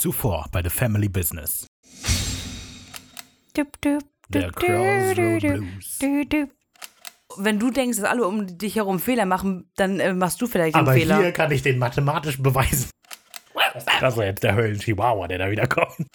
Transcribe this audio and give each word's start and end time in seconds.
Zuvor 0.00 0.46
bei 0.50 0.62
The 0.62 0.70
Family 0.70 1.10
Business. 1.10 1.66
Der 3.54 4.50
Crossroad 4.50 5.40
Blues. 5.40 5.98
Wenn 7.36 7.58
du 7.58 7.70
denkst, 7.70 7.98
dass 7.98 8.06
alle 8.08 8.26
um 8.26 8.58
dich 8.58 8.76
herum 8.76 8.98
Fehler 8.98 9.26
machen, 9.26 9.70
dann 9.76 10.00
äh, 10.00 10.14
machst 10.14 10.40
du 10.40 10.46
vielleicht 10.46 10.74
Aber 10.74 10.92
einen 10.92 11.00
Fehler. 11.00 11.18
hier 11.18 11.32
kann 11.32 11.52
ich 11.52 11.62
den 11.62 11.78
mathematisch 11.78 12.40
beweisen. 12.40 12.88
Das 14.00 14.14
ist 14.16 14.22
jetzt 14.22 14.42
der 14.42 14.54
Höllen-Chihuahua, 14.54 15.28
der 15.28 15.36
da 15.38 15.50
wieder 15.50 15.66
kommt. 15.66 16.06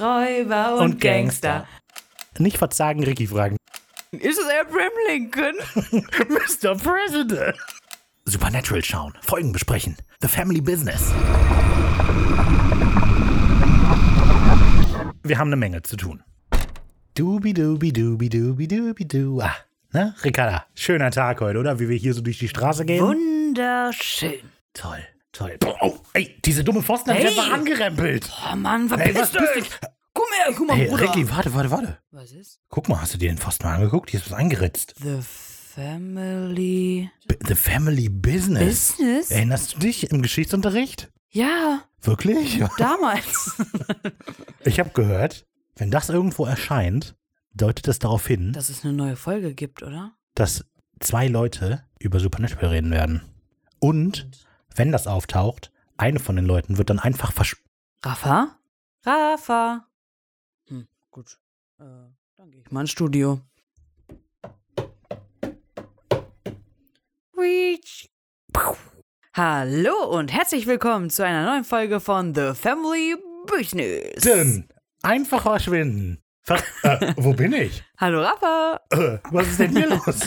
Räuber 0.00 0.74
und, 0.78 0.80
Und 0.94 1.00
Gangster. 1.00 1.48
Gangster. 1.50 1.68
Nicht 2.38 2.58
verzagen, 2.58 3.04
Ricky 3.04 3.28
fragen. 3.28 3.56
Ist 4.10 4.40
es 4.40 4.46
Abraham 4.60 4.90
Lincoln? 5.08 5.54
Mr. 6.28 6.74
President. 6.76 7.56
Supernatural 8.24 8.84
schauen, 8.84 9.14
Folgen 9.22 9.52
besprechen. 9.52 9.96
The 10.20 10.28
Family 10.28 10.60
Business. 10.60 11.12
Wir 15.22 15.38
haben 15.38 15.48
eine 15.48 15.56
Menge 15.56 15.82
zu 15.82 15.96
tun. 15.96 16.22
Dubi 17.14 17.52
dubi 17.52 17.92
dubi 17.92 18.28
dubi 18.28 18.68
dubi 18.68 19.04
du. 19.06 19.40
Ah, 19.40 19.54
ne, 19.92 20.14
Ricarda? 20.24 20.64
Schöner 20.74 21.10
Tag 21.10 21.40
heute, 21.40 21.58
oder? 21.58 21.78
Wie 21.78 21.88
wir 21.88 21.96
hier 21.96 22.14
so 22.14 22.20
durch 22.22 22.38
die 22.38 22.48
Straße 22.48 22.84
gehen. 22.86 23.04
Wunderschön. 23.04 24.40
Toll, 24.72 25.00
toll. 25.32 25.58
Oh, 25.82 25.96
ey, 26.14 26.36
diese 26.44 26.64
dumme 26.64 26.82
Pfosten 26.82 27.10
hat 27.10 27.18
Hey. 27.18 27.26
einfach 27.28 27.52
angerempelt. 27.52 28.30
Oh 28.50 28.56
Mann, 28.56 28.88
Hey, 28.88 29.12
verpiss 29.12 29.16
was 29.16 29.32
bist 29.32 29.56
dich. 29.56 29.70
Komm 30.14 30.24
her, 30.44 30.54
guck 30.56 30.66
mal, 30.68 30.76
Hey, 30.76 30.88
Bruder. 30.88 31.02
Ricky, 31.02 31.30
warte, 31.30 31.52
warte, 31.52 31.70
warte. 31.70 31.98
Was 32.12 32.32
ist? 32.32 32.60
Guck 32.68 32.88
mal, 32.88 33.00
hast 33.00 33.12
du 33.14 33.18
dir 33.18 33.28
den 33.30 33.38
Pfosten 33.38 33.66
mal 33.66 33.74
angeguckt? 33.74 34.10
Hier 34.10 34.20
ist 34.20 34.30
was 34.30 34.38
eingeritzt. 34.38 34.94
The 35.02 35.18
Family 35.20 37.10
B 37.26 37.34
The 37.46 37.54
Family 37.54 38.08
Business. 38.08 38.92
Business? 38.96 39.30
Erinnerst 39.30 39.74
du 39.74 39.78
dich 39.80 40.10
im 40.10 40.22
Geschichtsunterricht? 40.22 41.10
Ja, 41.30 41.82
Wirklich? 42.02 42.62
damals. 42.78 43.56
Ich 44.64 44.78
habe 44.78 44.90
gehört, 44.90 45.46
wenn 45.76 45.90
das 45.90 46.10
irgendwo 46.10 46.44
erscheint, 46.44 47.16
deutet 47.54 47.88
das 47.88 47.98
darauf 47.98 48.26
hin, 48.26 48.52
Dass 48.52 48.68
es 48.68 48.84
eine 48.84 48.92
neue 48.92 49.16
Folge 49.16 49.54
gibt, 49.54 49.82
oder? 49.82 50.12
dass 50.34 50.64
zwei 51.00 51.28
Leute 51.28 51.82
über 51.98 52.20
Supernatural 52.20 52.66
reden 52.68 52.90
werden. 52.90 53.22
Und 53.78 54.28
wenn 54.74 54.92
das 54.92 55.06
auftaucht, 55.06 55.72
eine 55.96 56.18
von 56.20 56.36
den 56.36 56.44
Leuten 56.44 56.76
wird 56.78 56.90
dann 56.90 56.98
einfach 56.98 57.32
versch... 57.32 57.56
Rafa? 58.02 58.56
Rafa. 59.04 59.86
Hm, 60.66 60.86
gut. 61.10 61.38
Äh, 61.78 61.84
dann 62.36 62.50
gehe 62.50 62.60
ich 62.60 62.70
mal 62.70 62.82
ins 62.82 62.90
Studio. 62.90 63.40
Reach. 67.36 68.10
Puh. 68.52 68.76
Hallo 69.32 70.08
und 70.10 70.32
herzlich 70.32 70.66
willkommen 70.66 71.08
zu 71.08 71.24
einer 71.24 71.46
neuen 71.46 71.62
Folge 71.64 72.00
von 72.00 72.34
The 72.34 72.52
Family 72.54 73.14
Business. 73.46 74.22
Denn 74.24 74.68
einfach 75.02 75.42
verschwinden. 75.42 76.20
Ver 76.42 76.58
äh, 76.82 77.14
wo 77.16 77.32
bin 77.32 77.52
ich? 77.52 77.84
Hallo 77.96 78.22
Rafa. 78.22 78.80
Äh, 78.90 79.18
was 79.30 79.46
ist 79.46 79.60
denn 79.60 79.70
hier 79.76 79.88
los? 79.88 80.20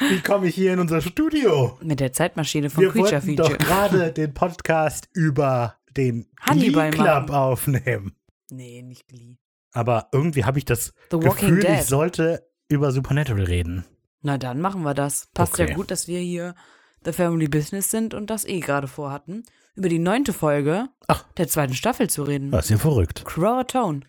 Wie 0.00 0.20
komme 0.20 0.48
ich 0.48 0.54
hier 0.56 0.72
in 0.72 0.80
unser 0.80 1.00
Studio? 1.00 1.78
Mit 1.80 2.00
der 2.00 2.12
Zeitmaschine 2.12 2.70
von 2.70 2.82
Wir 2.82 2.90
Creature 2.90 3.12
wollten 3.24 3.36
doch 3.36 3.50
Feature. 3.50 3.64
gerade 3.68 4.12
den 4.16 4.34
Podcast 4.34 5.08
über 5.12 5.76
den 5.96 6.26
Hannibal 6.40 6.90
Glee 6.90 7.02
Club 7.02 7.28
machen. 7.28 7.34
aufnehmen. 7.34 8.16
Nee, 8.50 8.82
nicht 8.82 9.06
Glee. 9.06 9.36
Aber 9.72 10.08
irgendwie 10.10 10.44
habe 10.44 10.58
ich 10.58 10.64
das 10.64 10.92
The 11.12 11.20
Gefühl, 11.20 11.64
ich 11.64 11.82
sollte 11.84 12.48
über 12.68 12.90
Supernatural 12.90 13.44
reden. 13.44 13.84
Na 14.22 14.38
dann 14.38 14.60
machen 14.60 14.82
wir 14.82 14.94
das. 14.94 15.28
Passt 15.34 15.54
Okay. 15.54 15.68
ja 15.70 15.76
gut, 15.76 15.92
dass 15.92 16.08
wir 16.08 16.18
hier 16.18 16.56
The 17.04 17.12
Family 17.12 17.48
Business 17.48 17.90
sind 17.90 18.14
und 18.14 18.30
das 18.30 18.46
eh 18.46 18.60
gerade 18.60 18.88
vorhatten, 18.88 19.44
über 19.74 19.88
die 19.88 19.98
neunte 19.98 20.32
Folge 20.32 20.88
Ach. 21.08 21.24
der 21.36 21.48
zweiten 21.48 21.74
Staffel 21.74 22.08
zu 22.08 22.22
reden. 22.22 22.50
Das 22.50 22.66
ist 22.66 22.70
ja 22.70 22.78
verrückt. 22.78 23.24
Crow 23.24 23.64
Tone. 23.66 24.00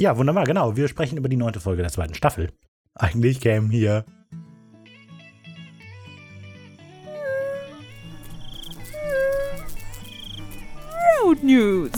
Ja, 0.00 0.16
wunderbar, 0.16 0.44
genau. 0.44 0.74
Wir 0.76 0.88
sprechen 0.88 1.18
über 1.18 1.28
die 1.28 1.36
neunte 1.36 1.60
Folge 1.60 1.82
der 1.82 1.92
zweiten 1.92 2.14
Staffel. 2.14 2.50
Eigentlich 2.94 3.40
kämen 3.40 3.70
hier. 3.70 4.04
Road 11.22 11.44
News. 11.44 11.90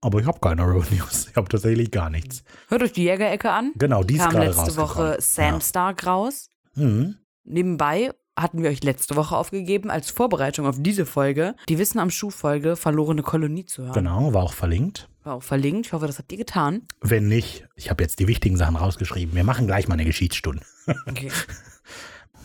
Aber 0.00 0.20
ich 0.20 0.26
habe 0.26 0.40
keine 0.40 0.62
Road 0.62 0.90
News. 0.90 1.28
Ich 1.28 1.36
habe 1.36 1.48
tatsächlich 1.48 1.90
gar 1.90 2.08
nichts. 2.08 2.42
Hört 2.68 2.82
euch 2.82 2.92
die 2.92 3.04
Jägerecke 3.04 3.50
an. 3.50 3.72
Genau, 3.76 4.02
die 4.02 4.14
ist 4.14 4.20
Kam 4.22 4.30
gerade 4.30 4.46
letzte. 4.46 4.76
Woche 4.76 5.16
Sam 5.20 5.60
Stark 5.60 6.06
raus. 6.06 6.48
Ja. 6.74 6.86
Mhm. 6.86 7.16
Nebenbei 7.44 8.12
hatten 8.42 8.62
wir 8.62 8.70
euch 8.70 8.82
letzte 8.82 9.16
Woche 9.16 9.36
aufgegeben, 9.36 9.90
als 9.90 10.10
Vorbereitung 10.10 10.66
auf 10.66 10.76
diese 10.78 11.06
Folge, 11.06 11.54
die 11.68 11.78
Wissen 11.78 11.98
am 11.98 12.10
Schuh-Folge 12.10 12.76
Verlorene 12.76 13.22
Kolonie 13.22 13.64
zu 13.66 13.82
hören. 13.82 13.92
Genau, 13.92 14.32
war 14.32 14.42
auch 14.42 14.52
verlinkt. 14.52 15.08
War 15.22 15.34
auch 15.34 15.42
verlinkt. 15.42 15.86
Ich 15.86 15.92
hoffe, 15.92 16.06
das 16.06 16.18
habt 16.18 16.32
ihr 16.32 16.38
getan. 16.38 16.82
Wenn 17.00 17.28
nicht, 17.28 17.66
ich 17.76 17.90
habe 17.90 18.02
jetzt 18.02 18.18
die 18.20 18.26
wichtigen 18.28 18.56
Sachen 18.56 18.76
rausgeschrieben. 18.76 19.34
Wir 19.34 19.44
machen 19.44 19.66
gleich 19.66 19.86
mal 19.88 19.94
eine 19.94 20.04
Geschichtsstunde. 20.04 20.62
Okay. 21.08 21.30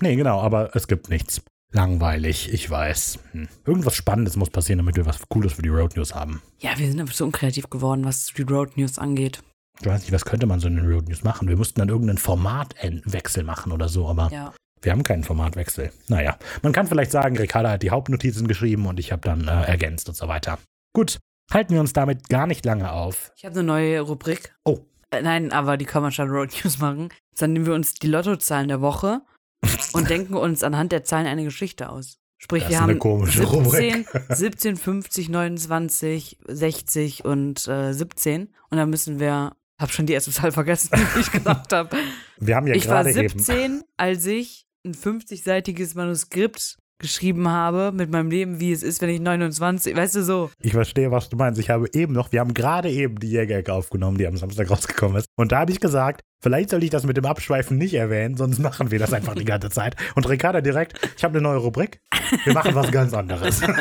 Nee, 0.01 0.17
genau, 0.17 0.41
aber 0.41 0.75
es 0.75 0.89
gibt 0.89 1.09
nichts. 1.09 1.41
Langweilig, 1.72 2.53
ich 2.53 2.69
weiß. 2.69 3.19
Hm. 3.31 3.47
Irgendwas 3.66 3.95
Spannendes 3.95 4.35
muss 4.35 4.50
passieren, 4.50 4.79
damit 4.79 4.97
wir 4.97 5.06
was 5.06 5.19
Cooles 5.29 5.53
für 5.53 5.62
die 5.62 5.69
Road 5.69 5.95
News 5.95 6.13
haben. 6.13 6.41
ja, 6.59 6.77
wir 6.77 6.88
sind 6.88 7.00
einfach 7.00 7.16
so 7.16 7.23
unkreativ 7.23 7.69
geworden, 7.69 8.03
was 8.03 8.27
die 8.38 8.41
Road 8.44 8.75
News 8.77 9.00
angeht. 9.00 9.41
Ich 9.79 9.85
weiß 9.85 10.01
nicht, 10.01 10.12
was 10.12 10.25
könnte 10.25 10.47
man 10.47 10.59
so 10.59 10.67
in 10.67 10.75
den 10.75 10.85
Road 10.91 11.07
News 11.07 11.23
machen? 11.23 11.47
Wir 11.47 11.56
müssten 11.57 11.79
dann 11.79 11.88
irgendeinen 11.89 12.17
Formatwechsel 12.17 13.44
machen 13.44 13.72
oder 13.72 13.88
so, 13.89 14.07
aber 14.07 14.29
Ja. 14.31 14.53
Wir 14.81 14.91
haben 14.91 15.03
keinen 15.03 15.24
Formatwechsel. 15.24 15.91
Naja, 16.08 16.38
man 16.62 16.74
kann 16.74 16.88
vielleicht 16.88 17.12
sagen, 17.12 17.38
Ricarda 17.38 17.72
hat 17.72 17.84
die 17.84 17.91
Hauptnotizen 17.91 18.47
geschrieben 18.47 18.86
und 18.86 19.00
ich 19.00 19.12
habe 19.12 19.22
dann 19.22 19.47
äh, 19.47 19.63
ergänzt 19.63 20.09
und 20.09 20.16
so 20.16 20.28
weiter. 20.28 20.59
Gut, 20.94 21.19
halten 21.52 21.74
wir 21.74 21.80
uns 21.80 21.94
damit 21.94 22.30
gar 22.30 22.47
nicht 22.47 22.66
lange 22.66 22.91
auf. 22.91 23.31
Ich 23.36 23.46
habe 23.46 23.56
eine 23.59 23.63
neue 23.63 24.02
Rubrik. 24.02 24.56
Oh. 24.63 24.80
Äh, 25.12 25.22
nein, 25.22 25.52
aber 25.52 25.78
die 25.78 25.86
kann 25.86 26.02
man 26.02 26.12
schon 26.12 26.30
Road 26.30 26.52
News 26.63 26.80
machen. 26.80 27.09
Dann 27.38 27.53
nehmen 27.53 27.66
wir 27.66 27.74
uns 27.74 27.96
die 27.96 28.08
Lottozahlen 28.08 28.68
der 28.68 28.81
Woche 28.81 29.22
und 29.94 30.09
denken 30.09 30.36
uns 30.36 30.63
anhand 30.63 30.92
der 30.92 31.03
Zahlen 31.03 31.28
eine 31.28 31.44
Geschichte 31.44 31.90
aus. 31.90 32.18
Sprich, 32.38 32.63
Das 32.63 32.72
wir 32.72 32.81
haben 32.81 33.00
komische 33.00 33.46
17, 33.47 34.06
17, 34.30 34.78
50, 34.78 35.30
29, 35.30 36.38
60 36.47 37.25
und 37.25 37.68
äh, 37.68 37.94
17. 37.94 38.53
Und 38.69 38.78
dann 38.78 38.90
müssen 38.90 39.19
wir. 39.19 39.56
Hab 39.78 39.92
schon 39.92 40.06
die 40.06 40.13
erste 40.13 40.31
Zahl 40.31 40.53
vergessen, 40.53 40.90
die 40.94 41.19
ich 41.19 41.31
gesagt 41.34 41.74
habe. 41.74 41.97
Wir 42.38 42.56
haben 42.56 42.68
ja 42.68 42.75
ich 42.75 42.88
war 42.88 43.03
gerade 43.03 43.19
eben. 43.19 43.40
17, 43.40 43.84
als 43.97 44.25
ich 44.25 44.65
ein 44.85 44.94
50-seitiges 44.94 45.96
Manuskript 45.97 46.78
geschrieben 47.00 47.50
habe 47.50 47.91
mit 47.91 48.09
meinem 48.09 48.29
Leben, 48.31 48.59
wie 48.59 48.72
es 48.72 48.81
ist, 48.81 49.01
wenn 49.01 49.09
ich 49.09 49.19
29, 49.19 49.96
weißt 49.96 50.16
du 50.16 50.23
so. 50.23 50.50
Ich 50.62 50.72
verstehe, 50.72 51.12
was 51.12 51.28
du 51.28 51.35
meinst. 51.35 51.59
Ich 51.59 51.69
habe 51.69 51.88
eben 51.94 52.13
noch, 52.13 52.31
wir 52.31 52.40
haben 52.40 52.53
gerade 52.53 52.90
eben 52.90 53.19
die 53.19 53.29
Jägerecke 53.29 53.74
aufgenommen, 53.74 54.18
die 54.18 54.28
am 54.28 54.38
Samstag 54.38 54.69
rausgekommen 54.72 55.18
ist. 55.18 55.28
Und 55.35 55.51
da 55.51 55.59
habe 55.59 55.72
ich 55.72 55.79
gesagt, 55.81 56.22
vielleicht 56.41 56.69
soll 56.69 56.84
ich 56.84 56.90
das 56.90 57.06
mit 57.06 57.18
dem 57.18 57.25
Abschweifen 57.25 57.78
nicht 57.78 57.94
erwähnen, 57.94 58.38
sonst 58.38 58.59
machen 58.59 58.91
wir 58.91 59.00
das 59.00 59.12
einfach 59.12 59.35
die 59.35 59.45
ganze 59.45 59.69
Zeit. 59.69 59.95
Und 60.16 60.29
Ricarda 60.29 60.62
direkt, 60.62 60.97
ich 61.18 61.24
habe 61.24 61.34
eine 61.34 61.41
neue 61.41 61.57
Rubrik. 61.57 62.00
Wir 62.45 62.53
machen 62.53 62.75
was 62.75 62.91
ganz 62.91 63.13
anderes. 63.13 63.62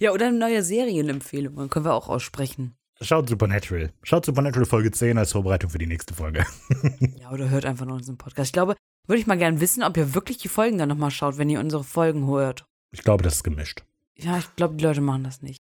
Ja, 0.00 0.10
oder 0.10 0.26
eine 0.26 0.36
neue 0.36 0.64
Serienempfehlung, 0.64 1.54
dann 1.54 1.70
können 1.70 1.84
wir 1.84 1.94
auch 1.94 2.08
aussprechen. 2.08 2.74
Schaut 3.00 3.28
Supernatural. 3.28 3.92
Schaut 4.02 4.26
Supernatural 4.26 4.66
Folge 4.66 4.90
10 4.90 5.18
als 5.18 5.30
Vorbereitung 5.30 5.70
für 5.70 5.78
die 5.78 5.86
nächste 5.86 6.14
Folge. 6.14 6.44
Ja, 7.20 7.30
oder 7.30 7.48
hört 7.48 7.64
einfach 7.64 7.86
noch 7.86 7.94
unseren 7.94 8.18
Podcast. 8.18 8.48
Ich 8.48 8.52
glaube, 8.52 8.74
würde 9.06 9.20
ich 9.20 9.26
mal 9.26 9.38
gerne 9.38 9.60
wissen, 9.60 9.82
ob 9.82 9.96
ihr 9.96 10.14
wirklich 10.14 10.38
die 10.38 10.48
Folgen 10.48 10.78
dann 10.78 10.88
nochmal 10.88 11.10
schaut, 11.10 11.38
wenn 11.38 11.50
ihr 11.50 11.60
unsere 11.60 11.84
Folgen 11.84 12.26
hört. 12.26 12.64
Ich 12.92 13.02
glaube, 13.02 13.22
das 13.22 13.36
ist 13.36 13.44
gemischt. 13.44 13.82
Ja, 14.16 14.38
ich 14.38 14.56
glaube, 14.56 14.74
die 14.76 14.84
Leute 14.84 15.00
machen 15.00 15.24
das 15.24 15.42
nicht. 15.42 15.58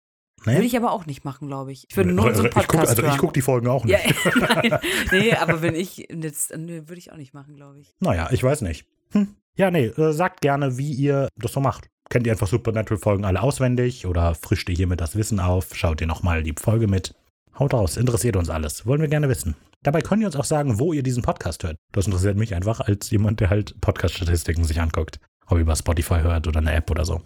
Würde 0.44 0.60
Nee? 0.60 0.66
ich 0.66 0.76
aber 0.76 0.92
auch 0.92 1.06
nicht 1.06 1.24
machen, 1.24 1.48
glaube 1.48 1.72
ich. 1.72 1.84
Ich 1.88 1.96
würde 1.96 2.12
nur 2.12 2.26
unseren 2.26 2.46
ich 2.46 2.52
guck, 2.52 2.68
Podcast 2.68 2.90
also 2.90 3.06
ich 3.06 3.18
gucke 3.18 3.32
die 3.32 3.42
Folgen 3.42 3.66
auch 3.68 3.84
nicht. 3.84 3.98
ja, 4.64 4.80
nee, 5.12 5.32
aber 5.32 5.62
wenn 5.62 5.74
ich 5.74 6.06
jetzt, 6.10 6.56
nee, 6.56 6.82
würde 6.86 6.98
ich 6.98 7.12
auch 7.12 7.16
nicht 7.16 7.34
machen, 7.34 7.56
glaube 7.56 7.80
ich. 7.80 7.94
Naja, 8.00 8.28
ich 8.30 8.42
weiß 8.42 8.62
nicht. 8.62 8.86
Hm. 9.10 9.34
Ja, 9.56 9.70
nee, 9.70 9.86
äh, 9.86 10.12
sagt 10.12 10.40
gerne, 10.40 10.78
wie 10.78 10.92
ihr 10.92 11.28
das 11.36 11.52
so 11.52 11.60
macht. 11.60 11.88
Kennt 12.08 12.26
ihr 12.26 12.32
einfach 12.32 12.46
Supernatural-Folgen 12.46 13.24
alle 13.24 13.42
auswendig 13.42 14.06
oder 14.06 14.34
frischt 14.34 14.68
ihr 14.68 14.76
hiermit 14.76 15.00
das 15.00 15.16
Wissen 15.16 15.40
auf? 15.40 15.74
Schaut 15.74 16.00
ihr 16.00 16.06
nochmal 16.06 16.42
die 16.42 16.54
Folge 16.58 16.86
mit? 16.86 17.14
Haut 17.58 17.74
raus, 17.74 17.96
interessiert 17.96 18.36
uns 18.36 18.48
alles. 18.48 18.86
Wollen 18.86 19.00
wir 19.00 19.08
gerne 19.08 19.28
wissen. 19.28 19.56
Dabei 19.84 20.00
könnt 20.00 20.22
ihr 20.22 20.26
uns 20.26 20.36
auch 20.36 20.44
sagen, 20.44 20.80
wo 20.80 20.92
ihr 20.92 21.02
diesen 21.02 21.22
Podcast 21.22 21.62
hört. 21.62 21.76
Das 21.92 22.06
interessiert 22.06 22.36
mich 22.36 22.54
einfach 22.54 22.80
als 22.80 23.10
jemand, 23.10 23.38
der 23.40 23.50
halt 23.50 23.80
Podcast-Statistiken 23.80 24.64
sich 24.64 24.80
anguckt. 24.80 25.20
Ob 25.46 25.58
ihr 25.58 25.62
über 25.62 25.76
Spotify 25.76 26.20
hört 26.20 26.48
oder 26.48 26.58
eine 26.58 26.72
App 26.72 26.90
oder 26.90 27.04
so. 27.04 27.22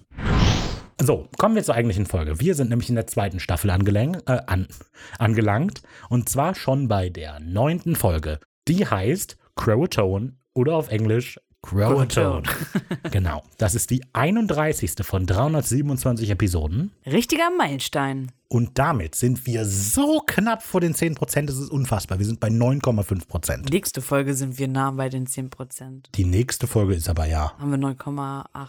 So, 1.00 1.28
kommen 1.38 1.54
wir 1.54 1.64
zur 1.64 1.74
eigentlichen 1.74 2.06
Folge. 2.06 2.40
Wir 2.40 2.54
sind 2.54 2.68
nämlich 2.68 2.90
in 2.90 2.94
der 2.94 3.06
zweiten 3.06 3.40
Staffel 3.40 3.70
angelang, 3.70 4.16
äh, 4.26 4.42
an, 4.46 4.68
angelangt. 5.18 5.82
Und 6.10 6.28
zwar 6.28 6.54
schon 6.54 6.88
bei 6.88 7.08
der 7.08 7.40
neunten 7.40 7.96
Folge. 7.96 8.38
Die 8.68 8.86
heißt 8.86 9.38
Croatone 9.56 10.36
oder 10.54 10.76
auf 10.76 10.90
Englisch 10.90 11.40
Croatone. 11.62 12.42
genau. 13.10 13.42
Das 13.56 13.74
ist 13.74 13.90
die 13.90 14.02
31. 14.12 14.94
von 15.02 15.26
327 15.26 16.30
Episoden. 16.30 16.92
Richtiger 17.06 17.50
Meilenstein. 17.56 18.32
Und 18.48 18.78
damit 18.78 19.14
sind 19.14 19.46
wir 19.46 19.64
so 19.64 20.20
knapp 20.26 20.62
vor 20.62 20.80
den 20.80 20.94
10%, 20.94 21.46
das 21.46 21.56
ist 21.56 21.70
unfassbar. 21.70 22.18
Wir 22.18 22.26
sind 22.26 22.40
bei 22.40 22.48
9,5%. 22.48 23.70
Nächste 23.70 24.02
Folge 24.02 24.34
sind 24.34 24.58
wir 24.58 24.68
nah 24.68 24.90
bei 24.90 25.08
den 25.08 25.26
10%. 25.26 26.04
Die 26.14 26.24
nächste 26.24 26.66
Folge 26.66 26.94
ist 26.94 27.08
aber 27.08 27.26
ja, 27.26 27.56
Haben 27.58 27.70
wir 27.70 27.78
9,8. 27.78 28.68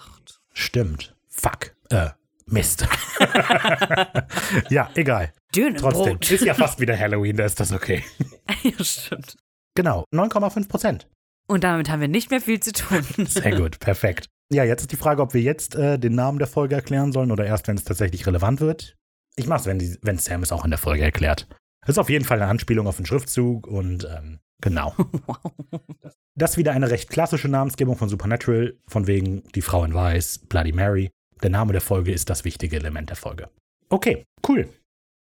stimmt. 0.54 1.16
Fuck. 1.28 1.76
Äh, 1.90 2.12
Mist. 2.46 2.88
ja, 4.70 4.90
egal. 4.96 5.34
Trotzdem, 5.52 5.74
Dünenbrot. 5.74 6.32
ist 6.32 6.46
ja 6.46 6.54
fast 6.54 6.80
wieder 6.80 6.98
Halloween, 6.98 7.38
da 7.38 7.46
ist 7.46 7.60
das 7.60 7.72
okay. 7.72 8.04
ja, 8.64 8.84
stimmt. 8.84 9.38
Genau, 9.76 10.06
9,5 10.14 10.68
Prozent. 10.68 11.08
Und 11.48 11.64
damit 11.64 11.90
haben 11.90 12.02
wir 12.02 12.08
nicht 12.08 12.32
mehr 12.32 12.42
viel 12.42 12.60
zu 12.60 12.72
tun. 12.72 13.04
Sehr 13.28 13.56
gut, 13.56 13.80
perfekt. 13.80 14.30
Ja, 14.52 14.64
jetzt 14.64 14.82
ist 14.82 14.92
die 14.92 14.98
Frage, 14.98 15.22
ob 15.22 15.34
wir 15.34 15.42
jetzt 15.42 15.76
äh, 15.76 15.98
den 15.98 16.16
Namen 16.16 16.38
der 16.38 16.48
Folge 16.48 16.76
erklären 16.76 17.12
sollen 17.12 17.32
oder 17.32 17.46
erst, 17.46 17.68
wenn 17.68 17.78
es 17.78 17.84
tatsächlich 17.84 18.26
relevant 18.28 18.62
wird. 18.62 18.96
Ich 19.36 19.48
mach's, 19.48 19.66
wenn, 19.66 19.80
die, 19.80 19.98
wenn 20.02 20.18
Sam 20.18 20.44
es 20.44 20.52
auch 20.52 20.64
in 20.64 20.72
der 20.72 20.78
Folge 20.78 21.04
erklärt. 21.04 21.48
Das 21.82 21.96
ist 21.96 22.00
auf 22.00 22.10
jeden 22.10 22.24
Fall 22.24 22.42
eine 22.42 22.50
Anspielung 22.50 22.88
auf 22.88 22.98
den 22.98 23.06
Schriftzug 23.06 23.68
und 23.68 24.06
ähm, 24.06 24.40
genau. 24.62 24.96
Das 26.36 26.52
ist 26.52 26.58
wieder 26.58 26.72
eine 26.72 26.90
recht 26.90 27.10
klassische 27.10 27.48
Namensgebung 27.48 27.96
von 27.96 28.10
Supernatural, 28.10 28.76
von 28.88 29.06
wegen 29.06 29.44
die 29.54 29.62
Frau 29.62 29.84
in 29.84 29.94
Weiß, 29.94 30.40
Bloody 30.50 30.72
Mary. 30.72 31.12
Der 31.44 31.52
Name 31.52 31.74
der 31.74 31.82
Folge 31.82 32.12
ist 32.12 32.30
das 32.32 32.44
wichtige 32.44 32.78
Element 32.78 33.10
der 33.10 33.18
Folge. 33.18 33.50
Okay, 33.90 34.26
cool. 34.48 34.68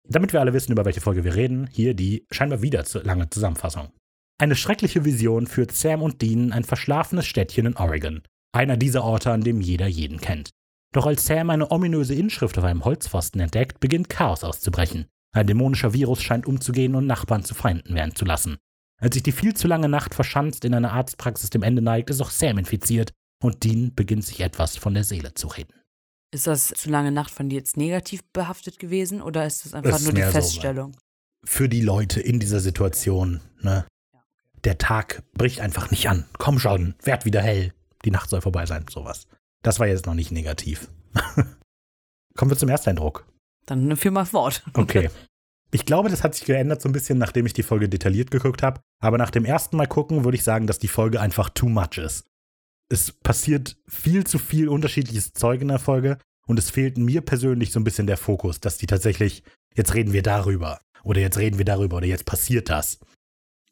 Damit 0.07 0.33
wir 0.33 0.39
alle 0.39 0.53
wissen, 0.53 0.71
über 0.71 0.85
welche 0.85 1.01
Folge 1.01 1.23
wir 1.23 1.35
reden, 1.35 1.67
hier 1.71 1.93
die 1.93 2.25
scheinbar 2.31 2.63
wieder 2.63 2.85
zu 2.85 2.99
lange 2.99 3.29
Zusammenfassung. 3.29 3.91
Eine 4.37 4.55
schreckliche 4.55 5.05
Vision 5.05 5.47
führt 5.47 5.71
Sam 5.71 6.01
und 6.01 6.21
Dean 6.21 6.45
in 6.45 6.51
ein 6.51 6.65
verschlafenes 6.65 7.25
Städtchen 7.25 7.67
in 7.67 7.77
Oregon. 7.77 8.21
Einer 8.53 8.75
dieser 8.75 9.03
Orte, 9.03 9.31
an 9.31 9.41
dem 9.41 9.61
jeder 9.61 9.87
jeden 9.87 10.19
kennt. 10.19 10.49
Doch 10.93 11.05
als 11.05 11.25
Sam 11.25 11.49
eine 11.49 11.71
ominöse 11.71 12.15
Inschrift 12.15 12.57
auf 12.57 12.63
einem 12.65 12.83
Holzpfosten 12.83 13.39
entdeckt, 13.39 13.79
beginnt 13.79 14.09
Chaos 14.09 14.43
auszubrechen. 14.43 15.07
Ein 15.33 15.47
dämonischer 15.47 15.93
Virus 15.93 16.21
scheint 16.21 16.45
umzugehen 16.45 16.95
und 16.95 17.07
Nachbarn 17.07 17.43
zu 17.43 17.53
Feinden 17.53 17.95
werden 17.95 18.15
zu 18.15 18.25
lassen. 18.25 18.57
Als 19.01 19.13
sich 19.15 19.23
die 19.23 19.31
viel 19.31 19.53
zu 19.53 19.67
lange 19.67 19.89
Nacht 19.89 20.13
verschanzt 20.13 20.63
in 20.65 20.73
einer 20.73 20.93
Arztpraxis 20.93 21.49
dem 21.49 21.63
Ende 21.63 21.81
neigt, 21.81 22.09
ist 22.09 22.21
auch 22.21 22.29
Sam 22.29 22.57
infiziert 22.57 23.11
und 23.43 23.63
Dean 23.63 23.93
beginnt 23.93 24.25
sich 24.25 24.39
etwas 24.41 24.77
von 24.77 24.93
der 24.93 25.03
Seele 25.03 25.33
zu 25.33 25.47
reden. 25.47 25.73
Ist 26.33 26.47
das 26.47 26.67
zu 26.67 26.89
lange 26.89 27.11
Nacht 27.11 27.31
von 27.31 27.49
dir 27.49 27.57
jetzt 27.57 27.77
negativ 27.77 28.21
behaftet 28.33 28.79
gewesen 28.79 29.21
oder 29.21 29.45
ist 29.45 29.65
das 29.65 29.73
einfach 29.73 29.91
Das 29.91 30.03
nur 30.03 30.13
die 30.13 30.19
mehr 30.19 30.27
so, 30.27 30.33
Feststellung? 30.33 30.97
Für 31.45 31.69
die 31.69 31.81
Leute 31.81 32.19
in 32.19 32.39
dieser 32.39 32.59
Situation, 32.59 33.41
ne? 33.61 33.85
Der 34.65 34.79
Tag 34.79 35.21
bricht 35.33 35.61
einfach 35.61 35.91
nicht 35.91 36.09
an. 36.09 36.25
Komm 36.39 36.57
schon, 36.57 36.95
werd 37.03 37.23
wieder 37.23 37.41
hell. 37.41 37.71
Die 38.03 38.11
Nacht 38.11 38.31
soll 38.31 38.41
vorbei 38.41 38.65
sein, 38.65 38.85
sowas. 38.89 39.27
Das 39.61 39.79
war 39.79 39.87
jetzt 39.87 40.07
noch 40.07 40.15
nicht 40.15 40.31
negativ. 40.31 40.89
Kommen 42.35 42.51
wir 42.51 42.57
zum 42.57 42.69
Ersteindruck. 42.69 43.27
Dann 43.67 43.83
eine 43.83 43.95
Firma 43.95 44.27
Wort. 44.33 44.63
Okay. 44.73 45.09
Ich 45.71 45.85
glaube, 45.85 46.09
das 46.09 46.23
hat 46.23 46.35
sich 46.35 46.45
geändert 46.45 46.81
so 46.81 46.89
ein 46.89 46.93
bisschen, 46.93 47.17
nachdem 47.17 47.45
ich 47.45 47.53
die 47.53 47.63
Folge 47.63 47.89
detailliert 47.89 48.31
geguckt 48.31 48.63
habe. 48.63 48.81
Aber 49.01 49.17
nach 49.17 49.29
dem 49.29 49.45
ersten 49.45 49.77
Mal 49.77 49.87
gucken 49.87 50.23
würde 50.23 50.37
ich 50.37 50.43
sagen, 50.43 50.67
dass 50.67 50.79
die 50.79 50.87
Folge 50.87 51.21
einfach 51.21 51.49
too 51.49 51.69
much 51.69 51.97
ist. 51.97 52.25
Es 52.89 53.11
passiert 53.11 53.77
viel 53.87 54.25
zu 54.25 54.39
viel 54.39 54.67
unterschiedliches 54.67 55.33
Zeug 55.33 55.61
in 55.61 55.67
der 55.67 55.79
Folge 55.79 56.17
und 56.47 56.57
es 56.59 56.69
fehlt 56.71 56.97
mir 56.97 57.21
persönlich 57.21 57.71
so 57.71 57.79
ein 57.79 57.83
bisschen 57.83 58.07
der 58.07 58.17
Fokus, 58.17 58.59
dass 58.59 58.77
die 58.77 58.87
tatsächlich, 58.87 59.43
jetzt 59.75 59.93
reden 59.93 60.13
wir 60.13 60.23
darüber 60.23 60.79
oder 61.03 61.21
jetzt 61.21 61.37
reden 61.37 61.57
wir 61.57 61.65
darüber 61.65 61.97
oder 61.97 62.07
jetzt 62.07 62.25
passiert 62.25 62.69
das. 62.69 62.99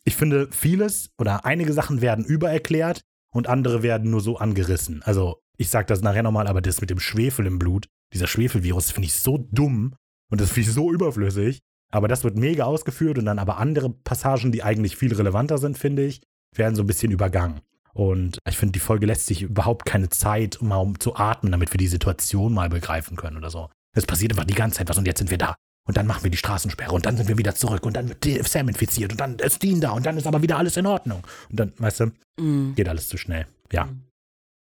Ich 0.05 0.15
finde, 0.15 0.49
vieles 0.51 1.09
oder 1.17 1.45
einige 1.45 1.73
Sachen 1.73 2.01
werden 2.01 2.25
übererklärt 2.25 3.01
und 3.33 3.47
andere 3.47 3.83
werden 3.83 4.11
nur 4.11 4.21
so 4.21 4.37
angerissen. 4.37 5.01
Also, 5.03 5.41
ich 5.57 5.69
sag 5.69 5.87
das 5.87 6.01
nachher 6.01 6.23
nochmal, 6.23 6.47
aber 6.47 6.61
das 6.61 6.81
mit 6.81 6.89
dem 6.89 6.99
Schwefel 6.99 7.45
im 7.45 7.59
Blut, 7.59 7.87
dieser 8.13 8.27
Schwefelvirus, 8.27 8.91
finde 8.91 9.07
ich 9.07 9.15
so 9.15 9.37
dumm 9.51 9.95
und 10.29 10.41
das 10.41 10.49
finde 10.49 10.69
ich 10.69 10.75
so 10.75 10.91
überflüssig. 10.91 11.59
Aber 11.91 12.07
das 12.07 12.23
wird 12.23 12.37
mega 12.37 12.63
ausgeführt 12.63 13.19
und 13.19 13.25
dann 13.25 13.37
aber 13.37 13.57
andere 13.59 13.91
Passagen, 13.91 14.51
die 14.51 14.63
eigentlich 14.63 14.97
viel 14.97 15.13
relevanter 15.13 15.59
sind, 15.59 15.77
finde 15.77 16.03
ich, 16.03 16.21
werden 16.55 16.75
so 16.75 16.81
ein 16.81 16.87
bisschen 16.87 17.11
übergangen. 17.11 17.61
Und 17.93 18.39
ich 18.49 18.57
finde, 18.57 18.71
die 18.71 18.79
Folge 18.79 19.05
lässt 19.05 19.27
sich 19.27 19.43
überhaupt 19.43 19.85
keine 19.85 20.09
Zeit, 20.09 20.57
mal 20.61 20.77
um 20.77 20.99
zu 20.99 21.15
atmen, 21.15 21.51
damit 21.51 21.71
wir 21.71 21.77
die 21.77 21.87
Situation 21.87 22.51
mal 22.51 22.69
begreifen 22.69 23.15
können 23.15 23.37
oder 23.37 23.51
so. 23.51 23.69
Es 23.95 24.07
passiert 24.07 24.31
einfach 24.31 24.45
die 24.45 24.55
ganze 24.55 24.79
Zeit 24.79 24.89
was 24.89 24.97
und 24.97 25.05
jetzt 25.05 25.19
sind 25.19 25.29
wir 25.29 25.37
da. 25.37 25.55
Und 25.85 25.97
dann 25.97 26.07
machen 26.07 26.23
wir 26.23 26.31
die 26.31 26.37
Straßensperre 26.37 26.93
und 26.93 27.05
dann 27.05 27.17
sind 27.17 27.27
wir 27.27 27.37
wieder 27.37 27.55
zurück 27.55 27.85
und 27.85 27.95
dann 27.97 28.09
wird 28.09 28.47
Sam 28.47 28.69
infiziert 28.69 29.11
und 29.11 29.19
dann 29.19 29.37
ist 29.39 29.61
Dean 29.61 29.81
da 29.81 29.91
und 29.91 30.05
dann 30.05 30.17
ist 30.17 30.25
aber 30.27 30.41
wieder 30.41 30.57
alles 30.57 30.77
in 30.77 30.85
Ordnung. 30.85 31.25
Und 31.49 31.59
dann, 31.59 31.73
weißt 31.77 31.99
du, 32.01 32.11
Mhm. 32.39 32.73
geht 32.75 32.87
alles 32.89 33.09
zu 33.09 33.17
schnell. 33.17 33.45
Ja. 33.71 33.89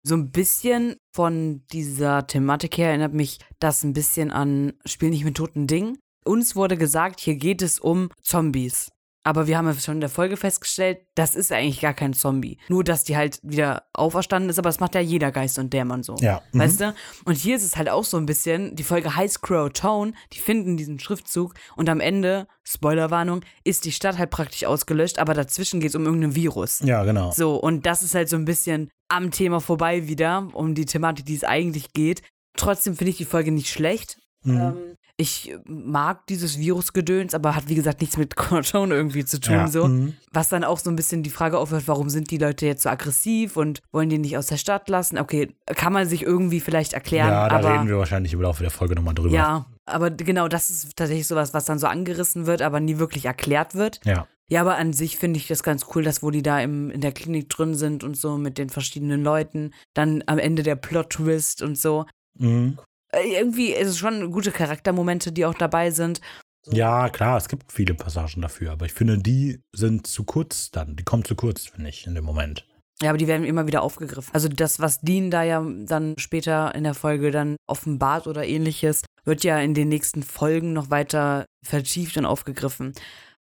So 0.03 0.15
ein 0.15 0.31
bisschen 0.31 0.95
von 1.13 1.63
dieser 1.73 2.25
Thematik 2.25 2.77
her 2.77 2.89
erinnert 2.89 3.13
mich 3.13 3.39
das 3.59 3.83
ein 3.83 3.93
bisschen 3.93 4.31
an 4.31 4.73
Spiel 4.85 5.09
nicht 5.09 5.25
mit 5.25 5.35
toten 5.35 5.67
Dingen. 5.67 5.97
Uns 6.25 6.55
wurde 6.55 6.77
gesagt, 6.77 7.19
hier 7.19 7.35
geht 7.35 7.61
es 7.61 7.79
um 7.79 8.09
Zombies. 8.23 8.89
Aber 9.23 9.47
wir 9.47 9.57
haben 9.57 9.67
ja 9.67 9.73
schon 9.73 9.95
in 9.95 10.01
der 10.01 10.09
Folge 10.09 10.37
festgestellt, 10.37 10.99
das 11.15 11.35
ist 11.35 11.51
eigentlich 11.51 11.81
gar 11.81 11.93
kein 11.93 12.13
Zombie. 12.13 12.57
Nur, 12.69 12.83
dass 12.83 13.03
die 13.03 13.17
halt 13.17 13.39
wieder 13.43 13.83
auferstanden 13.93 14.49
ist, 14.49 14.57
aber 14.57 14.69
das 14.69 14.79
macht 14.79 14.95
ja 14.95 15.01
jeder 15.01 15.31
Geist 15.31 15.59
und 15.59 15.73
Dämon 15.73 16.03
so. 16.03 16.15
Ja. 16.21 16.41
mhm. 16.53 16.59
Weißt 16.59 16.81
du? 16.81 16.95
Und 17.25 17.35
hier 17.35 17.57
ist 17.57 17.63
es 17.63 17.75
halt 17.75 17.89
auch 17.89 18.05
so 18.05 18.17
ein 18.17 18.25
bisschen, 18.25 18.75
die 18.75 18.83
Folge 18.83 19.15
heißt 19.15 19.41
Crow 19.41 19.69
Town, 19.71 20.15
die 20.31 20.39
finden 20.39 20.77
diesen 20.77 20.99
Schriftzug 20.99 21.53
und 21.75 21.89
am 21.89 21.99
Ende, 21.99 22.47
Spoilerwarnung, 22.63 23.41
ist 23.63 23.85
die 23.85 23.91
Stadt 23.91 24.17
halt 24.17 24.29
praktisch 24.29 24.63
ausgelöscht, 24.63 25.19
aber 25.19 25.33
dazwischen 25.33 25.81
geht 25.81 25.89
es 25.89 25.95
um 25.95 26.05
irgendein 26.05 26.35
Virus. 26.35 26.79
Ja, 26.79 27.03
genau. 27.03 27.31
So, 27.31 27.55
und 27.55 27.85
das 27.85 28.03
ist 28.03 28.15
halt 28.15 28.29
so 28.29 28.37
ein 28.37 28.45
bisschen 28.45 28.89
am 29.09 29.31
Thema 29.31 29.59
vorbei 29.59 30.07
wieder, 30.07 30.47
um 30.53 30.75
die 30.75 30.85
Thematik, 30.85 31.25
die 31.25 31.35
es 31.35 31.43
eigentlich 31.43 31.91
geht. 31.93 32.21
Trotzdem 32.55 32.95
finde 32.95 33.11
ich 33.11 33.17
die 33.17 33.25
Folge 33.25 33.51
nicht 33.51 33.69
schlecht. 33.69 34.17
Mhm. 34.43 34.57
Ähm, 34.57 34.95
ich 35.21 35.53
mag 35.65 36.25
dieses 36.27 36.57
Virusgedöns, 36.57 37.33
aber 37.35 37.53
hat 37.53 37.67
wie 37.67 37.75
gesagt 37.75 37.99
nichts 37.99 38.15
mit 38.15 38.35
Cortone 38.37 38.95
irgendwie 38.95 39.25
zu 39.25 39.39
tun. 39.41 39.53
ja. 39.53 39.67
So. 39.67 39.87
Mhm. 39.87 40.13
Was 40.31 40.47
dann 40.47 40.63
auch 40.63 40.79
so 40.79 40.89
ein 40.89 40.95
bisschen 40.95 41.23
die 41.23 41.29
Frage 41.29 41.57
aufwirft, 41.57 41.89
warum 41.89 42.09
sind 42.09 42.31
die 42.31 42.37
Leute 42.37 42.65
jetzt 42.65 42.83
so 42.83 42.89
aggressiv 42.89 43.57
und 43.57 43.81
wollen 43.91 44.09
die 44.09 44.17
nicht 44.17 44.37
aus 44.37 44.47
der 44.47 44.55
Stadt 44.57 44.87
lassen? 44.87 45.17
Okay, 45.17 45.53
kann 45.75 45.91
man 45.91 46.07
sich 46.07 46.23
irgendwie 46.23 46.61
vielleicht 46.61 46.93
erklären, 46.93 47.27
Ja, 47.29 47.49
da 47.49 47.57
aber 47.57 47.73
reden 47.73 47.87
wir 47.89 47.97
wahrscheinlich 47.97 48.31
im 48.31 48.41
Laufe 48.41 48.63
der 48.63 48.71
Folge 48.71 48.95
nochmal 48.95 49.13
drüber. 49.13 49.35
ja, 49.35 49.65
aber 49.85 50.09
genau 50.09 50.47
das 50.47 50.69
ist 50.69 50.95
tatsächlich 50.95 51.27
sowas, 51.27 51.53
was 51.53 51.65
dann 51.65 51.79
so 51.79 51.87
angerissen 51.87 52.45
wird, 52.45 52.61
aber 52.61 52.79
nie 52.79 52.97
wirklich 52.97 53.25
erklärt 53.25 53.75
wird. 53.75 53.99
Ja. 54.05 54.25
Ja, 54.51 54.61
aber 54.61 54.77
an 54.77 54.93
sich 54.93 55.17
finde 55.17 55.37
ich 55.37 55.47
das 55.47 55.61
ganz 55.63 55.85
cool, 55.93 56.03
dass 56.03 56.23
wo 56.23 56.31
die 56.31 56.41
da 56.41 56.59
im, 56.61 56.89
in 56.91 57.01
der 57.01 57.11
Klinik 57.11 57.49
drin 57.49 57.75
sind 57.75 58.03
und 58.05 58.15
so 58.17 58.37
mit 58.37 58.57
den 58.57 58.69
verschiedenen 58.69 59.21
Leuten, 59.23 59.71
dann 59.93 60.23
am 60.27 60.39
Ende 60.39 60.63
der 60.63 60.75
Plot-Twist 60.75 61.61
und 61.61 61.77
so. 61.77 62.05
Mhm. 62.39 62.79
Äh, 63.11 63.39
irgendwie 63.39 63.71
ist 63.71 63.87
es 63.87 63.97
schon 63.97 64.31
gute 64.31 64.51
Charaktermomente, 64.51 65.31
die 65.31 65.45
auch 65.45 65.53
dabei 65.53 65.91
sind. 65.91 66.21
Ja, 66.65 67.09
klar, 67.09 67.37
es 67.37 67.47
gibt 67.47 67.71
viele 67.71 67.93
Passagen 67.93 68.41
dafür, 68.41 68.71
aber 68.71 68.85
ich 68.85 68.93
finde, 68.93 69.17
die 69.17 69.61
sind 69.73 70.07
zu 70.07 70.23
kurz 70.23 70.71
dann. 70.71 70.95
Die 70.95 71.03
kommen 71.03 71.25
zu 71.25 71.35
kurz, 71.35 71.65
finde 71.65 71.89
ich, 71.89 72.05
in 72.05 72.15
dem 72.15 72.25
Moment. 72.25 72.65
Ja, 73.01 73.09
aber 73.09 73.17
die 73.17 73.27
werden 73.27 73.45
immer 73.45 73.65
wieder 73.65 73.81
aufgegriffen. 73.81 74.33
Also 74.33 74.49
das, 74.49 74.79
was 74.81 74.99
Dean 74.99 75.31
da 75.31 75.43
ja 75.43 75.65
dann 75.85 76.15
später 76.17 76.75
in 76.75 76.83
der 76.83 76.93
Folge 76.93 77.31
dann 77.31 77.55
offenbart 77.65 78.27
oder 78.27 78.45
ähnliches, 78.45 79.03
wird 79.23 79.43
ja 79.45 79.59
in 79.59 79.73
den 79.73 79.87
nächsten 79.87 80.21
Folgen 80.21 80.73
noch 80.73 80.89
weiter 80.89 81.45
vertieft 81.65 82.17
und 82.17 82.25
aufgegriffen. 82.25 82.93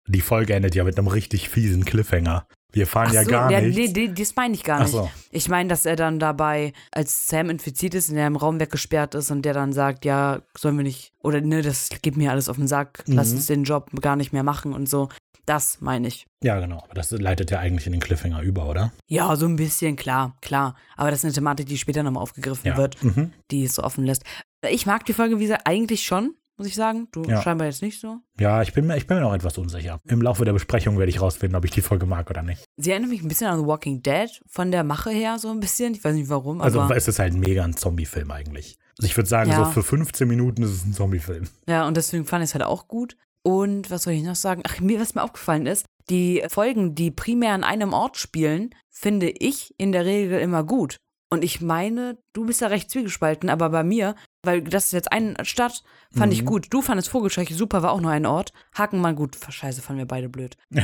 Die 0.08 0.23
Folge 0.23 0.55
endet 0.55 0.75
ja 0.75 0.84
mit 0.84 0.98
einem 0.98 1.06
richtig 1.06 1.51
fiesen 1.51 1.84
Cliffhanger. 1.84 2.46
Wir 2.72 2.86
fahren 2.86 3.12
ja 3.12 3.24
so, 3.24 3.31
gar 3.31 3.50
ja, 3.50 3.60
nichts. 3.60 3.76
nee, 3.94 4.08
nee, 4.08 4.14
das 4.14 4.34
meine 4.34 4.55
ich 4.55 4.64
gar 4.64 4.79
Ach 4.81 4.84
nicht. 4.84 4.93
so. 4.93 5.10
Ich 5.31 5.48
meine, 5.48 5.69
dass 5.69 5.84
er 5.84 5.96
dann 5.96 6.19
dabei, 6.19 6.72
als 6.91 7.29
Sam 7.29 7.50
infiziert 7.50 7.94
ist 7.94 8.10
und 8.10 8.17
er 8.17 8.26
im 8.26 8.36
Raum 8.36 8.58
weggesperrt 8.60 9.14
ist 9.14 9.31
und 9.31 9.43
der 9.43 9.52
dann 9.55 9.72
sagt, 9.72 10.05
ja, 10.05 10.41
sollen 10.56 10.76
wir 10.76 10.82
nicht, 10.84 11.12
oder 11.22 11.41
ne, 11.41 11.62
das 11.62 11.91
geht 12.02 12.17
mir 12.17 12.31
alles 12.31 12.48
auf 12.48 12.56
den 12.56 12.67
Sack, 12.69 13.05
lass 13.06 13.31
Mhm. 13.31 13.36
uns 13.36 13.46
den 13.46 13.64
Job 13.64 13.91
gar 14.00 14.17
nicht 14.17 14.32
mehr 14.32 14.43
machen 14.43 14.72
und 14.72 14.88
so. 14.88 15.08
Das 15.44 15.81
meine 15.81 16.06
ich. 16.06 16.26
Ja, 16.44 16.60
genau. 16.60 16.79
Aber 16.84 16.94
das 16.94 17.10
leitet 17.10 17.50
ja 17.50 17.58
eigentlich 17.58 17.86
in 17.86 17.93
den 17.93 18.00
Cliffhanger 18.00 18.43
über, 18.43 18.69
oder? 18.69 18.93
Ja, 19.08 19.34
so 19.34 19.46
ein 19.46 19.56
bisschen, 19.56 19.96
klar, 19.96 20.36
klar. 20.41 20.76
Aber 20.96 21.10
das 21.10 21.19
ist 21.20 21.24
eine 21.24 21.34
Thematik, 21.34 21.67
die 21.67 21.79
später 21.79 22.05
nochmal 22.05 22.22
aufgegriffen 22.22 22.69
Ja. 22.69 22.76
wird, 22.76 23.02
Mhm. 23.02 23.32
die 23.50 23.64
es 23.64 23.74
so 23.74 23.82
offen 23.82 24.05
lässt. 24.06 24.22
Ich 24.70 24.86
mag 24.86 25.05
die 25.05 25.12
Folge, 25.12 25.38
wie 25.41 25.43
gesagt, 25.44 25.67
eigentlich 25.67 26.05
schon, 26.05 26.34
muss 26.56 26.67
ich 26.67 26.75
sagen. 26.75 27.09
Du 27.13 27.23
Ja. 27.25 27.43
scheinbar 27.43 27.67
jetzt 27.67 27.82
nicht 27.82 28.01
so. 28.01 28.19
Ja, 28.39 28.63
ich 28.63 28.73
bin, 28.73 28.87
mir, 28.87 28.97
ich 28.97 29.06
bin 29.06 29.17
mir 29.17 29.23
noch 29.23 29.35
etwas 29.35 29.59
unsicher. 29.59 29.99
Im 30.06 30.23
Laufe 30.23 30.44
der 30.44 30.53
Besprechung 30.53 30.99
werde 30.99 31.11
ich 31.11 31.21
rausfinden, 31.21 31.56
ob 31.56 31.65
ich 31.65 31.71
die 31.71 31.81
Folge 31.82 32.06
mag 32.06 32.29
oder 32.31 32.43
nicht. 32.43 32.65
Sie 32.77 32.91
erinnert 32.91 33.11
mich 33.11 33.23
ein 33.23 33.29
bisschen 33.29 33.49
an 33.49 33.61
The 33.61 33.67
Walking 33.67 34.03
Dead, 34.03 34.29
von 34.49 34.71
der 34.71 34.85
Mache 34.85 35.11
her 35.11 35.39
so 35.39 35.51
ein 35.51 35.61
bisschen. 35.61 35.94
Ich 35.94 36.05
weiß 36.05 36.15
nicht 36.15 36.29
warum, 36.29 36.61
Also 36.61 36.81
aber. 36.81 36.97
es 36.97 37.09
ist 37.09 37.19
halt 37.19 37.35
mega 37.35 37.65
ein 37.65 37.77
Zombie-Film 37.77 38.31
eigentlich. 38.31 38.79
Also 38.99 39.06
ich 39.06 39.17
würde 39.17 39.29
sagen, 39.29 39.51
Ja. 39.51 39.65
so 39.65 39.71
für 39.71 39.82
15 39.82 40.29
Minuten 40.29 40.63
ist 40.63 40.71
es 40.71 40.85
ein 40.85 40.93
Zombie-Film. 40.93 41.49
Ja, 41.69 41.87
und 41.87 41.97
deswegen 41.97 42.25
fand 42.27 42.44
ich 42.44 42.51
es 42.51 42.55
halt 42.55 42.65
auch 42.65 42.89
gut. 42.89 43.17
Und 43.44 43.91
was 43.91 44.05
soll 44.05 44.13
ich 44.13 44.23
noch 44.23 44.37
sagen? 44.37 44.63
Ach, 44.67 44.79
mir, 44.81 45.01
was 45.01 45.15
mir 45.17 45.23
aufgefallen 45.23 45.67
ist, 45.67 45.87
die 46.11 46.44
Folgen, 46.49 46.94
die 46.94 47.11
primär 47.11 47.53
an 47.55 47.65
einem 47.65 47.93
Ort 47.93 48.17
spielen, 48.17 48.71
finde 48.91 49.31
ich 49.31 49.75
in 49.79 49.91
der 49.93 50.05
Regel 50.05 50.39
immer 50.41 50.63
gut. 50.63 50.99
Und 51.32 51.44
ich 51.44 51.62
meine, 51.62 52.19
du 52.34 52.44
bist 52.44 52.60
ja 52.60 52.67
recht 52.67 52.91
zwiegespalten, 52.91 53.48
aber 53.48 53.70
bei 53.70 53.82
mir, 53.82 54.17
weil 54.44 54.60
das 54.62 54.84
ist 54.86 54.93
jetzt 54.93 55.10
eine 55.12 55.34
Stadt, 55.44 55.82
fand 56.15 56.31
ich 56.32 56.43
Mhm. 56.43 56.46
gut. 56.46 56.67
Du 56.69 56.82
fandest 56.82 57.08
Vogelscheuche 57.08 57.55
super, 57.55 57.82
war 57.82 57.93
auch 57.93 58.03
nur 58.03 58.10
ein 58.10 58.27
Ort. 58.27 58.53
Hakenmann 58.77 59.17
gut, 59.17 59.39
scheiße, 59.48 59.81
fanden 59.81 60.01
wir 60.01 60.06
beide 60.06 60.29
blöd. 60.29 60.58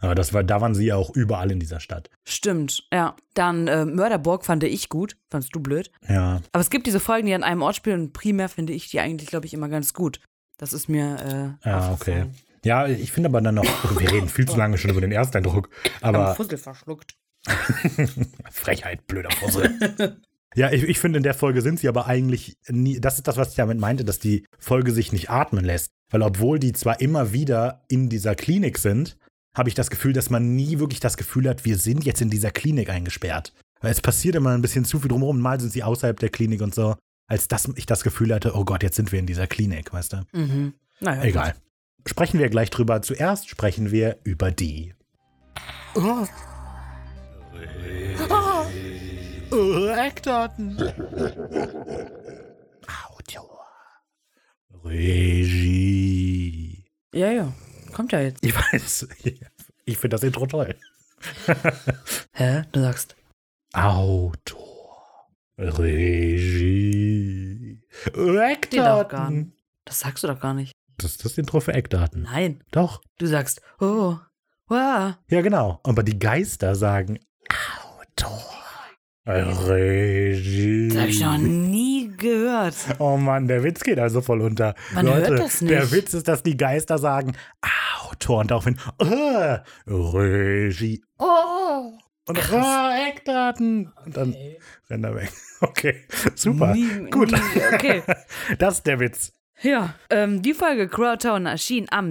Aber 0.00 0.14
das 0.14 0.32
war, 0.32 0.44
da 0.44 0.60
waren 0.60 0.74
sie 0.76 0.86
ja 0.86 0.94
auch 0.94 1.10
überall 1.16 1.50
in 1.50 1.58
dieser 1.58 1.80
Stadt. 1.80 2.08
Stimmt, 2.24 2.84
ja. 2.92 3.16
Dann 3.34 3.66
äh, 3.66 3.84
Mörderburg 3.84 4.44
fand 4.44 4.62
ich 4.62 4.88
gut, 4.88 5.16
fandst 5.28 5.54
du 5.56 5.60
blöd. 5.60 5.90
Ja, 6.08 6.40
Aber 6.52 6.60
es 6.60 6.70
gibt 6.70 6.86
diese 6.86 7.00
Folgen, 7.00 7.26
die 7.26 7.34
an 7.34 7.42
einem 7.42 7.62
Ort 7.62 7.74
spielen 7.74 8.00
und 8.00 8.12
primär 8.12 8.48
finde 8.48 8.72
ich 8.72 8.90
die 8.90 9.00
eigentlich, 9.00 9.28
glaube 9.28 9.46
ich, 9.46 9.54
immer 9.54 9.68
ganz 9.68 9.92
gut. 9.92 10.20
Das 10.56 10.72
ist 10.72 10.88
mir 10.88 11.58
äh, 11.64 11.68
Ja, 11.68 11.90
aufgefallen. 11.90 12.28
okay. 12.28 12.44
Ja, 12.64 12.86
ich 12.86 13.10
finde 13.10 13.28
aber 13.30 13.40
dann 13.40 13.54
noch, 13.56 13.64
wir 13.98 14.12
reden 14.12 14.28
viel 14.28 14.46
zu 14.46 14.56
lange 14.58 14.78
schon 14.78 14.90
über 14.92 15.00
den 15.00 15.10
Ersteindruck, 15.12 15.68
Aber 16.02 16.34
Fussel 16.36 16.58
verschluckt. 16.58 17.14
Frechheit, 18.50 19.06
blöder 19.06 19.30
Fussel. 19.30 20.16
Ja, 20.56 20.72
ich, 20.72 20.82
ich 20.82 20.98
finde, 20.98 21.18
in 21.18 21.22
der 21.22 21.34
Folge 21.34 21.62
sind 21.62 21.78
sie 21.78 21.88
aber 21.88 22.06
eigentlich 22.06 22.56
nie. 22.66 23.00
Das 23.00 23.18
ist 23.18 23.28
das, 23.28 23.36
was 23.36 23.50
ich 23.50 23.54
damit 23.54 23.78
meinte, 23.78 24.04
dass 24.04 24.18
die 24.18 24.46
Folge 24.58 24.90
sich 24.90 25.12
nicht 25.12 25.30
atmen 25.30 25.64
lässt. 25.64 25.92
Weil, 26.10 26.22
obwohl 26.22 26.58
die 26.58 26.72
zwar 26.72 27.00
immer 27.00 27.32
wieder 27.32 27.84
in 27.88 28.08
dieser 28.08 28.34
Klinik 28.34 28.78
sind, 28.78 29.16
habe 29.56 29.68
ich 29.68 29.76
das 29.76 29.90
Gefühl, 29.90 30.12
dass 30.12 30.28
man 30.28 30.56
nie 30.56 30.80
wirklich 30.80 31.00
das 31.00 31.16
Gefühl 31.16 31.48
hat, 31.48 31.64
wir 31.64 31.78
sind 31.78 32.04
jetzt 32.04 32.20
in 32.20 32.30
dieser 32.30 32.50
Klinik 32.50 32.90
eingesperrt. 32.90 33.52
Weil 33.80 33.92
es 33.92 34.00
passiert 34.00 34.34
immer 34.34 34.50
ein 34.50 34.62
bisschen 34.62 34.84
zu 34.84 34.98
viel 34.98 35.08
drumherum. 35.08 35.40
Mal 35.40 35.60
sind 35.60 35.72
sie 35.72 35.84
außerhalb 35.84 36.18
der 36.18 36.30
Klinik 36.30 36.62
und 36.62 36.74
so, 36.74 36.96
als 37.28 37.46
dass 37.46 37.68
ich 37.76 37.86
das 37.86 38.02
Gefühl 38.02 38.34
hatte, 38.34 38.54
oh 38.54 38.64
Gott, 38.64 38.82
jetzt 38.82 38.96
sind 38.96 39.12
wir 39.12 39.20
in 39.20 39.26
dieser 39.26 39.46
Klinik, 39.46 39.92
weißt 39.92 40.14
du? 40.14 40.22
Mhm. 40.32 40.74
Naja, 40.98 41.22
Egal. 41.22 41.54
Sprechen 42.06 42.40
wir 42.40 42.48
gleich 42.48 42.70
drüber. 42.70 43.02
Zuerst 43.02 43.48
sprechen 43.48 43.92
wir 43.92 44.18
über 44.24 44.50
die. 44.50 44.94
Oh. 45.94 46.26
Oh, 49.52 49.88
Eckdaten. 49.88 50.76
Autor. 52.86 53.66
Regie. 54.84 56.84
Ja, 57.12 57.32
ja. 57.32 57.52
Kommt 57.92 58.12
ja 58.12 58.20
jetzt. 58.20 58.44
Ich 58.44 58.54
weiß. 58.54 59.08
Ich 59.84 59.98
finde 59.98 60.14
das 60.14 60.22
Intro 60.22 60.46
toll. 60.46 60.76
Hä? 62.32 62.62
Du 62.70 62.80
sagst. 62.80 63.16
Autor. 63.72 65.26
Regie. 65.58 66.72
Eckdaten. 68.14 69.52
Das 69.84 69.98
sagst 70.00 70.22
du 70.22 70.28
doch 70.28 70.38
gar 70.38 70.54
nicht. 70.54 70.72
Das 70.98 71.10
ist 71.12 71.24
das 71.24 71.38
Intro 71.38 71.58
für 71.60 71.74
Eckdaten. 71.74 72.22
Nein. 72.22 72.62
Doch. 72.70 73.02
Du 73.18 73.26
sagst, 73.26 73.60
oh, 73.80 74.16
wow. 74.68 75.14
Ja, 75.28 75.40
genau. 75.42 75.80
Aber 75.82 76.04
die 76.04 76.18
Geister 76.18 76.76
sagen 76.76 77.18
Autor. 78.24 78.50
Regie. 79.26 80.88
Das 80.88 80.98
habe 80.98 81.10
ich 81.10 81.20
noch 81.20 81.38
nie 81.38 82.10
gehört. 82.16 82.74
Oh 82.98 83.16
Mann, 83.16 83.48
der 83.48 83.62
Witz 83.62 83.80
geht 83.80 83.98
also 83.98 84.20
voll 84.20 84.40
unter. 84.40 84.74
Man 84.92 85.06
hört 85.06 85.38
das 85.38 85.60
nicht. 85.60 85.72
Der 85.72 85.92
Witz 85.92 86.14
ist, 86.14 86.26
dass 86.26 86.42
die 86.42 86.56
Geister 86.56 86.98
sagen 86.98 87.36
Autor 88.02 88.40
und 88.40 88.50
daraufhin 88.50 88.76
äh, 88.98 89.58
Regie. 89.86 91.02
Oh. 91.18 91.92
Und 92.26 92.38
oh, 92.52 92.90
Eckdaten. 93.08 93.92
Und 94.04 94.16
dann 94.16 94.34
rennt 94.88 95.04
er 95.04 95.14
weg. 95.14 95.32
Okay, 95.62 96.06
super. 96.36 96.72
Nie, 96.72 97.10
Gut. 97.10 97.32
Nie. 97.32 97.38
Okay. 97.74 98.02
Das 98.58 98.76
ist 98.76 98.86
der 98.86 98.98
Witz. 98.98 99.34
Ja, 99.60 99.94
ähm, 100.08 100.40
die 100.40 100.54
Folge 100.54 100.88
Crowtown 100.88 101.44
erschien 101.44 101.86
am 101.90 102.10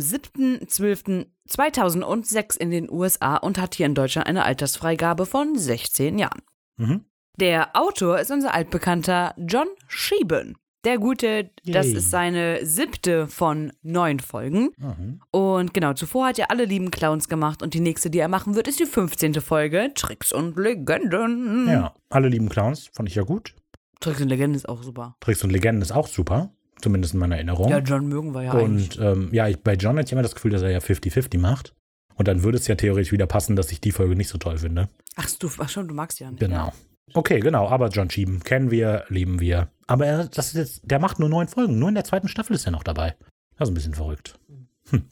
7.12.2006 1.49 2.57
in 2.57 2.71
den 2.71 2.89
USA 2.89 3.37
und 3.37 3.57
hat 3.57 3.75
hier 3.75 3.85
in 3.85 3.95
Deutschland 3.95 4.27
eine 4.27 4.45
Altersfreigabe 4.45 5.25
von 5.25 5.57
16 5.57 6.19
Jahren. 6.19 6.41
Mhm. 6.77 7.05
Der 7.37 7.75
Autor 7.75 8.19
ist 8.19 8.31
unser 8.31 8.53
altbekannter 8.53 9.33
John 9.37 9.67
Sheehan. 9.87 10.55
Der 10.85 10.97
Gute, 10.97 11.49
das 11.65 11.87
Yay. 11.87 11.95
ist 11.95 12.09
seine 12.09 12.65
siebte 12.65 13.27
von 13.27 13.73
neun 13.81 14.19
Folgen. 14.21 14.69
Mhm. 14.77 15.19
Und 15.29 15.73
genau, 15.73 15.93
zuvor 15.93 16.27
hat 16.27 16.39
er 16.39 16.51
alle 16.51 16.63
lieben 16.63 16.89
Clowns 16.89 17.27
gemacht 17.27 17.61
und 17.61 17.73
die 17.73 17.81
nächste, 17.81 18.09
die 18.09 18.19
er 18.19 18.29
machen 18.29 18.55
wird, 18.55 18.69
ist 18.69 18.79
die 18.79 18.85
15. 18.85 19.41
Folge, 19.41 19.91
Tricks 19.93 20.31
und 20.31 20.57
Legenden. 20.57 21.67
Ja, 21.67 21.93
alle 22.09 22.29
lieben 22.29 22.47
Clowns, 22.47 22.89
fand 22.93 23.09
ich 23.09 23.15
ja 23.15 23.23
gut. 23.23 23.55
Tricks 23.99 24.21
und 24.21 24.29
Legenden 24.29 24.55
ist 24.55 24.69
auch 24.69 24.81
super. 24.81 25.17
Tricks 25.19 25.43
und 25.43 25.49
Legenden 25.49 25.81
ist 25.81 25.91
auch 25.91 26.07
super, 26.07 26.53
zumindest 26.81 27.13
in 27.13 27.19
meiner 27.19 27.35
Erinnerung. 27.35 27.69
Ja, 27.69 27.79
John 27.79 28.07
mögen 28.07 28.33
wir 28.33 28.43
ja 28.43 28.53
eigentlich. 28.53 28.99
Und 28.99 29.05
ähm, 29.05 29.29
ja, 29.31 29.47
ich, 29.47 29.61
bei 29.61 29.73
John 29.73 29.97
hatte 29.97 30.07
ich 30.07 30.11
immer 30.11 30.23
das 30.23 30.35
Gefühl, 30.35 30.51
dass 30.51 30.61
er 30.61 30.71
ja 30.71 30.79
50-50 30.79 31.39
macht. 31.39 31.73
Und 32.15 32.27
dann 32.27 32.43
würde 32.43 32.57
es 32.57 32.67
ja 32.67 32.75
theoretisch 32.75 33.11
wieder 33.11 33.27
passen, 33.27 33.55
dass 33.55 33.71
ich 33.71 33.79
die 33.79 33.91
Folge 33.91 34.15
nicht 34.15 34.27
so 34.27 34.37
toll 34.37 34.57
finde. 34.57 34.89
Ach, 35.15 35.29
du, 35.39 35.49
ach 35.57 35.69
schon, 35.69 35.87
du 35.87 35.93
magst 35.93 36.19
ja 36.19 36.29
nicht. 36.29 36.41
Genau. 36.41 36.73
Okay, 37.13 37.39
genau, 37.39 37.67
aber 37.69 37.87
John 37.87 38.09
Schieben 38.09 38.43
kennen 38.43 38.71
wir, 38.71 39.05
lieben 39.07 39.39
wir. 39.39 39.69
Aber 39.87 40.05
er, 40.05 40.27
das 40.27 40.47
ist 40.47 40.55
jetzt, 40.55 40.81
der 40.83 40.99
macht 40.99 41.19
nur 41.19 41.29
neun 41.29 41.47
Folgen. 41.47 41.79
Nur 41.79 41.89
in 41.89 41.95
der 41.95 42.03
zweiten 42.03 42.27
Staffel 42.27 42.55
ist 42.55 42.65
er 42.65 42.71
noch 42.71 42.83
dabei. 42.83 43.15
Das 43.57 43.67
ist 43.67 43.71
ein 43.71 43.75
bisschen 43.75 43.93
verrückt. 43.93 44.37
Hm. 44.89 45.03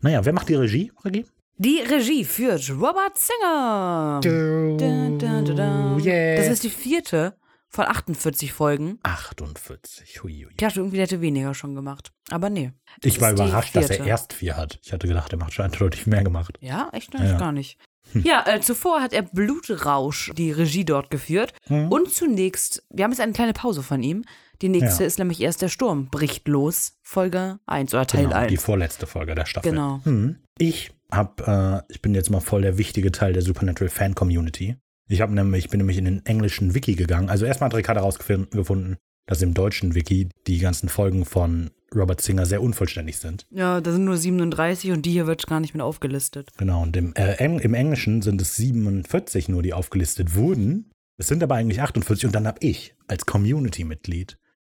Naja, 0.00 0.24
wer 0.24 0.32
macht 0.32 0.48
die 0.48 0.54
Regie, 0.54 0.92
Regie? 1.04 1.26
Die 1.58 1.78
Regie 1.78 2.24
führt 2.24 2.68
Robert 2.70 3.16
Singer. 3.16 4.20
Dun, 4.22 4.76
dun. 4.76 6.04
Yeah. 6.04 6.36
Das 6.36 6.48
ist 6.48 6.64
die 6.64 6.70
vierte 6.70 7.34
von 7.76 7.86
48 7.86 8.52
Folgen. 8.52 8.98
48. 9.04 10.22
Hui, 10.22 10.42
hui. 10.44 10.50
Ich 10.50 10.56
dachte 10.56 10.80
irgendwie, 10.80 10.96
der 10.96 11.04
hätte 11.06 11.20
weniger 11.20 11.54
schon 11.54 11.74
gemacht. 11.74 12.12
Aber 12.30 12.50
nee. 12.50 12.72
Ich 13.02 13.20
war 13.20 13.32
die 13.32 13.42
überrascht, 13.42 13.76
dass 13.76 13.90
er 13.90 14.04
erst 14.04 14.32
vier 14.32 14.56
hat. 14.56 14.80
Ich 14.82 14.92
hatte 14.92 15.06
gedacht, 15.06 15.32
er 15.32 15.38
macht 15.38 15.52
schon 15.52 15.66
eindeutig 15.66 16.06
mehr 16.06 16.24
gemacht. 16.24 16.58
Ja, 16.60 16.88
echt 16.92 17.14
Ja. 17.14 17.20
nicht, 17.20 17.38
gar 17.38 17.52
nicht. 17.52 17.78
Ja, 18.14 18.44
äh, 18.46 18.60
zuvor 18.60 19.00
hat 19.00 19.12
er 19.12 19.22
Blutrausch 19.22 20.32
die 20.36 20.52
Regie 20.52 20.84
dort 20.84 21.10
geführt. 21.10 21.52
Hm. 21.66 21.90
Und 21.90 22.12
zunächst, 22.12 22.84
wir 22.90 23.04
haben 23.04 23.10
jetzt 23.10 23.20
eine 23.20 23.32
kleine 23.32 23.52
Pause 23.52 23.82
von 23.82 24.02
ihm. 24.02 24.24
Die 24.62 24.68
nächste 24.68 25.02
Ja. 25.02 25.06
ist 25.08 25.18
nämlich 25.18 25.40
erst 25.40 25.60
der 25.60 25.68
Sturm 25.68 26.08
bricht 26.08 26.48
los, 26.48 26.94
Folge 27.02 27.58
1 27.66 27.92
oder 27.94 28.06
Teil 28.06 28.24
genau, 28.24 28.46
die 28.46 28.54
1. 28.56 28.62
vorletzte 28.62 29.06
Folge 29.06 29.34
der 29.34 29.44
Staffel. 29.44 29.70
Genau. 29.72 30.00
Hm. 30.04 30.36
Ich 30.58 30.92
hab, 31.10 31.46
äh, 31.46 31.82
ich 31.88 32.00
bin 32.00 32.14
jetzt 32.14 32.30
mal 32.30 32.40
voll 32.40 32.62
der 32.62 32.78
wichtige 32.78 33.12
Teil 33.12 33.32
der 33.32 33.42
Supernatural 33.42 33.90
Fan 33.90 34.14
Community. 34.14 34.76
Ich 35.08 35.20
habe 35.20 35.34
nämlich, 35.34 35.66
ich 35.66 35.70
bin 35.70 35.78
nämlich 35.78 35.98
in 35.98 36.04
den 36.04 36.26
englischen 36.26 36.74
Wiki 36.74 36.94
gegangen. 36.94 37.28
Also 37.28 37.46
erstmal 37.46 37.70
hat 37.70 37.76
Ricarda 37.76 38.00
herausgefunden, 38.00 38.96
dass 39.26 39.42
im 39.42 39.54
deutschen 39.54 39.94
Wiki 39.94 40.28
die 40.46 40.58
ganzen 40.58 40.88
Folgen 40.88 41.24
von 41.24 41.70
Robert 41.94 42.20
Singer 42.20 42.46
sehr 42.46 42.62
unvollständig 42.62 43.18
sind. 43.18 43.46
Ja, 43.50 43.80
da 43.80 43.92
sind 43.92 44.04
nur 44.04 44.16
37 44.16 44.90
und 44.90 45.06
die 45.06 45.12
hier 45.12 45.26
wird 45.26 45.46
gar 45.46 45.60
nicht 45.60 45.74
mehr 45.74 45.84
aufgelistet. 45.84 46.50
Genau, 46.56 46.82
und 46.82 46.96
im, 46.96 47.14
äh, 47.14 47.44
im 47.44 47.74
Englischen 47.74 48.22
sind 48.22 48.40
es 48.40 48.56
47 48.56 49.48
nur, 49.48 49.62
die 49.62 49.72
aufgelistet 49.72 50.34
wurden. 50.34 50.90
Es 51.18 51.28
sind 51.28 51.42
aber 51.42 51.54
eigentlich 51.54 51.80
48 51.80 52.26
und 52.26 52.34
dann 52.34 52.46
habe 52.46 52.58
ich 52.60 52.94
als 53.06 53.24
Community-Mitglied 53.24 54.36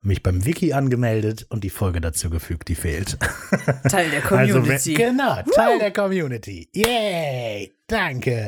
mich 0.07 0.23
beim 0.23 0.45
Wiki 0.45 0.73
angemeldet 0.73 1.45
und 1.49 1.63
die 1.63 1.69
Folge 1.69 2.01
dazu 2.01 2.29
gefügt, 2.29 2.67
die 2.69 2.75
fehlt. 2.75 3.17
Teil 3.89 4.09
der 4.09 4.31
Also, 4.31 4.55
Community. 4.55 4.97
wenn- 4.97 5.17
genau, 5.17 5.41
Teil 5.53 5.79
der 5.79 5.91
Community. 5.93 6.69
Yay, 6.73 7.73
danke. 7.87 8.47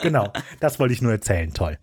genau, 0.00 0.32
das 0.60 0.78
wollte 0.78 0.94
ich 0.94 1.02
nur 1.02 1.12
erzählen. 1.12 1.52
Toll. 1.52 1.78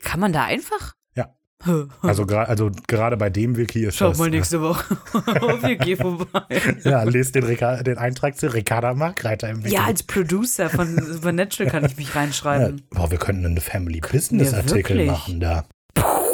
Kann 0.00 0.20
man 0.20 0.32
da 0.32 0.44
einfach? 0.44 0.94
Ja. 1.16 1.34
Also, 2.02 2.22
also 2.24 2.70
gerade 2.86 3.16
bei 3.16 3.30
dem 3.30 3.56
Wiki 3.56 3.84
ist 3.84 3.96
Schau 3.96 4.10
das. 4.10 4.18
mal 4.18 4.30
nächste 4.30 4.60
Woche 4.62 4.96
auf 5.40 5.62
WG 5.62 5.96
vorbei. 5.96 6.40
Äh, 6.50 6.60
ja, 6.88 7.02
lest 7.02 7.34
den, 7.34 7.44
den 7.46 7.98
Eintrag 7.98 8.36
zu 8.38 8.52
Ricarda 8.52 8.94
Markreiter 8.94 9.48
im 9.48 9.64
Wiki. 9.64 9.74
Ja, 9.74 9.84
als 9.86 10.02
Producer 10.04 10.70
von 10.70 10.96
Supernatural 11.02 11.70
kann 11.70 11.84
ich 11.84 11.96
mich 11.96 12.14
Ja, 12.14 12.20
reinschreiben. 12.20 12.82
boah, 12.90 13.10
wir 13.10 13.18
könnten 13.18 13.44
einen 13.46 13.58
Family 13.60 14.00
Business 14.00 14.54
Artikel 14.54 14.96
wirklich? 14.98 15.06
machen 15.10 15.40
da. 15.40 15.64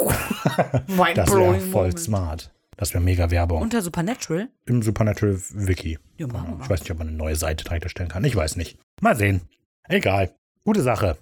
Das 1.15 1.31
wäre 1.31 1.59
voll 1.59 1.97
smart. 1.97 2.51
Das 2.77 2.93
wäre 2.93 3.03
mega 3.03 3.31
Werbung. 3.31 3.61
Unter 3.61 3.81
Supernatural? 3.81 4.49
Im 4.65 4.81
Supernatural 4.81 5.39
Wiki. 5.53 5.97
Ja, 6.17 6.27
machen 6.27 6.57
wir 6.57 6.63
Ich 6.63 6.69
weiß 6.69 6.81
nicht, 6.81 6.91
ob 6.91 6.99
man 6.99 7.07
eine 7.07 7.17
neue 7.17 7.35
Seite 7.35 7.63
dahinter 7.63 7.89
stellen 7.89 8.09
kann. 8.09 8.23
Ich 8.25 8.35
weiß 8.35 8.57
nicht. 8.57 8.77
Mal 9.01 9.15
sehen. 9.15 9.41
Egal. 9.87 10.33
Gute 10.65 10.81
Sache. 10.81 11.17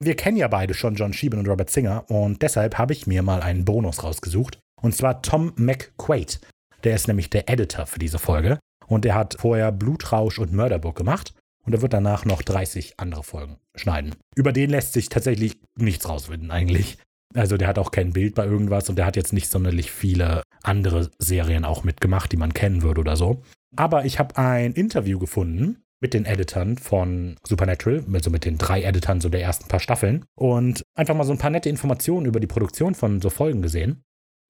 Wir 0.00 0.16
kennen 0.16 0.36
ja 0.36 0.48
beide 0.48 0.74
schon 0.74 0.94
John 0.94 1.12
Sheehan 1.12 1.40
und 1.40 1.48
Robert 1.48 1.70
Singer 1.70 2.04
und 2.08 2.42
deshalb 2.42 2.78
habe 2.78 2.92
ich 2.92 3.06
mir 3.06 3.22
mal 3.22 3.42
einen 3.42 3.64
Bonus 3.64 4.02
rausgesucht. 4.04 4.58
Und 4.80 4.94
zwar 4.94 5.22
Tom 5.22 5.52
McQuaid. 5.56 6.40
Der 6.84 6.94
ist 6.94 7.08
nämlich 7.08 7.30
der 7.30 7.48
Editor 7.48 7.86
für 7.86 7.98
diese 7.98 8.18
Folge. 8.18 8.58
Und 8.86 9.04
der 9.04 9.14
hat 9.14 9.36
vorher 9.38 9.72
Blutrausch 9.72 10.38
und 10.38 10.52
Murderbook 10.52 10.96
gemacht. 10.96 11.34
Und 11.64 11.74
er 11.74 11.82
wird 11.82 11.92
danach 11.92 12.24
noch 12.24 12.42
30 12.42 12.94
andere 12.98 13.22
Folgen 13.22 13.58
schneiden. 13.76 14.14
Über 14.34 14.52
den 14.52 14.70
lässt 14.70 14.92
sich 14.92 15.08
tatsächlich 15.08 15.58
nichts 15.76 16.08
rausfinden 16.08 16.50
eigentlich. 16.50 16.98
Also 17.34 17.56
der 17.56 17.68
hat 17.68 17.78
auch 17.78 17.90
kein 17.90 18.12
Bild 18.12 18.34
bei 18.34 18.46
irgendwas 18.46 18.88
und 18.88 18.96
der 18.96 19.06
hat 19.06 19.16
jetzt 19.16 19.32
nicht 19.32 19.50
sonderlich 19.50 19.90
viele 19.90 20.42
andere 20.62 21.10
Serien 21.18 21.64
auch 21.64 21.84
mitgemacht, 21.84 22.32
die 22.32 22.36
man 22.36 22.54
kennen 22.54 22.82
würde 22.82 23.00
oder 23.00 23.16
so. 23.16 23.42
Aber 23.76 24.04
ich 24.04 24.18
habe 24.18 24.36
ein 24.36 24.72
Interview 24.72 25.18
gefunden 25.18 25.82
mit 26.00 26.14
den 26.14 26.24
Editern 26.24 26.78
von 26.78 27.36
Supernatural, 27.46 28.04
also 28.12 28.30
mit 28.30 28.44
den 28.44 28.56
drei 28.56 28.82
Editern 28.82 29.20
so 29.20 29.28
der 29.28 29.42
ersten 29.42 29.68
paar 29.68 29.80
Staffeln 29.80 30.24
und 30.36 30.82
einfach 30.94 31.14
mal 31.14 31.24
so 31.24 31.32
ein 31.32 31.38
paar 31.38 31.50
nette 31.50 31.68
Informationen 31.68 32.26
über 32.26 32.40
die 32.40 32.46
Produktion 32.46 32.94
von 32.94 33.20
so 33.20 33.30
Folgen 33.30 33.62
gesehen. 33.62 34.02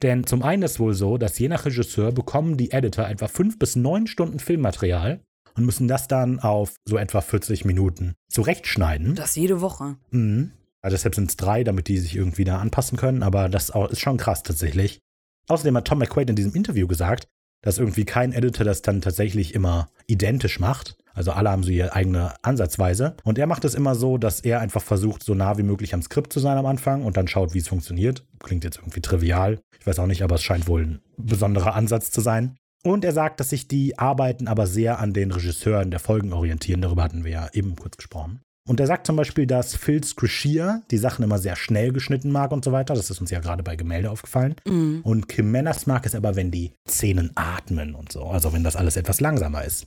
Denn 0.03 0.27
zum 0.27 0.43
einen 0.43 0.63
ist 0.63 0.79
wohl 0.79 0.95
so, 0.95 1.19
dass 1.19 1.39
je 1.39 1.49
nach 1.49 1.65
Regisseur 1.65 2.13
bekommen 2.13 2.57
die 2.57 2.71
Editor 2.71 3.09
etwa 3.09 3.27
fünf 3.27 3.59
bis 3.59 3.75
neun 3.75 4.07
Stunden 4.07 4.39
Filmmaterial 4.39 5.21
und 5.57 5.65
müssen 5.65 5.89
das 5.89 6.07
dann 6.07 6.39
auf 6.39 6.77
so 6.85 6.97
etwa 6.97 7.21
40 7.21 7.65
Minuten 7.65 8.15
zurechtschneiden. 8.29 9.17
Das 9.17 9.35
jede 9.35 9.61
Woche. 9.61 9.97
Mhm. 10.11 10.53
Also 10.83 10.95
deshalb 10.95 11.15
sind 11.15 11.31
es 11.31 11.37
drei, 11.37 11.65
damit 11.65 11.89
die 11.89 11.99
sich 11.99 12.17
irgendwie 12.17 12.45
da 12.45 12.59
anpassen 12.59 12.97
können, 12.97 13.23
aber 13.23 13.49
das 13.49 13.73
ist 13.91 14.01
schon 14.01 14.17
krass 14.17 14.43
tatsächlich. 14.43 15.01
Außerdem 15.49 15.77
hat 15.77 15.87
Tom 15.87 15.99
McQuaid 15.99 16.31
in 16.31 16.37
diesem 16.37 16.55
Interview 16.55 16.87
gesagt, 16.87 17.27
dass 17.63 17.79
irgendwie 17.79 18.05
kein 18.05 18.33
Editor 18.33 18.65
das 18.65 18.83
dann 18.83 19.01
tatsächlich 19.01 19.55
immer 19.55 19.89
identisch 20.07 20.61
macht. 20.61 20.97
Also 21.15 21.33
alle 21.33 21.51
haben 21.51 21.65
so 21.65 21.71
ihre 21.71 21.95
eigene 21.95 22.35
Ansatzweise. 22.43 23.17
Und 23.25 23.39
er 23.39 23.49
macht 23.49 23.65
es 23.65 23.75
immer 23.75 23.97
so, 23.97 24.19
dass 24.19 24.39
er 24.41 24.61
einfach 24.61 24.83
versucht, 24.83 25.25
so 25.25 25.35
nah 25.35 25.59
wie 25.59 25.65
möglich 25.65 25.93
am 25.95 26.03
Skript 26.03 26.33
zu 26.33 26.39
sein 26.39 26.57
am 26.57 26.67
Anfang 26.67 27.05
und 27.05 27.17
dann 27.17 27.27
schaut, 27.27 27.55
wie 27.55 27.59
es 27.59 27.67
funktioniert. 27.67 28.25
Klingt 28.39 28.63
jetzt 28.63 28.79
irgendwie 28.79 29.01
trivial. 29.01 29.59
Ich 29.81 29.87
weiß 29.87 29.99
auch 29.99 30.07
nicht, 30.07 30.23
aber 30.23 30.37
es 30.37 30.43
scheint 30.45 30.69
wohl 30.69 30.83
ein 30.83 31.01
besonderer 31.17 31.75
Ansatz 31.75 32.13
zu 32.13 32.21
sein. 32.21 32.57
Und 32.85 33.05
er 33.05 33.13
sagt, 33.13 33.41
dass 33.41 33.51
sich 33.51 33.67
die 33.67 33.99
Arbeiten 33.99 34.47
aber 34.47 34.69
sehr 34.69 35.01
an 35.01 35.13
den 35.13 35.33
Regisseuren 35.33 35.91
der 35.91 35.99
Folgen 35.99 36.33
orientieren. 36.33 36.83
Darüber 36.83 37.03
hatten 37.03 37.25
wir 37.25 37.33
ja 37.33 37.49
eben 37.53 37.75
kurz 37.75 37.97
gesprochen. 37.97 38.41
Und 38.69 38.79
er 38.81 38.87
sagt 38.87 39.07
zum 39.07 39.17
Beispiel, 39.17 39.47
dass 39.47 39.75
Phil 39.75 40.05
Scrishier 40.05 40.83
die 40.91 40.99
Sachen 40.99 41.23
immer 41.25 41.39
sehr 41.39 41.57
schnell 41.57 41.91
geschnitten 41.93 42.31
mag 42.31 42.53
und 42.53 42.65
so 42.65 42.71
weiter. 42.71 42.95
Das 42.95 43.09
ist 43.11 43.21
uns 43.21 43.31
ja 43.31 43.41
gerade 43.41 43.63
bei 43.63 43.77
Gemälde 43.77 44.11
aufgefallen. 44.11 44.55
Mhm. 44.67 45.01
Und 45.05 45.27
Kim 45.29 45.51
Manners 45.51 45.87
mag 45.87 46.05
es 46.07 46.15
aber, 46.15 46.37
wenn 46.37 46.51
die 46.51 46.73
Szenen 46.89 47.33
atmen 47.35 47.95
und 47.95 48.13
so. 48.13 48.25
Also 48.25 48.53
wenn 48.53 48.63
das 48.65 48.77
alles 48.77 48.97
etwas 48.97 49.21
langsamer 49.21 49.65
ist. 49.65 49.87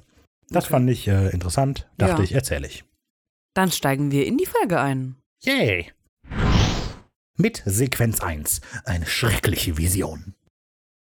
Das 0.49 0.65
Okay. 0.65 0.71
fand 0.73 0.89
ich 0.89 1.07
äh, 1.07 1.29
interessant. 1.29 1.87
Dachte 1.97 2.17
Ja. 2.17 2.23
ich, 2.23 2.33
erzähle 2.33 2.67
ich. 2.67 2.83
Dann 3.53 3.71
steigen 3.71 4.11
wir 4.11 4.25
in 4.25 4.37
die 4.37 4.45
Folge 4.47 4.79
ein. 4.79 5.15
Yay! 5.43 5.91
Mit 7.37 7.61
Sequenz 7.65 8.19
1. 8.21 8.61
Eine 8.85 9.05
schreckliche 9.05 9.77
Vision. 9.77 10.33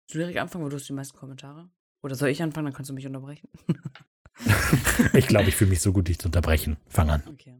Willst 0.06 0.14
du 0.14 0.18
direkt 0.18 0.38
anfangen, 0.38 0.64
weil 0.64 0.70
du 0.70 0.76
hast 0.76 0.88
die 0.88 0.92
meisten 0.92 1.16
Kommentare? 1.18 1.68
Oder 2.02 2.14
soll 2.14 2.28
ich 2.28 2.42
anfangen, 2.42 2.66
dann 2.66 2.74
kannst 2.74 2.90
du 2.90 2.94
mich 2.94 3.06
unterbrechen. 3.06 3.48
Ich 5.12 5.26
glaube, 5.26 5.48
ich 5.48 5.56
fühle 5.56 5.70
mich 5.70 5.80
so 5.80 5.92
gut, 5.92 6.08
dich 6.08 6.18
zu 6.18 6.28
unterbrechen. 6.28 6.76
Fang 6.88 7.10
an. 7.10 7.22
Okay. 7.26 7.54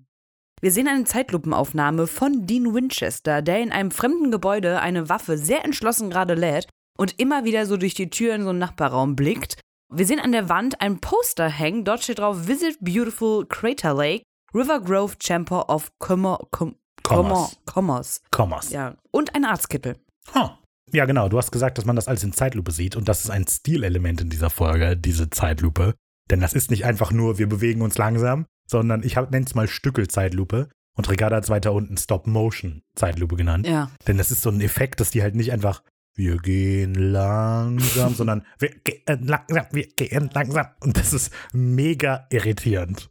Wir 0.61 0.73
sehen 0.73 0.89
eine 0.89 1.05
Zeitlupenaufnahme 1.05 2.07
von 2.07 2.47
Dean 2.47 2.75
Winchester, 2.75 3.43
der 3.43 3.61
in 3.61 3.73
einem 3.73 3.91
fremden 3.91 4.31
Gebäude 4.31 4.81
eine 4.81 5.09
Waffe 5.09 5.37
sehr 5.37 5.65
entschlossen 5.65 6.11
gerade 6.11 6.35
lädt 6.35 6.69
und 6.97 7.19
immer 7.19 7.45
wieder 7.45 7.67
so 7.67 7.77
durch 7.77 7.95
die 7.95 8.11
Tür 8.11 8.35
in 8.35 8.43
so 8.43 8.51
einen 8.51 8.61
Nachbarraum 8.61 9.15
blickt. 9.17 9.61
Wir 9.93 10.07
sehen 10.07 10.21
an 10.21 10.33
der 10.33 10.49
Wand 10.49 10.81
ein 10.81 11.01
Poster 11.01 11.49
hängen, 11.49 11.85
dort 11.85 12.03
steht 12.03 12.19
drauf 12.19 12.49
Visit 12.49 12.79
Beautiful 12.81 13.47
Crater 13.47 13.95
Lake, 13.95 14.25
River 14.55 14.81
Grove 14.81 15.17
Chamber 15.21 15.69
of 15.69 15.91
Commerce. 15.99 16.47
Com 16.51 16.77
Commerce. 17.03 17.57
Commerce. 17.67 18.21
Commerce. 18.35 18.73
Ja. 18.73 18.97
Und 19.11 19.35
ein 19.35 19.45
Arztkittel. 19.45 19.97
Huh. 20.35 20.49
Ja, 20.93 21.05
genau. 21.05 21.29
Du 21.29 21.37
hast 21.37 21.51
gesagt, 21.51 21.77
dass 21.77 21.85
man 21.85 21.97
das 21.97 22.09
alles 22.09 22.25
in 22.25 22.33
Zeitlupe 22.33 22.73
sieht. 22.73 22.97
Und 22.97 23.09
das 23.09 23.25
ist 23.25 23.31
ein 23.31 23.47
Stilelement 23.47 24.23
in 24.23 24.31
dieser 24.31 24.49
Folge, 24.49 24.97
diese 24.97 25.29
Zeitlupe. 25.29 25.95
Denn 26.31 26.41
das 26.41 26.55
ist 26.55 26.71
nicht 26.71 26.85
einfach 26.85 27.13
nur, 27.13 27.39
wir 27.39 27.49
bewegen 27.49 27.83
uns 27.83 27.99
langsam, 27.99 28.47
sondern 28.67 29.03
ich 29.03 29.17
nenne 29.17 29.45
es 29.47 29.55
mal 29.55 29.69
Stückel-Zeitlupe. 29.69 30.69
Und 30.97 31.11
Ricarda 31.11 31.37
hat 31.37 31.45
es 31.45 31.51
weiter 31.51 31.73
unten 31.73 31.97
Stop-Motion-Zeitlupe 31.97 33.37
genannt. 33.37 33.67
Ja. 33.67 33.91
Denn 34.07 34.17
das 34.17 34.31
ist 34.31 34.43
so 34.43 34.51
ein 34.51 34.61
Effekt, 34.61 35.01
dass 35.01 35.11
die 35.11 35.23
halt 35.23 35.35
nicht 35.35 35.53
einfach, 35.53 35.83
wir 36.15 36.37
gehen 36.37 36.95
langsam, 36.95 38.15
sondern 38.17 38.47
wir 38.59 38.71
gehen 38.71 39.27
langsam, 39.27 39.67
wir 39.73 39.87
gehen 39.89 40.31
langsam. 40.33 40.67
Und 40.81 40.97
das 40.97 41.13
ist 41.13 41.33
mega 41.53 42.27
irritierend. 42.31 43.11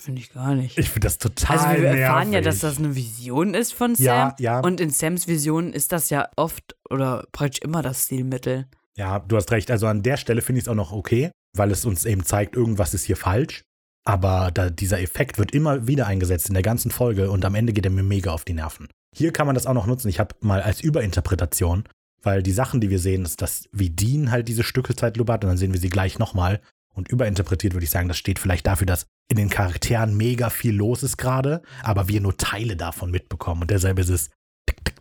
Finde 0.00 0.20
ich 0.20 0.32
gar 0.32 0.54
nicht. 0.54 0.78
Ich 0.78 0.90
finde 0.90 1.06
das 1.06 1.18
total 1.18 1.58
Also 1.58 1.82
wir 1.82 1.88
erfahren 1.88 2.32
ja, 2.32 2.40
dass 2.40 2.60
das 2.60 2.78
eine 2.78 2.94
Vision 2.94 3.54
ist 3.54 3.72
von 3.72 3.94
Sam. 3.94 4.04
Ja, 4.04 4.36
ja. 4.38 4.60
Und 4.60 4.80
in 4.80 4.90
Sams 4.90 5.26
Vision 5.26 5.72
ist 5.72 5.92
das 5.92 6.10
ja 6.10 6.28
oft 6.36 6.76
oder 6.90 7.26
praktisch 7.32 7.62
immer 7.62 7.82
das 7.82 8.04
Stilmittel. 8.04 8.66
Ja, 8.96 9.18
du 9.18 9.36
hast 9.36 9.50
recht. 9.50 9.70
Also 9.70 9.86
an 9.86 10.02
der 10.02 10.18
Stelle 10.18 10.42
finde 10.42 10.58
ich 10.58 10.64
es 10.64 10.68
auch 10.68 10.74
noch 10.74 10.92
okay, 10.92 11.30
weil 11.54 11.70
es 11.70 11.84
uns 11.84 12.04
eben 12.04 12.24
zeigt, 12.24 12.56
irgendwas 12.56 12.94
ist 12.94 13.04
hier 13.04 13.16
falsch. 13.16 13.64
Aber 14.04 14.50
da, 14.52 14.68
dieser 14.68 15.00
Effekt 15.00 15.38
wird 15.38 15.52
immer 15.52 15.86
wieder 15.86 16.06
eingesetzt 16.06 16.48
in 16.48 16.54
der 16.54 16.62
ganzen 16.62 16.90
Folge 16.90 17.30
und 17.30 17.44
am 17.44 17.54
Ende 17.54 17.72
geht 17.72 17.86
er 17.86 17.90
mir 17.90 18.02
mega 18.02 18.32
auf 18.32 18.44
die 18.44 18.52
Nerven. 18.52 18.88
Hier 19.16 19.32
kann 19.32 19.46
man 19.46 19.54
das 19.54 19.66
auch 19.66 19.74
noch 19.74 19.86
nutzen. 19.86 20.08
Ich 20.08 20.20
habe 20.20 20.34
mal 20.40 20.60
als 20.60 20.82
Überinterpretation, 20.82 21.84
weil 22.22 22.42
die 22.42 22.52
Sachen, 22.52 22.80
die 22.80 22.90
wir 22.90 22.98
sehen, 22.98 23.24
ist, 23.24 23.40
dass 23.40 23.68
wie 23.72 23.90
Dean 23.90 24.30
halt 24.30 24.48
diese 24.48 24.62
Stückelzeitlupe 24.62 25.32
hat 25.32 25.44
und 25.44 25.48
dann 25.48 25.56
sehen 25.56 25.72
wir 25.72 25.80
sie 25.80 25.88
gleich 25.88 26.18
nochmal. 26.18 26.60
Und 26.94 27.08
überinterpretiert 27.08 27.72
würde 27.72 27.84
ich 27.84 27.90
sagen, 27.90 28.08
das 28.08 28.18
steht 28.18 28.38
vielleicht 28.38 28.66
dafür, 28.66 28.86
dass 28.86 29.06
in 29.28 29.36
den 29.36 29.48
Charakteren 29.48 30.16
mega 30.16 30.50
viel 30.50 30.74
los 30.74 31.02
ist 31.02 31.16
gerade, 31.16 31.62
aber 31.82 32.08
wir 32.08 32.20
nur 32.20 32.36
Teile 32.36 32.76
davon 32.76 33.10
mitbekommen. 33.10 33.62
Und 33.62 33.70
deshalb 33.70 33.98
ist 33.98 34.10
es 34.10 34.30
tick, 34.66 34.84
tick. 34.84 34.93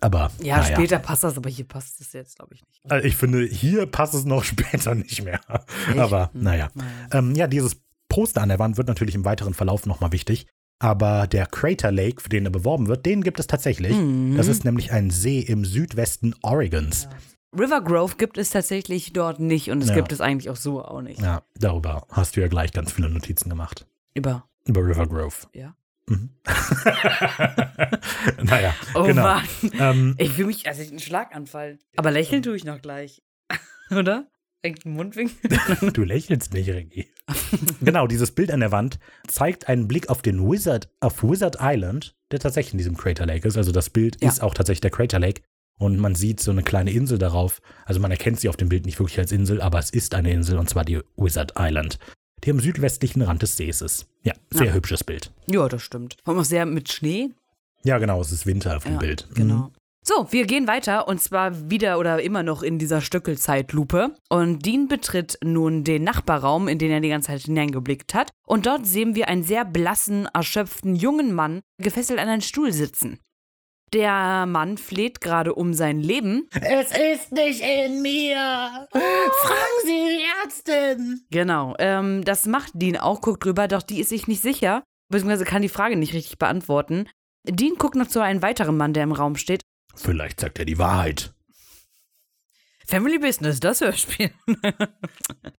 Aber 0.00 0.30
Ja, 0.40 0.58
naja. 0.58 0.74
später 0.76 0.98
passt 0.98 1.24
das, 1.24 1.36
aber 1.36 1.50
hier 1.50 1.66
passt 1.66 2.00
es 2.00 2.12
jetzt, 2.12 2.36
glaube 2.36 2.54
ich, 2.54 2.64
nicht. 2.66 2.80
Also 2.90 3.06
ich 3.06 3.16
finde, 3.16 3.44
hier 3.44 3.86
passt 3.86 4.14
es 4.14 4.24
noch 4.24 4.44
später 4.44 4.94
nicht 4.94 5.24
mehr. 5.24 5.40
Echt? 5.88 5.98
Aber 5.98 6.30
Hm, 6.32 6.42
naja. 6.42 6.70
Ähm, 7.12 7.34
ja, 7.34 7.46
dieses 7.46 7.76
Poster 8.08 8.40
an 8.42 8.48
der 8.48 8.58
Wand 8.58 8.76
wird 8.76 8.88
natürlich 8.88 9.14
im 9.14 9.24
weiteren 9.24 9.54
Verlauf 9.54 9.86
nochmal 9.86 10.12
wichtig. 10.12 10.46
Aber 10.80 11.26
der 11.26 11.46
Crater 11.46 11.90
Lake, 11.90 12.22
für 12.22 12.28
den 12.28 12.44
er 12.44 12.50
beworben 12.52 12.86
wird, 12.86 13.04
den 13.04 13.22
gibt 13.24 13.40
es 13.40 13.48
tatsächlich. 13.48 13.96
Mhm. 13.96 14.36
Das 14.36 14.46
ist 14.46 14.64
nämlich 14.64 14.92
ein 14.92 15.10
See 15.10 15.40
im 15.40 15.64
Südwesten 15.64 16.34
Oregons. 16.42 17.08
River 17.58 17.80
Grove 17.80 18.14
gibt 18.16 18.38
es 18.38 18.50
tatsächlich 18.50 19.12
dort 19.12 19.40
nicht 19.40 19.70
und 19.70 19.82
es 19.82 19.88
Ja. 19.88 19.94
gibt 19.96 20.12
es 20.12 20.20
eigentlich 20.20 20.50
auch 20.50 20.56
so 20.56 20.84
auch 20.84 21.00
nicht. 21.02 21.20
Ja, 21.20 21.42
darüber 21.58 22.06
hast 22.12 22.36
du 22.36 22.40
ja 22.40 22.46
gleich 22.48 22.72
ganz 22.72 22.92
viele 22.92 23.08
Notizen 23.10 23.48
gemacht. 23.48 23.86
Über. 24.14 24.44
Über 24.66 24.82
River 24.86 25.06
Grove. 25.08 25.34
Ja. 25.54 25.74
Mhm. 26.08 26.30
naja, 28.42 28.74
Oh 28.94 29.02
genau. 29.04 29.22
Mann. 29.22 29.44
Ähm, 29.78 30.14
Ich 30.18 30.30
fühle 30.32 30.48
mich, 30.48 30.66
also 30.66 30.82
ein 30.82 30.98
Schlaganfall. 30.98 31.78
Aber 31.96 32.10
lächeln 32.10 32.42
tue 32.42 32.56
ich 32.56 32.64
noch 32.64 32.80
gleich. 32.80 33.22
Oder? 33.90 34.28
Hängt 34.62 34.84
ein 34.84 34.92
Mundwinkel? 34.94 35.36
Du 35.92 36.02
lächelst 36.02 36.52
nicht, 36.52 36.68
Regie. 36.68 37.08
genau, 37.80 38.06
dieses 38.08 38.32
Bild 38.32 38.50
an 38.50 38.60
der 38.60 38.72
Wand 38.72 38.98
zeigt 39.28 39.68
einen 39.68 39.86
Blick 39.86 40.08
auf 40.08 40.20
den 40.22 40.50
Wizard, 40.50 40.88
auf 41.00 41.22
Wizard 41.22 41.58
Island, 41.60 42.16
der 42.32 42.40
tatsächlich 42.40 42.72
in 42.74 42.78
diesem 42.78 42.96
Crater 42.96 43.26
Lake 43.26 43.46
ist. 43.46 43.56
Also 43.56 43.70
das 43.70 43.90
Bild 43.90 44.16
Ja. 44.20 44.28
ist 44.28 44.42
auch 44.42 44.54
tatsächlich 44.54 44.80
der 44.80 44.90
Crater 44.90 45.20
Lake. 45.20 45.42
Und 45.80 45.96
man 45.98 46.16
sieht 46.16 46.40
so 46.40 46.50
eine 46.50 46.64
kleine 46.64 46.90
Insel 46.90 47.18
darauf. 47.18 47.60
Also 47.84 48.00
man 48.00 48.10
erkennt 48.10 48.40
sie 48.40 48.48
auf 48.48 48.56
dem 48.56 48.68
Bild 48.68 48.84
nicht 48.84 48.98
wirklich 48.98 49.20
als 49.20 49.30
Insel, 49.30 49.60
aber 49.60 49.78
es 49.78 49.90
ist 49.90 50.12
eine 50.16 50.32
Insel 50.32 50.58
und 50.58 50.68
zwar 50.68 50.84
die 50.84 51.00
Wizard 51.16 51.52
Island, 51.56 52.00
die 52.44 52.50
am 52.50 52.60
südwestlichen 52.60 53.22
Rand 53.22 53.42
des 53.42 53.56
Sees 53.56 53.80
ist. 53.80 54.06
Ja, 54.22 54.34
sehr 54.50 54.66
Ja. 54.68 54.72
hübsches 54.74 55.04
Bild. 55.04 55.32
ja, 55.46 55.68
das 55.68 55.82
stimmt. 55.82 56.16
Vor 56.24 56.32
allem 56.34 56.40
auch 56.42 56.46
sehr 56.46 56.66
mit 56.66 56.90
Schnee. 56.92 57.30
Ja, 57.84 57.98
genau, 57.98 58.20
es 58.20 58.32
ist 58.32 58.46
Winter 58.46 58.76
auf 58.76 58.84
dem 58.84 58.94
Ja, 58.94 58.98
Bild. 58.98 59.26
Mhm. 59.30 59.34
Genau. 59.34 59.72
So, 60.04 60.26
wir 60.30 60.46
gehen 60.46 60.66
weiter 60.66 61.06
und 61.06 61.20
zwar 61.20 61.70
wieder 61.70 61.98
oder 61.98 62.22
immer 62.22 62.42
noch 62.42 62.62
in 62.62 62.78
dieser 62.78 63.00
Stöckelzeitlupe. 63.02 64.14
Und 64.30 64.64
Dean 64.64 64.88
betritt 64.88 65.38
nun 65.44 65.84
den 65.84 66.02
Nachbarraum, 66.02 66.66
in 66.66 66.78
den 66.78 66.90
er 66.90 67.00
die 67.00 67.10
ganze 67.10 67.26
Zeit 67.28 67.42
hineingeblickt 67.42 68.14
hat. 68.14 68.30
Und 68.46 68.66
dort 68.66 68.86
sehen 68.86 69.14
wir 69.14 69.28
einen 69.28 69.42
sehr 69.42 69.64
blassen, 69.66 70.26
erschöpften 70.32 70.94
jungen 70.96 71.34
Mann 71.34 71.60
gefesselt 71.78 72.18
an 72.20 72.28
einen 72.28 72.42
Stuhl 72.42 72.72
sitzen. 72.72 73.18
Der 73.92 74.46
Mann 74.46 74.76
fleht 74.76 75.20
gerade 75.20 75.54
um 75.54 75.72
sein 75.72 76.00
Leben. 76.00 76.48
Es 76.52 76.90
ist 76.90 77.32
nicht 77.32 77.62
in 77.62 78.02
mir. 78.02 78.86
Fragen 78.90 79.78
Sie 79.84 80.18
die 80.18 80.24
Ärztin. 80.44 81.20
Genau, 81.30 81.74
ähm, 81.78 82.24
das 82.24 82.46
macht 82.46 82.72
Dean 82.74 82.96
auch, 82.96 83.20
guckt 83.20 83.44
drüber, 83.44 83.68
doch 83.68 83.82
die 83.82 84.00
ist 84.00 84.10
sich 84.10 84.26
nicht 84.26 84.42
sicher, 84.42 84.82
beziehungsweise 85.08 85.44
kann 85.44 85.62
die 85.62 85.68
Frage 85.68 85.96
nicht 85.96 86.12
richtig 86.12 86.38
beantworten. 86.38 87.08
Dean 87.44 87.76
guckt 87.76 87.94
noch 87.94 88.08
zu 88.08 88.20
einem 88.20 88.42
weiteren 88.42 88.76
Mann, 88.76 88.92
der 88.92 89.04
im 89.04 89.12
Raum 89.12 89.36
steht. 89.36 89.62
Vielleicht 89.94 90.40
sagt 90.40 90.58
er 90.58 90.64
die 90.64 90.78
Wahrheit. 90.78 91.32
Family 92.86 93.18
Business, 93.18 93.60
das 93.60 93.80
Hörspiel. 93.80 94.30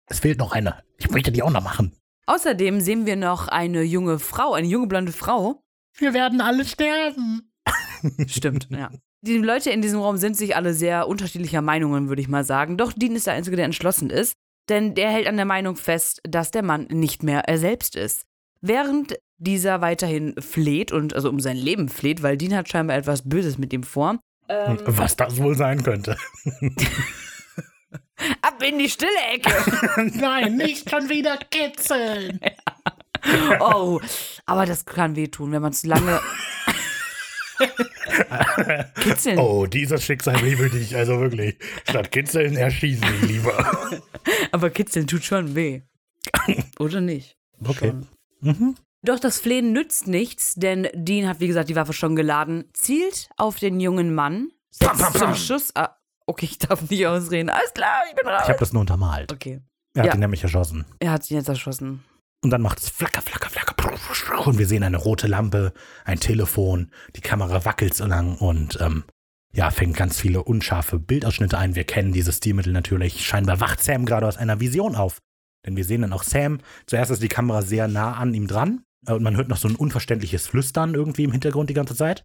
Es 0.07 0.19
fehlt 0.19 0.39
noch 0.39 0.51
eine. 0.51 0.83
Ich 0.97 1.11
möchte 1.11 1.31
die 1.31 1.43
auch 1.43 1.51
noch 1.51 1.63
machen. 1.63 1.95
Außerdem 2.25 2.81
sehen 2.81 3.05
wir 3.05 3.15
noch 3.15 3.47
eine 3.47 3.83
junge 3.83 4.19
Frau, 4.19 4.53
eine 4.53 4.67
junge 4.67 4.87
blonde 4.87 5.11
Frau. 5.11 5.63
Wir 5.97 6.13
werden 6.13 6.41
alle 6.41 6.65
sterben. 6.65 7.48
Stimmt, 8.27 8.67
ja. 8.71 8.89
Die 9.21 9.37
Leute 9.37 9.69
in 9.69 9.81
diesem 9.81 9.99
Raum 9.99 10.15
sind 10.15 10.37
sich 10.37 10.55
alle 10.55 10.73
sehr 10.73 11.07
unterschiedlicher 11.07 11.61
Meinungen, 11.61 12.07
würde 12.07 12.21
ich 12.21 12.29
mal 12.29 12.45
sagen. 12.45 12.77
Doch 12.77 12.93
Dean 12.93 13.15
ist 13.15 13.27
der 13.27 13.33
Einzige, 13.33 13.57
der 13.57 13.65
entschlossen 13.65 14.09
ist. 14.09 14.33
Denn 14.69 14.95
der 14.95 15.09
hält 15.09 15.27
an 15.27 15.35
der 15.35 15.45
Meinung 15.45 15.75
fest, 15.75 16.21
dass 16.23 16.51
der 16.51 16.63
Mann 16.63 16.87
nicht 16.89 17.23
mehr 17.23 17.41
er 17.41 17.57
selbst 17.57 17.95
ist. 17.95 18.23
Während 18.61 19.17
dieser 19.37 19.81
weiterhin 19.81 20.35
fleht 20.39 20.91
und 20.91 21.13
also 21.13 21.29
um 21.29 21.39
sein 21.39 21.57
Leben 21.57 21.89
fleht, 21.89 22.23
weil 22.23 22.37
Dean 22.37 22.55
hat 22.55 22.69
scheinbar 22.69 22.97
etwas 22.97 23.27
Böses 23.27 23.57
mit 23.57 23.73
ihm 23.73 23.83
vor. 23.83 24.19
Ähm, 24.47 24.77
Was 24.85 25.15
das 25.15 25.37
wohl 25.37 25.55
sein 25.55 25.83
könnte. 25.83 26.17
ab 28.41 28.61
in 28.61 28.79
die 28.79 28.89
stille 28.89 29.09
Ecke! 29.33 29.51
Nein, 30.19 30.57
nicht 30.57 30.89
schon 30.89 31.09
wieder 31.09 31.37
kitzeln. 31.49 32.39
Oh, 33.59 33.99
aber 34.45 34.65
das 34.65 34.85
kann 34.85 35.15
wehtun, 35.15 35.51
wenn 35.51 35.61
man 35.61 35.73
zu 35.73 35.87
lange. 35.87 36.19
Kitzeln. 39.01 39.37
Oh, 39.39 39.65
dieses 39.65 40.03
Schicksalsbrief 40.03 40.59
will 40.59 40.75
ich 40.81 40.95
also 40.95 41.19
wirklich. 41.19 41.57
Statt 41.89 42.11
kitzeln 42.11 42.55
erschießen 42.57 43.05
ich 43.21 43.27
lieber. 43.29 44.01
Aber 44.51 44.69
Kitzeln 44.69 45.07
tut 45.07 45.23
schon 45.23 45.55
weh. 45.55 45.81
Oder 46.79 47.01
nicht? 47.01 47.35
Okay. 47.65 47.93
Mhm. 48.41 48.75
Doch 49.01 49.19
das 49.19 49.39
Flehen 49.39 49.71
nützt 49.71 50.07
nichts, 50.07 50.55
denn 50.55 50.87
Dean 50.93 51.27
hat, 51.27 51.39
wie 51.39 51.47
gesagt, 51.47 51.69
die 51.69 51.75
Waffe 51.75 51.93
schon 51.93 52.15
geladen, 52.15 52.65
zielt 52.73 53.29
auf 53.37 53.57
den 53.57 53.79
jungen 53.79 54.13
Mann, 54.13 54.49
setzt 54.71 54.89
Pam, 54.91 54.97
pam, 54.99 55.11
zum 55.13 55.21
pam. 55.21 55.35
Schuss. 55.35 55.71
Ah, 55.75 55.95
okay, 56.25 56.45
ich 56.45 56.57
darf 56.59 56.89
nicht 56.89 57.07
ausreden. 57.07 57.49
Alles 57.49 57.73
klar, 57.73 58.01
ich 58.09 58.15
bin 58.15 58.27
raus. 58.27 58.41
Ich 58.43 58.49
habe 58.49 58.59
das 58.59 58.73
nur 58.73 58.81
untermalt. 58.81 59.31
okay, 59.31 59.61
Er 59.95 60.01
hat 60.03 60.07
Ja. 60.07 60.13
ihn 60.15 60.19
nämlich 60.19 60.43
erschossen. 60.43 60.85
er 60.99 61.11
hat 61.11 61.23
sich 61.23 61.31
jetzt 61.31 61.47
erschossen. 61.47 62.03
Und 62.41 62.51
dann 62.51 62.61
macht 62.61 62.79
es 62.79 62.89
flacker, 62.89 63.21
flacker, 63.21 63.49
flacker. 63.49 63.69
Und 64.45 64.57
wir 64.57 64.67
sehen 64.67 64.83
eine 64.83 64.97
rote 64.97 65.27
Lampe, 65.27 65.73
ein 66.05 66.19
Telefon, 66.19 66.89
die 67.15 67.21
Kamera 67.21 67.65
wackelt 67.65 67.93
so 67.93 68.05
lang 68.05 68.37
und 68.37 68.79
ähm, 68.81 69.03
ja, 69.51 69.71
fängt 69.71 69.95
ganz 69.95 70.19
viele 70.19 70.43
unscharfe 70.43 70.99
Bildausschnitte 70.99 71.57
ein. 71.57 71.75
Wir 71.75 71.83
kennen 71.83 72.13
dieses 72.13 72.37
Stilmittel 72.37 72.71
natürlich. 72.71 73.25
Scheinbar 73.25 73.59
wacht 73.59 73.83
Sam 73.83 74.05
gerade 74.05 74.27
aus 74.27 74.37
einer 74.37 74.59
Vision 74.59 74.95
auf. 74.95 75.19
Denn 75.65 75.75
wir 75.75 75.83
sehen 75.83 76.01
dann 76.01 76.13
auch 76.13 76.23
Sam. 76.23 76.59
Zuerst 76.85 77.11
ist 77.11 77.23
die 77.23 77.27
Kamera 77.27 77.61
sehr 77.61 77.87
nah 77.87 78.13
an 78.13 78.33
ihm 78.33 78.47
dran 78.47 78.83
äh, 79.05 79.13
und 79.13 79.23
man 79.23 79.35
hört 79.35 79.49
noch 79.49 79.57
so 79.57 79.67
ein 79.67 79.75
unverständliches 79.75 80.47
Flüstern 80.47 80.93
irgendwie 80.93 81.23
im 81.23 81.31
Hintergrund 81.31 81.69
die 81.69 81.75
ganze 81.75 81.95
Zeit. 81.95 82.23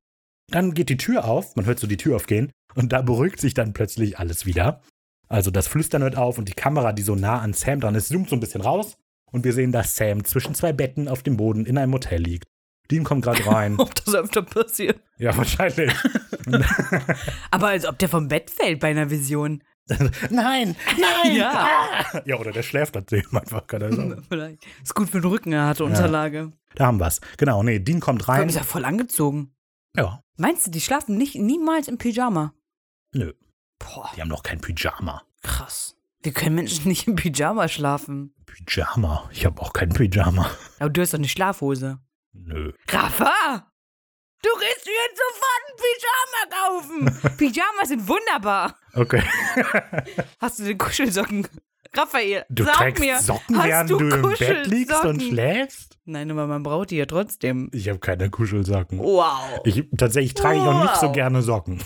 Dann 0.50 0.74
geht 0.74 0.90
die 0.90 0.98
Tür 0.98 1.24
auf, 1.24 1.56
man 1.56 1.64
hört 1.64 1.80
so 1.80 1.86
die 1.86 1.96
Tür 1.96 2.16
aufgehen 2.16 2.52
und 2.74 2.92
da 2.92 3.02
beruhigt 3.02 3.40
sich 3.40 3.54
dann 3.54 3.72
plötzlich 3.72 4.18
alles 4.18 4.46
wieder. 4.46 4.82
Also 5.28 5.50
das 5.50 5.66
Flüstern 5.66 6.02
hört 6.02 6.16
auf 6.16 6.38
und 6.38 6.48
die 6.48 6.54
Kamera, 6.54 6.92
die 6.92 7.02
so 7.02 7.14
nah 7.14 7.40
an 7.40 7.54
Sam 7.54 7.80
dran 7.80 7.94
ist, 7.94 8.08
zoomt 8.08 8.28
so 8.28 8.36
ein 8.36 8.40
bisschen 8.40 8.60
raus 8.60 8.96
und 9.34 9.44
wir 9.44 9.52
sehen, 9.52 9.72
dass 9.72 9.96
Sam 9.96 10.24
zwischen 10.24 10.54
zwei 10.54 10.72
Betten 10.72 11.08
auf 11.08 11.22
dem 11.22 11.36
Boden 11.36 11.66
in 11.66 11.76
einem 11.76 11.92
Hotel 11.92 12.22
liegt 12.22 12.44
Dean 12.90 13.02
kommt 13.04 13.24
gerade 13.24 13.44
rein. 13.50 13.76
Ob 13.78 13.94
das 13.94 14.14
öfter 14.14 14.42
passiert. 14.42 15.00
ja, 15.18 15.34
wahrscheinlich. 15.36 15.92
Aber 17.50 17.68
als 17.68 17.86
ob 17.86 17.98
der 17.98 18.08
vom 18.08 18.28
Bett 18.28 18.50
fällt 18.50 18.80
bei 18.80 18.88
einer 18.90 19.10
Vision. 19.10 19.62
nein, 20.30 20.76
nein. 20.98 21.34
Ja. 21.36 21.66
Ah! 22.12 22.22
Ja, 22.24 22.36
oder 22.38 22.52
der 22.52 22.62
schläft 22.62 22.96
dann 22.96 23.04
eben 23.10 23.36
einfach, 23.36 23.64
sagen. 23.70 24.24
Vielleicht. 24.28 24.66
Ist 24.82 24.94
gut 24.94 25.08
für 25.10 25.20
den 25.20 25.30
Rücken, 25.30 25.52
er 25.52 25.66
hatte 25.66 25.84
Unterlage. 25.84 26.52
Da 26.74 26.86
haben 26.86 27.00
wir's. 27.00 27.20
Genau, 27.36 27.62
nee, 27.62 27.78
Dean 27.78 28.00
kommt 28.00 28.24
Komm, 28.24 28.34
rein. 28.34 28.48
ist 28.48 28.54
ja 28.54 28.62
voll 28.62 28.84
angezogen. 28.84 29.54
Ja, 29.96 30.20
Meinst 30.36 30.66
du, 30.66 30.70
die 30.70 30.80
schlafen 30.80 31.16
nicht 31.16 31.36
niemals 31.36 31.86
im 31.88 31.98
Pyjama? 31.98 32.54
nö, 33.14 33.32
Boah, 33.78 34.10
die 34.16 34.20
haben 34.20 34.28
doch 34.30 34.42
kein 34.42 34.60
Pyjama. 34.60 35.22
krass. 35.42 35.96
Wir 36.22 36.32
können 36.32 36.54
Menschen 36.56 36.88
nicht 36.88 37.06
im 37.06 37.16
Pyjama 37.16 37.68
schlafen. 37.68 38.34
Pyjama? 38.54 39.28
Ich 39.32 39.44
habe 39.44 39.60
auch 39.60 39.72
kein 39.72 39.90
Pyjama. 39.90 40.50
Aber 40.78 40.90
du 40.90 41.00
hast 41.00 41.12
doch 41.12 41.18
eine 41.18 41.28
Schlafhose. 41.28 41.98
Nö. 42.32 42.72
Rafa! 42.88 43.66
Du 44.42 44.50
gehst 44.60 44.86
jetzt 44.86 45.20
sofort 45.24 45.62
ein 45.66 45.76
Pyjama 47.00 47.10
kaufen! 47.20 47.36
Pyjamas 47.38 47.88
sind 47.88 48.06
wunderbar. 48.08 48.76
Okay. 48.94 49.22
Hast 50.40 50.58
du 50.58 50.64
den 50.64 50.76
Kuschelsocken? 50.78 51.48
Raphael, 51.96 52.44
Du 52.50 52.64
sag 52.64 52.74
trägst 52.76 53.00
mir, 53.00 53.18
Socken, 53.20 53.56
hast 53.56 53.68
während 53.68 53.90
du 53.90 53.98
du, 53.98 54.08
im 54.16 54.22
Bett 54.36 54.66
liegst 54.66 55.04
und 55.04 55.22
schläfst? 55.22 55.96
Nein, 56.04 56.28
aber 56.30 56.48
man 56.48 56.64
braucht 56.64 56.90
die 56.90 56.96
ja 56.96 57.06
trotzdem. 57.06 57.70
Ich 57.72 57.88
habe 57.88 58.00
keine 58.00 58.30
Kuschelsocken. 58.30 58.98
Wow. 58.98 59.60
Ich, 59.64 59.84
tatsächlich 59.96 60.34
trage 60.34 60.56
ich 60.58 60.62
auch 60.62 60.82
nicht 60.82 60.96
so 60.96 61.06
Wow. 61.06 61.12
gerne 61.12 61.42
Socken. 61.42 61.82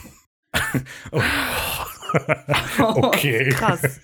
oh. 1.13 1.23
Okay. 2.79 3.51
Krass. 3.51 4.01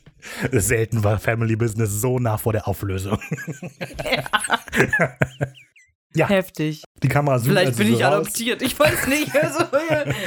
Selten 0.53 1.05
war 1.05 1.19
Family 1.19 1.57
Business 1.57 1.91
so 2.01 2.19
nah 2.19 2.39
vor 2.39 2.53
der 2.53 2.67
Auflösung. 2.69 3.19
Ja. 6.17 6.29
Heftig. 6.29 6.85
Die 7.03 7.09
Kamera 7.09 7.39
zoomt 7.39 7.49
Vielleicht 7.49 7.67
also 7.73 7.79
bin 7.79 7.89
so 7.89 7.95
ich 7.99 8.05
raus. 8.05 8.13
adoptiert. 8.15 8.63
Ich 8.63 8.79
weiß 8.79 9.07
nicht. 9.09 9.35
Also, 9.43 9.59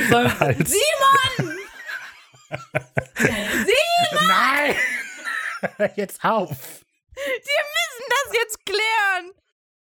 so, 0.10 0.18
Als- 0.18 0.70
Simon! 0.70 1.56
Nein! 4.28 4.76
Jetzt 5.96 6.24
auf! 6.26 6.50
Wir 7.16 7.26
müssen 7.30 8.10
das 8.10 8.34
jetzt 8.36 8.66
klären. 8.66 9.32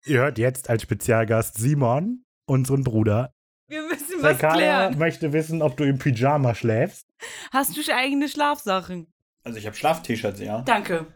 Ihr 0.04 0.18
hört 0.20 0.38
jetzt 0.38 0.70
als 0.70 0.82
Spezialgast 0.82 1.58
Simon, 1.58 2.22
unseren 2.46 2.84
Bruder. 2.84 3.32
Wir 3.68 3.82
müssen 3.82 4.22
was 4.22 4.36
Sekaya 4.36 4.54
klären. 4.54 4.98
möchte 4.98 5.32
wissen, 5.32 5.60
ob 5.60 5.76
du 5.76 5.82
im 5.84 5.98
Pyjama 5.98 6.54
schläfst 6.54 7.04
Hast 7.52 7.76
du 7.76 7.82
schon 7.82 7.94
eigene 7.94 8.28
Schlafsachen? 8.28 9.12
Also 9.46 9.60
ich 9.60 9.66
habe 9.66 9.76
Schlaf-T-Shirts, 9.76 10.40
ja. 10.40 10.62
Danke. 10.62 11.06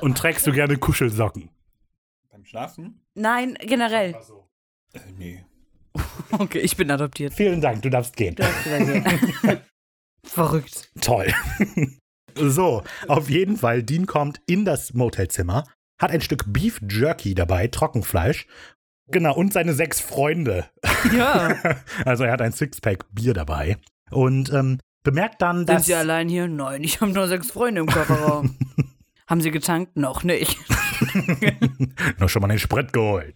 und 0.00 0.16
trägst 0.16 0.46
du 0.46 0.52
gerne 0.52 0.78
Kuschelsocken. 0.78 1.50
Beim 2.30 2.42
Schlafen? 2.46 3.02
Nein, 3.14 3.52
generell. 3.60 4.16
Äh, 4.94 5.00
nee. 5.18 5.44
Okay, 6.32 6.60
ich 6.60 6.76
bin 6.76 6.90
adoptiert. 6.90 7.34
Vielen 7.34 7.60
Dank, 7.60 7.82
du 7.82 7.90
darfst 7.90 8.16
gehen. 8.16 8.34
Du 8.34 8.42
darfst 8.44 8.64
gehen. 8.64 9.04
Verrückt. 10.24 10.90
Toll. 11.02 11.32
so, 12.34 12.82
auf 13.08 13.28
jeden 13.28 13.58
Fall, 13.58 13.82
Dean 13.82 14.06
kommt 14.06 14.40
in 14.46 14.64
das 14.64 14.94
Motelzimmer, 14.94 15.64
hat 16.00 16.10
ein 16.10 16.22
Stück 16.22 16.44
Beef 16.46 16.80
Jerky 16.88 17.34
dabei, 17.34 17.68
Trockenfleisch. 17.68 18.46
Genau, 19.08 19.34
und 19.36 19.52
seine 19.52 19.74
sechs 19.74 20.00
Freunde. 20.00 20.70
Ja. 21.14 21.76
Also 22.06 22.24
er 22.24 22.32
hat 22.32 22.40
ein 22.40 22.52
Sixpack 22.52 23.04
Bier 23.12 23.34
dabei. 23.34 23.76
Und 24.10 24.50
ähm, 24.52 24.78
bemerkt 25.06 25.40
dann, 25.40 25.58
Sind 25.58 25.70
dass... 25.70 25.86
Sie 25.86 25.94
allein 25.94 26.28
hier? 26.28 26.48
Nein, 26.48 26.82
ich 26.82 27.00
habe 27.00 27.12
nur 27.12 27.28
sechs 27.28 27.50
Freunde 27.50 27.80
im 27.80 27.86
Kofferraum. 27.86 28.56
Haben 29.28 29.40
Sie 29.40 29.50
getankt? 29.50 29.96
Noch 29.96 30.24
nicht. 30.24 30.58
noch 32.18 32.28
schon 32.28 32.42
mal 32.42 32.48
den 32.48 32.58
Sprit 32.58 32.92
geholt. 32.92 33.34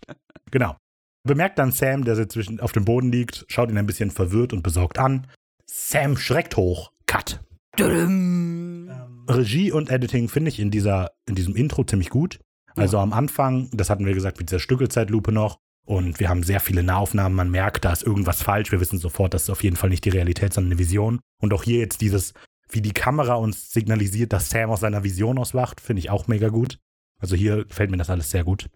Genau. 0.50 0.76
Bemerkt 1.22 1.58
dann 1.58 1.72
Sam, 1.72 2.04
der 2.04 2.28
zwischen 2.28 2.60
auf 2.60 2.72
dem 2.72 2.84
Boden 2.84 3.12
liegt, 3.12 3.44
schaut 3.48 3.70
ihn 3.70 3.78
ein 3.78 3.86
bisschen 3.86 4.10
verwirrt 4.10 4.52
und 4.52 4.62
besorgt 4.62 4.98
an. 4.98 5.26
Sam 5.66 6.16
schreckt 6.16 6.56
hoch. 6.56 6.90
Cut. 7.06 7.40
Tudum. 7.76 8.90
Regie 9.28 9.70
und 9.70 9.90
Editing 9.90 10.28
finde 10.28 10.48
ich 10.48 10.58
in, 10.58 10.70
dieser, 10.70 11.12
in 11.28 11.34
diesem 11.34 11.54
Intro 11.54 11.84
ziemlich 11.84 12.10
gut. 12.10 12.40
Also 12.76 12.98
am 12.98 13.12
Anfang, 13.12 13.68
das 13.72 13.90
hatten 13.90 14.06
wir 14.06 14.14
gesagt 14.14 14.38
mit 14.38 14.50
dieser 14.50 14.60
Stückelzeitlupe 14.60 15.32
noch. 15.32 15.58
Und 15.90 16.20
wir 16.20 16.28
haben 16.28 16.44
sehr 16.44 16.60
viele 16.60 16.84
Nahaufnahmen. 16.84 17.34
Man 17.34 17.50
merkt, 17.50 17.84
da 17.84 17.92
ist 17.92 18.04
irgendwas 18.04 18.44
falsch. 18.44 18.70
Wir 18.70 18.78
wissen 18.78 19.00
sofort, 19.00 19.34
das 19.34 19.42
ist 19.42 19.50
auf 19.50 19.64
jeden 19.64 19.74
Fall 19.74 19.90
nicht 19.90 20.04
die 20.04 20.10
Realität, 20.10 20.52
sondern 20.52 20.70
eine 20.70 20.78
Vision. 20.78 21.18
Und 21.42 21.52
auch 21.52 21.64
hier 21.64 21.80
jetzt 21.80 22.00
dieses, 22.00 22.32
wie 22.68 22.80
die 22.80 22.92
Kamera 22.92 23.34
uns 23.34 23.72
signalisiert, 23.72 24.32
dass 24.32 24.50
Sam 24.50 24.70
aus 24.70 24.78
seiner 24.78 25.02
Vision 25.02 25.36
auswacht, 25.36 25.80
finde 25.80 25.98
ich 25.98 26.08
auch 26.08 26.28
mega 26.28 26.48
gut. 26.48 26.78
Also 27.20 27.34
hier 27.34 27.64
gefällt 27.64 27.90
mir 27.90 27.96
das 27.96 28.08
alles 28.08 28.30
sehr 28.30 28.44
gut. 28.44 28.70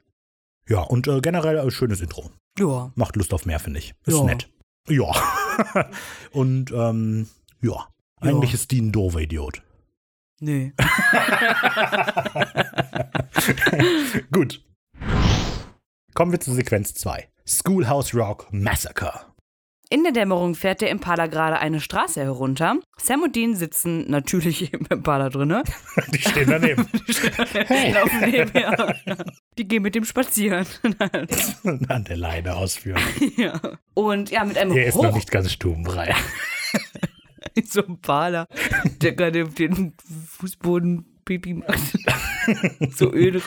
Ja, 0.69 0.81
und 0.81 1.07
äh, 1.07 1.21
generell 1.21 1.61
ein 1.61 1.71
schönes 1.71 2.01
Intro. 2.01 2.33
Ja. 2.59 2.91
Macht 2.97 3.15
Lust 3.15 3.33
auf 3.33 3.47
mehr, 3.47 3.61
finde 3.61 3.79
ich. 3.79 3.95
Ist 4.07 4.17
Ja. 4.19 4.25
nett. 4.25 4.51
Ja. 4.89 5.13
und 6.33 6.73
ähm, 6.73 7.29
ja. 7.63 7.87
Eigentlich 8.21 8.55
ist 8.55 8.73
die 8.73 8.81
ein 8.81 8.91
doofer 8.91 9.21
Idiot. 9.21 9.63
Nee. 10.41 10.73
Gut. 14.33 14.65
Kommen 16.15 16.31
wir 16.31 16.39
zu 16.39 16.55
Sequenz 16.55 16.95
2. 16.95 17.29
Schoolhouse 17.45 18.15
Rock 18.15 18.47
Massacre. 18.53 19.27
In 19.91 20.05
der 20.05 20.13
Dämmerung 20.13 20.55
fährt 20.55 20.81
der 20.81 20.91
Impala 20.91 21.27
gerade 21.27 21.59
eine 21.59 21.81
Straße 21.81 22.21
herunter. 22.23 22.77
Sam 22.97 23.23
und 23.25 23.35
Dean 23.35 23.57
sitzen 23.57 24.09
natürlich 24.09 24.73
im 24.73 24.87
Impala 24.89 25.29
drinne. 25.29 25.65
Die 26.13 26.19
stehen 26.21 26.49
daneben. 26.49 26.87
Die 27.09 27.93
laufen 27.93 28.31
nebenher. 28.31 28.95
Die 29.59 29.67
gehen 29.67 29.83
mit 29.83 29.97
dem 29.97 30.05
spazieren. 30.05 30.65
An 31.89 32.05
der 32.05 32.17
Leine 32.17 32.55
ausführen. 32.55 33.03
ja. 33.37 33.61
Und 33.95 34.31
ja, 34.31 34.45
mit 34.45 34.57
einem 34.57 34.77
Er 34.77 34.87
ist 34.87 34.95
noch 34.95 35.15
nicht 35.15 35.33
ganz 35.33 35.51
stubenbrei. 35.51 36.15
so 37.69 37.81
ein 37.81 37.87
Impala, 37.89 38.47
der 39.03 39.13
gerade 39.15 39.43
auf 39.43 39.55
den 39.55 39.95
Fußboden 40.39 41.21
Pipi 41.25 41.55
macht. 41.55 41.99
so 42.97 43.13
Öl. 43.13 43.43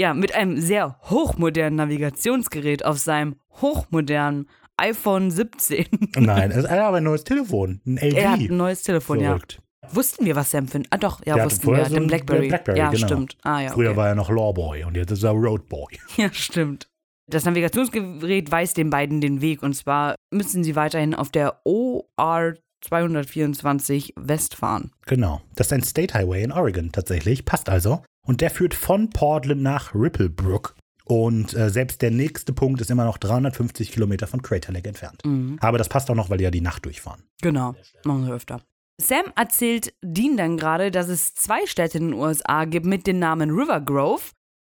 Ja, 0.00 0.14
mit 0.14 0.34
einem 0.34 0.60
sehr 0.60 0.96
hochmodernen 1.10 1.76
Navigationsgerät 1.76 2.84
auf 2.84 2.98
seinem 2.98 3.36
hochmodernen 3.60 4.48
iPhone 4.76 5.30
17. 5.32 5.86
Nein, 6.16 6.52
er 6.52 6.62
hat 6.62 6.78
aber 6.78 6.98
ein 6.98 7.04
neues 7.04 7.24
Telefon. 7.24 7.80
Ein 7.84 7.96
LG. 7.96 8.16
Er 8.16 8.30
hat 8.32 8.40
ein 8.40 8.56
neues 8.56 8.82
Telefon, 8.82 9.18
Verrückt. 9.20 9.60
ja. 9.60 9.94
Wussten 9.94 10.24
wir, 10.24 10.36
was 10.36 10.50
Sam 10.50 10.66
ein. 10.72 10.86
Ah, 10.90 10.98
doch, 10.98 11.24
ja, 11.24 11.34
Der 11.34 11.44
wussten 11.46 11.66
wir. 11.74 11.84
so 11.86 11.94
den 11.94 12.06
Blackberry. 12.06 12.48
Blackberry, 12.48 12.78
ja, 12.78 12.90
genau. 12.90 13.06
stimmt. 13.06 13.36
Ah, 13.42 13.60
ja. 13.60 13.70
Früher 13.70 13.90
okay. 13.90 13.96
war 13.96 14.08
er 14.08 14.14
noch 14.14 14.30
Lawboy 14.30 14.84
und 14.84 14.96
jetzt 14.96 15.10
ist 15.10 15.22
er 15.24 15.30
Roadboy. 15.32 15.98
Ja, 16.16 16.32
stimmt. 16.32 16.88
Das 17.26 17.44
Navigationsgerät 17.44 18.50
weist 18.50 18.76
den 18.76 18.90
beiden 18.90 19.20
den 19.20 19.40
Weg 19.40 19.62
und 19.62 19.74
zwar 19.74 20.14
müssen 20.30 20.62
sie 20.62 20.76
weiterhin 20.76 21.14
auf 21.14 21.30
der 21.30 21.60
OR 21.64 22.54
224 22.82 24.14
West 24.16 24.54
fahren. 24.54 24.92
Genau. 25.06 25.40
Das 25.56 25.68
ist 25.68 25.72
ein 25.72 25.82
State 25.82 26.14
Highway 26.14 26.42
in 26.42 26.52
Oregon 26.52 26.92
tatsächlich. 26.92 27.44
Passt 27.44 27.68
also. 27.68 28.02
Und 28.28 28.42
der 28.42 28.50
führt 28.50 28.74
von 28.74 29.08
Portland 29.08 29.62
nach 29.62 29.94
Ripplebrook. 29.94 30.74
Und 31.06 31.54
äh, 31.54 31.70
selbst 31.70 32.02
der 32.02 32.10
nächste 32.10 32.52
Punkt 32.52 32.82
ist 32.82 32.90
immer 32.90 33.06
noch 33.06 33.16
350 33.16 33.90
Kilometer 33.90 34.26
von 34.26 34.42
Crater 34.42 34.70
Lake 34.70 34.86
entfernt. 34.86 35.22
Mhm. 35.24 35.56
Aber 35.62 35.78
das 35.78 35.88
passt 35.88 36.10
auch 36.10 36.14
noch, 36.14 36.28
weil 36.28 36.36
die 36.36 36.44
ja 36.44 36.50
die 36.50 36.60
Nacht 36.60 36.84
durchfahren. 36.84 37.22
Genau, 37.40 37.74
machen 38.04 38.26
wir 38.26 38.34
öfter. 38.34 38.60
Sam 39.00 39.32
erzählt 39.34 39.94
Dean 40.02 40.36
dann 40.36 40.58
gerade, 40.58 40.90
dass 40.90 41.08
es 41.08 41.34
zwei 41.34 41.64
Städte 41.64 41.96
in 41.96 42.10
den 42.10 42.14
USA 42.14 42.66
gibt 42.66 42.84
mit 42.84 43.06
dem 43.06 43.18
Namen 43.18 43.50
River 43.50 43.80
Grove. 43.80 44.22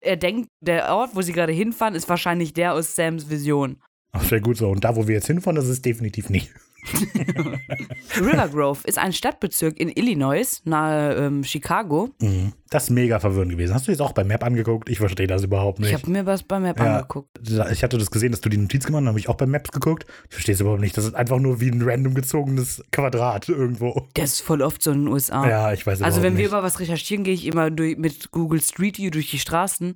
Er 0.00 0.18
denkt, 0.18 0.50
der 0.60 0.94
Ort, 0.94 1.16
wo 1.16 1.22
sie 1.22 1.32
gerade 1.32 1.52
hinfahren, 1.52 1.94
ist 1.94 2.10
wahrscheinlich 2.10 2.52
der 2.52 2.74
aus 2.74 2.94
Sams 2.94 3.30
Vision. 3.30 3.80
Ach, 4.12 4.22
sehr 4.22 4.42
gut 4.42 4.58
so. 4.58 4.68
Und 4.68 4.84
da, 4.84 4.96
wo 4.96 5.08
wir 5.08 5.14
jetzt 5.14 5.28
hinfahren, 5.28 5.56
das 5.56 5.68
ist 5.68 5.86
definitiv 5.86 6.28
nicht. 6.28 6.52
River 8.20 8.48
Grove 8.48 8.80
ist 8.84 8.98
ein 8.98 9.12
Stadtbezirk 9.12 9.78
in 9.78 9.88
Illinois, 9.88 10.60
nahe 10.64 11.14
ähm, 11.14 11.44
Chicago. 11.44 12.10
Mhm. 12.20 12.52
Das 12.70 12.84
ist 12.84 12.90
mega 12.90 13.20
verwirrend 13.20 13.52
gewesen. 13.52 13.74
Hast 13.74 13.86
du 13.86 13.92
jetzt 13.92 14.00
auch 14.00 14.12
bei 14.12 14.24
Map 14.24 14.42
angeguckt? 14.42 14.88
Ich 14.88 14.98
verstehe 14.98 15.26
das 15.28 15.44
überhaupt 15.44 15.78
nicht. 15.78 15.90
Ich 15.90 15.94
habe 15.94 16.10
mir 16.10 16.26
was 16.26 16.42
beim 16.42 16.62
Map 16.62 16.78
Ja. 16.78 16.96
angeguckt. 16.96 17.38
Ich 17.70 17.82
hatte 17.84 17.96
das 17.96 18.10
gesehen, 18.10 18.32
dass 18.32 18.40
du 18.40 18.48
die 18.48 18.56
Notiz 18.56 18.84
gemacht 18.86 19.02
hast, 19.02 19.08
habe 19.08 19.18
ich 19.18 19.28
auch 19.28 19.36
bei 19.36 19.46
Maps 19.46 19.70
geguckt. 19.70 20.04
Ich 20.28 20.34
verstehe 20.34 20.54
es 20.54 20.60
überhaupt 20.60 20.80
nicht. 20.80 20.96
Das 20.96 21.04
ist 21.04 21.14
einfach 21.14 21.38
nur 21.38 21.60
wie 21.60 21.68
ein 21.70 21.80
random 21.82 22.14
gezogenes 22.14 22.82
Quadrat 22.90 23.48
irgendwo. 23.48 24.08
Das 24.14 24.32
ist 24.32 24.40
voll 24.40 24.62
oft 24.62 24.82
so 24.82 24.90
in 24.90 25.02
den 25.04 25.08
USA. 25.08 25.48
Ja, 25.48 25.72
ich 25.72 25.86
weiß 25.86 26.02
Also 26.02 26.18
überhaupt 26.18 26.22
wenn 26.24 26.32
wir 26.36 26.44
nicht. 26.44 26.48
über 26.52 26.62
was 26.62 26.80
recherchieren, 26.80 27.22
gehe 27.24 27.34
ich 27.34 27.46
immer 27.46 27.70
durch, 27.70 27.96
mit 27.98 28.32
Google 28.32 28.60
Street 28.60 28.98
View 28.98 29.10
durch 29.10 29.30
die 29.30 29.38
Straßen. 29.38 29.94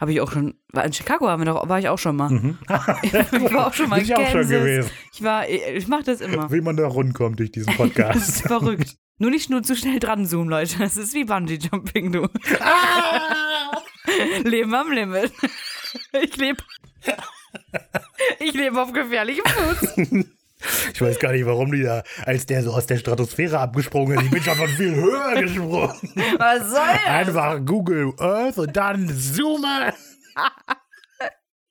Habe 0.00 0.12
ich 0.12 0.20
auch 0.22 0.32
schon, 0.32 0.54
war 0.72 0.84
in 0.86 0.92
Chicago 0.94 1.28
haben 1.28 1.42
wir 1.42 1.44
doch, 1.52 1.68
war 1.68 1.78
ich 1.78 1.88
auch 1.88 1.98
schon 1.98 2.16
mal. 2.16 2.30
ich 3.02 3.12
war 3.52 3.66
auch 3.66 3.74
schon 3.74 3.90
mal 3.90 3.98
in 3.98 4.04
ich 4.04 4.14
auch 4.16 4.20
schon 4.26 4.40
Kansas. 4.40 4.48
gewesen. 4.48 4.90
Ich 5.12 5.22
war, 5.22 5.46
ich 5.48 5.86
mache 5.88 6.04
das 6.04 6.20
immer. 6.22 6.50
Wie 6.50 6.62
man 6.62 6.76
da 6.76 6.86
rundkommt 6.86 7.38
durch 7.38 7.52
diesen 7.52 7.66
Das 7.66 7.76
Podcast. 7.76 8.16
ist 8.28 8.42
verrückt. 8.46 8.96
Nur 9.18 9.30
nicht 9.30 9.50
nur 9.50 9.62
zu 9.62 9.76
schnell 9.76 9.98
dran 10.00 10.24
zoomen, 10.24 10.48
Leute. 10.48 10.78
Das 10.78 10.96
ist 10.96 11.12
wie 11.12 11.24
Bungee 11.24 11.58
Jumping, 11.60 12.12
du. 12.12 12.28
Leben 14.48 14.74
am 14.74 14.90
Limit. 14.90 15.32
Ich 16.22 16.36
lebe. 16.38 16.62
Ich 18.38 18.54
lebe 18.54 18.80
auf 18.80 18.92
gefährlichem 18.92 19.44
Fuß. 19.44 19.98
ich 20.94 21.00
weiß 21.00 21.18
gar 21.18 21.32
nicht, 21.32 21.46
warum 21.46 21.72
die 21.72 21.82
da, 21.82 22.02
als 22.24 22.46
der 22.46 22.62
so 22.62 22.72
aus 22.72 22.86
der 22.86 22.98
Stratosphäre 22.98 23.58
abgesprungen 23.58 24.18
ist, 24.18 24.24
ich 24.24 24.30
bin 24.30 24.42
schon 24.42 24.56
von 24.56 24.68
viel 24.68 24.94
höher 24.94 25.40
gesprungen. 25.40 25.94
Was 26.38 26.70
soll 26.70 26.80
das? 27.04 27.06
Einfach 27.06 27.64
Google 27.64 28.12
Earth 28.18 28.58
und 28.58 28.76
dann 28.76 29.08
zoome. 29.08 29.92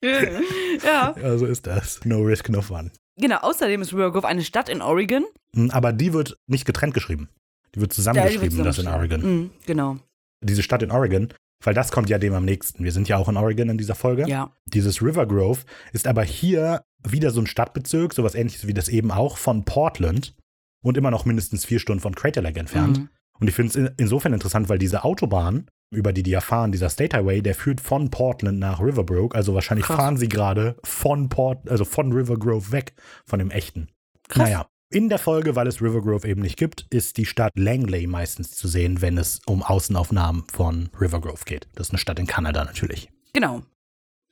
ja. 0.04 1.16
Ja, 1.22 1.38
so 1.38 1.46
ist 1.46 1.68
das. 1.68 2.04
No 2.06 2.20
risk, 2.22 2.50
no 2.50 2.62
fun. 2.62 2.92
Genau, 3.18 3.38
außerdem 3.38 3.82
ist 3.82 3.92
River 3.94 4.12
Grove 4.12 4.28
eine 4.28 4.44
Stadt 4.44 4.70
in 4.70 4.82
Oregon. 4.82 5.26
Hm, 5.54 5.72
Aber 5.72 5.92
die 5.92 6.14
wird 6.14 6.38
nicht 6.48 6.66
getrennt 6.66 6.94
geschrieben. 6.94 7.30
Die 7.76 7.82
wird 7.82 7.94
zusammengeschrieben, 7.94 8.64
das 8.64 8.80
in 8.80 8.88
Oregon. 8.88 9.22
Mhm, 9.22 9.52
genau. 9.66 9.98
Diese 10.42 10.64
Stadt 10.64 10.82
in 10.84 10.92
Oregon, 10.92 11.34
weil 11.64 11.74
das 11.74 11.92
kommt 11.92 12.10
ja 12.10 12.18
dem 12.18 12.34
am 12.34 12.46
nächsten. 12.46 12.84
Wir 12.84 12.92
sind 12.92 13.08
ja 13.10 13.18
auch 13.18 13.30
in 13.30 13.38
Oregon 13.38 13.70
in 13.70 13.78
dieser 13.78 13.96
Folge. 13.96 14.28
Ja. 14.28 14.52
Dieses 14.66 15.02
River 15.02 15.26
Grove 15.26 15.60
ist 15.94 16.08
aber 16.08 16.24
hier 16.24 16.84
wieder 17.08 17.32
so 17.32 17.42
ein 17.42 17.48
Stadtbezirk, 17.48 18.14
sowas 18.14 18.36
ähnliches 18.36 18.68
wie 18.68 18.74
das 18.74 18.88
eben 18.90 19.12
auch, 19.12 19.38
von 19.38 19.66
Portland 19.66 20.36
und 20.84 20.98
immer 20.98 21.12
noch 21.12 21.26
mindestens 21.26 21.66
vier 21.66 21.80
Stunden 21.80 22.02
von 22.02 22.16
Crater 22.16 22.42
Lake 22.42 22.60
entfernt. 22.60 23.00
Mhm. 23.00 23.10
Und 23.40 23.48
ich 23.48 23.56
finde 23.56 23.70
es 23.70 23.76
in- 23.76 23.90
insofern 23.98 24.34
interessant, 24.34 24.68
weil 24.70 24.80
diese 24.80 25.04
Autobahn, 25.04 25.68
über 25.92 26.12
die 26.14 26.24
die 26.24 26.32
ja 26.32 26.42
fahren, 26.42 26.72
dieser 26.72 26.90
State 26.90 27.16
Highway, 27.18 27.42
der 27.42 27.56
führt 27.56 27.82
von 27.82 28.10
Portland 28.12 28.60
nach 28.60 28.80
Riverbrook. 28.82 29.34
Also 29.36 29.54
wahrscheinlich 29.56 29.86
Krass. 29.86 29.96
fahren 29.96 30.18
sie 30.18 30.28
gerade 30.30 30.78
von 30.84 31.30
Port, 31.30 31.70
also 31.70 31.84
von 31.86 32.12
River 32.14 32.38
Grove 32.38 32.72
weg, 32.72 32.94
von 33.26 33.40
dem 33.40 33.50
echten. 33.50 33.88
Krass. 34.28 34.44
Naja. 34.50 34.68
In 34.92 35.08
der 35.08 35.20
Folge, 35.20 35.56
weil 35.56 35.68
es 35.68 35.84
River 35.84 36.02
Grove 36.02 36.28
eben 36.28 36.42
nicht 36.42 36.58
gibt, 36.58 36.88
ist 36.90 37.18
die 37.18 37.28
Stadt 37.28 37.52
Langley 37.56 38.08
meistens 38.08 38.56
zu 38.56 38.68
sehen, 38.68 39.04
wenn 39.04 39.20
es 39.20 39.40
um 39.46 39.62
Außenaufnahmen 39.62 40.46
von 40.52 40.90
River 41.00 41.22
Grove 41.22 41.46
geht. 41.46 41.68
Das 41.76 41.88
ist 41.88 41.92
eine 41.92 42.00
Stadt 42.00 42.18
in 42.18 42.26
Kanada 42.26 42.66
natürlich. 42.66 43.08
Genau. 43.32 43.62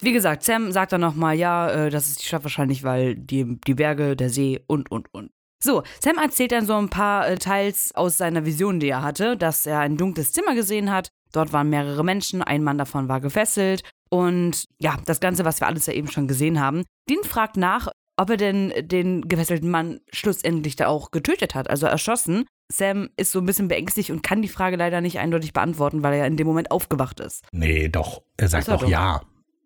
Wie 0.01 0.13
gesagt, 0.13 0.41
Sam 0.41 0.71
sagt 0.71 0.93
dann 0.93 1.01
nochmal, 1.01 1.35
ja, 1.35 1.69
äh, 1.69 1.89
das 1.91 2.07
ist 2.07 2.21
die 2.21 2.25
Stadt 2.25 2.43
wahrscheinlich, 2.43 2.83
weil 2.83 3.13
die, 3.13 3.59
die 3.67 3.75
Berge, 3.75 4.15
der 4.15 4.31
See 4.31 4.59
und, 4.65 4.89
und, 4.89 5.13
und. 5.13 5.29
So, 5.63 5.83
Sam 6.01 6.17
erzählt 6.17 6.51
dann 6.51 6.65
so 6.65 6.75
ein 6.75 6.89
paar 6.89 7.27
äh, 7.29 7.37
Teils 7.37 7.93
aus 7.93 8.17
seiner 8.17 8.43
Vision, 8.43 8.79
die 8.79 8.89
er 8.89 9.03
hatte, 9.03 9.37
dass 9.37 9.67
er 9.67 9.81
ein 9.81 9.95
dunkles 9.95 10.31
Zimmer 10.31 10.55
gesehen 10.55 10.91
hat. 10.91 11.09
Dort 11.33 11.53
waren 11.53 11.69
mehrere 11.69 12.03
Menschen, 12.03 12.41
ein 12.41 12.63
Mann 12.63 12.79
davon 12.79 13.07
war 13.07 13.21
gefesselt. 13.21 13.83
Und 14.09 14.65
ja, 14.79 14.97
das 15.05 15.19
Ganze, 15.19 15.45
was 15.45 15.59
wir 15.59 15.67
alles 15.67 15.85
ja 15.85 15.93
eben 15.93 16.07
schon 16.07 16.27
gesehen 16.27 16.59
haben. 16.59 16.83
Dean 17.07 17.23
fragt 17.23 17.57
nach, 17.57 17.89
ob 18.17 18.31
er 18.31 18.37
denn 18.37 18.73
den 18.81 19.27
gefesselten 19.27 19.69
Mann 19.69 20.01
schlussendlich 20.11 20.75
da 20.75 20.87
auch 20.87 21.11
getötet 21.11 21.55
hat, 21.55 21.69
also 21.69 21.85
erschossen. 21.85 22.45
Sam 22.69 23.09
ist 23.15 23.31
so 23.31 23.39
ein 23.39 23.45
bisschen 23.45 23.67
beängstigt 23.67 24.09
und 24.09 24.23
kann 24.23 24.41
die 24.41 24.47
Frage 24.49 24.75
leider 24.75 24.99
nicht 24.99 25.19
eindeutig 25.19 25.53
beantworten, 25.53 26.03
weil 26.03 26.15
er 26.15 26.27
in 26.27 26.35
dem 26.35 26.47
Moment 26.47 26.71
aufgewacht 26.71 27.19
ist. 27.19 27.45
Nee, 27.51 27.87
doch. 27.87 28.23
Er 28.35 28.49
sagt 28.49 28.67
doch. 28.67 28.87
ja. 28.87 29.21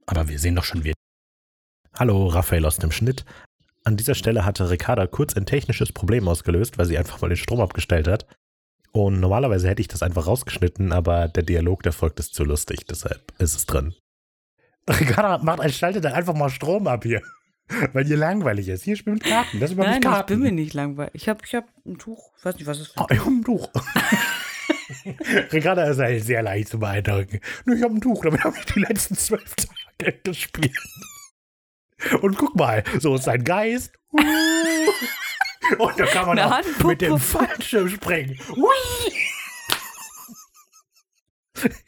Aber 0.06 0.28
wir 0.28 0.38
sehen 0.38 0.56
doch 0.56 0.66
schon 0.66 0.84
wieder. 0.84 0.94
Hallo, 1.98 2.28
Raphael 2.28 2.66
aus 2.66 2.78
dem 2.78 2.92
Schnitt. 2.92 3.26
An 3.84 3.98
dieser 3.98 4.14
Stelle 4.14 4.46
hatte 4.46 4.70
Ricarda 4.70 5.08
kurz 5.08 5.36
ein 5.36 5.46
technisches 5.46 5.92
Problem 5.92 6.28
ausgelöst, 6.28 6.78
weil 6.78 6.86
sie 6.86 6.98
einfach 6.98 7.22
mal 7.22 7.30
den 7.30 7.38
Strom 7.38 7.62
abgestellt 7.62 8.08
hat. 8.08 8.28
Und 8.92 9.20
normalerweise 9.20 9.70
hätte 9.70 9.82
ich 9.82 9.88
das 9.88 10.04
einfach 10.04 10.28
rausgeschnitten, 10.28 10.92
aber 10.92 11.30
der 11.30 11.44
Dialog, 11.44 11.82
der 11.84 11.94
folgt, 11.94 12.20
ist 12.20 12.36
zu 12.36 12.44
lustig, 12.44 12.86
deshalb 12.86 13.34
ist 13.40 13.56
es 13.56 13.66
drin. 13.66 13.96
Ricarda 14.90 15.38
macht 15.40 15.62
ein 15.62 15.72
schaltet 15.72 16.04
dann 16.04 16.14
einfach 16.14 16.34
mal 16.34 16.50
Strom 16.50 16.88
ab 16.88 17.04
hier. 17.04 17.22
Weil 17.94 18.08
ihr 18.10 18.18
langweilig 18.18 18.68
ist. 18.70 18.84
Hier 18.84 18.96
spielt 18.96 19.16
mit 19.16 19.24
Karten. 19.26 19.60
Das 19.60 19.70
ist 19.70 19.74
überhaupt 19.74 19.92
Nein, 19.92 20.00
nicht 20.00 20.06
ich 20.08 20.12
Karten. 20.14 20.34
bin 20.34 20.40
mir 20.44 20.52
nicht 20.52 20.74
langweilig. 20.74 21.12
Ich 21.16 21.30
habe 21.30 21.40
ich 21.46 21.56
hab 21.56 21.66
ein 21.86 21.98
Tuch. 21.98 22.32
Ich 22.38 22.46
weiß 22.46 22.56
nicht, 22.56 22.68
was 22.68 22.80
das 22.80 22.88
für 22.88 23.02
Oh, 23.02 23.08
ich 23.10 23.20
hab 23.20 23.28
ein 23.28 23.44
Tuch. 23.44 23.70
Ricarda 25.52 25.90
ist 25.90 26.00
halt 26.00 26.24
sehr 26.24 26.42
leicht 26.44 26.70
zu 26.70 26.80
beeindrucken. 26.80 27.40
Nur 27.66 27.76
ich 27.78 27.84
hab 27.84 27.92
ein 27.92 28.02
Tuch, 28.02 28.24
damit 28.24 28.44
habe 28.44 28.56
ich 28.58 28.66
die 28.66 28.80
letzten 28.82 29.16
zwölf 29.16 29.56
Tage 29.56 30.20
gespielt. 30.24 30.78
Und 32.22 32.38
guck 32.38 32.56
mal, 32.56 32.84
so 33.00 33.16
ist 33.16 33.24
sein 33.26 33.44
Geist. 33.44 33.94
Uh. 34.12 34.20
Und 35.78 36.00
da 36.00 36.06
kann 36.06 36.26
man 36.28 36.38
Eine 36.40 36.48
auch 36.48 36.58
Handpuppe. 36.58 36.88
mit 36.88 37.02
dem 37.02 37.18
Fallschirm 37.20 37.88
springen. 37.90 38.38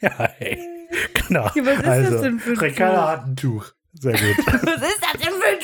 Ja, 0.00 0.30
hey. 0.38 0.58
Genau. 1.28 1.50
Ja, 1.54 1.66
was 1.66 1.76
ist 1.78 1.84
das 1.84 1.86
also, 1.86 2.22
denn 2.22 2.38
für 2.38 2.50
ein 2.52 2.58
Ricarda 2.58 2.94
Tuch? 3.00 3.08
hat 3.10 3.26
ein 3.26 3.36
Tuch. 3.36 3.72
Sehr 3.94 4.12
gut. 4.12 4.46
Was 4.46 4.82
ist 4.88 5.02
das 5.02 5.12
denn 5.12 5.32
für 5.32 5.46
ein? 5.46 5.58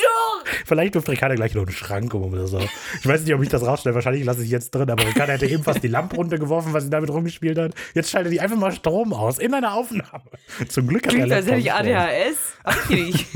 Vielleicht 0.71 0.95
wirft 0.95 1.09
Ricarda 1.09 1.35
gleich 1.35 1.53
noch 1.53 1.63
einen 1.63 1.73
Schrank 1.75 2.13
um 2.13 2.31
oder 2.31 2.47
so. 2.47 2.57
Ich 3.01 3.05
weiß 3.05 3.23
nicht, 3.25 3.33
ob 3.35 3.43
ich 3.43 3.49
das 3.49 3.65
rausstelle. 3.65 3.93
Wahrscheinlich 3.93 4.23
lasse 4.23 4.41
ich 4.41 4.49
jetzt 4.49 4.71
drin. 4.71 4.89
Aber 4.89 5.05
Ricarda 5.05 5.33
hätte 5.33 5.45
eben 5.45 5.65
fast 5.65 5.83
die 5.83 5.89
Lampe 5.89 6.15
runtergeworfen, 6.15 6.71
was 6.71 6.85
sie 6.85 6.89
damit 6.89 7.09
rumgespielt 7.09 7.57
hat. 7.57 7.73
Jetzt 7.93 8.09
schaltet 8.09 8.31
die 8.31 8.39
einfach 8.39 8.55
mal 8.55 8.71
Strom 8.71 9.11
aus 9.11 9.37
in 9.37 9.53
einer 9.53 9.73
Aufnahme. 9.73 10.23
Zum 10.69 10.87
Glück 10.87 11.03
hat 11.05 11.11
Klingt, 11.13 11.29
er 11.29 11.35
als 11.35 11.47
hätte 11.47 11.57
ich 11.59 11.73
ADHS. 11.73 12.37
Ach, 12.63 12.89
ich 12.89 13.27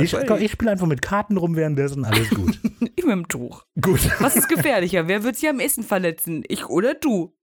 Ich, 0.00 0.50
spiele 0.52 0.70
einfach 0.70 0.86
mit 0.86 1.02
Karten 1.02 1.36
rum 1.36 1.54
währenddessen. 1.54 2.06
Alles 2.06 2.30
gut. 2.30 2.58
ich 2.96 3.04
mit 3.04 3.12
dem 3.12 3.28
Tuch. 3.28 3.66
gut. 3.78 4.00
Was 4.20 4.34
ist 4.36 4.48
gefährlicher? 4.48 5.06
Wer 5.06 5.22
wird 5.22 5.36
sich 5.36 5.50
am 5.50 5.60
ehesten 5.60 5.82
verletzen? 5.82 6.44
Ich 6.48 6.66
oder 6.70 6.94
du? 6.94 7.36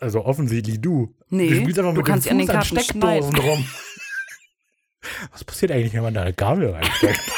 Also 0.00 0.22
offensichtlich 0.26 0.82
du. 0.82 1.14
Nee, 1.30 1.48
du 1.48 1.54
spielst 1.62 1.78
einfach 1.78 1.92
du 1.92 1.96
mit 2.00 2.06
kannst 2.06 2.28
dem 2.28 2.36
dich 2.38 2.50
an 2.50 2.58
Fuß 2.58 2.68
den 2.68 2.76
an 2.76 2.82
Karten 2.82 2.84
Steckdosen 2.84 3.32
schneiden. 3.36 3.48
rum. 3.50 3.66
Was 5.32 5.44
passiert 5.44 5.72
eigentlich, 5.72 5.94
wenn 5.94 6.02
man 6.02 6.12
da 6.12 6.20
eine 6.22 6.34
Gabel 6.34 6.70
reinsteckt? 6.70 7.20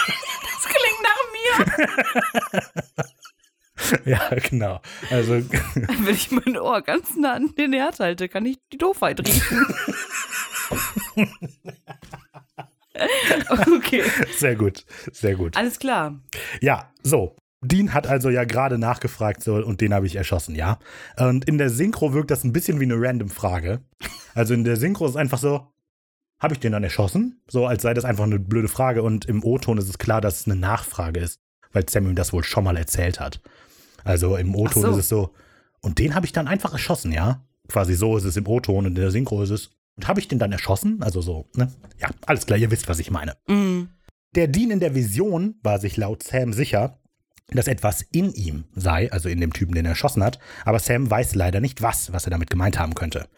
Das 0.61 0.64
klingt 0.74 1.03
nach 1.03 1.22
mir. 1.33 1.47
ja, 4.04 4.20
genau. 4.48 4.80
Also, 5.10 5.34
Wenn 5.34 6.14
ich 6.14 6.30
mein 6.30 6.58
Ohr 6.58 6.82
ganz 6.82 7.16
nah 7.16 7.34
an 7.34 7.54
den 7.56 7.72
Herd 7.72 8.00
halte, 8.00 8.28
kann 8.28 8.46
ich 8.46 8.58
die 8.72 8.78
Doofheit 8.78 9.20
riechen. 9.20 9.66
okay, 13.76 14.02
sehr 14.36 14.56
gut. 14.56 14.84
Sehr 15.12 15.36
gut. 15.36 15.56
alles 15.56 15.78
klar. 15.78 16.20
Ja, 16.60 16.92
so. 17.02 17.36
Dean 17.60 17.92
hat 17.92 18.06
also 18.06 18.30
ja 18.30 18.44
gerade 18.44 18.78
nachgefragt 18.78 19.42
so, 19.42 19.56
und 19.56 19.80
den 19.80 19.92
habe 19.92 20.06
ich 20.06 20.14
erschossen, 20.14 20.54
ja. 20.54 20.78
Und 21.16 21.44
in 21.46 21.58
der 21.58 21.70
Synchro 21.70 22.12
wirkt 22.12 22.30
das 22.30 22.44
ein 22.44 22.52
bisschen 22.52 22.78
wie 22.78 22.84
eine 22.84 22.94
random 22.96 23.30
Frage. 23.30 23.80
Also 24.34 24.54
in 24.54 24.62
der 24.62 24.76
Synchro 24.76 25.06
ist 25.06 25.12
es 25.12 25.16
einfach 25.16 25.38
so, 25.38 25.66
habe 26.38 26.54
ich 26.54 26.60
den 26.60 26.72
dann 26.72 26.84
erschossen? 26.84 27.42
So, 27.48 27.66
als 27.66 27.82
sei 27.82 27.94
das 27.94 28.04
einfach 28.04 28.24
eine 28.24 28.38
blöde 28.38 28.68
Frage. 28.68 29.02
Und 29.02 29.24
im 29.24 29.42
O-Ton 29.42 29.78
ist 29.78 29.88
es 29.88 29.98
klar, 29.98 30.20
dass 30.20 30.40
es 30.40 30.46
eine 30.46 30.56
Nachfrage 30.56 31.20
ist, 31.20 31.40
weil 31.72 31.88
Sam 31.88 32.07
ihm 32.07 32.14
das 32.14 32.33
wohl 32.33 32.44
schon 32.44 32.64
mal 32.64 32.76
erzählt 32.76 33.20
hat. 33.20 33.40
Also 34.04 34.37
im 34.37 34.54
O-Ton 34.54 34.83
so. 34.83 34.90
ist 34.90 34.96
es 34.96 35.09
so, 35.09 35.35
und 35.81 35.98
den 35.98 36.14
habe 36.14 36.26
ich 36.26 36.33
dann 36.33 36.48
einfach 36.48 36.72
erschossen, 36.72 37.12
ja. 37.12 37.44
Quasi 37.68 37.94
so 37.94 38.16
ist 38.16 38.24
es 38.24 38.37
im 38.37 38.46
O-Ton 38.46 38.87
und 38.87 38.92
in 38.92 38.94
der 38.94 39.11
Synchro 39.11 39.42
ist 39.42 39.50
es, 39.50 39.70
und 39.96 40.07
habe 40.07 40.20
ich 40.20 40.28
den 40.28 40.38
dann 40.38 40.52
erschossen? 40.52 41.02
Also 41.02 41.20
so, 41.20 41.46
ne? 41.54 41.72
Ja, 41.98 42.09
alles 42.24 42.46
klar, 42.46 42.59
ihr 42.59 42.70
wisst, 42.70 42.88
was 42.88 43.00
ich 43.00 43.11
meine. 43.11 43.37
Mm. 43.48 43.88
Der 44.37 44.46
Dean 44.46 44.70
in 44.70 44.81
der 44.81 44.94
Vision 44.94 45.57
war 45.62 45.81
sich 45.81 45.96
laut 45.96 46.22
Sam 46.22 46.52
sicher, 46.52 47.00
dass 47.52 47.66
etwas 47.66 48.02
in 48.12 48.32
ihm 48.34 48.64
sei, 48.74 49.11
also 49.11 49.28
in 49.28 49.40
dem 49.40 49.52
Typen, 49.52 49.74
den 49.74 49.87
er 49.87 49.92
erschossen 49.92 50.22
hat, 50.22 50.38
aber 50.64 50.78
Sam 50.78 51.11
weiß 51.11 51.34
leider 51.34 51.61
nicht 51.61 51.82
was, 51.82 52.12
was 52.12 52.26
er 52.26 52.30
damit 52.30 52.50
gemeint 52.50 52.78
haben 52.78 52.94
könnte. 52.94 53.28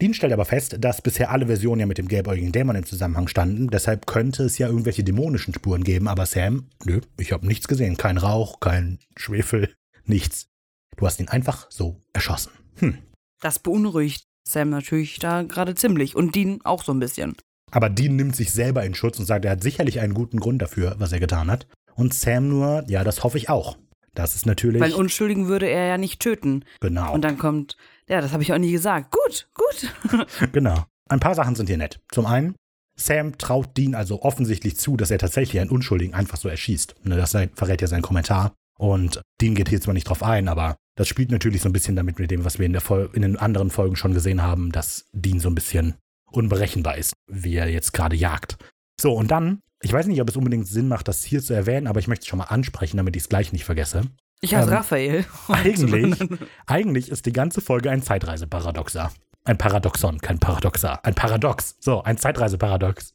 Dean 0.00 0.14
stellt 0.14 0.32
aber 0.32 0.46
fest, 0.46 0.76
dass 0.80 1.02
bisher 1.02 1.30
alle 1.30 1.46
Versionen 1.46 1.80
ja 1.80 1.86
mit 1.86 1.98
dem 1.98 2.08
gelbäugigen 2.08 2.52
Dämon 2.52 2.76
im 2.76 2.86
Zusammenhang 2.86 3.28
standen, 3.28 3.68
deshalb 3.68 4.06
könnte 4.06 4.44
es 4.44 4.58
ja 4.58 4.68
irgendwelche 4.68 5.04
dämonischen 5.04 5.52
Spuren 5.52 5.84
geben, 5.84 6.08
aber 6.08 6.24
Sam, 6.24 6.68
nö, 6.84 7.00
ich 7.18 7.32
habe 7.32 7.46
nichts 7.46 7.68
gesehen, 7.68 7.96
kein 7.96 8.16
Rauch, 8.16 8.60
kein 8.60 8.98
Schwefel, 9.16 9.74
nichts. 10.04 10.48
Du 10.96 11.06
hast 11.06 11.20
ihn 11.20 11.28
einfach 11.28 11.66
so 11.70 12.00
erschossen. 12.12 12.52
Hm. 12.76 12.98
Das 13.40 13.58
beunruhigt 13.58 14.26
Sam 14.48 14.70
natürlich 14.70 15.18
da 15.18 15.42
gerade 15.42 15.74
ziemlich 15.74 16.16
und 16.16 16.34
Dean 16.34 16.60
auch 16.64 16.82
so 16.82 16.92
ein 16.92 17.00
bisschen. 17.00 17.36
Aber 17.70 17.90
Dean 17.90 18.16
nimmt 18.16 18.34
sich 18.34 18.50
selber 18.50 18.84
in 18.84 18.94
Schutz 18.94 19.18
und 19.18 19.26
sagt, 19.26 19.44
er 19.44 19.52
hat 19.52 19.62
sicherlich 19.62 20.00
einen 20.00 20.14
guten 20.14 20.40
Grund 20.40 20.62
dafür, 20.62 20.96
was 20.98 21.12
er 21.12 21.20
getan 21.20 21.50
hat. 21.50 21.66
Und 21.98 22.14
Sam 22.14 22.48
nur, 22.48 22.84
ja, 22.88 23.02
das 23.02 23.24
hoffe 23.24 23.38
ich 23.38 23.48
auch. 23.48 23.76
Das 24.14 24.34
ist 24.36 24.46
natürlich. 24.46 24.80
Weil 24.80 24.94
Unschuldigen 24.94 25.48
würde 25.48 25.66
er 25.68 25.86
ja 25.86 25.98
nicht 25.98 26.20
töten. 26.20 26.64
genau. 26.80 27.12
Und 27.12 27.22
dann 27.22 27.38
kommt, 27.38 27.76
ja, 28.08 28.20
das 28.20 28.32
habe 28.32 28.42
ich 28.42 28.52
auch 28.52 28.58
nie 28.58 28.72
gesagt. 28.72 29.10
Gut, 29.12 29.48
gut. 29.54 30.26
Genau. 30.52 30.84
Ein 31.08 31.20
paar 31.20 31.34
Sachen 31.34 31.54
sind 31.54 31.66
hier 31.66 31.78
nett. 31.78 32.00
Zum 32.12 32.26
einen, 32.26 32.54
Sam 32.96 33.38
traut 33.38 33.76
Dean 33.76 33.94
also 33.94 34.22
offensichtlich 34.22 34.76
zu, 34.76 34.96
dass 34.96 35.10
er 35.10 35.18
tatsächlich 35.18 35.60
einen 35.60 35.70
Unschuldigen 35.70 36.14
einfach 36.14 36.36
so 36.36 36.48
erschießt. 36.48 36.94
Ne, 37.04 37.16
Das 37.16 37.32
verrät 37.54 37.80
ja 37.80 37.86
sein 37.88 38.02
Kommentar. 38.02 38.52
Und 38.78 39.20
Dean 39.40 39.54
geht 39.54 39.68
hier 39.68 39.80
zwar 39.80 39.94
nicht 39.94 40.08
drauf 40.08 40.22
ein, 40.22 40.48
aber 40.48 40.76
das 40.96 41.08
spielt 41.08 41.30
natürlich 41.32 41.62
so 41.62 41.68
ein 41.68 41.72
bisschen 41.72 41.96
damit 41.96 42.18
mit 42.18 42.30
dem, 42.30 42.44
was 42.44 42.58
wir 42.58 42.66
in, 42.66 42.72
der 42.72 42.80
Fol 42.80 43.10
in 43.12 43.22
den 43.22 43.36
anderen 43.36 43.70
Folgen 43.70 43.96
schon 43.96 44.14
gesehen 44.14 44.42
haben, 44.42 44.70
dass 44.70 45.06
Dean 45.12 45.40
so 45.40 45.48
ein 45.48 45.54
bisschen 45.54 45.94
unberechenbar 46.30 46.96
ist, 46.96 47.14
wie 47.26 47.56
er 47.56 47.68
jetzt 47.68 47.92
gerade 47.92 48.14
jagt. 48.16 48.56
So, 49.00 49.14
und 49.14 49.30
dann, 49.30 49.62
ich 49.80 49.92
weiß 49.92 50.06
nicht, 50.06 50.20
ob 50.20 50.28
es 50.28 50.36
unbedingt 50.36 50.66
Sinn 50.66 50.88
macht, 50.88 51.08
das 51.08 51.22
hier 51.24 51.42
zu 51.42 51.54
erwähnen, 51.54 51.86
aber 51.86 52.00
ich 52.00 52.08
möchte 52.08 52.22
es 52.22 52.28
schon 52.28 52.38
mal 52.38 52.44
ansprechen, 52.46 52.96
damit 52.96 53.14
ich 53.16 53.22
es 53.22 53.28
gleich 53.28 53.52
nicht 53.52 53.64
vergesse. 53.64 54.02
Ich 54.40 54.54
heiße 54.54 54.68
Ähm, 54.70 54.74
Raphael. 54.76 55.24
Eigentlich, 55.48 56.18
eigentlich 56.66 57.10
ist 57.10 57.26
die 57.26 57.32
ganze 57.32 57.60
Folge 57.60 57.90
ein 57.90 58.02
Zeitreiseparadoxer. 58.02 59.10
Ein 59.44 59.58
Paradoxon, 59.58 60.18
kein 60.18 60.38
Paradoxer. 60.38 61.04
Ein 61.04 61.14
Paradox. 61.14 61.76
So, 61.80 62.02
ein 62.02 62.18
Zeitreiseparadox. 62.18 63.14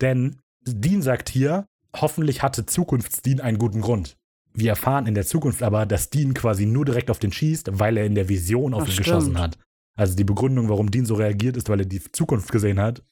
Denn 0.00 0.38
Dean 0.64 1.02
sagt 1.02 1.28
hier, 1.28 1.66
hoffentlich 1.96 2.42
hatte 2.42 2.66
Zukunftsdean 2.66 3.40
einen 3.40 3.58
guten 3.58 3.80
Grund. 3.80 4.16
Wir 4.54 4.70
erfahren 4.70 5.06
in 5.06 5.14
der 5.14 5.26
Zukunft 5.26 5.62
aber, 5.62 5.86
dass 5.86 6.10
Dean 6.10 6.34
quasi 6.34 6.66
nur 6.66 6.84
direkt 6.84 7.10
auf 7.10 7.18
den 7.18 7.32
schießt, 7.32 7.78
weil 7.78 7.96
er 7.96 8.04
in 8.04 8.14
der 8.14 8.28
Vision 8.28 8.74
auf 8.74 8.82
Ach, 8.82 8.86
ihn 8.86 8.92
stimmt. 8.92 9.06
geschossen 9.06 9.38
hat. 9.38 9.58
Also 9.96 10.14
die 10.14 10.24
Begründung, 10.24 10.68
warum 10.68 10.90
Dean 10.90 11.04
so 11.06 11.14
reagiert, 11.14 11.56
ist, 11.56 11.68
weil 11.68 11.80
er 11.80 11.86
die 11.86 12.02
Zukunft 12.12 12.52
gesehen 12.52 12.78
hat. 12.80 13.02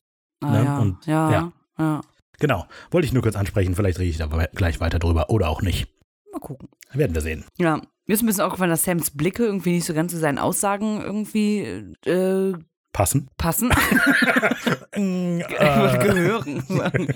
Ah, 0.42 0.50
ne? 0.52 0.64
ja, 0.64 0.78
Und- 0.78 1.06
ja, 1.06 1.30
ja. 1.30 1.52
ja, 1.78 2.00
Genau. 2.40 2.66
Wollte 2.90 3.06
ich 3.06 3.12
nur 3.12 3.22
kurz 3.22 3.36
ansprechen, 3.36 3.74
vielleicht 3.76 3.98
rede 4.00 4.10
ich 4.10 4.16
da 4.18 4.26
gleich 4.54 4.80
weiter 4.80 4.98
drüber 4.98 5.30
oder 5.30 5.48
auch 5.48 5.62
nicht. 5.62 5.86
Mal 6.32 6.40
gucken. 6.40 6.68
Werden 6.92 7.14
wir 7.14 7.22
sehen. 7.22 7.44
Ja, 7.58 7.76
mir 7.76 8.14
ist 8.14 8.22
ein 8.22 8.26
bisschen 8.26 8.42
aufgefallen, 8.42 8.70
dass 8.70 8.82
Sams 8.84 9.12
Blicke 9.12 9.44
irgendwie 9.44 9.72
nicht 9.72 9.84
so 9.84 9.94
ganz 9.94 10.10
zu 10.10 10.18
seinen 10.18 10.38
Aussagen 10.38 11.00
irgendwie 11.00 11.60
äh, 12.06 12.54
Passen? 12.92 13.28
passen. 13.38 13.70
Mm, 14.96 15.38
Ich 15.38 15.48
wollte 15.60 15.98
äh, 16.00 16.12
gehören. 16.12 16.64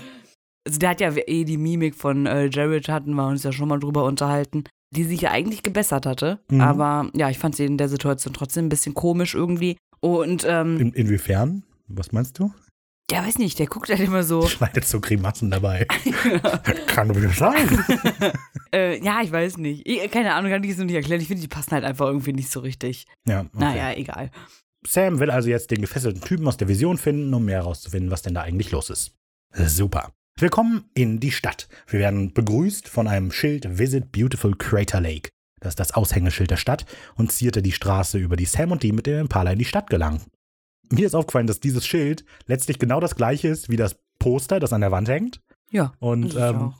Also 0.67 0.79
der 0.79 0.89
hat 0.89 0.99
ja 1.01 1.11
eh 1.15 1.43
die 1.43 1.57
Mimik 1.57 1.93
von 1.93 2.25
äh, 2.25 2.49
Jared, 2.51 2.89
hatten 2.89 3.13
wir 3.13 3.27
uns 3.27 3.43
ja 3.43 3.51
schon 3.51 3.67
mal 3.67 3.77
drüber 3.79 4.03
unterhalten, 4.05 4.63
die 4.95 5.03
sich 5.03 5.21
ja 5.21 5.29
eigentlich 5.29 5.61
gebessert 5.61 6.07
hatte. 6.07 6.39
Mhm. 6.49 6.59
Aber 6.61 7.11
ja, 7.13 7.29
ich 7.29 7.37
fand 7.37 7.55
sie 7.55 7.65
in 7.65 7.77
der 7.77 7.87
Situation 7.87 8.33
trotzdem 8.33 8.65
ein 8.65 8.69
bisschen 8.69 8.95
komisch 8.95 9.35
irgendwie. 9.35 9.77
Und 9.99 10.43
ähm, 10.47 10.79
In, 10.79 10.93
inwiefern? 10.93 11.61
Was 11.87 12.11
meinst 12.13 12.39
du? 12.39 12.51
Ja, 13.11 13.23
weiß 13.25 13.37
nicht, 13.37 13.59
der 13.59 13.67
guckt 13.67 13.89
halt 13.89 13.99
immer 13.99 14.23
so. 14.23 14.47
Schneidet 14.47 14.85
so 14.85 14.99
Grimassen 14.99 15.51
dabei. 15.51 15.85
Kann 16.87 17.09
doch 17.09 17.15
nicht 17.15 17.37
sein. 17.37 17.85
Äh, 18.73 19.01
ja, 19.01 19.21
ich 19.21 19.31
weiß 19.31 19.57
nicht. 19.57 19.87
Ich, 19.87 20.11
keine 20.11 20.33
Ahnung, 20.33 20.51
kann 20.51 20.63
ich 20.63 20.71
es 20.71 20.77
noch 20.77 20.85
nicht 20.85 20.95
erklären. 20.95 21.21
Ich 21.21 21.27
finde, 21.27 21.41
die 21.41 21.47
passen 21.47 21.71
halt 21.71 21.85
einfach 21.85 22.07
irgendwie 22.07 22.33
nicht 22.33 22.51
so 22.51 22.59
richtig. 22.59 23.05
Ja, 23.25 23.41
okay. 23.41 23.49
Naja, 23.53 23.93
egal. 23.93 24.31
Sam 24.85 25.19
will 25.19 25.31
also 25.31 25.49
jetzt 25.49 25.71
den 25.71 25.81
gefesselten 25.81 26.21
Typen 26.21 26.47
aus 26.47 26.57
der 26.57 26.67
Vision 26.67 26.97
finden, 26.97 27.33
um 27.33 27.45
mehr 27.45 27.59
herauszufinden, 27.59 28.11
was 28.11 28.21
denn 28.21 28.33
da 28.33 28.41
eigentlich 28.41 28.71
los 28.71 28.89
ist. 28.89 29.15
Super. 29.53 30.11
Wir 30.37 30.49
kommen 30.49 30.89
in 30.93 31.21
die 31.21 31.31
Stadt. 31.31 31.69
Wir 31.87 32.01
werden 32.01 32.33
begrüßt 32.33 32.89
von 32.89 33.07
einem 33.07 33.31
Schild 33.31 33.77
Visit 33.77 34.11
Beautiful 34.11 34.55
Crater 34.57 34.99
Lake. 34.99 35.29
Das 35.61 35.71
ist 35.71 35.79
das 35.79 35.93
Aushängeschild 35.93 36.51
der 36.51 36.57
Stadt 36.57 36.85
und 37.15 37.31
zierte 37.31 37.61
die 37.61 37.71
Straße, 37.71 38.17
über 38.17 38.35
die 38.35 38.45
Sam 38.45 38.71
und 38.71 38.83
die 38.83 38.91
mit 38.91 39.07
dem 39.07 39.21
Impala 39.21 39.51
in 39.51 39.59
die 39.59 39.65
Stadt 39.65 39.89
gelangen. 39.89 40.21
Mir 40.91 41.05
ist 41.07 41.15
aufgefallen, 41.15 41.47
dass 41.47 41.59
dieses 41.59 41.85
Schild 41.85 42.25
letztlich 42.47 42.79
genau 42.79 42.99
das 42.99 43.15
gleiche 43.15 43.47
ist 43.47 43.69
wie 43.69 43.77
das 43.77 43.95
Poster, 44.19 44.59
das 44.59 44.73
an 44.73 44.81
der 44.81 44.91
Wand 44.91 45.09
hängt. 45.09 45.41
Ja. 45.71 45.93
Und 45.99 46.25
ich 46.27 46.35
ähm, 46.35 46.55
auch. 46.57 46.73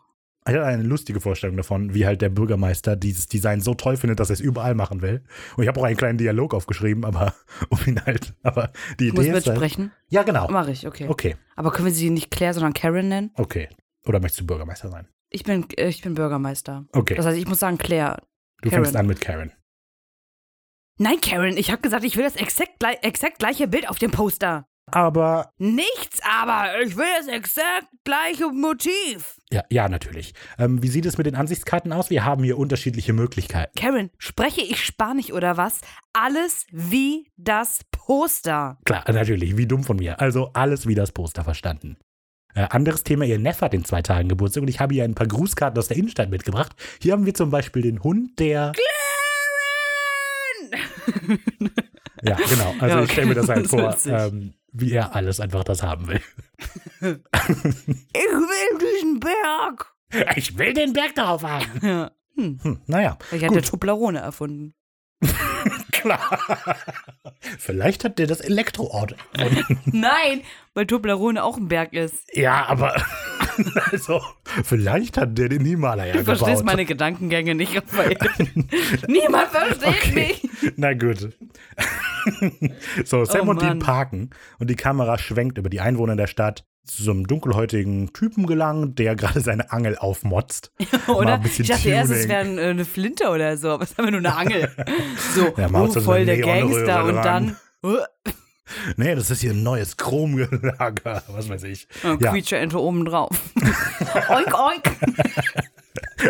ich 0.47 0.53
hatte 0.53 0.65
eine 0.65 0.83
lustige 0.83 1.19
Vorstellung 1.19 1.57
davon, 1.57 1.93
wie 1.93 2.05
halt 2.05 2.21
der 2.21 2.29
Bürgermeister 2.29 2.95
dieses 2.95 3.27
Design 3.27 3.61
so 3.61 3.73
toll 3.73 3.97
findet, 3.97 4.19
dass 4.19 4.29
er 4.29 4.35
es 4.35 4.39
überall 4.39 4.75
machen 4.75 5.01
will. 5.01 5.23
Und 5.57 5.63
ich 5.63 5.67
habe 5.67 5.79
auch 5.79 5.83
einen 5.85 5.97
kleinen 5.97 6.17
Dialog 6.17 6.53
aufgeschrieben, 6.53 7.03
aber 7.03 7.33
um 7.69 7.79
ihn 7.85 8.01
halt, 8.05 8.33
aber 8.43 8.71
die 8.99 9.07
Ich 9.07 9.13
muss 9.13 9.25
Idee 9.25 9.37
ist 9.37 9.47
halt, 9.47 9.57
mitsprechen. 9.59 9.91
Ja, 10.09 10.23
genau. 10.23 10.49
Mache 10.49 10.71
ich, 10.71 10.87
okay. 10.87 11.07
Okay, 11.09 11.35
Aber 11.55 11.71
können 11.71 11.87
wir 11.87 11.93
sie 11.93 12.09
nicht 12.09 12.31
Claire, 12.31 12.53
sondern 12.53 12.73
Karen 12.73 13.07
nennen? 13.09 13.31
okay. 13.35 13.69
Oder 14.07 14.19
möchtest 14.19 14.41
du 14.41 14.45
Bürgermeister 14.45 14.89
sein? 14.89 15.07
Ich 15.31 15.43
bin, 15.43 15.65
äh, 15.77 15.87
ich 15.89 16.03
bin 16.03 16.13
Bürgermeister. 16.13 16.85
Okay, 16.93 17.15
Das 17.15 17.25
heißt, 17.25 17.37
ich 17.39 17.47
muss 17.47 17.57
sagen 17.59 17.79
Claire. 17.79 18.21
du 18.61 18.69
Karen. 18.69 18.83
fängst 18.83 18.95
an 18.95 19.07
mit 19.07 19.19
Karen. 19.19 19.51
Nein, 20.97 21.19
Karen, 21.21 21.58
ich 21.58 21.71
habe 21.71 21.81
gesagt, 21.81 22.03
ich 22.05 22.15
will 22.15 22.23
das 22.23 22.36
exakt, 22.38 22.79
glei- 22.81 22.99
exakt 23.01 23.39
gleiche 23.39 23.67
Bild 23.67 23.89
auf 23.89 23.99
dem 23.99 24.12
Poster. 24.12 24.65
Aber, 24.91 25.49
Nichts, 25.58 26.19
aber 26.39 26.79
ich 26.84 26.95
will 26.95 27.08
das 27.17 27.27
exakt 27.27 27.88
gleiche 28.03 28.47
Motiv. 28.49 29.36
ja, 29.51 29.63
ja, 29.71 29.89
natürlich. 29.89 30.34
Ähm, 30.60 30.81
wie 30.84 30.89
sieht 30.89 31.08
es 31.08 31.17
mit 31.17 31.25
den 31.25 31.36
Ansichtskarten 31.36 31.91
aus? 31.91 32.12
Wir 32.12 32.23
haben 32.23 32.43
hier 32.43 32.58
unterschiedliche 32.60 33.12
Möglichkeiten. 33.12 33.71
Karen, 33.79 34.12
spreche 34.19 34.62
ich 34.62 34.86
Spanisch 34.86 35.31
oder 35.34 35.58
was? 35.58 35.81
Alles 36.13 36.67
wie 36.71 37.31
das 37.36 37.79
Poster. 37.91 38.77
Klar, 38.86 39.03
natürlich, 39.12 39.58
wie 39.58 39.65
dumm 39.65 39.84
von 39.84 39.97
mir. 39.97 40.21
Also 40.21 40.51
alles 40.53 40.88
wie 40.88 40.95
das 40.95 41.12
Poster 41.12 41.43
verstanden. 41.43 41.97
Äh, 42.53 42.67
anderes 42.69 43.03
Thema, 43.03 43.25
ihr 43.25 43.39
Neffe 43.39 43.65
hat 43.65 43.73
in 43.73 43.84
zwei 43.84 44.01
Tagen 44.03 44.29
Geburtstag 44.29 44.62
und 44.62 44.69
ich 44.69 44.79
habe 44.79 44.93
hier 44.93 45.03
ein 45.03 45.15
paar 45.15 45.27
Grußkarten 45.27 45.77
aus 45.79 45.88
der 45.89 45.97
Innenstadt 45.97 46.29
mitgebracht. 46.29 46.73
Hier 47.01 47.13
haben 47.13 47.25
wir 47.25 47.34
zum 47.34 47.49
Beispiel 47.49 47.81
den 47.81 48.01
Hund, 48.03 48.39
der. 48.39 48.71
Karen! 48.71 49.04
Ja, 52.23 52.35
genau. 52.35 52.73
Also 52.79 52.97
Ja, 52.97 53.03
ich 53.03 53.11
stelle 53.11 53.27
mir 53.27 53.35
das 53.35 53.49
okay. 53.49 53.55
halt 53.55 53.67
vor, 53.67 53.97
ähm, 54.07 54.53
wie 54.71 54.91
er 54.91 55.15
alles 55.15 55.39
einfach 55.39 55.63
das 55.63 55.83
haben 55.83 56.07
will. 56.07 56.21
Ich 57.01 57.11
will 57.11 58.79
diesen 58.79 59.19
Berg. 59.19 59.93
Ich 60.35 60.57
will 60.57 60.73
den 60.73 60.93
Berg 60.93 61.13
darauf 61.15 61.43
haben. 61.43 61.65
Ja. 61.81 62.11
Hm. 62.35 62.59
Hm, 62.61 62.81
naja, 62.87 63.17
Vielleicht 63.29 63.43
hat 63.45 63.49
Gut. 63.49 63.57
der 63.57 63.63
Toblerone 63.63 64.19
erfunden. 64.19 64.73
klar. 66.05 66.39
Vielleicht 67.59 68.03
hat 68.03 68.19
der 68.19 68.27
das 68.27 68.39
Elektroort. 68.41 69.15
Nein, 69.85 70.41
weil 70.73 70.85
Toblerone 70.85 71.43
auch 71.43 71.57
ein 71.57 71.67
Berg 71.67 71.93
ist. 71.93 72.25
ja, 72.33 72.65
aber 72.65 72.95
also, 73.91 74.21
vielleicht 74.63 75.17
hat 75.17 75.37
der 75.37 75.47
den 75.49 75.63
Himalaya 75.63 76.13
Du 76.13 76.19
gebaut. 76.19 76.37
verstehst 76.39 76.65
meine 76.65 76.85
Gedankengänge 76.85 77.55
nicht, 77.55 77.75
Raphael. 77.77 78.17
Niemand 79.07 79.47
versteht 79.49 79.87
Okay. 79.87 80.13
mich. 80.13 80.49
Na 80.75 80.93
gut. 80.93 81.29
so, 83.05 83.23
Sam 83.25 83.47
Oh 83.47 83.51
und 83.51 83.61
Dean 83.61 83.79
parken 83.79 84.31
und 84.59 84.69
die 84.69 84.75
Kamera 84.75 85.17
schwenkt 85.17 85.57
über 85.57 85.69
die 85.69 85.79
Einwohner 85.81 86.15
der 86.15 86.27
Stadt 86.27 86.65
zu 86.86 87.04
so 87.04 87.12
einem 87.12 87.28
dunkelhäutigen 87.28 88.13
Typen 88.13 88.45
gelangt, 88.48 89.00
der 89.00 89.15
gerade 89.15 89.41
seine 89.41 89.71
Angel 89.71 89.98
aufmotzt. 89.98 90.71
Oder? 91.08 91.41
Ich 91.58 91.67
dachte 91.67 91.89
erst, 91.89 92.12
es 92.12 92.28
wäre 92.28 92.45
äh, 92.62 92.69
eine 92.69 92.86
Flinte 92.86 93.28
oder 93.30 93.58
so, 93.58 93.71
aber 93.71 93.84
es 93.84 93.91
ist 93.91 94.00
einfach 94.00 94.12
nur 94.12 94.19
eine 94.19 94.36
Angel. 94.36 94.69
So, 95.36 95.54
Ja, 95.58 95.69
oh, 95.74 95.88
so 95.88 96.02
voll 96.02 96.26
der 96.26 96.38
Gangster 96.39 97.06
und 97.06 97.15
dann 97.15 97.56
uh, 97.84 97.98
Nee, 98.98 99.13
das 99.13 99.30
ist 99.30 99.41
hier 99.41 99.52
ein 99.52 99.62
neues 99.62 99.95
Chromlager, 99.98 101.21
was 101.28 101.50
weiß 101.50 101.63
ich. 101.63 101.88
äh, 102.04 102.17
Ja. 102.19 102.32
Creature 102.32 102.60
Ente 102.62 102.82
oben 102.82 103.06
drauf. 103.06 103.30
oink, 104.30 104.54
oink. 104.60 104.91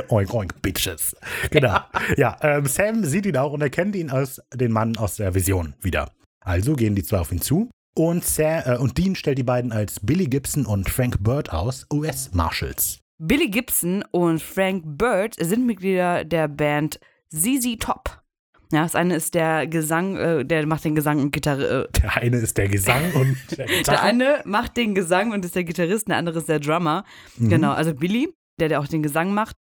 Oink, 0.10 0.34
oink, 0.34 0.62
Bitches. 0.62 1.16
Genau. 1.52 1.80
Ja, 2.18 2.38
ähm, 2.42 2.66
Sam 2.66 3.06
sieht 3.06 3.26
ihn 3.26 3.38
auch 3.38 3.54
und 3.54 3.62
erkennt 3.62 3.96
ihn 3.96 4.10
als 4.10 4.42
den 4.54 4.72
Mann 4.72 4.98
aus 4.98 5.16
der 5.16 5.34
Vision 5.34 5.76
wieder. 5.82 6.12
Also 6.42 6.74
gehen 6.74 6.94
die 6.96 7.04
zwei 7.04 7.20
auf 7.20 7.32
ihn 7.32 7.42
zu 7.42 7.70
und, 7.96 8.24
Sam, 8.24 8.62
äh, 8.66 8.78
und 8.78 8.98
Dean 8.98 9.16
stellt 9.16 9.38
die 9.38 9.44
beiden 9.44 9.72
als 9.72 10.00
Billy 10.02 10.26
Gibson 10.26 10.66
und 10.66 10.90
Frank 10.90 11.24
Bird 11.24 11.52
aus, 11.52 11.88
US-Marshals. 11.92 13.00
Billy 13.18 13.50
Gibson 13.50 14.04
und 14.12 14.42
Frank 14.42 14.84
Bird 14.86 15.36
sind 15.40 15.66
Mitglieder 15.66 16.26
der 16.26 16.48
Band 16.48 17.00
ZZ 17.30 17.78
Top. 17.80 18.22
Ja, 18.74 18.84
das 18.84 18.96
eine 18.96 19.16
ist 19.16 19.36
der 19.36 19.68
Gesang, 19.68 20.18
äh, 20.18 20.44
der 20.44 20.66
macht 20.66 20.84
den 20.84 20.96
Gesang 20.96 21.20
und 21.22 21.32
Gitarre. 21.32 21.86
Äh, 21.94 22.00
Der 22.02 22.16
eine 22.18 22.38
ist 22.38 22.58
der 22.58 22.68
Gesang 22.68 23.14
und 23.14 23.38
der 23.58 23.68
der 23.68 23.78
Gitarre. 23.78 24.02
eine 24.02 24.42
macht 24.44 24.76
den 24.76 24.96
Gesang 24.96 25.32
und 25.32 25.46
ist 25.46 25.56
der 25.56 25.64
Gitarrist, 25.64 26.08
der 26.10 26.18
andere 26.18 26.40
ist 26.40 26.50
der 26.50 26.60
Drummer. 26.60 27.06
Mhm. 27.38 27.50
Genau, 27.50 27.72
also 27.72 27.94
Billy, 27.94 28.34
der, 28.60 28.70
der 28.70 28.80
auch 28.82 28.88
den 28.88 29.04
Gesang 29.04 29.34
macht, 29.34 29.56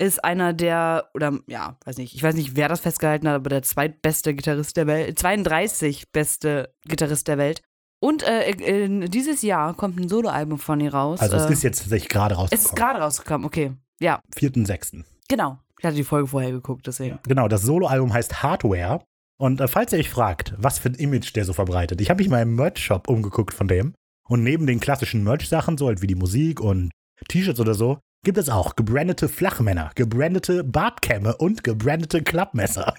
ist 0.00 0.24
einer 0.24 0.52
der, 0.52 1.10
oder 1.14 1.38
ja, 1.46 1.76
weiß 1.84 1.98
nicht, 1.98 2.14
ich 2.14 2.22
weiß 2.22 2.34
nicht, 2.36 2.56
wer 2.56 2.68
das 2.68 2.80
festgehalten 2.80 3.28
hat, 3.28 3.34
aber 3.34 3.50
der 3.50 3.62
zweitbeste 3.62 4.34
Gitarrist 4.34 4.76
der 4.76 4.86
Welt, 4.86 5.18
32 5.18 6.10
beste 6.12 6.72
Gitarrist 6.86 7.28
der 7.28 7.38
Welt. 7.38 7.60
Und 8.04 8.22
äh, 8.22 8.50
in 8.50 9.10
dieses 9.10 9.40
Jahr 9.40 9.72
kommt 9.72 9.98
ein 9.98 10.10
Soloalbum 10.10 10.58
von 10.58 10.78
ihr 10.78 10.92
raus. 10.92 11.20
Also 11.20 11.36
es 11.36 11.46
äh, 11.46 11.52
ist 11.54 11.62
jetzt 11.62 11.78
tatsächlich 11.78 12.10
gerade 12.10 12.34
es 12.34 12.38
ist 12.38 12.52
rausgekommen. 12.52 12.76
gerade 12.76 12.98
rausgekommen, 13.02 13.46
okay. 13.46 13.72
Ja, 13.98 14.20
4.6. 14.36 15.04
genau. 15.26 15.58
Ich 15.78 15.86
hatte 15.86 15.96
die 15.96 16.04
Folge 16.04 16.28
vorher 16.28 16.50
geguckt, 16.50 16.86
deswegen. 16.86 17.18
Genau, 17.26 17.48
das 17.48 17.62
Soloalbum 17.62 18.12
heißt 18.12 18.42
Hardware. 18.42 19.00
Und 19.38 19.62
äh, 19.62 19.68
falls 19.68 19.94
ihr 19.94 20.00
euch 20.00 20.10
fragt, 20.10 20.52
was 20.58 20.78
für 20.78 20.90
ein 20.90 20.96
Image 20.96 21.34
der 21.34 21.46
so 21.46 21.54
verbreitet, 21.54 22.02
ich 22.02 22.10
habe 22.10 22.22
mich 22.22 22.28
mal 22.28 22.42
im 22.42 22.54
Merch-Shop 22.56 23.08
umgeguckt 23.08 23.54
von 23.54 23.68
dem. 23.68 23.94
Und 24.28 24.42
neben 24.42 24.66
den 24.66 24.80
klassischen 24.80 25.24
Merch-Sachen, 25.24 25.78
so 25.78 25.86
halt 25.86 26.02
wie 26.02 26.06
die 26.06 26.14
Musik 26.14 26.60
und 26.60 26.90
T-Shirts 27.28 27.60
oder 27.60 27.72
so, 27.72 28.00
gibt 28.22 28.36
es 28.36 28.50
auch 28.50 28.76
gebrandete 28.76 29.30
Flachmänner, 29.30 29.92
gebrandete 29.94 30.62
Bartkämme 30.62 31.38
und 31.38 31.64
gebrandete 31.64 32.22
Klappmesser. 32.22 32.94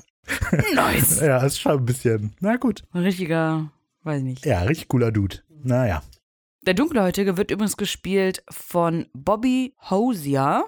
Nice. 0.73 1.21
Ja, 1.21 1.37
ist 1.45 1.59
schon 1.59 1.73
ein 1.73 1.85
bisschen, 1.85 2.33
na 2.39 2.55
gut. 2.55 2.81
Ein 2.91 3.03
richtiger, 3.03 3.69
weiß 4.05 4.21
nicht. 4.23 4.45
Ja, 4.45 4.61
richtig 4.61 4.87
cooler 4.87 5.11
Dude. 5.11 5.37
Naja. 5.63 6.03
Der 6.65 6.73
Dunkelhäutige 6.73 7.37
wird 7.37 7.51
übrigens 7.51 7.77
gespielt 7.77 8.43
von 8.49 9.07
Bobby 9.13 9.75
Hosier 9.89 10.65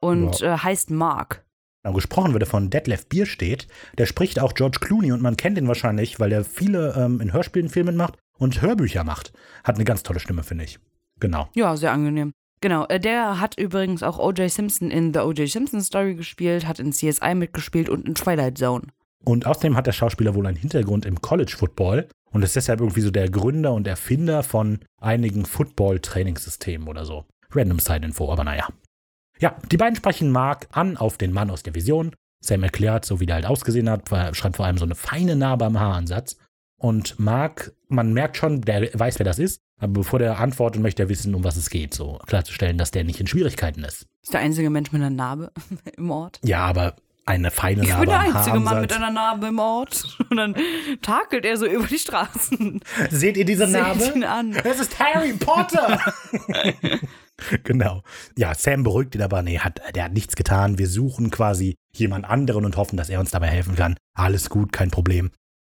und 0.00 0.40
äh, 0.42 0.56
heißt 0.56 0.90
Mark. 0.90 1.44
Genau, 1.82 1.94
gesprochen 1.94 2.32
wird 2.32 2.44
er 2.44 2.48
von 2.48 2.70
Detlef 2.70 3.08
Bierstedt. 3.08 3.68
Der 3.98 4.06
spricht 4.06 4.40
auch 4.40 4.54
George 4.54 4.78
Clooney 4.80 5.12
und 5.12 5.20
man 5.20 5.36
kennt 5.36 5.58
ihn 5.58 5.68
wahrscheinlich, 5.68 6.18
weil 6.18 6.32
er 6.32 6.44
viele 6.44 6.94
ähm, 6.96 7.20
in 7.20 7.32
Hörspielen 7.32 7.68
Filmen 7.68 7.96
macht 7.96 8.16
und 8.38 8.62
Hörbücher 8.62 9.04
macht. 9.04 9.32
Hat 9.64 9.74
eine 9.74 9.84
ganz 9.84 10.02
tolle 10.02 10.20
Stimme, 10.20 10.42
finde 10.42 10.64
ich. 10.64 10.78
Genau. 11.20 11.48
Ja, 11.54 11.76
sehr 11.76 11.92
angenehm. 11.92 12.32
Genau, 12.62 12.86
äh, 12.86 12.98
der 12.98 13.38
hat 13.38 13.58
übrigens 13.58 14.02
auch 14.02 14.18
O.J. 14.18 14.50
Simpson 14.50 14.90
in 14.90 15.12
The 15.12 15.20
O.J. 15.20 15.46
Simpson 15.46 15.82
Story 15.82 16.14
gespielt, 16.14 16.66
hat 16.66 16.78
in 16.78 16.92
CSI 16.92 17.34
mitgespielt 17.34 17.90
und 17.90 18.08
in 18.08 18.14
Twilight 18.14 18.56
Zone. 18.56 18.86
Und 19.22 19.46
außerdem 19.46 19.76
hat 19.76 19.86
der 19.86 19.92
Schauspieler 19.92 20.34
wohl 20.34 20.46
einen 20.46 20.56
Hintergrund 20.56 21.04
im 21.04 21.20
College 21.20 21.54
Football 21.56 22.08
und 22.34 22.42
ist 22.42 22.56
deshalb 22.56 22.80
irgendwie 22.80 23.00
so 23.00 23.12
der 23.12 23.30
Gründer 23.30 23.72
und 23.72 23.86
Erfinder 23.86 24.42
von 24.42 24.80
einigen 25.00 25.46
Football-Trainingssystemen 25.46 26.88
oder 26.88 27.04
so. 27.04 27.24
Random 27.52 27.78
Side-Info, 27.78 28.30
aber 28.30 28.42
naja. 28.42 28.68
Ja, 29.38 29.56
die 29.70 29.76
beiden 29.76 29.96
sprechen 29.96 30.30
Mark 30.30 30.66
an 30.72 30.96
auf 30.96 31.16
den 31.16 31.32
Mann 31.32 31.50
aus 31.50 31.62
der 31.62 31.74
Vision. 31.74 32.14
Sam 32.40 32.64
erklärt, 32.64 33.04
so 33.04 33.20
wie 33.20 33.26
der 33.26 33.36
halt 33.36 33.46
ausgesehen 33.46 33.88
hat, 33.88 34.08
schreibt 34.36 34.56
vor 34.56 34.66
allem 34.66 34.78
so 34.78 34.84
eine 34.84 34.96
feine 34.96 35.36
Narbe 35.36 35.64
am 35.64 35.78
Haaransatz. 35.78 36.36
Und 36.76 37.18
Mark, 37.20 37.72
man 37.88 38.12
merkt 38.12 38.36
schon, 38.36 38.60
der 38.60 38.92
weiß, 38.92 39.18
wer 39.20 39.24
das 39.24 39.38
ist, 39.38 39.60
aber 39.80 39.92
bevor 39.92 40.18
der 40.18 40.38
antwortet, 40.40 40.82
möchte 40.82 41.04
er 41.04 41.08
wissen, 41.08 41.34
um 41.34 41.44
was 41.44 41.56
es 41.56 41.70
geht, 41.70 41.94
so 41.94 42.18
klarzustellen, 42.26 42.78
dass 42.78 42.90
der 42.90 43.04
nicht 43.04 43.20
in 43.20 43.28
Schwierigkeiten 43.28 43.84
ist. 43.84 44.06
Ist 44.22 44.34
der 44.34 44.40
einzige 44.40 44.70
Mensch 44.70 44.90
mit 44.90 45.00
einer 45.00 45.10
Narbe 45.10 45.52
im 45.96 46.10
Ort. 46.10 46.40
Ja, 46.42 46.66
aber 46.66 46.96
eine 47.26 47.50
feine 47.50 47.82
Ich 47.82 47.88
Narbe 47.88 48.06
bin 48.06 48.10
der 48.10 48.20
einzige 48.20 48.60
Mann 48.60 48.80
mit 48.80 48.92
einer 48.92 49.10
Narbe 49.10 49.48
im 49.48 49.58
Ort. 49.58 50.18
Und 50.30 50.36
dann 50.36 50.54
takelt 51.02 51.44
er 51.44 51.56
so 51.56 51.66
über 51.66 51.86
die 51.86 51.98
Straßen. 51.98 52.80
Seht 53.10 53.36
ihr 53.36 53.44
diese 53.44 53.66
Narbe? 53.66 54.00
Seht 54.00 54.16
ihn 54.16 54.24
an. 54.24 54.54
Es 54.64 54.80
ist 54.80 54.98
Harry 54.98 55.32
Potter! 55.32 56.00
genau. 57.64 58.02
Ja, 58.36 58.54
Sam 58.54 58.82
beruhigt 58.82 59.14
ihn 59.14 59.22
aber, 59.22 59.42
nee, 59.42 59.58
hat, 59.58 59.80
der 59.94 60.04
hat 60.04 60.12
nichts 60.12 60.36
getan. 60.36 60.78
Wir 60.78 60.88
suchen 60.88 61.30
quasi 61.30 61.76
jemand 61.94 62.26
anderen 62.26 62.64
und 62.64 62.76
hoffen, 62.76 62.96
dass 62.96 63.08
er 63.08 63.20
uns 63.20 63.30
dabei 63.30 63.48
helfen 63.48 63.74
kann. 63.74 63.96
Alles 64.14 64.50
gut, 64.50 64.72
kein 64.72 64.90
Problem. 64.90 65.30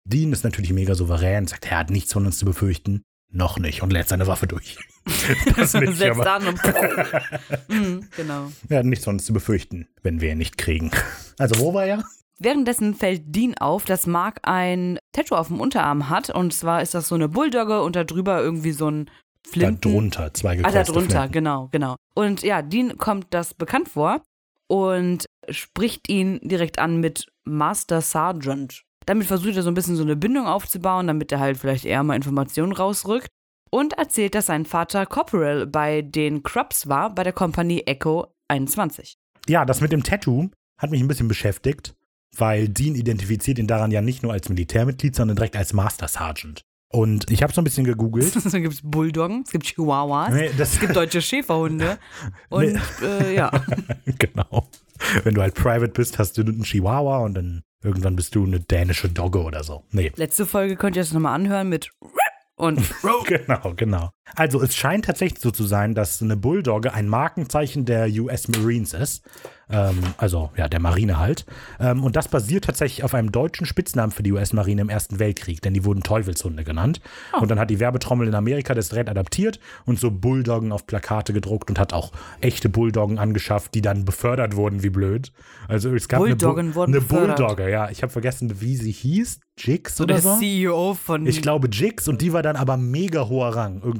Dean 0.06 0.32
ist 0.32 0.43
natürlich 0.43 0.72
mega 0.72 0.95
souverän, 0.95 1.48
sagt, 1.48 1.70
er 1.70 1.80
hat 1.80 1.89
nichts 1.89 2.14
von 2.14 2.26
uns 2.26 2.38
zu 2.38 2.45
befürchten. 2.45 3.04
Noch 3.30 3.59
nicht 3.59 3.82
und 3.84 3.91
lädt 3.93 4.07
seine 4.09 4.28
Waffe 4.28 4.47
durch. 4.47 4.78
Das 5.55 5.73
nicht, 5.73 5.93
Setzt 5.97 6.19
aber 6.19 6.34
an 6.34 6.47
und 6.47 6.59
Mhm, 7.69 8.07
genau. 8.15 8.51
wir 8.67 8.78
hatten 8.78 8.89
nichts 8.89 9.07
uns 9.07 9.25
zu 9.25 9.34
befürchten, 9.34 9.88
wenn 10.03 10.19
wir 10.21 10.32
ihn 10.32 10.38
nicht 10.38 10.57
kriegen. 10.57 10.91
Also 11.38 11.59
wo 11.59 11.73
war 11.73 11.86
er? 11.86 12.03
Währenddessen 12.39 12.93
fällt 12.93 13.23
Dean 13.36 13.55
auf, 13.57 13.86
dass 13.86 14.05
Mark 14.05 14.39
ein 14.43 14.99
Tattoo 15.13 15.36
auf 15.36 15.47
dem 15.47 15.59
Unterarm 15.59 16.09
hat. 16.09 16.30
Und 16.30 16.53
zwar 16.53 16.82
ist 16.82 16.93
das 16.93 17.07
so 17.07 17.15
eine 17.15 17.30
Bulldogge 17.30 17.82
und 17.82 17.95
da 17.95 18.03
drüber 18.03 18.41
irgendwie 18.41 18.73
so 18.73 18.91
ein 18.91 19.09
Flinten. 19.47 19.82
Da 19.82 19.89
drunter, 19.89 20.34
zwei 20.34 20.51
Ah, 20.51 20.55
gekreuzte 20.55 20.78
da 20.78 20.84
drunter, 20.84 21.09
Flinten. 21.19 21.32
genau, 21.32 21.69
genau. 21.71 21.95
Und 22.13 22.43
ja, 22.43 22.61
Dean 22.61 22.97
kommt 22.97 23.28
das 23.32 23.53
bekannt 23.53 23.88
vor 23.89 24.21
und 24.67 25.25
spricht 25.49 26.09
ihn 26.09 26.39
direkt 26.43 26.78
an 26.80 26.99
mit 26.99 27.28
Master 27.45 28.01
Sergeant. 28.01 28.84
Damit 29.08 29.26
versucht 29.28 29.55
er 29.55 29.64
so 29.64 29.70
ein 29.70 29.74
bisschen 29.74 29.95
so 29.95 30.03
eine 30.03 30.16
Bindung 30.16 30.45
aufzubauen, 30.45 31.08
damit 31.08 31.32
er 31.32 31.39
halt 31.39 31.58
vielleicht 31.58 31.86
eher 31.86 32.03
mal 32.03 32.16
Informationen 32.16 32.74
rausrückt. 32.74 33.28
Und 33.72 33.93
erzählt, 33.97 34.36
dass 34.36 34.45
sein 34.45 34.66
Vater 34.66 35.05
Corporal 35.05 35.66
bei 35.68 36.01
den 36.01 36.43
Krubs 36.43 36.88
war, 36.88 37.14
bei 37.14 37.24
der 37.24 37.34
Kompanie 37.34 37.82
Echo 37.86 38.28
21. 38.49 39.16
Ja, 39.49 39.66
das 39.66 39.82
mit 39.82 39.91
dem 39.91 40.03
Tattoo 40.03 40.49
hat 40.80 40.91
mich 40.91 41.01
ein 41.01 41.08
bisschen 41.08 41.28
beschäftigt, 41.28 41.93
weil 42.38 42.70
Dean 42.70 42.95
identifiziert 42.95 43.60
ihn 43.60 43.68
daran 43.68 43.91
ja 43.91 44.01
nicht 44.01 44.24
nur 44.24 44.32
als 44.32 44.47
Militärmitglied, 44.47 45.16
sondern 45.16 45.36
direkt 45.36 45.55
als 45.58 45.74
Master 45.74 46.08
Sergeant. 46.08 46.62
Und 46.89 47.30
ich 47.30 47.43
habe 47.43 47.51
so 47.51 47.60
ein 47.60 47.66
bisschen 47.66 47.84
gegoogelt. 47.84 48.34
Dann 48.53 48.62
gibt 48.62 48.74
es 48.76 48.82
Bulldoggen, 48.82 49.43
es 49.45 49.51
gibt 49.51 49.66
Chihuahuas, 49.66 50.34
Nee, 50.34 50.49
das- 50.58 50.74
es 50.76 50.80
gibt 50.80 50.95
deutsche 50.95 51.22
Schäferhunde. 51.22 51.97
Und 52.49 52.74
Nee. 52.74 52.80
äh, 53.05 53.36
ja, 53.36 53.51
genau. 54.18 54.70
Wenn 55.24 55.34
du 55.36 55.41
halt 55.41 55.56
Private 55.56 55.91
bist, 55.91 56.20
hast 56.20 56.38
du 56.38 56.41
einen 56.41 56.64
Chihuahua 56.64 57.20
und 57.20 57.34
dann 57.36 57.64
irgendwann 57.84 58.16
bist 58.16 58.36
du 58.36 58.43
eine 58.43 58.60
dänische 58.60 59.10
Dogge 59.10 59.41
oder 59.41 59.64
so. 59.64 59.84
Nee. 59.91 60.12
letzte 60.16 60.45
Folge 60.45 60.76
könnt 60.76 60.95
ihr 60.95 61.02
das 61.04 61.14
nochmal 61.14 61.36
anhören 61.36 61.70
mit 61.70 61.89
und 62.56 62.80
Genau, 63.26 63.74
genau. 63.76 64.10
Also 64.36 64.61
es 64.61 64.75
scheint 64.75 65.05
tatsächlich 65.05 65.41
so 65.41 65.51
zu 65.51 65.65
sein, 65.65 65.95
dass 65.95 66.21
eine 66.21 66.38
Bulldogge 66.38 66.93
ein 66.93 67.07
Markenzeichen 67.07 67.86
der 67.86 68.07
US 68.07 68.47
Marines 68.47 68.93
ist. 68.93 69.23
Ähm, 69.69 69.99
also 70.17 70.51
ja, 70.55 70.67
der 70.67 70.80
Marine 70.80 71.19
halt. 71.19 71.45
Ähm, 71.80 72.03
und 72.03 72.15
das 72.15 72.28
basiert 72.28 72.65
tatsächlich 72.65 73.03
auf 73.03 73.13
einem 73.13 73.32
deutschen 73.32 73.65
Spitznamen 73.65 74.11
für 74.11 74.23
die 74.23 74.32
US 74.32 74.53
Marine 74.53 74.82
im 74.82 74.89
Ersten 74.89 75.19
Weltkrieg, 75.19 75.61
denn 75.61 75.73
die 75.73 75.84
wurden 75.84 76.03
Teufelshunde 76.03 76.63
genannt. 76.63 77.01
Und 77.39 77.51
dann 77.51 77.59
hat 77.59 77.69
die 77.69 77.80
Werbetrommel 77.80 78.28
in 78.28 78.36
Amerika 78.36 78.73
das 78.73 78.89
direkt 78.89 79.09
adaptiert 79.09 79.59
und 79.86 79.99
so 79.99 80.11
Bulldoggen 80.11 80.71
auf 80.71 80.88
Plakate 80.88 81.34
gedruckt 81.34 81.69
und 81.69 81.80
hat 81.80 81.93
auch 81.93 82.11
echte 82.39 82.69
Bulldoggen 82.69 83.19
angeschafft, 83.19 83.73
die 83.73 83.82
dann 83.82 84.05
befördert 84.05 84.55
wurden, 84.55 84.84
wie 84.84 84.89
blöd. 84.89 85.32
Also 85.67 85.93
es 85.93 86.07
gab 86.07 86.19
Bulldoggen 86.19 86.67
eine, 86.67 87.01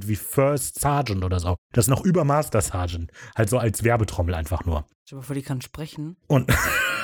Bu 0.08 0.17
wurden 0.20 0.50
eine 0.52 1.30
befördert. 1.30 1.58
Das 1.74 1.86
ist 1.86 1.90
noch 1.90 2.04
über 2.04 2.24
Master 2.24 2.62
Sergeant. 2.62 3.12
Halt 3.36 3.50
so 3.50 3.58
als 3.58 3.84
Werbetrommel 3.84 4.36
einfach 4.36 4.66
nur. 4.66 4.86
Stell 5.06 5.20
dir 5.20 5.24
vor, 5.24 5.36
die 5.36 5.42
kann 5.42 5.62
sprechen. 5.62 6.18
Und 6.28 6.52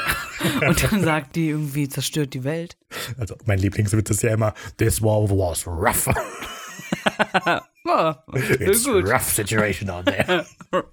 Und 0.68 0.92
dann 0.92 1.04
sagt 1.04 1.36
die 1.36 1.50
irgendwie, 1.50 1.88
zerstört 1.90 2.34
die 2.34 2.44
Welt. 2.44 2.78
also 3.18 3.36
mein 3.46 3.60
Lieblingswitz 3.60 4.10
ist 4.10 4.24
ja 4.24 4.34
immer, 4.34 4.54
this 4.78 5.02
war 5.02 5.30
was 5.30 5.68
rough. 5.68 6.08
Oh, 7.86 8.14
It's 8.34 8.86
gut. 8.86 9.06
rough 9.06 9.30
situation 9.30 9.90
out 9.90 10.06
there. 10.06 10.46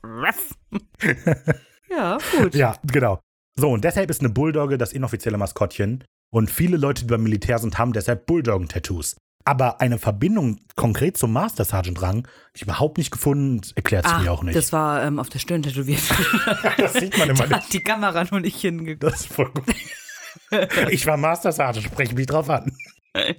Ruff. 0.02 0.54
ja, 1.88 2.18
gut. 2.36 2.52
ja, 2.54 2.74
genau. 2.82 3.20
So, 3.56 3.70
und 3.70 3.84
deshalb 3.84 4.10
ist 4.10 4.20
eine 4.20 4.28
Bulldogge 4.28 4.76
das 4.76 4.92
inoffizielle 4.92 5.38
Maskottchen. 5.38 6.02
Und 6.32 6.50
viele 6.50 6.76
Leute, 6.76 7.04
die 7.04 7.10
beim 7.10 7.22
Militär 7.22 7.60
sind, 7.60 7.78
haben 7.78 7.92
deshalb 7.92 8.26
Bulldoggen-Tattoos. 8.26 9.16
Aber 9.44 9.80
eine 9.80 9.98
Verbindung 9.98 10.58
konkret 10.76 11.16
zum 11.16 11.32
Master 11.32 11.64
Sergeant-Rang 11.64 12.26
hab 12.26 12.54
ich 12.56 12.62
überhaupt 12.62 12.98
nicht 12.98 13.10
gefunden, 13.10 13.60
erklärt 13.74 14.04
es 14.06 14.12
Ah, 14.12 14.18
mir 14.20 14.30
auch 14.32 14.42
nicht. 14.42 14.54
das 14.56 14.72
war 14.72 15.02
ähm, 15.02 15.18
auf 15.18 15.28
der 15.30 15.38
Stirn 15.38 15.62
tätowiert. 15.62 16.02
das 16.76 16.92
sieht 16.94 17.16
man 17.18 17.30
immer 17.30 17.46
da 17.46 17.56
nicht. 17.56 17.66
hat 17.66 17.72
die 17.72 17.80
Kamera 17.82 18.24
nur 18.30 18.40
nicht 18.40 18.60
hingeguckt. 18.60 19.02
Das 19.12 19.20
ist 19.22 19.32
voll 19.32 19.50
gut. 19.50 19.64
Ich 20.90 21.06
war 21.06 21.16
Master 21.16 21.52
Sergeant, 21.52 21.86
spreche 21.86 22.14
mich 22.14 22.26
drauf 22.26 22.48
an. 22.50 22.72
I 23.16 23.34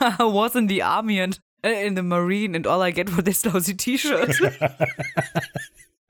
was 0.18 0.54
in 0.54 0.68
the 0.68 0.82
army 0.82 1.20
and 1.20 1.40
uh, 1.64 1.68
in 1.68 1.96
the 1.96 2.02
marine 2.02 2.56
and 2.56 2.66
all 2.66 2.82
I 2.86 2.92
get 2.92 3.10
for 3.10 3.22
this 3.22 3.44
lousy 3.44 3.76
t-shirt. 3.76 4.40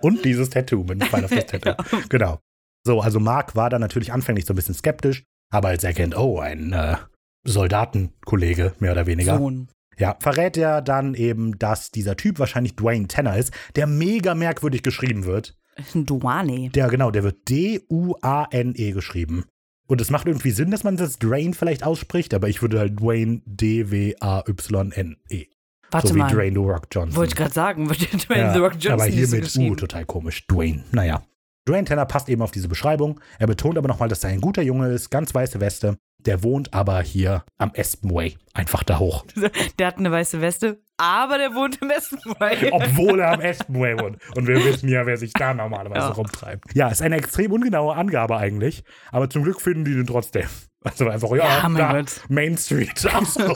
Und 0.01 0.25
dieses 0.25 0.51
Tattoo 0.51 0.85
mit 0.85 1.01
dem 1.03 1.09
Pfeil 1.09 1.25
auf 1.25 1.31
das 1.31 1.47
Tattoo. 1.47 1.75
Genau. 2.09 2.39
So, 2.87 3.01
also 3.01 3.19
Mark 3.19 3.57
war 3.57 3.69
da 3.71 3.79
natürlich 3.79 4.13
anfänglich 4.13 4.47
so 4.47 4.53
ein 4.53 4.57
bisschen 4.57 4.75
skeptisch, 4.75 5.25
aber 5.51 5.69
als 5.69 5.85
er 5.85 5.93
kennt, 5.93 6.17
oh, 6.17 6.39
ein 6.39 6.73
äh, 6.73 6.97
Soldatenkollege, 7.45 8.75
mehr 8.79 8.93
oder 8.93 9.07
weniger, 9.07 9.39
Sohn. 9.39 9.69
ja, 9.97 10.17
verrät 10.21 10.57
er 10.57 10.83
dann 10.83 11.15
eben, 11.15 11.59
dass 11.59 11.91
dieser 11.91 12.17
Typ 12.17 12.39
wahrscheinlich 12.39 12.77
Dwayne 12.77 13.09
Tanner 13.09 13.37
ist, 13.37 13.53
der 13.77 13.87
mega 13.87 14.35
merkwürdig 14.35 14.83
geschrieben 14.83 15.25
wird. 15.25 15.57
Duane. 15.95 16.71
Der, 16.71 16.89
genau, 16.89 17.11
der 17.11 17.23
wird 17.23 17.49
D-U-A-N-E 17.49 18.93
geschrieben. 18.93 19.45
Und 19.87 20.01
es 20.03 20.11
macht 20.11 20.27
irgendwie 20.27 20.51
Sinn, 20.51 20.71
dass 20.71 20.85
man 20.85 20.99
das 20.99 21.19
Drain 21.19 21.55
vielleicht 21.55 21.83
ausspricht, 21.83 22.35
aber 22.35 22.49
ich 22.49 22.61
würde 22.61 22.79
halt 22.79 23.01
Dwayne 23.01 23.41
D-W-A-Y-N-E. 23.47 25.47
Warte 25.91 26.09
so 26.09 26.15
wie 26.15 26.19
mal. 26.19 26.31
Dwayne 26.31 26.53
The 26.53 26.59
Rock 26.67 26.89
Johnson. 26.93 27.17
Wollte 27.17 27.31
ich 27.31 27.37
gerade 27.37 27.55
sagen, 27.55 27.89
Dwayne 28.29 28.43
Ja, 28.43 28.53
The 28.53 28.59
Rock 28.59 28.73
Johnson 28.73 28.93
aber 28.93 29.05
hier 29.07 29.27
so 29.27 29.37
mit 29.37 29.57
U 29.57 29.75
total 29.75 30.05
komisch. 30.05 30.47
Dwayne, 30.47 30.85
naja. 30.93 31.23
Dwayne 31.69 31.85
Tanner 31.87 32.07
passt 32.07 32.29
eben 32.29 32.43
auf 32.43 32.51
diese 32.51 32.69
Beschreibung. 32.69 33.21
Er 33.39 33.47
betont 33.47 33.77
aber 33.79 33.89
nochmal, 33.89 34.09
dass 34.09 34.25
er 34.25 34.31
ein 34.31 34.41
guter 34.41 34.63
Junge 34.63 34.89
ist, 34.89 35.11
ganz 35.11 35.35
weiße 35.35 35.61
Weste. 35.61 35.97
Der 36.21 36.43
wohnt 36.43 36.75
aber 36.75 37.01
hier 37.03 37.45
am 37.59 37.71
Espenway. 37.75 38.37
Einfach 38.55 38.83
da 38.83 38.99
hoch. 38.99 39.25
Der 39.79 39.87
hat 39.87 39.99
eine 39.99 40.11
weiße 40.11 40.41
Weste, 40.41 40.81
aber 40.97 41.39
der 41.39 41.55
wohnt 41.55 41.81
im 41.81 41.91
Espenway. 41.91 42.71
Obwohl 42.73 43.21
er 43.21 43.33
am 43.35 43.41
Espenway 43.41 43.97
wohnt. 44.01 44.19
Und 44.35 44.49
wir 44.49 44.57
wissen 44.65 44.89
ja, 44.89 45.07
wer 45.07 45.17
sich 45.17 45.33
da 45.33 45.55
normalerweise 45.55 46.07
Ja. 46.09 46.13
rumtreibt. 46.13 46.75
Ja, 46.75 46.89
ist 46.89 47.03
eine 47.03 47.17
extrem 47.17 47.53
ungenaue 47.53 47.95
Angabe 47.95 48.37
eigentlich. 48.37 48.83
Aber 49.13 49.31
zum 49.31 49.45
Glück 49.45 49.61
finden 49.61 49.85
die 49.85 49.95
den 49.95 50.07
trotzdem. 50.07 50.47
Also 50.85 51.09
einfach, 51.09 51.31
ja, 51.33 51.63
Ja, 51.63 51.69
mein 51.69 52.05
da. 52.07 52.11
Main 52.29 52.57
Street. 52.57 53.05
Ach 53.13 53.27
so. 53.27 53.53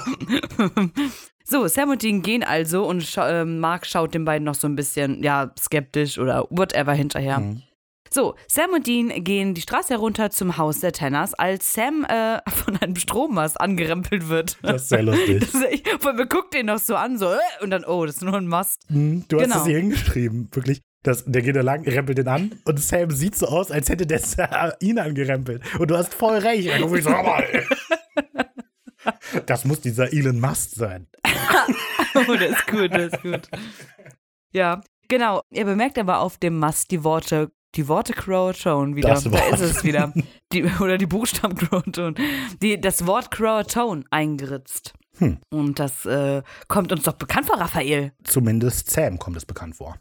So, 1.44 1.66
Sam 1.68 1.90
und 1.90 2.02
Dean 2.02 2.22
gehen 2.22 2.42
also 2.42 2.84
und 2.84 3.02
scha 3.02 3.42
äh, 3.42 3.44
Mark 3.44 3.86
schaut 3.86 4.14
den 4.14 4.24
beiden 4.24 4.44
noch 4.44 4.54
so 4.56 4.66
ein 4.66 4.74
bisschen, 4.76 5.22
ja, 5.22 5.52
skeptisch 5.58 6.18
oder 6.18 6.46
whatever 6.50 6.92
hinterher. 6.92 7.38
Mhm. 7.40 7.62
So, 8.12 8.34
Sam 8.46 8.70
und 8.74 8.86
Dean 8.86 9.08
gehen 9.24 9.54
die 9.54 9.62
Straße 9.62 9.94
herunter 9.94 10.30
zum 10.30 10.58
Haus 10.58 10.80
der 10.80 10.92
Tanners, 10.92 11.32
als 11.34 11.72
Sam 11.72 12.04
äh, 12.04 12.38
von 12.50 12.76
einem 12.76 12.96
Strommast 12.96 13.58
angerempelt 13.60 14.28
wird. 14.28 14.58
Das 14.62 14.82
ist 14.82 14.88
sehr 14.90 15.02
lustig. 15.02 15.40
Das 15.40 15.54
ist 15.54 15.64
echt, 15.64 15.88
allem, 16.04 16.16
man 16.16 16.28
guckt 16.28 16.52
den 16.52 16.66
noch 16.66 16.78
so 16.78 16.94
an, 16.96 17.16
so, 17.16 17.32
äh, 17.32 17.38
und 17.62 17.70
dann, 17.70 17.84
oh, 17.84 18.04
das 18.04 18.16
ist 18.16 18.22
nur 18.22 18.34
ein 18.34 18.46
Mast. 18.46 18.82
Hm, 18.88 19.24
Du 19.28 19.38
hast 19.38 19.44
Genau. 19.44 19.60
es 19.60 19.66
hier 19.66 19.78
hingeschrieben, 19.78 20.48
wirklich. 20.52 20.82
Das, 21.04 21.24
der 21.26 21.42
geht 21.42 21.56
da 21.56 21.62
lang, 21.62 21.82
rempelt 21.88 22.18
den 22.18 22.28
an 22.28 22.60
und 22.64 22.78
Sam 22.78 23.10
sieht 23.10 23.34
so 23.34 23.46
aus, 23.46 23.70
als 23.72 23.88
hätte 23.88 24.06
der 24.06 24.20
ihn 24.80 24.98
angerempelt. 24.98 25.62
Und 25.78 25.90
du 25.90 25.96
hast 25.96 26.14
voll 26.14 26.36
recht. 26.38 26.68
Willst 26.68 27.08
sag 27.08 27.24
mal. 27.24 27.44
Das 29.46 29.64
muss 29.64 29.80
dieser 29.80 30.12
Elon 30.12 30.38
Musk 30.40 30.70
sein. 30.74 31.08
Oh, 32.14 32.34
das 32.34 32.50
ist 32.50 32.66
gut, 32.66 32.92
das 32.92 33.12
ist 33.14 33.22
gut. 33.22 33.48
Ja, 34.52 34.82
genau. 35.08 35.40
Er 35.50 35.64
bemerkt 35.64 35.98
aber 35.98 36.20
auf 36.20 36.36
dem 36.36 36.58
Mast 36.58 36.90
die 36.90 37.04
Worte, 37.04 37.50
die 37.74 37.88
Worte 37.88 38.12
Croatone 38.12 38.96
wieder. 38.96 39.10
Das 39.10 39.24
Da 39.24 39.32
Wort. 39.32 39.52
ist 39.54 39.60
es 39.60 39.84
wieder. 39.84 40.12
Die, 40.52 40.64
oder 40.80 40.98
die 40.98 41.06
Buchstaben 41.06 41.56
Croatone. 41.56 42.14
Die, 42.60 42.80
das 42.80 43.06
Wort 43.06 43.30
Croatone 43.30 44.04
eingeritzt. 44.10 44.94
Hm. 45.18 45.38
Und 45.50 45.78
das 45.78 46.04
äh, 46.06 46.42
kommt 46.68 46.92
uns 46.92 47.04
doch 47.04 47.14
bekannt 47.14 47.46
vor, 47.46 47.58
Raphael. 47.58 48.12
Zumindest 48.24 48.90
Sam 48.90 49.18
kommt 49.18 49.36
es 49.36 49.44
bekannt 49.46 49.76
vor. 49.76 49.96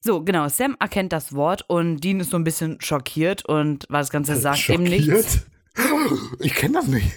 So, 0.00 0.22
genau. 0.22 0.48
Sam 0.48 0.76
erkennt 0.80 1.12
das 1.12 1.32
Wort 1.34 1.64
und 1.68 2.00
Dean 2.00 2.20
ist 2.20 2.30
so 2.30 2.36
ein 2.36 2.44
bisschen 2.44 2.80
schockiert 2.80 3.44
und 3.46 3.86
was 3.88 4.06
das 4.08 4.10
Ganze 4.12 4.36
sagt 4.36 4.68
ihm 4.68 4.82
nichts. 4.82 5.06
Schockiert? 5.76 6.40
Ich 6.40 6.54
kenne 6.54 6.74
das 6.74 6.86
nicht. 6.86 7.10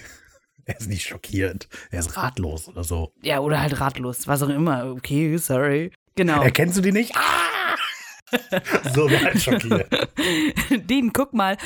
Er 0.64 0.78
ist 0.78 0.88
nicht 0.88 1.06
schockiert. 1.06 1.68
Er 1.90 2.00
ist 2.00 2.16
ratlos 2.16 2.68
oder 2.68 2.84
so. 2.84 3.12
Ja, 3.22 3.40
oder 3.40 3.60
halt 3.60 3.80
ratlos, 3.80 4.26
was 4.26 4.42
auch 4.42 4.48
immer. 4.48 4.90
Okay, 4.92 5.36
sorry. 5.38 5.92
Genau. 6.14 6.42
Erkennst 6.42 6.76
du 6.76 6.80
die 6.80 6.92
nicht? 6.92 7.14
Ah! 7.16 7.57
So 8.94 9.08
halt 9.10 9.40
schockiert. 9.40 9.88
Dean, 10.88 11.12
guck 11.12 11.32
mal. 11.32 11.56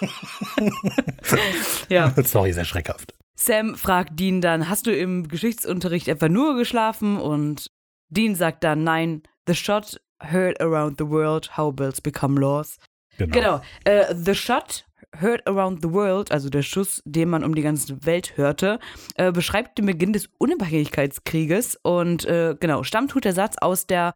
ja. 1.88 2.12
Sorry, 2.24 2.52
sehr 2.52 2.64
schreckhaft. 2.64 3.14
Sam 3.36 3.74
fragt 3.74 4.18
Dean 4.18 4.40
dann, 4.40 4.68
hast 4.68 4.86
du 4.86 4.94
im 4.94 5.28
Geschichtsunterricht 5.28 6.08
etwa 6.08 6.28
nur 6.28 6.56
geschlafen? 6.56 7.18
Und 7.18 7.70
Dean 8.10 8.34
sagt 8.34 8.64
dann, 8.64 8.84
nein, 8.84 9.22
the 9.46 9.54
shot 9.54 10.00
heard 10.22 10.60
around 10.60 10.98
the 10.98 11.08
world, 11.08 11.56
how 11.56 11.74
bills 11.74 12.00
become 12.00 12.38
laws. 12.38 12.78
Genau. 13.16 13.32
Genau, 13.32 13.60
äh, 13.84 14.14
the 14.14 14.34
shot 14.34 14.84
heard 15.18 15.46
around 15.46 15.82
the 15.82 15.90
world, 15.90 16.30
also 16.30 16.50
der 16.50 16.62
Schuss, 16.62 17.02
den 17.04 17.30
man 17.30 17.44
um 17.44 17.54
die 17.54 17.62
ganze 17.62 18.04
Welt 18.04 18.36
hörte, 18.36 18.78
äh, 19.16 19.32
beschreibt 19.32 19.78
den 19.78 19.86
Beginn 19.86 20.12
des 20.12 20.28
Unabhängigkeitskrieges 20.38 21.78
und 21.82 22.24
äh, 22.26 22.56
genau, 22.58 22.82
stammt 22.82 23.10
tut 23.10 23.24
der 23.24 23.32
Satz 23.32 23.56
aus 23.60 23.86
der 23.86 24.14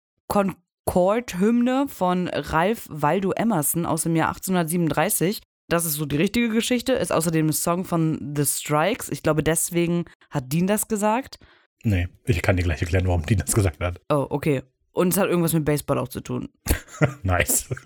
Concord-Hymne 0.87 1.87
von 1.89 2.29
Ralph 2.29 2.87
Waldo 2.91 3.33
Emerson 3.33 3.87
aus 3.87 4.03
dem 4.03 4.17
Jahr 4.17 4.29
1837. 4.29 5.41
Das 5.69 5.85
ist 5.87 5.95
so 5.95 6.05
die 6.05 6.17
richtige 6.17 6.51
Geschichte, 6.51 6.93
ist 6.93 7.13
außerdem 7.13 7.47
ein 7.49 7.53
Song 7.53 7.85
von 7.85 8.35
The 8.37 8.45
Strikes. 8.45 9.09
Ich 9.09 9.23
glaube, 9.23 9.43
deswegen 9.43 10.05
hat 10.31 10.53
Dean 10.53 10.67
das 10.67 10.89
gesagt. 10.89 11.39
Nee, 11.83 12.09
ich 12.27 12.43
kann 12.43 12.57
dir 12.57 12.63
gleich 12.63 12.83
erklären, 12.83 13.07
warum 13.07 13.25
die 13.25 13.37
das 13.37 13.53
gesagt 13.55 13.83
hat. 13.83 14.01
Oh, 14.11 14.27
okay. 14.31 14.63
Und 14.93 15.09
es 15.09 15.19
hat 15.19 15.29
irgendwas 15.29 15.53
mit 15.55 15.65
Baseball 15.65 15.99
auch 15.99 16.09
zu 16.09 16.21
tun. 16.21 16.49
nice. 17.23 17.69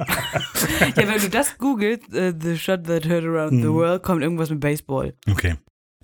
ja, 0.97 1.09
wenn 1.09 1.21
du 1.21 1.31
das 1.31 1.57
googelst, 1.57 2.09
uh, 2.13 2.33
The 2.39 2.59
Shot 2.59 2.85
That 2.87 3.07
Heard 3.09 3.25
Around 3.25 3.51
the 3.63 3.69
Mhm. 3.69 3.75
World, 3.75 4.03
kommt 4.03 4.23
irgendwas 4.23 4.51
mit 4.51 4.61
Baseball. 4.61 5.15
Okay. 5.31 5.55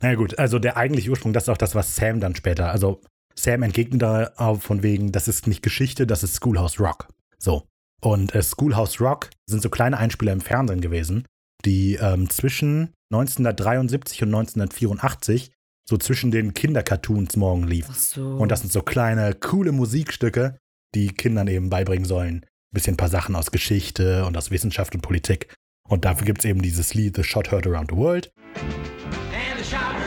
Na 0.00 0.10
ja, 0.10 0.14
gut, 0.14 0.38
also 0.38 0.58
der 0.58 0.76
eigentliche 0.76 1.10
Ursprung, 1.10 1.32
das 1.32 1.44
ist 1.44 1.48
auch 1.50 1.58
das, 1.58 1.74
was 1.74 1.94
Sam 1.94 2.20
dann 2.20 2.34
später, 2.34 2.70
also 2.70 3.00
Sam 3.34 3.62
entgegnet 3.62 4.02
da 4.02 4.54
von 4.56 4.82
wegen, 4.82 5.12
das 5.12 5.28
ist 5.28 5.46
nicht 5.46 5.62
Geschichte, 5.62 6.06
das 6.06 6.22
ist 6.22 6.36
Schoolhouse 6.36 6.80
Rock. 6.80 7.08
So. 7.38 7.64
Und 8.00 8.34
äh, 8.34 8.42
Schoolhouse 8.42 9.00
Rock 9.00 9.30
sind 9.46 9.62
so 9.62 9.70
kleine 9.70 9.98
Einspieler 9.98 10.32
im 10.32 10.40
Fernsehen 10.40 10.80
gewesen, 10.80 11.24
die 11.64 11.94
ähm, 11.94 12.28
zwischen 12.30 12.92
1973 13.12 14.22
und 14.22 14.28
1984 14.28 15.50
so 15.88 15.96
zwischen 15.96 16.30
den 16.30 16.54
Kindercartoons 16.54 17.36
morgen 17.36 17.66
liefen. 17.66 17.92
Ach 17.92 17.98
so. 17.98 18.36
Und 18.36 18.50
das 18.50 18.60
sind 18.60 18.72
so 18.72 18.82
kleine, 18.82 19.34
coole 19.34 19.72
Musikstücke, 19.72 20.58
die 20.94 21.08
Kindern 21.08 21.48
eben 21.48 21.70
beibringen 21.70 22.06
sollen. 22.06 22.36
Ein 22.36 22.74
bisschen 22.74 22.94
ein 22.94 22.98
paar 22.98 23.08
Sachen 23.08 23.36
aus 23.36 23.50
Geschichte 23.50 24.24
und 24.24 24.36
aus 24.36 24.50
Wissenschaft 24.50 24.94
und 24.94 25.02
Politik. 25.02 25.54
Und 25.88 26.04
dafür 26.04 26.24
gibt 26.24 26.40
es 26.40 26.44
eben 26.46 26.62
dieses 26.62 26.94
Lied 26.94 27.16
The 27.16 27.24
Shot 27.24 27.50
Heard 27.50 27.66
Around 27.66 27.90
the 27.90 27.96
World. 27.96 28.32
And 28.54 29.58
the 29.58 29.64
shot 29.64 30.03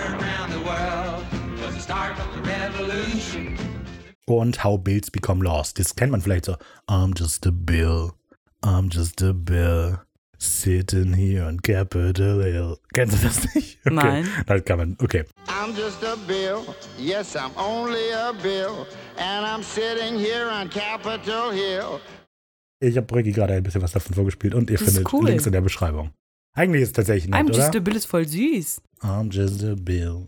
und 4.27 4.63
How 4.63 4.77
Bills 4.81 5.09
Become 5.09 5.43
Lost. 5.43 5.79
Das 5.79 5.95
kennt 5.95 6.11
man 6.11 6.21
vielleicht 6.21 6.45
so. 6.45 6.55
I'm 6.87 7.17
just 7.17 7.45
a 7.47 7.51
bill, 7.51 8.11
I'm 8.61 8.89
just 8.93 9.21
a 9.21 9.33
bill, 9.33 9.99
sitting 10.37 11.13
here 11.13 11.45
on 11.45 11.59
Capitol 11.61 12.43
Hill. 12.43 12.77
Kennst 12.93 13.17
du 13.17 13.27
das 13.27 13.55
nicht? 13.55 13.79
Okay. 13.85 13.95
Nein. 13.95 14.27
Das 14.45 14.63
kann 14.65 14.77
man, 14.77 14.97
okay. 15.01 15.23
I'm 15.47 15.73
just 15.75 16.03
a 16.03 16.15
bill. 16.27 16.63
Yes, 16.99 17.35
I'm 17.35 17.51
only 17.57 18.11
a 18.13 18.33
bill. 18.43 18.85
And 19.17 19.45
I'm 19.45 19.63
sitting 19.63 20.19
here 20.19 20.49
on 20.49 20.69
Capitol 20.69 21.51
Hill. 21.51 21.99
Ich 22.79 22.95
habe 22.95 23.15
Ricky 23.15 23.31
gerade 23.31 23.53
ein 23.55 23.63
bisschen 23.63 23.81
was 23.81 23.91
davon 23.93 24.13
vorgespielt 24.13 24.53
und 24.53 24.69
ihr 24.69 24.77
Das 24.77 24.87
findet 24.87 25.11
cool. 25.11 25.25
Links 25.25 25.47
in 25.47 25.51
der 25.53 25.61
Beschreibung. 25.61 26.11
Eigentlich 26.53 26.81
ist 26.83 26.89
es 26.89 26.93
tatsächlich 26.93 27.29
nett, 27.29 27.39
I'm 27.39 27.49
oder? 27.49 27.57
just 27.57 27.75
a 27.75 27.79
Bill 27.79 27.95
ist 27.95 28.05
voll 28.05 28.27
süß. 28.27 28.81
I'm 29.01 29.31
just 29.31 29.63
a 29.63 29.75
bill. 29.75 30.27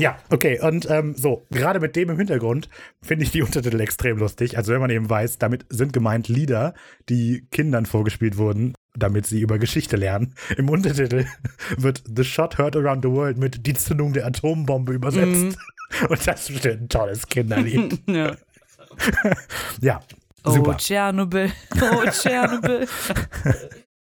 Ja, 0.00 0.18
okay. 0.30 0.60
Und 0.60 0.88
ähm, 0.90 1.14
so, 1.16 1.46
gerade 1.50 1.80
mit 1.80 1.96
dem 1.96 2.10
im 2.10 2.16
Hintergrund 2.18 2.68
finde 3.02 3.24
ich 3.24 3.30
die 3.30 3.42
Untertitel 3.42 3.80
extrem 3.80 4.18
lustig. 4.18 4.56
Also 4.56 4.72
wenn 4.72 4.80
man 4.80 4.90
eben 4.90 5.08
weiß, 5.08 5.38
damit 5.38 5.66
sind 5.68 5.92
gemeint 5.92 6.28
Lieder, 6.28 6.74
die 7.08 7.46
Kindern 7.50 7.86
vorgespielt 7.86 8.36
wurden, 8.36 8.74
damit 8.96 9.26
sie 9.26 9.40
über 9.40 9.58
Geschichte 9.58 9.96
lernen. 9.96 10.34
Im 10.56 10.68
Untertitel 10.68 11.26
wird 11.76 12.02
The 12.14 12.24
Shot 12.24 12.58
Heard 12.58 12.76
Around 12.76 13.04
the 13.04 13.10
World 13.10 13.38
mit 13.38 13.66
Die 13.66 13.74
Zündung 13.74 14.12
der 14.12 14.26
Atombombe 14.26 14.92
übersetzt. 14.92 15.58
Und 16.08 16.26
das 16.26 16.48
ist 16.48 16.66
ein 16.66 16.88
tolles 16.88 17.26
Kinderlied. 17.26 18.00
ja. 18.08 18.36
ja, 19.80 20.00
Oh, 20.44 20.50
super. 20.50 20.76
Tschernobyl. 20.76 21.52
Oh, 21.80 22.04
Tschernobyl. 22.10 22.88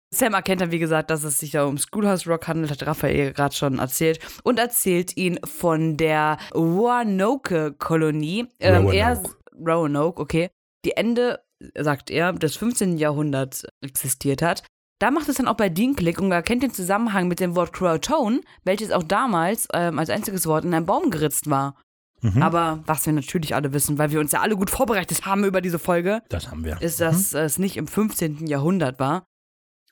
Sam 0.09 0.33
erkennt 0.33 0.61
dann, 0.61 0.71
wie 0.71 0.79
gesagt, 0.79 1.09
dass 1.09 1.23
es 1.23 1.39
sich 1.39 1.51
da 1.51 1.65
um 1.65 1.77
Schoolhouse 1.77 2.27
Rock 2.27 2.47
handelt, 2.47 2.71
hat 2.71 2.87
Raphael 2.87 3.33
gerade 3.33 3.53
schon 3.53 3.79
erzählt, 3.79 4.19
und 4.43 4.57
erzählt 4.57 5.17
ihn 5.17 5.39
von 5.43 5.97
der 5.97 6.37
Roanoke-Kolonie. 6.55 8.47
Ähm, 8.59 8.89
er, 8.89 9.15
Roanoke. 9.15 9.37
Roanoke, 9.59 10.21
okay, 10.21 10.49
die 10.85 10.91
Ende, 10.91 11.41
sagt 11.77 12.09
er, 12.09 12.31
des 12.33 12.55
15. 12.55 12.97
Jahrhunderts 12.97 13.65
existiert 13.81 14.41
hat. 14.41 14.63
Da 14.99 15.11
macht 15.11 15.29
es 15.29 15.35
dann 15.35 15.47
auch 15.47 15.57
bei 15.57 15.69
Dean 15.69 15.95
Klick 15.95 16.19
und 16.19 16.31
erkennt 16.31 16.63
den 16.63 16.73
Zusammenhang 16.73 17.27
mit 17.27 17.39
dem 17.39 17.55
Wort 17.55 17.73
Croatoan, 17.73 18.41
welches 18.63 18.91
auch 18.91 19.03
damals 19.03 19.67
ähm, 19.73 19.99
als 19.99 20.09
einziges 20.09 20.47
Wort 20.47 20.65
in 20.65 20.73
einem 20.73 20.85
Baum 20.87 21.11
geritzt 21.11 21.49
war. 21.49 21.75
Mhm. 22.21 22.41
Aber 22.41 22.81
was 22.87 23.05
wir 23.05 23.13
natürlich 23.13 23.53
alle 23.53 23.73
wissen, 23.73 23.99
weil 23.99 24.11
wir 24.11 24.19
uns 24.19 24.31
ja 24.31 24.41
alle 24.41 24.55
gut 24.55 24.71
vorbereitet 24.71 25.25
haben 25.25 25.43
über 25.43 25.61
diese 25.61 25.77
Folge, 25.77 26.23
das 26.29 26.49
haben 26.49 26.63
wir. 26.63 26.81
ist, 26.81 26.99
dass 26.99 27.33
es 27.33 27.59
nicht 27.59 27.77
im 27.77 27.87
15. 27.87 28.47
Jahrhundert 28.47 28.99
war, 28.99 29.25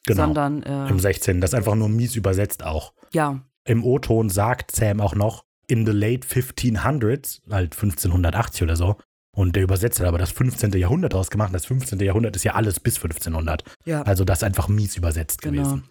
genau. 0.06 0.24
sondern 0.26 0.64
äh, 0.64 0.90
Im 0.90 1.00
16. 1.00 1.42
Das 1.42 1.52
ist 1.52 1.56
einfach 1.56 1.76
nur 1.76 1.90
mies 1.90 2.16
übersetzt 2.16 2.64
auch. 2.64 2.94
ja, 3.14 3.42
Im 3.68 3.84
O-Ton 3.84 4.30
sagt 4.30 4.76
Sam 4.76 5.02
auch 5.02 5.16
noch 5.16 5.46
in 5.68 5.86
the 5.86 5.92
late 5.92 6.28
1500s, 6.28 7.42
halt 7.50 7.74
1580 7.74 8.64
oder 8.64 8.76
so. 8.76 8.96
Und 9.36 9.56
der 9.56 9.64
Übersetzer 9.64 10.04
hat 10.04 10.10
aber 10.10 10.18
das 10.18 10.32
15. 10.32 10.72
Jahrhundert 10.74 11.14
ausgemacht. 11.14 11.54
Das 11.54 11.66
15. 11.66 12.00
Jahrhundert 12.00 12.36
ist 12.36 12.44
ja 12.44 12.54
alles 12.54 12.80
bis 12.80 12.96
1500. 12.96 13.64
ja, 13.84 14.02
Also 14.04 14.24
das 14.24 14.40
ist 14.40 14.44
einfach 14.44 14.70
mies 14.70 14.96
übersetzt 14.96 15.42
genau. 15.42 15.64
gewesen. 15.64 15.84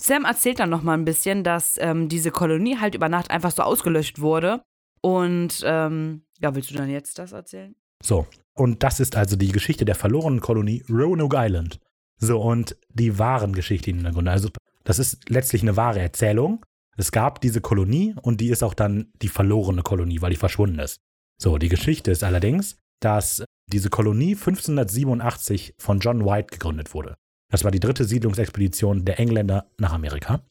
Sam 0.00 0.24
erzählt 0.24 0.60
dann 0.60 0.70
noch 0.70 0.82
mal 0.82 0.94
ein 0.94 1.04
bisschen, 1.04 1.42
dass 1.42 1.76
ähm, 1.80 2.08
diese 2.08 2.30
Kolonie 2.30 2.78
halt 2.78 2.94
über 2.94 3.08
Nacht 3.08 3.30
einfach 3.30 3.50
so 3.50 3.62
ausgelöscht 3.62 4.20
wurde. 4.20 4.62
Und 5.00 5.62
ähm, 5.64 6.22
ja, 6.40 6.54
willst 6.54 6.70
du 6.70 6.74
dann 6.74 6.88
jetzt 6.88 7.18
das 7.18 7.32
erzählen? 7.32 7.74
So, 8.02 8.26
und 8.54 8.82
das 8.82 9.00
ist 9.00 9.16
also 9.16 9.36
die 9.36 9.52
Geschichte 9.52 9.84
der 9.84 9.94
verlorenen 9.94 10.40
Kolonie 10.40 10.84
Roanoke 10.88 11.36
Island. 11.38 11.78
So, 12.22 12.40
und 12.40 12.76
die 12.88 13.18
wahren 13.18 13.52
Geschichte 13.52 13.90
im 13.90 13.96
Hintergrund. 13.96 14.28
Also, 14.28 14.48
das 14.84 15.00
ist 15.00 15.28
letztlich 15.28 15.62
eine 15.62 15.76
wahre 15.76 15.98
Erzählung. 15.98 16.64
Es 16.96 17.10
gab 17.10 17.40
diese 17.40 17.60
Kolonie 17.60 18.14
und 18.22 18.40
die 18.40 18.50
ist 18.50 18.62
auch 18.62 18.74
dann 18.74 19.10
die 19.22 19.28
verlorene 19.28 19.82
Kolonie, 19.82 20.22
weil 20.22 20.30
die 20.30 20.36
verschwunden 20.36 20.78
ist. 20.78 21.00
So, 21.40 21.58
die 21.58 21.68
Geschichte 21.68 22.12
ist 22.12 22.22
allerdings, 22.22 22.76
dass 23.00 23.44
diese 23.72 23.90
Kolonie 23.90 24.36
1587 24.36 25.74
von 25.78 25.98
John 25.98 26.24
White 26.24 26.52
gegründet 26.52 26.94
wurde. 26.94 27.16
Das 27.50 27.64
war 27.64 27.72
die 27.72 27.80
dritte 27.80 28.04
Siedlungsexpedition 28.04 29.04
der 29.04 29.18
Engländer 29.18 29.66
nach 29.78 29.92
Amerika. 29.92 30.44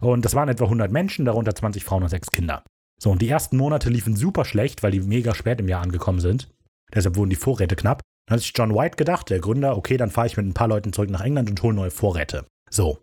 Und 0.00 0.24
das 0.24 0.36
waren 0.36 0.48
etwa 0.48 0.64
100 0.64 0.92
Menschen, 0.92 1.24
darunter 1.24 1.54
20 1.56 1.84
Frauen 1.84 2.04
und 2.04 2.08
6 2.08 2.30
Kinder. 2.30 2.62
So, 3.02 3.10
und 3.10 3.20
die 3.20 3.28
ersten 3.28 3.56
Monate 3.56 3.90
liefen 3.90 4.14
super 4.14 4.44
schlecht, 4.44 4.84
weil 4.84 4.92
die 4.92 5.00
mega 5.00 5.34
spät 5.34 5.58
im 5.58 5.68
Jahr 5.68 5.82
angekommen 5.82 6.20
sind. 6.20 6.48
Deshalb 6.94 7.16
wurden 7.16 7.30
die 7.30 7.36
Vorräte 7.36 7.74
knapp. 7.74 8.00
Dann 8.30 8.36
hat 8.36 8.42
sich 8.42 8.52
John 8.54 8.76
White 8.76 8.96
gedacht, 8.96 9.28
der 9.28 9.40
Gründer, 9.40 9.76
okay, 9.76 9.96
dann 9.96 10.12
fahre 10.12 10.28
ich 10.28 10.36
mit 10.36 10.46
ein 10.46 10.54
paar 10.54 10.68
Leuten 10.68 10.92
zurück 10.92 11.10
nach 11.10 11.20
England 11.20 11.50
und 11.50 11.60
hole 11.64 11.74
neue 11.74 11.90
Vorräte. 11.90 12.46
So. 12.70 13.00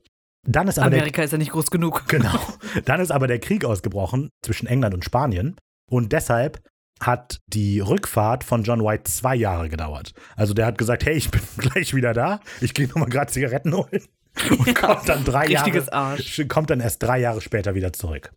Dann 0.47 0.69
ist 0.69 0.80
aber 0.80 0.89
der, 0.89 0.99
Amerika 0.99 1.21
ist 1.21 1.32
ja 1.32 1.38
nicht 1.38 1.51
groß 1.51 1.69
genug. 1.69 2.05
Genau. 2.07 2.39
Dann 2.86 3.01
ist 3.01 3.11
aber 3.11 3.28
der 3.28 3.39
Krieg 3.39 3.65
ausgebrochen 3.65 4.30
zwischen 4.41 4.67
England 4.67 4.93
und 4.93 5.03
Spanien. 5.03 5.57
Und 5.91 6.13
deshalb 6.13 6.61
hat 7.01 7.41
die 7.47 7.82
Rückfahrt 7.82 8.45
von 8.45 8.63
John 8.63 8.82
White 8.82 9.03
zwei 9.11 9.36
Jahre 9.36 9.67
gedauert. 9.67 10.13
Also 10.38 10.53
der 10.53 10.65
hat 10.65 10.78
gesagt, 10.78 11.05
hey, 11.05 11.15
ich 11.15 11.30
bin 11.30 11.41
gleich 11.57 11.93
wieder 11.93 12.13
da. 12.13 12.39
Ich 12.61 12.73
gehe 12.73 12.88
nochmal 12.88 13.09
gerade 13.09 13.30
Zigaretten 13.30 13.75
holen. 13.75 14.05
Und 14.49 14.75
kommt 14.75 15.09
dann 15.09 15.25
drei 15.25 15.47
Richtiges 15.47 15.88
Jahre, 15.88 16.11
Arsch. 16.11 16.45
kommt 16.47 16.69
dann 16.69 16.80
erst 16.80 17.03
drei 17.03 17.19
Jahre 17.19 17.41
später 17.41 17.75
wieder 17.75 17.91
zurück. 17.91 18.32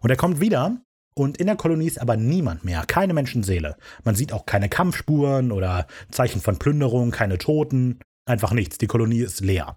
Und 0.00 0.08
er 0.08 0.16
kommt 0.16 0.40
wieder 0.40 0.80
und 1.14 1.36
in 1.38 1.46
der 1.46 1.56
Kolonie 1.56 1.86
ist 1.86 2.00
aber 2.00 2.16
niemand 2.16 2.64
mehr, 2.64 2.84
keine 2.86 3.14
Menschenseele. 3.14 3.76
Man 4.04 4.14
sieht 4.14 4.32
auch 4.32 4.46
keine 4.46 4.68
Kampfspuren 4.68 5.52
oder 5.52 5.86
Zeichen 6.10 6.40
von 6.40 6.58
Plünderung, 6.58 7.10
keine 7.10 7.38
Toten, 7.38 7.98
einfach 8.26 8.52
nichts. 8.52 8.78
Die 8.78 8.86
Kolonie 8.86 9.20
ist 9.20 9.40
leer. 9.40 9.76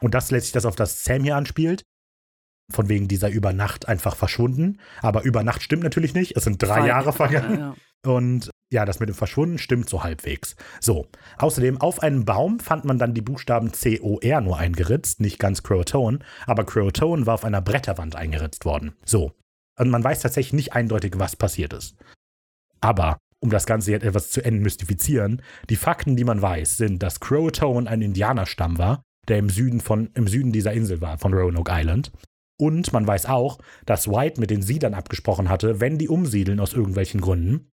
Und 0.00 0.14
das 0.14 0.30
lässt 0.30 0.46
sich 0.46 0.52
das 0.52 0.64
auf 0.66 0.76
das 0.76 1.04
Sam 1.04 1.24
hier 1.24 1.36
anspielt. 1.36 1.82
Von 2.72 2.88
wegen 2.88 3.08
dieser 3.08 3.28
über 3.30 3.52
Nacht 3.52 3.88
einfach 3.88 4.14
verschwunden. 4.14 4.78
Aber 5.02 5.22
über 5.24 5.42
Nacht 5.42 5.62
stimmt 5.62 5.82
natürlich 5.82 6.14
nicht. 6.14 6.36
Es 6.36 6.44
sind 6.44 6.62
drei 6.62 6.80
Zwei- 6.80 6.86
Jahre 6.86 7.12
vergangen. 7.12 7.58
Ja, 7.58 7.74
Und 8.12 8.50
ja, 8.72 8.84
das 8.84 9.00
mit 9.00 9.08
dem 9.08 9.16
Verschwunden 9.16 9.58
stimmt 9.58 9.90
so 9.90 10.04
halbwegs. 10.04 10.54
So, 10.80 11.08
außerdem 11.38 11.80
auf 11.80 12.00
einem 12.00 12.24
Baum 12.24 12.60
fand 12.60 12.84
man 12.84 12.98
dann 12.98 13.12
die 13.12 13.22
Buchstaben 13.22 13.72
C-O-R 13.72 14.40
nur 14.40 14.56
eingeritzt, 14.56 15.20
nicht 15.20 15.40
ganz 15.40 15.64
Croatoan, 15.64 16.22
aber 16.46 16.64
Croatoan 16.64 17.26
war 17.26 17.34
auf 17.34 17.44
einer 17.44 17.60
Bretterwand 17.60 18.14
eingeritzt 18.14 18.64
worden. 18.64 18.94
So, 19.04 19.32
und 19.80 19.90
man 19.90 20.04
weiß 20.04 20.20
tatsächlich 20.20 20.52
nicht 20.52 20.72
eindeutig, 20.74 21.14
was 21.16 21.36
passiert 21.36 21.72
ist. 21.72 21.96
Aber, 22.80 23.18
um 23.40 23.50
das 23.50 23.66
Ganze 23.66 23.90
jetzt 23.90 24.04
etwas 24.04 24.30
zu 24.30 24.44
entmystifizieren, 24.44 25.42
die 25.68 25.76
Fakten, 25.76 26.16
die 26.16 26.24
man 26.24 26.40
weiß, 26.40 26.76
sind, 26.76 27.02
dass 27.02 27.20
Croatoan 27.20 27.88
ein 27.88 28.02
Indianerstamm 28.02 28.78
war, 28.78 29.02
der 29.28 29.38
im 29.38 29.50
Süden, 29.50 29.80
von, 29.80 30.10
im 30.14 30.28
Süden 30.28 30.52
dieser 30.52 30.72
Insel 30.72 31.00
war, 31.00 31.18
von 31.18 31.34
Roanoke 31.34 31.72
Island. 31.74 32.12
Und 32.58 32.92
man 32.92 33.06
weiß 33.06 33.26
auch, 33.26 33.58
dass 33.86 34.08
White 34.08 34.38
mit 34.38 34.50
den 34.50 34.62
Siedlern 34.62 34.94
abgesprochen 34.94 35.48
hatte, 35.48 35.80
wenn 35.80 35.98
die 35.98 36.08
umsiedeln 36.08 36.60
aus 36.60 36.74
irgendwelchen 36.74 37.20
Gründen, 37.20 37.70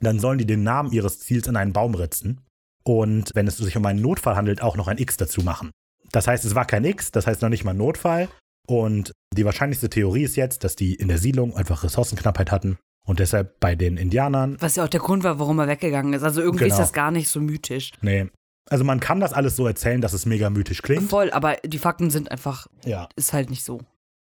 dann 0.00 0.18
sollen 0.18 0.38
die 0.38 0.46
den 0.46 0.62
Namen 0.62 0.90
ihres 0.90 1.20
Ziels 1.20 1.46
in 1.46 1.56
einen 1.56 1.72
Baum 1.72 1.94
ritzen 1.94 2.40
und 2.84 3.30
wenn 3.34 3.46
es 3.46 3.56
sich 3.58 3.76
um 3.76 3.86
einen 3.86 4.00
Notfall 4.00 4.36
handelt, 4.36 4.62
auch 4.62 4.76
noch 4.76 4.88
ein 4.88 4.98
X 4.98 5.16
dazu 5.16 5.42
machen. 5.42 5.70
Das 6.10 6.26
heißt, 6.26 6.44
es 6.44 6.54
war 6.54 6.64
kein 6.64 6.84
X, 6.84 7.10
das 7.12 7.26
heißt 7.26 7.42
noch 7.42 7.48
nicht 7.48 7.64
mal 7.64 7.74
Notfall. 7.74 8.28
Und 8.68 9.12
die 9.36 9.44
wahrscheinlichste 9.44 9.90
Theorie 9.90 10.22
ist 10.22 10.36
jetzt, 10.36 10.64
dass 10.64 10.76
die 10.76 10.94
in 10.94 11.08
der 11.08 11.18
Siedlung 11.18 11.56
einfach 11.56 11.82
Ressourcenknappheit 11.84 12.50
hatten 12.52 12.78
und 13.06 13.18
deshalb 13.18 13.58
bei 13.60 13.74
den 13.74 13.96
Indianern, 13.96 14.56
Was 14.60 14.76
ja 14.76 14.84
auch 14.84 14.88
der 14.88 15.00
Grund 15.00 15.24
war, 15.24 15.38
warum 15.40 15.58
er 15.58 15.66
weggegangen 15.68 16.12
ist. 16.12 16.22
Also 16.22 16.40
irgendwie 16.40 16.64
Genau. 16.64 16.74
ist 16.74 16.80
das 16.80 16.92
gar 16.92 17.10
nicht 17.10 17.28
so 17.28 17.40
mythisch. 17.40 17.90
nee, 18.02 18.28
also 18.70 18.84
man 18.84 19.00
kann 19.00 19.18
das 19.18 19.32
alles 19.32 19.56
so 19.56 19.66
erzählen, 19.66 20.00
dass 20.00 20.12
es 20.12 20.24
mega 20.24 20.48
mythisch 20.48 20.82
klingt. 20.82 21.10
Voll, 21.10 21.30
aber 21.32 21.56
die 21.64 21.78
Fakten 21.78 22.10
sind 22.10 22.30
einfach, 22.30 22.68
Ja. 22.84 23.08
ist 23.16 23.32
halt 23.32 23.50
nicht 23.50 23.64
so. 23.64 23.80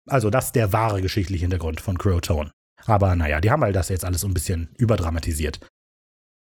Also 0.08 0.30
das 0.30 0.46
ist 0.46 0.54
der 0.54 0.72
wahre 0.72 1.02
geschichtliche 1.02 1.42
Hintergrund 1.42 1.80
von 1.80 1.98
Croatoan. 1.98 2.50
Aber 2.86 3.14
naja, 3.16 3.40
die 3.40 3.50
haben 3.50 3.62
halt 3.62 3.74
das 3.76 3.88
jetzt 3.88 4.04
alles 4.04 4.20
so 4.22 4.28
ein 4.28 4.34
bisschen 4.34 4.70
überdramatisiert. 4.78 5.58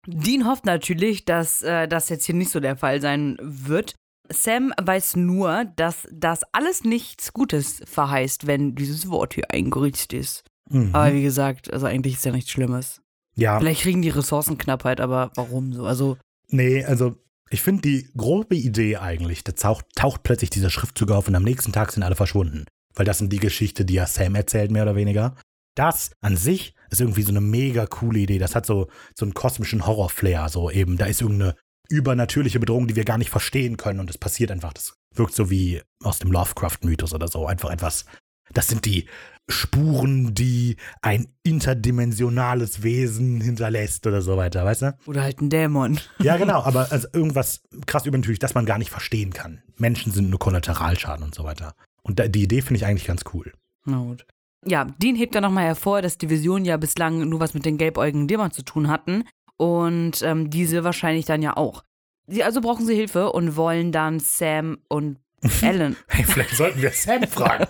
Dean 0.07 0.47
hofft 0.47 0.64
natürlich, 0.66 1.24
dass 1.24 1.62
äh, 1.62 1.89
das 1.89 2.09
jetzt 2.11 2.24
hier 2.26 2.34
nicht 2.34 2.51
so 2.51 2.61
der 2.61 2.76
Fall 2.76 3.01
sein 3.01 3.36
wird. 3.41 3.95
Sam 4.31 4.72
weiß 4.81 5.16
nur, 5.16 5.64
dass 5.76 6.07
das 6.12 6.43
alles 6.53 6.85
nichts 6.85 7.33
Gutes 7.33 7.83
verheißt, 7.85 8.47
wenn 8.47 8.74
dieses 8.74 9.09
Wort 9.11 9.35
hier 9.35 9.51
eingeritzt 9.51 10.12
ist. 10.12 10.45
Mhm. 10.70 10.91
Aber 10.95 11.12
wie 11.14 11.22
gesagt, 11.22 11.72
also 11.72 11.87
eigentlich 11.87 12.14
ist 12.14 12.24
ja 12.24 12.33
nichts 12.33 12.51
Schlimmes. 12.51 13.01
ja, 13.37 13.59
Vielleicht 13.59 13.83
kriegen 13.83 14.03
die 14.03 14.11
Ressourcenknappheit, 14.11 15.01
aber 15.01 15.31
warum 15.35 15.72
so? 15.72 15.85
Also, 15.85 16.18
nee, 16.49 16.85
also 16.85 17.16
ich 17.51 17.62
finde 17.62 17.83
die 17.83 18.11
grobe 18.16 18.55
Idee 18.55 18.97
eigentlich, 18.99 19.45
da 19.45 19.53
taucht, 19.53 19.87
taucht 19.95 20.22
plötzlich 20.22 20.51
dieser 20.51 20.70
Schriftzug 20.70 21.11
auf 21.11 21.29
und 21.29 21.35
am 21.35 21.45
nächsten 21.45 21.72
Tag 21.72 21.93
sind 21.93 22.03
alle 22.03 22.16
verschwunden. 22.16 22.66
Weil 22.95 23.07
das 23.07 23.18
sind 23.18 23.33
die 23.33 23.39
Geschichte, 23.39 23.85
die 23.85 23.95
ja 23.95 24.07
Sam 24.07 24.35
erzählt, 24.35 24.70
mehr 24.70 24.83
oder 24.83 24.97
weniger. 24.97 25.35
Das 25.74 26.11
an 26.20 26.37
sich 26.37 26.74
ist 26.91 27.01
irgendwie 27.01 27.22
so 27.22 27.31
eine 27.31 27.41
mega 27.41 27.87
coole 27.87 28.18
Idee. 28.18 28.39
Das 28.39 28.57
hat 28.57 28.66
so, 28.66 28.89
so 29.14 29.24
einen 29.24 29.35
kosmischen 29.35 29.87
Horror-Flair. 29.87 30.49
So 30.49 30.70
eben, 30.70 30.97
da 30.97 31.07
ist 31.07 31.22
irgendeine 31.22 31.55
übernatürliche 31.89 32.61
Bedrohung, 32.61 32.86
die 32.86 32.97
wir 32.97 33.05
gar 33.05 33.18
nicht 33.18 33.30
verstehen 33.30 33.76
können 33.76 34.01
und 34.01 34.11
es 34.11 34.18
passiert 34.18 34.51
einfach. 34.51 34.72
Das 34.72 34.95
wirkt 35.14 35.34
so 35.34 35.51
wie 35.51 35.82
aus 36.03 36.18
dem 36.18 36.30
Lovecraft-Mythos 36.30 37.14
oder 37.14 37.28
so. 37.28 37.47
Einfach 37.47 37.70
etwas. 37.70 38.05
Das 38.53 38.68
sind 38.68 38.84
die 38.84 39.07
Spuren, 39.51 40.34
die 40.34 40.76
ein 41.01 41.28
interdimensionales 41.43 42.82
Wesen 42.82 43.41
hinterlässt 43.41 44.07
oder 44.07 44.20
so 44.20 44.36
weiter, 44.36 44.64
weißt 44.64 44.82
du? 44.82 44.99
oder 45.07 45.22
halt 45.22 45.41
ein 45.41 45.49
Dämon. 45.49 45.99
Ja, 46.18 46.36
genau, 46.39 46.62
aber 46.62 46.93
also 46.93 47.09
irgendwas 47.12 47.62
krass 47.86 48.05
übernatürlich, 48.05 48.39
das 48.39 48.55
man 48.55 48.66
gar 48.66 48.78
nicht 48.78 48.91
verstehen 48.91 49.32
kann. 49.32 49.62
Menschen 49.76 50.12
sind 50.12 50.28
nur 50.28 50.39
Kollateralschaden 50.39 51.24
und 51.24 51.34
so 51.34 51.45
weiter. 51.45 51.74
Und 52.03 52.18
da, 52.18 52.28
die 52.28 52.43
Idee 52.43 52.61
finde 52.61 52.76
ich 52.76 52.86
eigentlich 52.86 53.07
ganz 53.07 53.22
cool. 53.32 53.53
Na 53.84 53.99
gut. 53.99 54.26
Ja, 54.66 54.86
Dean 54.99 55.16
hebt 55.16 55.34
dann 55.34 55.45
nochmal 55.45 55.64
hervor, 55.64 56.03
dass 56.03 56.18
die 56.18 56.28
Visionen 56.30 56.64
ja 56.64 56.76
bislang 56.76 57.26
nur 57.28 57.41
was 57.41 57.55
mit 57.55 57.64
den 57.64 57.78
gelbäugigen 57.78 58.28
Dämonen 58.28 58.53
zu 58.53 58.62
tun 58.62 58.89
hatten. 58.89 59.24
Und 59.59 60.23
ähm, 60.23 60.49
diese 60.51 60.85
wahrscheinlich 60.85 61.27
dann 61.27 61.43
ja 61.43 61.57
auch. 61.57 61.83
Sie, 62.27 62.43
also 62.45 62.61
brauchen 62.61 62.87
sie 62.87 62.95
Hilfe 62.95 63.33
und 63.33 63.57
wollen 63.57 63.93
dann 63.93 64.21
Sam 64.21 64.79
und 64.89 65.19
Ellen. 65.63 65.97
Hey, 66.09 66.25
vielleicht 66.25 66.57
sollten 66.57 66.81
wir 66.81 66.91
Sam 66.93 67.23
fragen. 67.29 67.67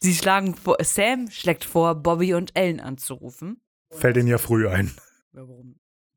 sie 0.00 0.14
schlagen 0.14 0.54
vor, 0.54 0.76
Sam 0.82 1.30
schlägt 1.30 1.64
vor, 1.64 1.94
Bobby 1.94 2.34
und 2.34 2.56
Ellen 2.56 2.80
anzurufen. 2.80 3.60
Fällt 3.90 4.16
ihnen 4.16 4.28
ja 4.28 4.38
früh 4.38 4.68
ein. 4.68 4.92
Ja, 5.34 5.46
warum? 5.48 5.76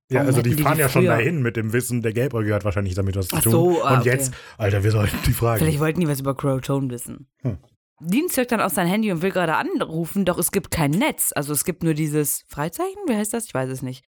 Ja, 0.09 0.19
Warum 0.19 0.27
also 0.27 0.41
die 0.43 0.53
fahren 0.53 0.75
die 0.75 0.81
ja 0.81 0.89
schon 0.89 1.05
dahin 1.05 1.41
mit 1.41 1.55
dem 1.57 1.73
Wissen, 1.73 2.01
der 2.03 2.13
Gelbäugige 2.13 2.53
hat 2.53 2.63
wahrscheinlich 2.63 2.93
damit 2.93 3.15
was 3.15 3.27
zu 3.27 3.37
Ach 3.37 3.41
tun. 3.41 3.51
so, 3.51 3.83
ah, 3.83 3.93
Und 3.95 3.99
okay. 4.01 4.09
jetzt, 4.09 4.33
Alter, 4.57 4.83
wir 4.83 4.91
sollten 4.91 5.17
die 5.25 5.33
fragen. 5.33 5.59
Vielleicht 5.59 5.79
wollten 5.79 5.99
die 5.99 6.07
was 6.07 6.19
über 6.19 6.35
Crowtone 6.35 6.89
wissen. 6.91 7.27
Hm. 7.41 7.57
Dean 7.99 8.27
zückt 8.29 8.51
dann 8.51 8.61
aus 8.61 8.75
sein 8.75 8.87
Handy 8.87 9.11
und 9.11 9.21
will 9.21 9.31
gerade 9.31 9.55
anrufen, 9.55 10.25
doch 10.25 10.37
es 10.37 10.51
gibt 10.51 10.71
kein 10.71 10.91
Netz. 10.91 11.31
Also 11.35 11.53
es 11.53 11.63
gibt 11.63 11.83
nur 11.83 11.93
dieses 11.93 12.43
Freizeichen, 12.47 13.01
wie 13.07 13.15
heißt 13.15 13.33
das? 13.33 13.45
Ich 13.45 13.53
weiß 13.53 13.69
es 13.69 13.81
nicht. 13.81 14.03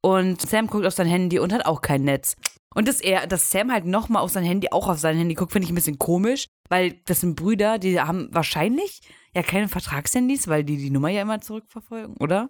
Und 0.00 0.40
Sam 0.40 0.66
guckt 0.66 0.86
auf 0.86 0.94
sein 0.94 1.06
Handy 1.06 1.38
und 1.38 1.52
hat 1.52 1.66
auch 1.66 1.80
kein 1.80 2.02
Netz. 2.02 2.36
Und 2.74 2.88
dass 2.88 3.00
er, 3.00 3.26
dass 3.26 3.50
Sam 3.50 3.70
halt 3.70 3.84
nochmal 3.84 4.22
auf 4.22 4.30
sein 4.30 4.44
Handy, 4.44 4.68
auch 4.70 4.88
auf 4.88 4.98
sein 4.98 5.16
Handy 5.16 5.34
guckt, 5.34 5.52
finde 5.52 5.66
ich 5.66 5.72
ein 5.72 5.76
bisschen 5.76 5.98
komisch, 5.98 6.46
weil 6.68 7.00
das 7.04 7.20
sind 7.20 7.36
Brüder, 7.36 7.78
die 7.78 8.00
haben 8.00 8.28
wahrscheinlich 8.32 9.00
ja 9.34 9.42
keine 9.42 9.68
Vertragshandys, 9.68 10.48
weil 10.48 10.64
die 10.64 10.76
die 10.76 10.90
Nummer 10.90 11.08
ja 11.08 11.22
immer 11.22 11.40
zurückverfolgen, 11.40 12.16
oder? 12.18 12.48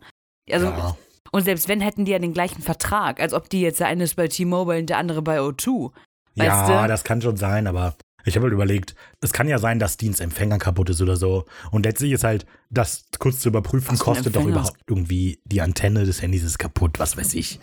Also, 0.51 0.67
ja. 0.67 0.97
und 1.33 1.43
selbst 1.43 1.69
wenn, 1.69 1.81
hätten 1.81 2.05
die 2.05 2.13
ja 2.13 2.19
den 2.19 2.33
gleichen 2.35 2.63
Vertrag, 2.63 3.21
als 3.21 3.35
ob 3.35 3.51
die 3.51 3.61
jetzt 3.61 3.81
der 3.81 3.89
eine 3.89 4.05
ist 4.05 4.17
bei 4.17 4.29
T-Mobile 4.29 4.81
und 4.81 4.87
der 4.87 4.99
andere 4.99 5.23
bei 5.23 5.41
O2. 5.41 5.93
Weißt 6.37 6.69
ja, 6.69 6.83
du? 6.83 6.89
das 6.89 7.05
kann 7.05 7.21
schon 7.21 7.37
sein, 7.37 7.67
aber 7.67 7.95
ich 8.25 8.37
habe 8.37 8.45
halt 8.45 8.53
überlegt, 8.55 8.95
es 9.21 9.33
kann 9.33 9.49
ja 9.49 9.59
sein, 9.59 9.79
dass 9.79 9.97
Dienstempfänger 9.97 10.59
kaputt 10.59 10.91
ist 10.91 11.01
oder 11.03 11.17
so. 11.17 11.45
Und 11.71 11.85
letztlich 11.87 12.13
ist 12.13 12.25
halt, 12.25 12.47
das 12.71 13.05
kurz 13.19 13.41
zu 13.41 13.49
überprüfen, 13.49 13.99
kostet 13.99 14.37
doch 14.37 14.45
überhaupt 14.47 14.81
irgendwie, 14.89 15.41
die 15.45 15.61
Antenne 15.61 16.05
des 16.05 16.23
Handys 16.23 16.43
ist 16.45 16.59
kaputt, 16.59 16.99
was 16.99 17.17
weiß 17.17 17.35
ich. 17.35 17.59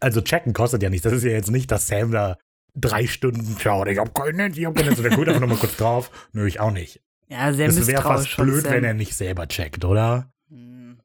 Also 0.00 0.20
checken 0.20 0.52
kostet 0.52 0.82
ja 0.82 0.90
nichts. 0.90 1.04
Das 1.04 1.12
ist 1.12 1.24
ja 1.24 1.30
jetzt 1.30 1.50
nicht, 1.50 1.70
dass 1.70 1.88
Sam 1.88 2.12
da 2.12 2.36
drei 2.74 3.06
Stunden 3.06 3.56
schaut. 3.58 3.88
Ich 3.88 3.98
hab 3.98 4.14
kein 4.14 4.36
Netz, 4.36 4.56
ich 4.56 4.64
hab 4.64 4.74
kein 4.76 4.86
Netz. 4.86 5.00
Der 5.02 5.10
guckt 5.10 5.28
einfach 5.28 5.40
nochmal 5.40 5.58
kurz 5.58 5.76
drauf. 5.76 6.10
Nö, 6.32 6.46
ich 6.46 6.60
auch 6.60 6.70
nicht. 6.70 7.00
Ja, 7.28 7.52
sehr 7.52 7.68
Es 7.68 7.86
wäre 7.86 8.02
fast 8.02 8.36
blöd, 8.36 8.62
Sam. 8.62 8.72
wenn 8.72 8.84
er 8.84 8.94
nicht 8.94 9.14
selber 9.14 9.48
checkt, 9.48 9.84
oder? 9.84 10.30
Hm. 10.50 10.98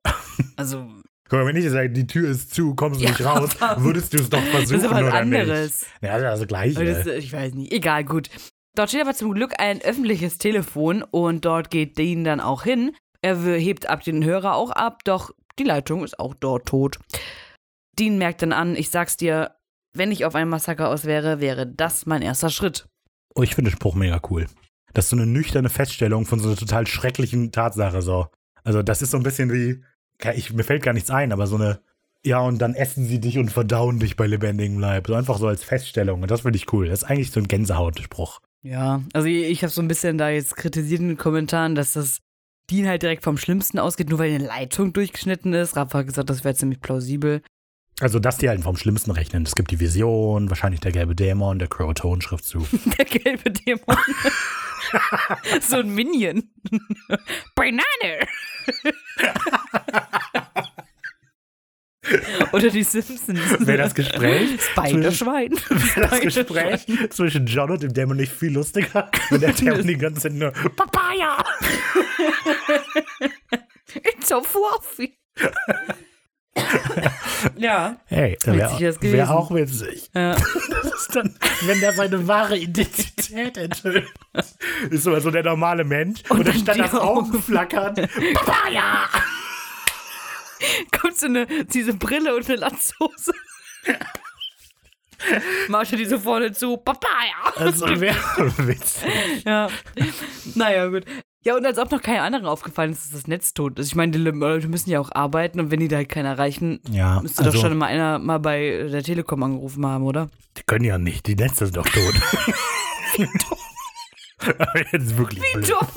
Also, 0.55 0.87
Guck 1.29 1.39
mal, 1.39 1.45
wenn 1.47 1.55
ich 1.55 1.67
sage, 1.69 1.89
die 1.89 2.05
Tür 2.05 2.29
ist 2.29 2.53
zu, 2.53 2.75
kommst 2.75 2.99
du 2.99 3.05
Ja, 3.05 3.09
nicht 3.11 3.25
raus, 3.25 3.49
würdest 3.77 4.13
du 4.13 4.19
es 4.19 4.29
doch 4.29 4.41
versuchen 4.43 4.81
das 4.81 4.83
ist 4.83 4.91
was 4.91 5.01
oder 5.01 5.13
anderes. 5.15 5.81
nicht? 5.81 6.03
Ja, 6.03 6.19
das 6.19 6.33
ist 6.35 6.39
das 6.41 6.47
Gleiche. 6.47 6.85
Das, 6.85 7.07
ich 7.07 7.33
weiß 7.33 7.53
nicht. 7.55 7.71
Egal, 7.71 8.03
gut. 8.03 8.29
Dort 8.75 8.89
steht 8.89 9.01
aber 9.01 9.13
zum 9.13 9.33
Glück 9.33 9.59
ein 9.59 9.81
öffentliches 9.81 10.39
Telefon 10.39 11.03
und 11.03 11.45
dort 11.45 11.69
geht 11.69 11.97
Dean 11.97 12.23
dann 12.23 12.39
auch 12.39 12.63
hin. 12.63 12.95
Er 13.21 13.37
hebt 13.37 13.87
ab 13.87 14.03
den 14.03 14.23
Hörer 14.23 14.55
auch 14.55 14.71
ab, 14.71 15.03
doch 15.03 15.31
die 15.59 15.63
Leitung 15.63 16.03
ist 16.03 16.19
auch 16.19 16.33
dort 16.33 16.67
tot. 16.67 16.99
Dean 17.99 18.17
merkt 18.17 18.41
dann 18.41 18.51
an, 18.51 18.75
ich 18.75 18.89
sag's 18.89 19.15
dir, 19.15 19.51
wenn 19.93 20.11
ich 20.11 20.25
auf 20.25 20.33
ein 20.33 20.49
Massaker 20.49 20.89
aus 20.89 21.05
wäre, 21.05 21.39
wäre 21.39 21.67
das 21.67 22.07
mein 22.07 22.23
erster 22.23 22.49
Schritt. 22.49 22.87
Oh, 23.35 23.43
ich 23.43 23.53
finde 23.53 23.69
den 23.69 23.75
Spruch 23.75 23.93
mega 23.93 24.19
cool. 24.29 24.47
Das 24.93 25.05
ist 25.05 25.09
so 25.11 25.17
eine 25.17 25.27
nüchterne 25.27 25.69
Feststellung 25.69 26.25
von 26.25 26.39
so 26.39 26.49
einer 26.49 26.57
total 26.57 26.87
schrecklichen 26.87 27.51
Tatsache 27.51 28.01
so. 28.01 28.27
Also 28.63 28.81
das 28.81 29.03
ist 29.03 29.11
so 29.11 29.17
ein 29.17 29.23
bisschen 29.23 29.51
wie, 29.51 29.83
ich, 30.33 30.51
mir 30.51 30.63
fällt 30.63 30.83
gar 30.83 30.93
nichts 30.93 31.11
ein, 31.11 31.31
aber 31.31 31.45
so 31.45 31.55
eine, 31.55 31.79
ja 32.23 32.39
und 32.39 32.59
dann 32.59 32.73
essen 32.73 33.05
sie 33.05 33.19
dich 33.19 33.37
und 33.37 33.51
verdauen 33.51 33.99
dich 33.99 34.15
bei 34.15 34.25
lebendigem 34.25 34.79
Leib. 34.79 35.07
So 35.07 35.13
einfach 35.13 35.37
so 35.37 35.47
als 35.47 35.63
Feststellung 35.63 36.23
und 36.23 36.31
das 36.31 36.41
finde 36.41 36.57
ich 36.57 36.73
cool. 36.73 36.87
Das 36.87 37.03
ist 37.03 37.09
eigentlich 37.09 37.29
so 37.29 37.39
ein 37.39 37.47
Gänsehautspruch. 37.47 38.41
Ja, 38.63 39.03
also 39.13 39.27
ich, 39.27 39.43
ich 39.43 39.63
habe 39.63 39.71
so 39.71 39.81
ein 39.81 39.87
bisschen 39.87 40.17
da 40.17 40.29
jetzt 40.29 40.55
kritisiert 40.55 41.01
in 41.01 41.09
den 41.09 41.17
Kommentaren, 41.17 41.75
dass 41.75 41.93
das 41.93 42.19
Dean 42.69 42.87
halt 42.87 43.03
direkt 43.03 43.23
vom 43.23 43.37
Schlimmsten 43.37 43.77
ausgeht, 43.77 44.09
nur 44.09 44.19
weil 44.19 44.33
eine 44.33 44.45
Leitung 44.45 44.93
durchgeschnitten 44.93 45.53
ist. 45.53 45.75
Rafa 45.75 45.99
hat 45.99 46.07
gesagt, 46.07 46.29
das 46.29 46.45
wäre 46.45 46.55
ziemlich 46.55 46.79
plausibel. 46.79 47.41
Also 47.99 48.19
dass 48.19 48.37
die 48.37 48.49
halt 48.49 48.61
vom 48.61 48.77
Schlimmsten 48.77 49.11
rechnen. 49.11 49.43
Es 49.43 49.53
gibt 49.53 49.69
die 49.71 49.79
Vision, 49.79 50.49
wahrscheinlich 50.49 50.79
der 50.79 50.91
gelbe 50.91 51.13
Dämon, 51.13 51.59
der 51.59 51.67
Croton-Schriftzug. 51.67 52.65
Der 52.97 53.05
gelbe 53.05 53.51
Dämon. 53.51 53.97
so 55.61 55.77
ein 55.77 55.93
Minion. 55.93 56.43
Banane. 57.55 58.27
Oder 62.51 62.69
die 62.69 62.83
Simpsons. 62.83 63.27
Wäre 63.65 63.77
das 63.77 63.95
Gespräch 63.95 64.61
Spiderschwein. 64.71 65.53
das 65.95 66.19
Gespräch 66.19 66.85
zwischen 67.09 67.45
John 67.45 67.71
und 67.71 67.83
dem 67.83 67.93
Dämon 67.93 68.17
nicht 68.17 68.31
viel 68.31 68.53
lustiger, 68.53 69.09
wenn 69.29 69.41
der 69.41 69.53
Dämon 69.53 69.87
die 69.87 69.97
ganze 69.97 70.21
Zeit 70.21 70.33
nur 70.33 70.51
Papaya! 70.51 71.43
It's 73.95 74.27
so 74.27 74.41
fluffy. 74.41 75.17
ja. 77.57 77.97
Hey, 78.05 78.37
wäre 78.43 78.79
wär 79.01 79.31
auch 79.31 79.51
witzig. 79.51 80.09
ja. 80.13 80.35
Das 80.35 80.93
ist 80.93 81.15
dann, 81.15 81.35
wenn 81.61 81.79
der 81.79 81.93
seine 81.93 82.27
wahre 82.27 82.57
Identität 82.57 83.57
enthüllt. 83.57 84.11
Ist 84.89 85.03
so, 85.03 85.17
so 85.19 85.31
der 85.31 85.43
normale 85.43 85.83
Mensch 85.83 86.21
und, 86.29 86.39
Und 86.39 86.47
dann 86.47 86.55
statt 86.55 86.79
das 86.79 86.93
Augen 86.93 87.41
flackern. 87.41 87.95
Papaya! 88.33 89.07
Kommt 90.99 91.17
so 91.17 91.27
eine, 91.27 91.47
diese 91.65 91.93
Brille 91.93 92.35
und 92.35 92.45
eine 92.49 92.57
Latzhose. 92.57 93.33
Er 95.71 95.85
die 95.85 96.05
so 96.05 96.19
vorne 96.19 96.51
zu. 96.51 96.75
Papaya. 96.75 97.53
Also 97.55 97.85
wäre 98.01 98.17
witzig. 98.57 99.09
Ja. 99.45 99.69
Naja, 100.55 100.87
gut. 100.87 101.05
Ja, 101.45 101.55
und 101.55 101.65
als 101.65 101.77
ob 101.77 101.91
noch 101.91 102.01
keinem 102.01 102.23
anderen 102.23 102.45
aufgefallen 102.45 102.91
ist, 102.91 103.05
dass 103.05 103.11
das 103.21 103.27
Netz 103.27 103.53
tot 103.53 103.79
ist. 103.79 103.87
Ich 103.87 103.95
meine, 103.95 104.11
die 104.11 104.17
Leute 104.17 104.67
müssen 104.67 104.89
ja 104.89 104.99
auch 104.99 105.11
arbeiten 105.13 105.59
und 105.61 105.71
wenn 105.71 105.79
die 105.79 105.87
da 105.87 105.97
halt 105.97 106.09
keinen 106.09 106.25
erreichen, 106.25 106.81
Ja, 106.89 107.21
müsste 107.21 107.43
also, 107.43 107.53
doch 107.53 107.61
schon 107.61 107.77
mal 107.77 107.87
einer 107.87 108.19
mal 108.19 108.39
bei 108.39 108.87
der 108.91 109.03
Telekom 109.03 109.43
angerufen 109.43 109.85
haben, 109.85 110.03
oder? 110.03 110.29
die 110.57 110.63
können 110.63 110.85
ja 110.85 110.97
nicht, 110.97 111.25
die 111.27 111.35
Netze 111.35 111.65
sind 111.65 111.77
doch 111.77 111.87
tot. 111.87 112.15
Aber 114.59 114.79
Jetzt 114.91 115.17
wirklich 115.17 115.41
blöd. 115.53 115.69
Dumm. 115.69 115.87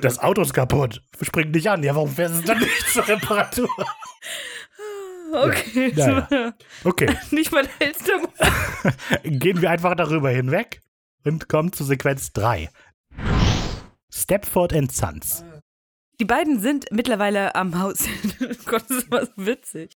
Das 0.00 0.18
Auto 0.18 0.42
ist 0.42 0.54
kaputt. 0.54 1.02
Springt 1.20 1.52
nicht 1.52 1.68
an. 1.68 1.82
Ja, 1.82 1.94
warum 1.94 2.10
fährst 2.10 2.34
du 2.34 2.38
es 2.40 2.44
dann 2.46 2.58
nicht 2.58 2.88
zur 2.88 3.06
Reparatur? 3.06 3.68
Okay. 5.34 5.92
Ja, 5.96 6.28
ja. 6.30 6.52
Okay, 6.84 7.16
Nicht 7.30 7.52
mal 7.52 7.62
der 7.62 7.86
hellste 7.86 8.12
Mann. 8.18 8.94
gehen 9.38 9.62
wir 9.62 9.70
einfach 9.70 9.94
darüber 9.94 10.28
hinweg 10.28 10.82
und 11.24 11.48
kommen 11.48 11.72
zu 11.72 11.84
Sequenz 11.84 12.34
3. 12.34 12.68
Stepford 14.12 14.74
and 14.74 14.92
Sons. 14.92 15.42
Die 16.20 16.26
beiden 16.26 16.60
sind 16.60 16.84
mittlerweile 16.90 17.54
am 17.54 17.78
Haus. 17.80 18.06
oh 18.42 18.46
Gott, 18.66 18.84
das 18.88 18.98
ist 18.98 19.06
immer 19.06 19.24
so 19.24 19.32
witzig. 19.36 19.96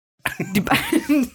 Die 0.55 0.61
beiden. 0.61 1.30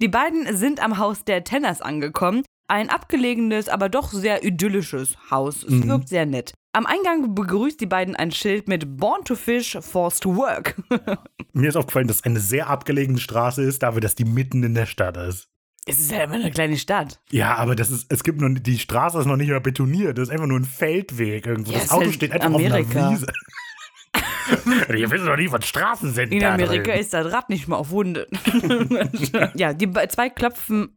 Die 0.00 0.08
beiden 0.08 0.56
sind 0.56 0.80
am 0.82 0.96
Haus 0.96 1.24
der 1.24 1.44
Tenners 1.44 1.82
angekommen. 1.82 2.44
Ein 2.68 2.90
abgelegenes, 2.90 3.68
aber 3.68 3.88
doch 3.88 4.10
sehr 4.12 4.42
idyllisches 4.44 5.16
Haus. 5.30 5.62
Es 5.62 5.70
Mhm. 5.70 5.88
wirkt 5.88 6.08
sehr 6.08 6.26
nett. 6.26 6.52
Am 6.72 6.84
Eingang 6.84 7.34
begrüßt 7.34 7.80
die 7.80 7.86
beiden 7.86 8.16
ein 8.16 8.32
Schild 8.32 8.68
mit 8.68 8.96
Born 8.96 9.24
to 9.24 9.34
Fish, 9.36 9.78
Forced 9.80 10.22
to 10.24 10.36
Work. 10.36 10.74
Mir 11.52 11.68
ist 11.68 11.76
aufgefallen, 11.76 12.08
dass 12.08 12.18
es 12.18 12.24
eine 12.24 12.40
sehr 12.40 12.68
abgelegene 12.68 13.18
Straße 13.18 13.62
ist, 13.62 13.82
dafür, 13.82 14.00
dass 14.00 14.14
die 14.14 14.24
mitten 14.24 14.62
in 14.64 14.74
der 14.74 14.86
Stadt 14.86 15.16
ist. 15.16 15.48
es 15.86 16.00
ist 16.00 16.10
ja 16.10 16.24
immer 16.24 16.34
eine 16.34 16.50
kleine 16.50 16.76
Stadt. 16.76 17.20
Ja, 17.30 17.54
aber 17.54 17.76
das 17.76 17.90
ist, 17.92 18.12
es 18.12 18.24
gibt 18.24 18.40
nur, 18.40 18.50
die 18.50 18.78
Straße 18.78 19.20
ist 19.20 19.26
noch 19.26 19.36
nicht 19.36 19.48
mal 19.50 19.60
betoniert, 19.60 20.18
das 20.18 20.28
ist 20.28 20.32
einfach 20.34 20.48
nur 20.48 20.58
ein 20.58 20.64
Feldweg 20.64 21.46
irgendwo. 21.46 21.70
Ja, 21.72 21.78
das 21.78 21.90
Auto 21.92 22.06
halt 22.06 22.14
steht 22.14 22.32
einfach 22.32 22.46
Amerika. 22.46 22.78
auf 22.80 22.96
einer 22.96 23.10
Wiese. 23.12 23.26
Ihr 24.96 25.10
wisst 25.10 25.26
doch 25.26 25.36
nicht, 25.36 25.52
was 25.52 25.66
Straßen 25.66 26.12
sind. 26.12 26.32
In 26.32 26.44
Amerika 26.44 26.90
drin. 26.92 27.00
ist 27.00 27.12
das 27.14 27.32
Rad 27.32 27.48
nicht 27.48 27.68
mal 27.68 27.76
auf 27.76 27.90
Hunde. 27.90 28.26
ja, 29.54 29.72
die 29.72 29.90
zwei 30.08 30.28
klopfen 30.30 30.96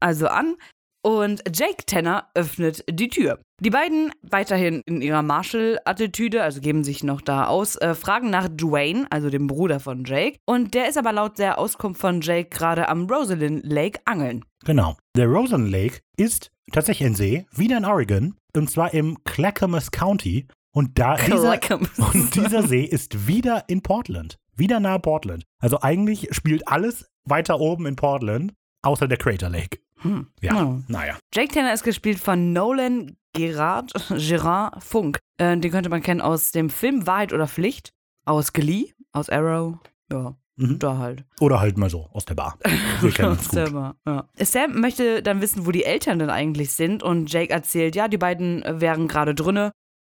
also 0.00 0.28
an 0.28 0.54
Und 1.08 1.42
Jake 1.54 1.86
Tanner 1.86 2.28
öffnet 2.34 2.84
die 2.86 3.08
Tür. 3.08 3.38
Die 3.62 3.70
beiden, 3.70 4.12
weiterhin 4.20 4.82
in 4.84 5.00
ihrer 5.00 5.22
Marshall-Attitüde, 5.22 6.42
also 6.42 6.60
geben 6.60 6.84
sich 6.84 7.02
noch 7.02 7.22
da 7.22 7.46
aus, 7.46 7.76
äh, 7.76 7.94
fragen 7.94 8.28
nach 8.28 8.46
Dwayne, 8.50 9.06
also 9.08 9.30
dem 9.30 9.46
Bruder 9.46 9.80
von 9.80 10.04
Jake. 10.04 10.38
Und 10.44 10.74
der 10.74 10.86
ist 10.86 10.98
aber 10.98 11.14
laut 11.14 11.38
der 11.38 11.58
Auskunft 11.58 11.98
von 11.98 12.20
Jake 12.20 12.50
gerade 12.50 12.90
am 12.90 13.06
Rosalind 13.06 13.64
Lake 13.64 14.00
angeln. 14.04 14.44
Genau. 14.66 14.98
Der 15.16 15.28
Rosen 15.28 15.70
Lake 15.70 16.00
ist 16.18 16.50
tatsächlich 16.72 17.08
ein 17.08 17.14
See, 17.14 17.46
wieder 17.52 17.78
in 17.78 17.86
Oregon, 17.86 18.34
und 18.54 18.70
zwar 18.70 18.92
im 18.92 19.16
Clackamas 19.24 19.90
County. 19.90 20.46
Und 20.74 20.98
da 20.98 21.16
dieser, 21.16 21.58
und 22.12 22.34
dieser 22.34 22.64
See 22.64 22.84
ist 22.84 23.26
wieder 23.26 23.64
in 23.68 23.80
Portland. 23.80 24.36
Wieder 24.56 24.78
nahe 24.78 24.98
Portland. 25.00 25.44
Also 25.58 25.80
eigentlich 25.80 26.28
spielt 26.32 26.68
alles 26.68 27.06
weiter 27.24 27.60
oben 27.60 27.86
in 27.86 27.96
Portland, 27.96 28.52
außer 28.82 29.08
der 29.08 29.16
Crater 29.16 29.48
Lake. 29.48 29.78
Hm. 30.02 30.26
Ja, 30.40 30.64
Oh. 30.64 30.80
naja. 30.88 31.16
Jake 31.34 31.52
Tanner 31.52 31.72
ist 31.72 31.82
gespielt 31.84 32.18
von 32.18 32.52
Nolan 32.52 33.16
Gerard, 33.34 33.92
Gerard 34.16 34.82
Funk. 34.82 35.18
Äh, 35.38 35.56
den 35.58 35.70
könnte 35.70 35.88
man 35.90 36.02
kennen 36.02 36.20
aus 36.20 36.52
dem 36.52 36.70
Film 36.70 37.06
Wahrheit 37.06 37.32
oder 37.32 37.46
Pflicht, 37.46 37.90
aus 38.24 38.52
Glee, 38.52 38.92
aus 39.12 39.28
Arrow. 39.30 39.76
Ja, 40.10 40.34
Mhm. 40.56 40.78
da 40.80 40.98
halt. 40.98 41.24
Oder 41.40 41.60
halt 41.60 41.78
mal 41.78 41.88
so 41.88 42.08
aus 42.12 42.24
der 42.24 42.34
Bar. 42.34 42.58
Wir 43.00 43.12
kennen 43.12 43.30
uns 43.32 43.44
gut. 43.44 43.52
Selber, 43.52 43.94
ja. 44.06 44.28
Sam 44.40 44.80
möchte 44.80 45.22
dann 45.22 45.40
wissen, 45.40 45.66
wo 45.66 45.70
die 45.70 45.84
Eltern 45.84 46.18
denn 46.18 46.30
eigentlich 46.30 46.72
sind 46.72 47.02
und 47.04 47.32
Jake 47.32 47.52
erzählt, 47.52 47.94
ja, 47.94 48.08
die 48.08 48.18
beiden 48.18 48.62
äh, 48.64 48.80
wären 48.80 49.06
gerade 49.06 49.34
drinne. 49.36 49.70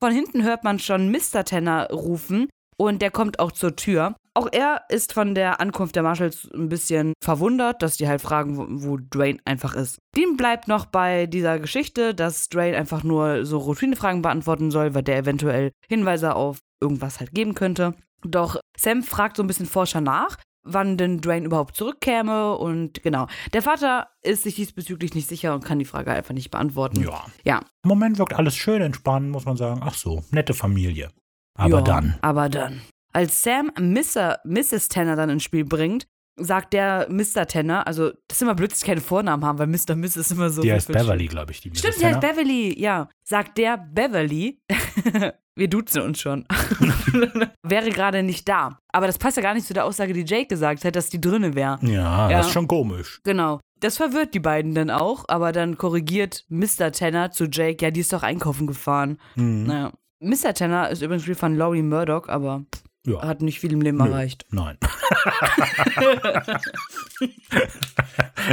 Von 0.02 0.14
hinten 0.14 0.44
hört 0.44 0.64
man 0.64 0.80
schon 0.80 1.12
Mr. 1.12 1.44
Tanner 1.44 1.90
rufen 1.92 2.48
und 2.78 3.02
der 3.02 3.12
kommt 3.12 3.40
auch 3.40 3.52
zur 3.52 3.76
Tür. 3.76 4.16
Auch 4.40 4.48
er 4.54 4.84
ist 4.88 5.12
von 5.12 5.36
der 5.36 5.60
Ankunft 5.60 5.98
der 5.98 6.04
Marshalls 6.04 6.48
ein 6.54 6.70
bisschen 6.70 7.12
verwundert, 7.22 7.82
dass 7.82 7.98
die 7.98 8.08
halt 8.08 8.22
fragen, 8.22 8.56
wo, 8.56 8.68
wo 8.70 8.96
Dwayne 8.96 9.40
einfach 9.44 9.76
ist. 9.76 10.00
Dean 10.16 10.38
bleibt 10.38 10.70
noch 10.70 10.86
bei 10.86 11.26
dieser 11.26 11.60
Geschichte, 11.60 12.16
dass 12.16 12.48
Dwayne 12.48 12.78
einfach 12.78 13.04
nur 13.04 13.46
so 13.46 13.58
Routinefragen 13.58 14.22
beantworten 14.22 14.72
soll, 14.72 14.96
weil 14.96 15.04
der 15.04 15.18
eventuell 15.18 15.72
Hinweise 15.90 16.36
auf 16.38 16.60
irgendwas 16.80 17.20
halt 17.20 17.34
geben 17.34 17.54
könnte. 17.54 17.96
Doch 18.24 18.56
Sam 18.78 19.04
fragt 19.04 19.36
so 19.36 19.44
ein 19.44 19.48
bisschen 19.48 19.66
forscher 19.66 20.00
nach, 20.00 20.38
wann 20.64 20.96
denn 20.96 21.20
Dwayne 21.20 21.46
überhaupt 21.46 21.76
zurückkäme 21.76 22.56
und 22.56 23.04
genau. 23.04 23.28
Der 23.52 23.62
Vater 23.62 24.08
ist 24.22 24.44
sich 24.44 24.56
diesbezüglich 24.56 25.16
nicht 25.16 25.28
sicher 25.28 25.54
und 25.54 25.66
kann 25.66 25.80
die 25.80 25.86
Frage 25.86 26.14
einfach 26.14 26.34
nicht 26.34 26.50
beantworten. 26.50 27.02
Ja. 27.02 27.26
Ja. 27.44 27.60
Im 27.84 27.90
Moment 27.90 28.18
wirkt 28.18 28.36
alles 28.36 28.56
schön 28.56 28.82
entspannt, 28.82 29.32
muss 29.32 29.44
man 29.44 29.58
sagen. 29.58 29.82
Ach 29.84 29.96
so, 29.96 30.24
nette 30.32 30.54
Familie. 30.54 31.12
Aber 31.58 31.80
ja, 31.80 31.82
dann. 31.82 32.18
Aber 32.22 32.48
dann. 32.48 32.80
Als 33.14 33.42
Sam 33.44 33.72
Mr., 33.80 34.40
Mrs. 34.44 34.90
Tanner 34.90 35.16
dann 35.16 35.30
ins 35.30 35.44
Spiel 35.44 35.66
bringt, 35.66 36.08
sagt 36.42 36.74
der 36.74 37.08
Mr. 37.10 37.46
Tanner, 37.48 37.86
also 37.86 38.12
das 38.28 38.38
ist 38.38 38.42
immer 38.42 38.56
blöd, 38.56 38.72
dass 38.72 38.80
sie 38.80 38.86
keine 38.86 39.02
Vornamen 39.02 39.44
haben, 39.44 39.60
weil 39.60 39.68
Mr. 39.68 39.96
Miss 39.96 40.16
ist 40.16 40.32
immer 40.32 40.50
so. 40.50 40.62
Die 40.62 40.72
heißt 40.72 40.88
Beverly, 40.92 41.28
glaube 41.28 41.52
ich. 41.52 41.60
Die 41.62 41.70
Stimmt, 41.76 41.96
Mrs. 41.96 42.00
die 42.00 42.06
heißt. 42.06 42.22
Beverly, 42.22 42.80
ja. 42.82 43.10
Sagt 43.24 43.58
der 43.58 43.78
Beverly, 43.78 44.62
wir 45.56 45.68
duzen 45.68 46.02
uns 46.02 46.22
schon, 46.22 46.46
wäre 47.64 47.90
gerade 47.90 48.24
nicht 48.24 48.48
da. 48.48 48.80
Aber 48.94 49.08
das 49.08 49.18
passt 49.18 49.38
ja 49.38 49.44
gar 49.44 49.54
nicht 49.54 49.68
zu 49.68 49.74
der 49.74 49.86
Aussage, 49.86 50.14
die 50.14 50.24
Jake 50.26 50.48
gesagt 50.48 50.86
hat, 50.86 50.96
dass 50.96 51.10
die 51.10 51.20
drinne 51.22 51.56
wäre. 51.56 51.80
Ja, 51.82 52.30
Ja. 52.30 52.38
das 52.38 52.48
ist 52.48 52.54
schon 52.54 52.68
komisch. 52.68 53.20
Genau. 53.24 53.60
Das 53.82 53.98
verwirrt 53.98 54.34
die 54.34 54.40
beiden 54.40 54.76
dann 54.76 54.90
auch, 54.90 55.26
aber 55.28 55.52
dann 55.52 55.78
korrigiert 55.78 56.46
Mr. 56.50 56.92
Tanner 56.92 57.32
zu 57.32 57.46
Jake, 57.46 57.84
ja, 57.84 57.92
die 57.92 58.02
ist 58.02 58.12
doch 58.14 58.24
einkaufen 58.24 58.68
gefahren. 58.68 59.18
Mhm. 59.36 59.64
Naja. 59.64 59.92
Mr. 60.22 60.54
Tanner 60.54 60.90
ist 60.90 61.02
übrigens 61.02 61.22
gespielt 61.24 61.40
von 61.40 61.56
Laurie 61.56 61.82
Murdoch, 61.82 62.28
aber 62.28 62.66
Ja. 63.06 63.22
hat 63.22 63.42
nicht 63.42 63.60
viel 63.60 63.72
im 63.72 63.82
Leben 63.82 63.98
Nö. 63.98 64.06
erreicht. 64.06 64.46
Nein. 64.52 64.78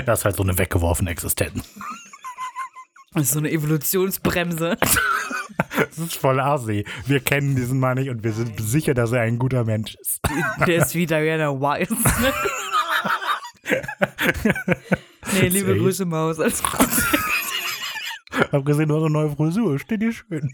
das 0.07 0.21
ist 0.21 0.25
halt 0.25 0.37
so 0.37 0.43
eine 0.43 0.57
weggeworfene 0.57 1.11
Existenz. 1.11 1.69
Das 3.13 3.25
ist 3.25 3.33
so 3.33 3.39
eine 3.39 3.51
Evolutionsbremse. 3.51 4.77
Das 5.77 5.99
ist 5.99 6.17
voll 6.17 6.39
assi. 6.39 6.85
Wir 7.07 7.21
kennen 7.21 7.57
diesen 7.57 7.81
Mann 7.81 7.97
nicht 7.97 8.11
und 8.11 8.23
wir 8.23 8.33
sind 8.33 8.61
sicher, 8.61 8.93
dass 8.95 9.13
er 9.13 9.23
ein 9.23 9.39
guter 9.39 9.65
Mensch 9.65 9.95
ist. 9.95 10.21
Der 10.67 10.83
ist 10.83 10.95
wie 10.95 11.07
Diana 11.07 11.51
Wise. 11.53 11.97
nee, 15.41 15.49
liebe. 15.49 15.77
Grüße, 15.79 16.05
Maus. 16.05 16.39
Hab 18.53 18.65
gesehen, 18.67 18.89
du 18.89 18.97
hast 18.97 19.03
eine 19.05 19.13
neue 19.13 19.35
Frisur. 19.35 19.79
Steht 19.79 20.03
dir 20.03 20.13
schön. 20.13 20.53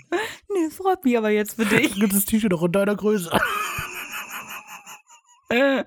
Nee, 0.54 0.70
freut 0.70 1.04
mich 1.04 1.16
aber 1.16 1.30
jetzt 1.30 1.54
für 1.54 1.64
dich. 1.64 1.94
Gibt 2.00 2.14
das 2.14 2.24
T-Shirt 2.24 2.52
auch 2.54 2.64
in 2.64 2.72
deiner 2.72 2.96
Größe? 2.96 3.30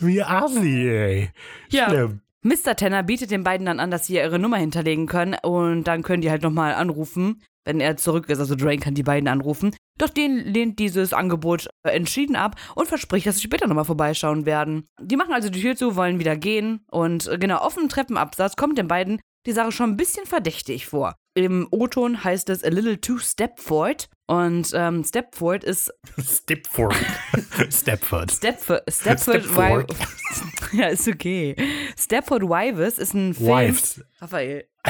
Wie 0.00 0.22
assi, 0.22 0.88
ey. 0.88 1.30
Ja. 1.70 1.88
Schlimm. 1.88 2.20
Mr. 2.42 2.74
Tanner 2.74 3.02
bietet 3.02 3.30
den 3.30 3.44
beiden 3.44 3.66
dann 3.66 3.80
an, 3.80 3.90
dass 3.90 4.06
sie 4.06 4.14
ihre 4.14 4.38
Nummer 4.38 4.56
hinterlegen 4.56 5.06
können 5.06 5.36
und 5.42 5.84
dann 5.84 6.02
können 6.02 6.22
die 6.22 6.30
halt 6.30 6.42
nochmal 6.42 6.72
anrufen, 6.74 7.42
wenn 7.66 7.80
er 7.80 7.98
zurück 7.98 8.30
ist. 8.30 8.38
Also 8.38 8.54
Drain 8.54 8.80
kann 8.80 8.94
die 8.94 9.02
beiden 9.02 9.28
anrufen. 9.28 9.76
Doch 9.98 10.08
den 10.08 10.38
lehnt 10.38 10.78
dieses 10.78 11.12
Angebot 11.12 11.68
entschieden 11.82 12.36
ab 12.36 12.56
und 12.74 12.88
verspricht, 12.88 13.26
dass 13.26 13.36
sie 13.36 13.42
später 13.42 13.66
nochmal 13.66 13.84
vorbeischauen 13.84 14.46
werden. 14.46 14.88
Die 14.98 15.16
machen 15.16 15.34
also 15.34 15.50
die 15.50 15.60
Tür 15.60 15.76
zu, 15.76 15.96
wollen 15.96 16.18
wieder 16.18 16.36
gehen 16.36 16.80
und 16.90 17.30
genau 17.38 17.58
auf 17.58 17.74
dem 17.74 17.90
Treppenabsatz 17.90 18.56
kommt 18.56 18.78
den 18.78 18.88
beiden 18.88 19.20
die 19.46 19.52
Sache 19.52 19.72
schon 19.72 19.90
ein 19.90 19.96
bisschen 19.96 20.26
verdächtig 20.26 20.86
vor. 20.86 21.16
Im 21.34 21.68
O-Ton 21.70 22.24
heißt 22.24 22.50
es 22.50 22.64
a 22.64 22.68
little 22.68 23.00
too 23.00 23.18
Stepford 23.18 24.08
und 24.26 24.72
ähm, 24.74 25.04
Stepford 25.04 25.62
ist 25.62 25.92
Stepford. 26.18 26.94
Stepford. 27.70 28.32
Stepford, 28.32 28.82
Stepford, 28.88 29.44
Stepford. 29.44 29.94
Ja, 30.72 30.86
ist 30.86 31.08
okay. 31.08 31.56
Stepford 31.98 32.42
Wives 32.42 32.98
ist 32.98 33.14
ein 33.14 33.34
Film. 33.34 33.48
Wives. 33.48 34.00
Raphael. 34.20 34.68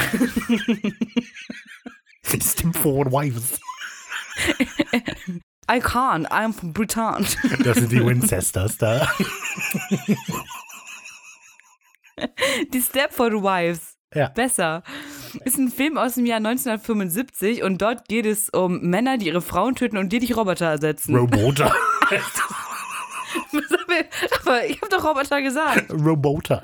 Stepford 2.23 3.11
Wives. 3.11 3.59
I 5.69 5.79
can't, 5.79 6.27
I'm 6.31 6.53
from 6.53 6.73
Bhutan. 6.73 7.25
Das 7.63 7.77
sind 7.77 7.91
die 7.91 8.03
Wincesters 8.05 8.77
da. 8.77 9.11
Die 12.73 12.81
Stepford 12.81 13.33
Wives. 13.33 13.90
Ja. 14.13 14.27
Besser. 14.29 14.83
Ist 15.45 15.57
ein 15.57 15.69
Film 15.69 15.97
aus 15.97 16.15
dem 16.15 16.25
Jahr 16.25 16.37
1975 16.37 17.63
und 17.63 17.81
dort 17.81 18.09
geht 18.09 18.25
es 18.25 18.49
um 18.49 18.81
Männer, 18.81 19.17
die 19.17 19.27
ihre 19.27 19.41
Frauen 19.41 19.75
töten 19.75 19.97
und 19.97 20.11
die 20.11 20.19
durch 20.19 20.35
Roboter 20.35 20.65
ersetzen. 20.65 21.15
Roboter. 21.15 21.73
Aber 24.45 24.65
ich 24.65 24.81
habe 24.81 24.89
doch 24.89 25.05
Roboter 25.05 25.41
gesagt. 25.41 25.89
Roboter. 25.91 26.61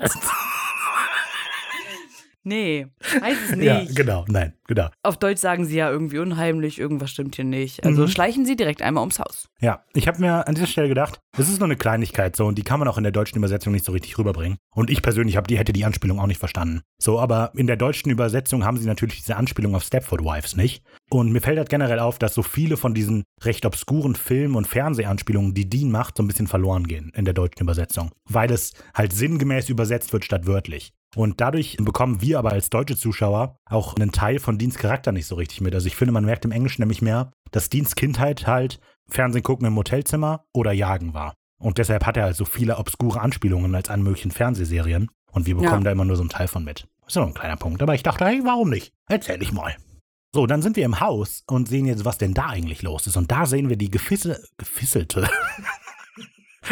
Nee, 2.48 2.86
heißt 3.20 3.38
es 3.50 3.56
nicht. 3.56 3.64
Ja, 3.66 3.84
genau. 3.94 4.24
Nein, 4.28 4.54
genau. 4.66 4.88
Auf 5.02 5.18
Deutsch 5.18 5.38
sagen 5.40 5.64
sie 5.66 5.76
ja 5.76 5.90
irgendwie 5.90 6.18
unheimlich, 6.18 6.78
irgendwas 6.78 7.10
stimmt 7.10 7.36
hier 7.36 7.44
nicht. 7.44 7.84
Also 7.84 8.02
Mhm. 8.02 8.08
schleichen 8.08 8.46
sie 8.46 8.56
direkt 8.56 8.80
einmal 8.82 9.02
ums 9.02 9.18
Haus. 9.18 9.48
Ja, 9.60 9.84
ich 9.94 10.08
habe 10.08 10.20
mir 10.20 10.46
an 10.48 10.54
dieser 10.54 10.66
Stelle 10.66 10.88
gedacht, 10.88 11.20
das 11.36 11.48
ist 11.48 11.58
nur 11.58 11.66
eine 11.66 11.76
Kleinigkeit 11.76 12.34
so 12.36 12.46
und 12.46 12.56
die 12.56 12.62
kann 12.62 12.78
man 12.78 12.88
auch 12.88 12.96
in 12.96 13.02
der 13.04 13.12
deutschen 13.12 13.36
Übersetzung 13.38 13.72
nicht 13.72 13.84
so 13.84 13.92
richtig 13.92 14.16
rüberbringen. 14.18 14.56
Und 14.74 14.90
ich 14.90 15.02
persönlich 15.02 15.36
hab, 15.36 15.46
die 15.48 15.58
hätte 15.58 15.72
die 15.72 15.84
Anspielung 15.84 16.18
auch 16.20 16.26
nicht 16.26 16.38
verstanden. 16.40 16.80
So, 16.98 17.18
aber 17.20 17.52
in 17.54 17.66
der 17.66 17.76
deutschen 17.76 18.10
Übersetzung 18.10 18.64
haben 18.64 18.76
sie 18.78 18.86
natürlich 18.86 19.16
diese 19.20 19.36
Anspielung 19.36 19.74
auf 19.74 19.82
Stepford 19.84 20.22
Wives 20.22 20.56
nicht. 20.56 20.82
Und 21.10 21.32
mir 21.32 21.40
fällt 21.40 21.58
halt 21.58 21.68
generell 21.70 21.98
auf, 22.00 22.18
dass 22.18 22.34
so 22.34 22.42
viele 22.42 22.76
von 22.76 22.94
diesen 22.94 23.24
recht 23.42 23.64
obskuren 23.66 24.14
Film- 24.14 24.56
und 24.56 24.66
Fernsehanspielungen, 24.66 25.54
die 25.54 25.68
Dean 25.68 25.90
macht, 25.90 26.16
so 26.16 26.22
ein 26.22 26.26
bisschen 26.28 26.46
verloren 26.46 26.86
gehen 26.86 27.12
in 27.14 27.24
der 27.24 27.34
deutschen 27.34 27.62
Übersetzung. 27.62 28.10
Weil 28.28 28.50
es 28.52 28.72
halt 28.94 29.12
sinngemäß 29.12 29.68
übersetzt 29.68 30.12
wird 30.12 30.24
statt 30.24 30.46
wörtlich. 30.46 30.92
Und 31.16 31.40
dadurch 31.40 31.76
bekommen 31.80 32.20
wir 32.20 32.38
aber 32.38 32.52
als 32.52 32.70
deutsche 32.70 32.96
Zuschauer 32.96 33.56
auch 33.68 33.96
einen 33.96 34.12
Teil 34.12 34.38
von 34.38 34.58
Deans 34.58 34.76
Charakter 34.76 35.10
nicht 35.12 35.26
so 35.26 35.36
richtig 35.36 35.60
mit. 35.60 35.74
Also 35.74 35.86
ich 35.86 35.96
finde, 35.96 36.12
man 36.12 36.24
merkt 36.24 36.44
im 36.44 36.52
Englischen 36.52 36.82
nämlich 36.82 37.00
mehr, 37.02 37.30
dass 37.50 37.70
Deans 37.70 37.94
Kindheit 37.94 38.46
halt 38.46 38.78
Fernsehen 39.08 39.42
gucken 39.42 39.66
im 39.66 39.76
Hotelzimmer 39.76 40.44
oder 40.52 40.72
Jagen 40.72 41.14
war. 41.14 41.34
Und 41.60 41.78
deshalb 41.78 42.04
hat 42.06 42.16
er 42.16 42.24
halt 42.24 42.36
so 42.36 42.44
viele 42.44 42.76
obskure 42.76 43.20
Anspielungen 43.20 43.74
als 43.74 43.88
an 43.88 44.02
möglichen 44.02 44.30
Fernsehserien. 44.30 45.08
Und 45.32 45.46
wir 45.46 45.56
bekommen 45.56 45.80
Ja. 45.82 45.84
da 45.86 45.92
immer 45.92 46.04
nur 46.04 46.16
so 46.16 46.22
einen 46.22 46.30
Teil 46.30 46.46
von 46.48 46.62
mit. 46.64 46.86
Ist 47.06 47.14
so 47.14 47.22
ein 47.22 47.34
kleiner 47.34 47.56
Punkt. 47.56 47.82
Aber 47.82 47.94
ich 47.94 48.02
dachte, 48.02 48.26
hey, 48.26 48.40
warum 48.44 48.68
nicht? 48.70 48.92
Erzähl 49.08 49.42
ich 49.42 49.50
mal. 49.52 49.74
So, 50.34 50.46
dann 50.46 50.60
sind 50.60 50.76
wir 50.76 50.84
im 50.84 51.00
Haus 51.00 51.42
und 51.46 51.68
sehen 51.68 51.86
jetzt, 51.86 52.04
was 52.04 52.18
denn 52.18 52.34
da 52.34 52.46
eigentlich 52.46 52.82
los 52.82 53.06
ist. 53.06 53.16
Und 53.16 53.32
da 53.32 53.46
sehen 53.46 53.70
wir 53.70 53.76
die 53.78 53.90
gefisse, 53.90 54.42
gefisselte, 54.58 55.26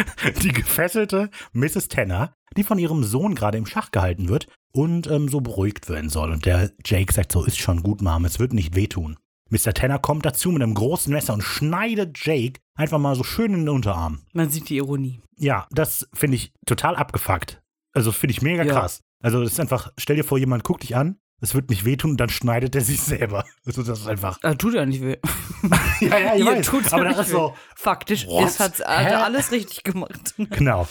die 0.43 0.51
gefesselte 0.53 1.29
Mrs. 1.53 1.87
Tanner, 1.87 2.33
die 2.55 2.63
von 2.63 2.79
ihrem 2.79 3.03
Sohn 3.03 3.35
gerade 3.35 3.57
im 3.57 3.65
Schach 3.65 3.91
gehalten 3.91 4.29
wird 4.29 4.47
und 4.73 5.07
ähm, 5.07 5.29
so 5.29 5.41
beruhigt 5.41 5.89
werden 5.89 6.09
soll. 6.09 6.31
Und 6.31 6.45
der 6.45 6.71
Jake 6.85 7.13
sagt 7.13 7.31
so, 7.31 7.43
ist 7.43 7.57
schon 7.57 7.83
gut, 7.83 8.01
Mom, 8.01 8.25
es 8.25 8.39
wird 8.39 8.53
nicht 8.53 8.75
wehtun. 8.75 9.17
Mr. 9.49 9.73
Tanner 9.73 9.99
kommt 9.99 10.25
dazu 10.25 10.51
mit 10.51 10.61
einem 10.61 10.73
großen 10.73 11.11
Messer 11.11 11.33
und 11.33 11.41
schneidet 11.43 12.17
Jake 12.25 12.59
einfach 12.75 12.99
mal 12.99 13.15
so 13.15 13.23
schön 13.23 13.53
in 13.53 13.59
den 13.61 13.69
Unterarm. 13.69 14.19
Man 14.33 14.49
sieht 14.49 14.69
die 14.69 14.77
Ironie. 14.77 15.21
Ja, 15.37 15.67
das 15.71 16.07
finde 16.13 16.35
ich 16.35 16.51
total 16.65 16.95
abgefuckt. 16.95 17.61
Also 17.93 18.11
finde 18.11 18.31
ich 18.31 18.41
mega 18.41 18.63
Ja. 18.63 18.73
krass. 18.73 19.01
Also 19.23 19.41
das 19.41 19.53
ist 19.53 19.59
einfach, 19.59 19.91
stell 19.97 20.17
dir 20.17 20.23
vor, 20.23 20.37
jemand 20.37 20.63
guckt 20.63 20.83
dich 20.83 20.95
an, 20.95 21.17
es 21.41 21.53
wird 21.55 21.69
nicht 21.69 21.85
wehtun 21.85 22.17
dann 22.17 22.29
schneidet 22.29 22.75
er 22.75 22.81
sich 22.81 22.99
selber. 23.01 23.45
Also 23.65 23.83
das 23.83 23.99
ist 23.99 24.07
einfach. 24.07 24.39
Äh, 24.43 24.55
tut 24.55 24.73
ja 24.73 24.85
nicht 24.85 25.01
weh. 25.01 25.17
Ja, 26.01 26.17
ja, 26.19 26.35
ich 26.35 26.45
weiß. 26.45 26.65
tut's 26.65 26.93
Aber 26.93 27.03
das 27.05 27.19
ist 27.19 27.29
so, 27.29 27.55
Faktisch 27.75 28.25
What? 28.27 28.47
ist, 28.47 28.59
hat's, 28.59 28.79
Hä? 28.79 28.83
hat 28.85 29.11
er 29.11 29.23
alles 29.23 29.51
richtig 29.51 29.83
gemacht. 29.83 30.35
genau. 30.37 30.87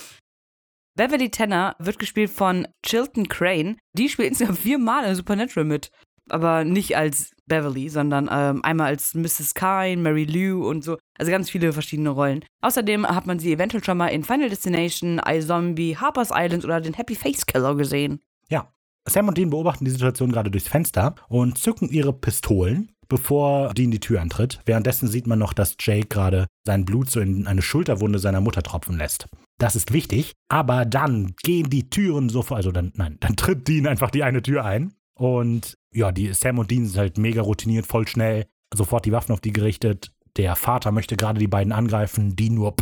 Beverly 0.97 1.30
Tanner 1.30 1.76
wird 1.78 1.99
gespielt 1.99 2.30
von 2.30 2.66
Chilton 2.84 3.28
Crane. 3.28 3.76
Die 3.92 4.09
spielt 4.09 4.28
insgesamt 4.30 4.59
viermal 4.59 5.05
in 5.05 5.14
Supernatural 5.14 5.64
mit. 5.64 5.90
aber 6.30 6.64
nicht 6.64 6.97
als 6.97 7.30
Beverly, 7.47 7.88
sondern 7.88 8.28
ähm, 8.32 8.64
einmal 8.64 8.88
als 8.88 9.14
Mrs. 9.14 9.55
Kine, 9.55 9.99
Mary 9.99 10.24
Lou 10.24 10.66
und 10.68 10.82
so. 10.82 10.99
Also 11.18 11.30
ganz 11.30 11.49
viele 11.51 11.72
verschiedene 11.72 12.11
Rollen. 12.11 12.44
Außerdem 12.62 13.07
hat 13.07 13.26
man 13.26 13.38
sie 13.38 13.53
eventuell 13.53 13.84
schon 13.84 13.99
mal 13.99 14.09
in 14.09 14.24
Final 14.24 14.49
Destination, 14.49 15.20
iZombie, 15.24 15.97
Harper's 15.97 16.30
Island 16.32 16.64
oder 16.64 16.80
den 16.80 16.94
Happy 16.94 17.14
Face 17.14 17.47
Killer 17.47 17.76
gesehen. 17.76 18.20
Ja. 18.49 18.72
Sam 19.09 19.29
und 19.29 19.39
Dean 19.39 19.51
beobachten 19.51 19.85
die 19.85 19.91
Situation 19.91 20.33
gerade 20.33 20.51
durchs 20.51 20.69
Fenster 20.69 21.15
und 21.29 21.59
zücken 21.59 21.89
ihre 21.89 22.13
Pistolen, 22.13 22.93
bevor 23.09 23.73
Dean 23.73 23.91
die 23.91 24.01
Tür 24.01 24.21
antritt. 24.21 24.61
Währenddessen 24.65 25.09
sieht 25.09 25.27
man 25.27 25.39
noch, 25.39 25.53
dass 25.53 25.77
Jake 25.81 26.09
gerade 26.09 26.47
sein 26.65 26.85
Blut 26.85 27.11
so 27.11 27.21
in 27.21 27.47
eine 27.47 27.63
Schulterwunde 27.63 28.19
seiner 28.19 28.41
Mutter 28.41 28.63
tropfen 28.63 28.99
lässt. 28.99 29.27
Das 29.59 29.77
ist 29.77 29.93
wichtig, 29.93 30.33
aber 30.49 30.85
dann 30.85 31.35
gehen 31.43 31.71
die 31.71 31.89
Türen 31.89 32.29
sofort, 32.29 32.59
also 32.59 32.73
dann, 32.73 32.93
nein, 32.97 33.17
dann 33.21 33.37
tritt 33.37 33.69
Dean 33.69 33.87
einfach 33.87 34.11
die 34.11 34.23
eine 34.23 34.43
Tür 34.43 34.65
ein 34.65 34.93
und 35.15 35.75
ja, 35.95 36.13
die 36.13 36.35
Sam 36.35 36.59
und 36.59 36.71
Dean 36.71 36.87
sind 36.87 36.99
halt 36.99 37.19
mega 37.19 37.41
routiniert, 37.41 37.87
voll 37.87 38.07
schnell, 38.07 38.47
sofort 38.75 39.07
die 39.07 39.13
Waffen 39.13 39.33
auf 39.33 39.41
die 39.41 39.53
gerichtet. 39.53 40.13
Der 40.37 40.57
Vater 40.57 40.93
möchte 40.93 41.17
gerade 41.17 41.39
die 41.39 41.49
beiden 41.49 41.73
angreifen, 41.73 42.37
Dean 42.37 42.55
nur 42.55 42.75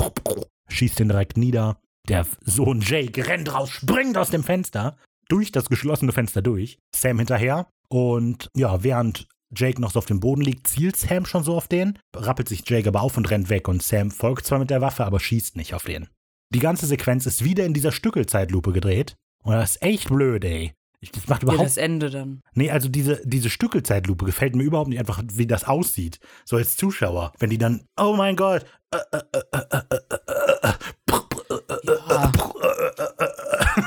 schießt 0.69 0.99
den 0.99 1.09
direkt 1.09 1.37
nieder. 1.37 1.79
Der 2.09 2.27
Sohn 2.41 2.81
Jake 2.81 3.27
rennt 3.27 3.55
raus, 3.55 3.71
springt 3.71 4.19
aus 4.19 4.31
dem 4.31 4.43
Fenster, 4.43 4.97
durch 5.29 5.53
das 5.53 5.69
geschlossene 5.69 6.13
Fenster 6.13 6.43
durch. 6.43 6.79
Sam 6.95 7.19
hinterher 7.19 7.67
und 7.89 8.49
ja, 8.57 8.83
während 8.83 9.27
Jake 9.57 9.81
noch 9.81 9.93
so 9.93 9.99
auf 9.99 10.07
dem 10.07 10.21
Boden 10.21 10.43
liegt, 10.43 10.67
zielt 10.67 10.97
Sam 10.97 11.27
schon 11.27 11.45
so 11.45 11.55
auf 11.57 11.69
den, 11.69 11.99
rappelt 12.17 12.49
sich 12.49 12.69
Jake 12.69 12.89
aber 12.89 13.03
auf 13.03 13.17
und 13.17 13.31
rennt 13.31 13.49
weg 13.51 13.69
und 13.69 13.83
Sam 13.83 14.11
folgt 14.11 14.47
zwar 14.47 14.59
mit 14.59 14.71
der 14.71 14.81
Waffe, 14.81 15.05
aber 15.05 15.21
schießt 15.21 15.57
nicht 15.57 15.75
auf 15.75 15.85
den. 15.85 16.09
Die 16.53 16.59
ganze 16.61 16.87
Sequenz 16.87 17.27
ist 17.27 17.45
wieder 17.45 17.65
in 17.65 17.75
dieser 17.75 17.93
Stückelzeitlupe 17.93 18.73
gedreht 18.73 19.15
und 19.45 19.53
das 19.53 19.73
ist 19.73 19.83
echt 19.83 20.09
blöd, 20.09 20.45
ey. 20.45 20.73
Ich- 21.01 21.11
Das 21.13 21.29
macht 21.29 21.43
Ja, 21.43 21.49
überhaupt 21.51 21.67
das 21.67 21.77
Ende 21.77 22.09
dann. 22.11 22.41
Nee, 22.55 22.71
also 22.71 22.89
diese, 22.89 23.21
diese 23.27 23.51
Stückelzeitlupe 23.51 24.25
gefällt 24.25 24.57
mir 24.57 24.63
überhaupt 24.65 24.89
nicht 24.89 24.99
einfach, 24.99 25.23
wie 25.27 25.47
das 25.47 25.65
aussieht. 25.65 26.19
So 26.47 26.57
als 26.57 26.77
Zuschauer. 26.77 27.33
Wenn 27.39 27.51
die 27.51 27.59
dann, 27.59 27.85
oh 28.01 28.15
mein 28.17 28.37
Gott. 28.37 28.65
Ja. 28.95 29.03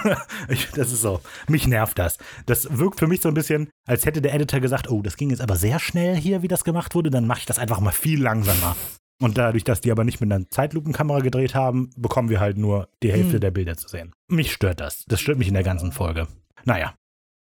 Ich, 0.49 0.69
das 0.71 0.91
ist 0.91 1.01
so. 1.01 1.21
Mich 1.47 1.67
nervt 1.67 1.99
das. 1.99 2.17
Das 2.45 2.77
wirkt 2.77 2.99
für 2.99 3.07
mich 3.07 3.21
so 3.21 3.27
ein 3.27 3.33
bisschen, 3.33 3.69
als 3.85 4.05
hätte 4.05 4.21
der 4.21 4.33
Editor 4.33 4.59
gesagt, 4.59 4.89
oh, 4.89 5.01
das 5.01 5.17
ging 5.17 5.29
jetzt 5.29 5.41
aber 5.41 5.55
sehr 5.55 5.79
schnell 5.79 6.15
hier, 6.15 6.41
wie 6.41 6.47
das 6.47 6.63
gemacht 6.63 6.95
wurde, 6.95 7.09
dann 7.09 7.27
mache 7.27 7.39
ich 7.39 7.45
das 7.45 7.59
einfach 7.59 7.79
mal 7.79 7.91
viel 7.91 8.21
langsamer. 8.21 8.75
Und 9.19 9.37
dadurch, 9.37 9.63
dass 9.63 9.81
die 9.81 9.91
aber 9.91 10.03
nicht 10.03 10.21
mit 10.21 10.31
einer 10.31 10.47
Zeitlupenkamera 10.49 11.19
gedreht 11.19 11.55
haben, 11.55 11.89
bekommen 11.97 12.29
wir 12.29 12.39
halt 12.39 12.57
nur 12.57 12.87
die 13.01 13.11
Hälfte 13.11 13.33
Hm. 13.33 13.39
der 13.41 13.51
Bilder 13.51 13.75
zu 13.75 13.87
sehen. 13.87 14.13
Mich 14.27 14.53
stört 14.53 14.79
das. 14.79 15.05
Das 15.07 15.19
stört 15.19 15.39
mich 15.39 15.47
in 15.47 15.55
der 15.55 15.63
ganzen 15.63 15.91
Folge. 15.91 16.27
Naja. 16.65 16.93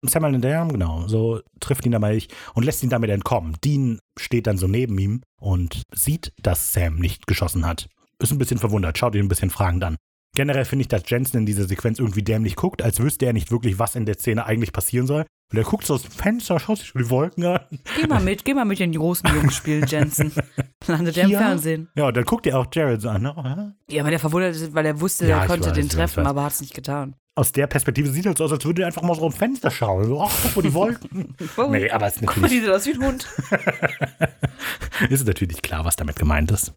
Samuel 0.03 0.33
in 0.33 0.41
der 0.41 0.65
genau, 0.65 1.07
so 1.07 1.41
trifft 1.59 1.85
ihn 1.85 1.91
dabei 1.91 2.19
und 2.55 2.63
lässt 2.63 2.81
ihn 2.81 2.89
damit 2.89 3.11
entkommen. 3.11 3.55
Dean 3.63 3.99
steht 4.17 4.47
dann 4.47 4.57
so 4.57 4.67
neben 4.67 4.97
ihm 4.97 5.21
und 5.39 5.83
sieht, 5.93 6.33
dass 6.41 6.73
Sam 6.73 6.95
nicht 6.95 7.27
geschossen 7.27 7.67
hat. 7.67 7.87
Ist 8.17 8.31
ein 8.31 8.39
bisschen 8.39 8.57
verwundert, 8.57 8.97
schaut 8.97 9.13
ihn 9.13 9.23
ein 9.23 9.29
bisschen 9.29 9.51
fragend 9.51 9.83
an. 9.83 9.97
Generell 10.35 10.63
finde 10.63 10.83
ich, 10.83 10.87
dass 10.87 11.03
Jensen 11.07 11.37
in 11.37 11.45
dieser 11.45 11.65
Sequenz 11.65 11.99
irgendwie 11.99 12.23
dämlich 12.23 12.55
guckt, 12.55 12.81
als 12.81 12.99
wüsste 13.01 13.25
er 13.25 13.33
nicht 13.33 13.51
wirklich, 13.51 13.79
was 13.79 13.95
in 13.95 14.05
der 14.05 14.15
Szene 14.15 14.45
eigentlich 14.45 14.71
passieren 14.71 15.05
soll. 15.05 15.25
Und 15.51 15.57
er 15.57 15.65
guckt 15.65 15.85
so 15.85 15.95
aus 15.95 16.03
dem 16.03 16.11
Fenster, 16.11 16.57
schaut 16.57 16.77
sich 16.77 16.93
die 16.93 17.09
Wolken 17.09 17.43
an. 17.45 17.59
Geh 17.99 18.07
mal 18.07 18.21
mit, 18.21 18.45
geh 18.45 18.53
mal 18.53 18.63
mit 18.63 18.79
den 18.79 18.93
großen 18.93 19.29
Jungs 19.35 19.53
spielen, 19.53 19.85
Jensen. 19.85 20.31
Landet 20.87 21.17
er 21.17 21.25
im. 21.25 21.31
Fernsehen. 21.31 21.89
Ja, 21.95 22.07
und 22.07 22.15
dann 22.15 22.23
guckt 22.23 22.47
er 22.47 22.57
auch 22.57 22.67
Jared 22.71 23.01
so 23.01 23.09
an. 23.09 23.23
ne? 23.23 23.75
Ja, 23.89 24.03
aber 24.03 24.11
der 24.11 24.19
verwundert 24.19 24.55
ist, 24.55 24.73
weil 24.73 24.85
er 24.85 25.01
wusste, 25.01 25.27
Ja, 25.27 25.41
er 25.41 25.47
konnte 25.47 25.67
weiß, 25.67 25.73
den 25.73 25.89
treffen, 25.89 26.25
aber 26.25 26.43
hat 26.43 26.53
es 26.53 26.61
nicht 26.61 26.73
getan. 26.73 27.15
Aus 27.35 27.51
der 27.51 27.67
Perspektive 27.67 28.09
sieht 28.09 28.25
er 28.25 28.35
so 28.37 28.45
aus, 28.45 28.53
als 28.53 28.63
würde 28.63 28.83
er 28.83 28.87
einfach 28.87 29.01
mal 29.01 29.15
so 29.15 29.23
aus 29.23 29.33
dem 29.33 29.39
Fenster 29.39 29.69
schauen. 29.71 30.05
So, 30.05 30.21
ach, 30.21 30.31
guck 30.43 30.55
mal, 30.55 30.61
die 30.61 30.73
Wolken. 30.73 31.35
Oh, 31.57 31.67
nee, 31.69 31.89
aber 31.89 32.07
es 32.07 32.15
ist 32.15 32.25
Guck 32.25 32.37
mal, 32.37 32.43
natürlich, 32.43 32.63
die 32.63 32.67
sieht 32.67 32.75
aus 32.75 32.85
wie 32.85 32.93
ein 32.93 33.05
Hund. 33.05 33.27
ist 35.09 35.27
natürlich 35.27 35.61
klar, 35.61 35.83
was 35.83 35.97
damit 35.97 36.15
gemeint 36.15 36.51
ist. 36.51 36.73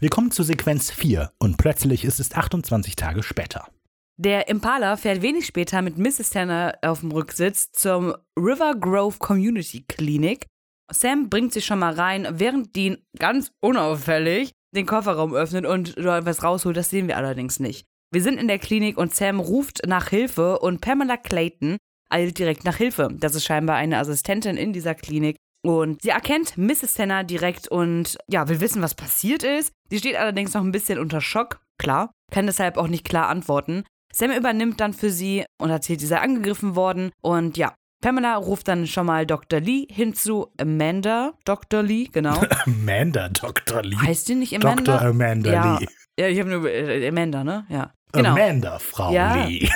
Wir 0.00 0.10
kommen 0.10 0.32
zu 0.32 0.42
Sequenz 0.42 0.90
4 0.90 1.30
und 1.38 1.56
plötzlich 1.56 2.04
ist 2.04 2.18
es 2.18 2.32
28 2.32 2.96
Tage 2.96 3.22
später. 3.22 3.68
Der 4.16 4.48
Impala 4.48 4.96
fährt 4.96 5.22
wenig 5.22 5.46
später 5.46 5.82
mit 5.82 5.98
Mrs. 5.98 6.30
Tanner 6.30 6.76
auf 6.82 7.00
dem 7.00 7.12
Rücksitz 7.12 7.70
zum 7.70 8.14
River 8.36 8.74
Grove 8.74 9.18
Community 9.18 9.84
Clinic. 9.86 10.46
Sam 10.90 11.30
bringt 11.30 11.52
sich 11.52 11.64
schon 11.64 11.78
mal 11.78 11.94
rein, 11.94 12.26
während 12.32 12.74
Dean 12.74 12.98
ganz 13.18 13.52
unauffällig 13.60 14.50
den 14.74 14.86
Kofferraum 14.86 15.32
öffnet 15.32 15.64
und 15.64 15.96
dort 15.96 16.26
was 16.26 16.42
rausholt. 16.42 16.76
Das 16.76 16.90
sehen 16.90 17.06
wir 17.06 17.16
allerdings 17.16 17.60
nicht. 17.60 17.86
Wir 18.12 18.22
sind 18.22 18.38
in 18.38 18.48
der 18.48 18.58
Klinik 18.58 18.98
und 18.98 19.14
Sam 19.14 19.38
ruft 19.38 19.86
nach 19.86 20.08
Hilfe 20.08 20.58
und 20.58 20.80
Pamela 20.80 21.16
Clayton 21.16 21.78
eilt 22.10 22.38
direkt 22.38 22.64
nach 22.64 22.76
Hilfe. 22.76 23.08
Das 23.12 23.34
ist 23.34 23.44
scheinbar 23.44 23.76
eine 23.76 23.98
Assistentin 23.98 24.56
in 24.56 24.72
dieser 24.72 24.94
Klinik. 24.94 25.36
Und 25.64 26.02
sie 26.02 26.10
erkennt 26.10 26.58
Mrs. 26.58 26.94
Tanner 26.94 27.24
direkt 27.24 27.68
und 27.68 28.18
ja, 28.28 28.48
will 28.48 28.60
wissen, 28.60 28.82
was 28.82 28.94
passiert 28.94 29.42
ist. 29.42 29.72
Sie 29.94 30.00
steht 30.00 30.16
allerdings 30.16 30.52
noch 30.54 30.64
ein 30.64 30.72
bisschen 30.72 30.98
unter 30.98 31.20
Schock, 31.20 31.60
klar, 31.78 32.10
kann 32.32 32.46
deshalb 32.46 32.78
auch 32.78 32.88
nicht 32.88 33.04
klar 33.04 33.28
antworten. 33.28 33.84
Sam 34.12 34.32
übernimmt 34.32 34.80
dann 34.80 34.92
für 34.92 35.08
sie 35.08 35.44
und 35.62 35.70
erzählt, 35.70 36.00
sie 36.00 36.08
sei 36.08 36.18
angegriffen 36.18 36.74
worden. 36.74 37.12
Und 37.22 37.56
ja, 37.56 37.76
Pamela 38.02 38.34
ruft 38.34 38.66
dann 38.66 38.88
schon 38.88 39.06
mal 39.06 39.24
Dr. 39.24 39.60
Lee 39.60 39.86
hinzu. 39.88 40.48
Amanda, 40.58 41.34
Dr. 41.44 41.84
Lee, 41.84 42.08
genau. 42.10 42.42
Amanda 42.66 43.28
Dr. 43.28 43.84
Lee. 43.84 43.94
heißt 43.96 44.28
die 44.28 44.34
nicht 44.34 44.52
Amanda? 44.56 44.96
Dr. 44.98 45.10
Amanda 45.10 45.52
ja. 45.52 45.78
Lee. 45.78 45.86
Ja, 46.18 46.26
ich 46.26 46.40
habe 46.40 46.50
nur 46.50 46.68
äh, 46.68 47.06
Amanda, 47.06 47.44
ne? 47.44 47.64
Ja. 47.68 47.92
Genau. 48.10 48.30
Amanda, 48.30 48.80
Frau 48.80 49.12
Ja. 49.12 49.44
Lee. 49.44 49.68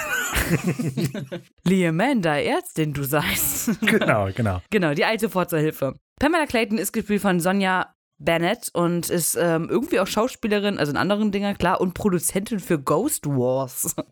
Lee 1.64 1.87
Amanda, 1.87 2.37
Ärztin, 2.41 2.93
du 2.93 3.05
seist. 3.05 3.81
genau, 3.83 4.31
genau. 4.35 4.62
Genau, 4.69 4.95
die 4.95 5.05
sofort 5.21 5.51
zur 5.51 5.61
Hilfe. 5.61 5.95
Pamela 6.19 6.47
Clayton 6.47 6.79
ist 6.79 6.91
gespielt 6.93 7.23
von 7.23 7.39
Sonja 7.39 7.95
Bennett 8.19 8.71
und 8.73 9.11
ist 9.11 9.37
ähm, 9.37 9.69
irgendwie 9.71 10.01
auch 10.01 10.07
Schauspielerin, 10.07 10.79
also 10.79 10.91
in 10.91 10.97
anderen 10.97 11.31
Dingen, 11.31 11.57
klar, 11.57 11.81
und 11.81 11.95
Produzentin 11.95 12.61
für 12.61 12.79
Ghost 12.79 13.27
Wars. 13.27 13.95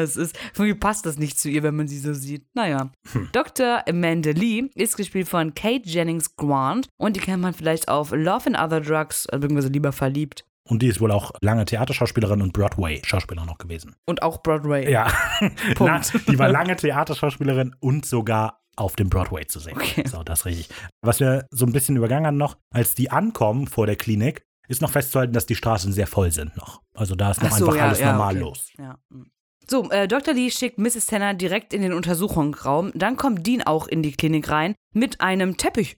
Es 0.00 0.16
ist. 0.16 0.38
Irgendwie 0.54 0.74
passt 0.74 1.06
das 1.06 1.18
nicht 1.18 1.38
zu 1.38 1.48
ihr, 1.48 1.62
wenn 1.62 1.76
man 1.76 1.88
sie 1.88 1.98
so 1.98 2.14
sieht. 2.14 2.44
Naja. 2.54 2.90
Dr. 3.32 3.82
Amanda 3.88 4.30
Lee 4.30 4.70
ist 4.74 4.96
gespielt 4.96 5.28
von 5.28 5.54
Kate 5.54 5.88
Jennings 5.88 6.36
Grant 6.36 6.88
und 6.96 7.16
die 7.16 7.20
kennt 7.20 7.42
man 7.42 7.54
vielleicht 7.54 7.88
auf 7.88 8.12
Love 8.12 8.46
and 8.46 8.58
Other 8.58 8.80
Drugs, 8.80 9.26
also 9.26 9.40
beziehungsweise 9.40 9.72
lieber 9.72 9.92
verliebt. 9.92 10.44
Und 10.68 10.82
die 10.82 10.88
ist 10.88 11.00
wohl 11.00 11.10
auch 11.10 11.32
lange 11.40 11.64
Theaterschauspielerin 11.64 12.42
und 12.42 12.52
Broadway-Schauspielerin 12.52 13.46
noch 13.46 13.58
gewesen. 13.58 13.96
Und 14.06 14.22
auch 14.22 14.42
Broadway. 14.42 14.90
Ja, 14.90 15.12
Punkt. 15.74 15.80
Na, 15.80 16.00
die 16.28 16.38
war 16.38 16.48
lange 16.48 16.76
Theaterschauspielerin 16.76 17.74
und 17.80 18.06
sogar 18.06 18.60
auf 18.76 18.96
dem 18.96 19.10
Broadway 19.10 19.46
zu 19.46 19.58
sehen. 19.58 19.76
Okay. 19.76 20.06
So, 20.06 20.22
das 20.22 20.46
richtig. 20.46 20.68
Was 21.02 21.20
wir 21.20 21.46
so 21.50 21.66
ein 21.66 21.72
bisschen 21.72 21.96
übergangen 21.96 22.26
haben 22.26 22.36
noch, 22.36 22.56
als 22.72 22.94
die 22.94 23.10
ankommen 23.10 23.66
vor 23.66 23.86
der 23.86 23.96
Klinik, 23.96 24.42
ist 24.68 24.80
noch 24.80 24.90
festzuhalten, 24.90 25.32
dass 25.32 25.46
die 25.46 25.56
Straßen 25.56 25.92
sehr 25.92 26.06
voll 26.06 26.30
sind 26.30 26.56
noch. 26.56 26.80
Also 26.94 27.16
da 27.16 27.32
ist 27.32 27.42
noch 27.42 27.50
so, 27.50 27.66
einfach 27.66 27.76
ja, 27.76 27.84
alles 27.86 28.00
ja, 28.00 28.12
normal 28.12 28.34
okay. 28.36 28.40
los. 28.40 28.70
Ja. 28.78 28.96
mm. 29.10 29.24
So, 29.68 29.88
äh, 29.90 30.08
Dr. 30.08 30.34
Lee 30.34 30.50
schickt 30.50 30.78
Mrs. 30.78 31.06
Tanner 31.06 31.32
direkt 31.32 31.72
in 31.72 31.82
den 31.82 31.92
Untersuchungsraum. 31.92 32.90
Dann 32.94 33.16
kommt 33.16 33.46
Dean 33.46 33.62
auch 33.62 33.86
in 33.86 34.02
die 34.02 34.10
Klinik 34.10 34.50
rein 34.50 34.74
mit 34.92 35.20
einem 35.20 35.56
Teppich. 35.56 35.96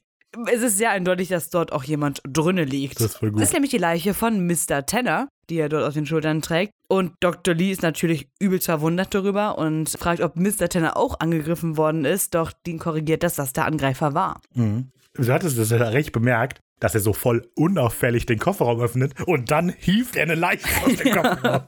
Es 0.50 0.62
ist 0.62 0.78
sehr 0.78 0.90
eindeutig, 0.90 1.28
dass 1.28 1.50
dort 1.50 1.72
auch 1.72 1.84
jemand 1.84 2.22
drinne 2.26 2.64
liegt. 2.64 2.96
Das 2.96 3.12
ist 3.12 3.18
voll 3.18 3.30
gut. 3.30 3.40
Das 3.40 3.48
ist 3.48 3.52
nämlich 3.52 3.70
die 3.70 3.78
Leiche 3.78 4.14
von 4.14 4.46
Mr. 4.46 4.86
Tanner, 4.86 5.28
die 5.50 5.58
er 5.58 5.68
dort 5.68 5.84
auf 5.84 5.94
den 5.94 6.06
Schultern 6.06 6.40
trägt. 6.42 6.72
Und 6.88 7.12
Dr. 7.20 7.54
Lee 7.54 7.70
ist 7.70 7.82
natürlich 7.82 8.28
übelst 8.38 8.66
verwundert 8.66 9.14
darüber 9.14 9.58
und 9.58 9.90
fragt, 9.90 10.20
ob 10.20 10.36
Mr. 10.36 10.68
Tanner 10.68 10.96
auch 10.96 11.20
angegriffen 11.20 11.76
worden 11.76 12.04
ist. 12.04 12.34
Doch 12.34 12.52
Dean 12.66 12.78
korrigiert, 12.78 13.22
dass 13.22 13.34
das 13.34 13.52
der 13.52 13.66
Angreifer 13.66 14.14
war. 14.14 14.40
Mhm. 14.54 14.90
Du 15.14 15.30
hattest 15.30 15.58
das 15.58 15.70
ja 15.70 15.76
recht 15.76 16.12
bemerkt, 16.12 16.60
dass 16.82 16.96
er 16.96 17.00
so 17.00 17.12
voll 17.12 17.48
unauffällig 17.54 18.26
den 18.26 18.40
Kofferraum 18.40 18.80
öffnet 18.80 19.14
und 19.26 19.52
dann 19.52 19.68
hieft 19.78 20.16
er 20.16 20.24
eine 20.24 20.34
Leiche 20.34 20.66
aus 20.84 20.96
dem 20.96 21.12
Kofferraum. 21.14 21.62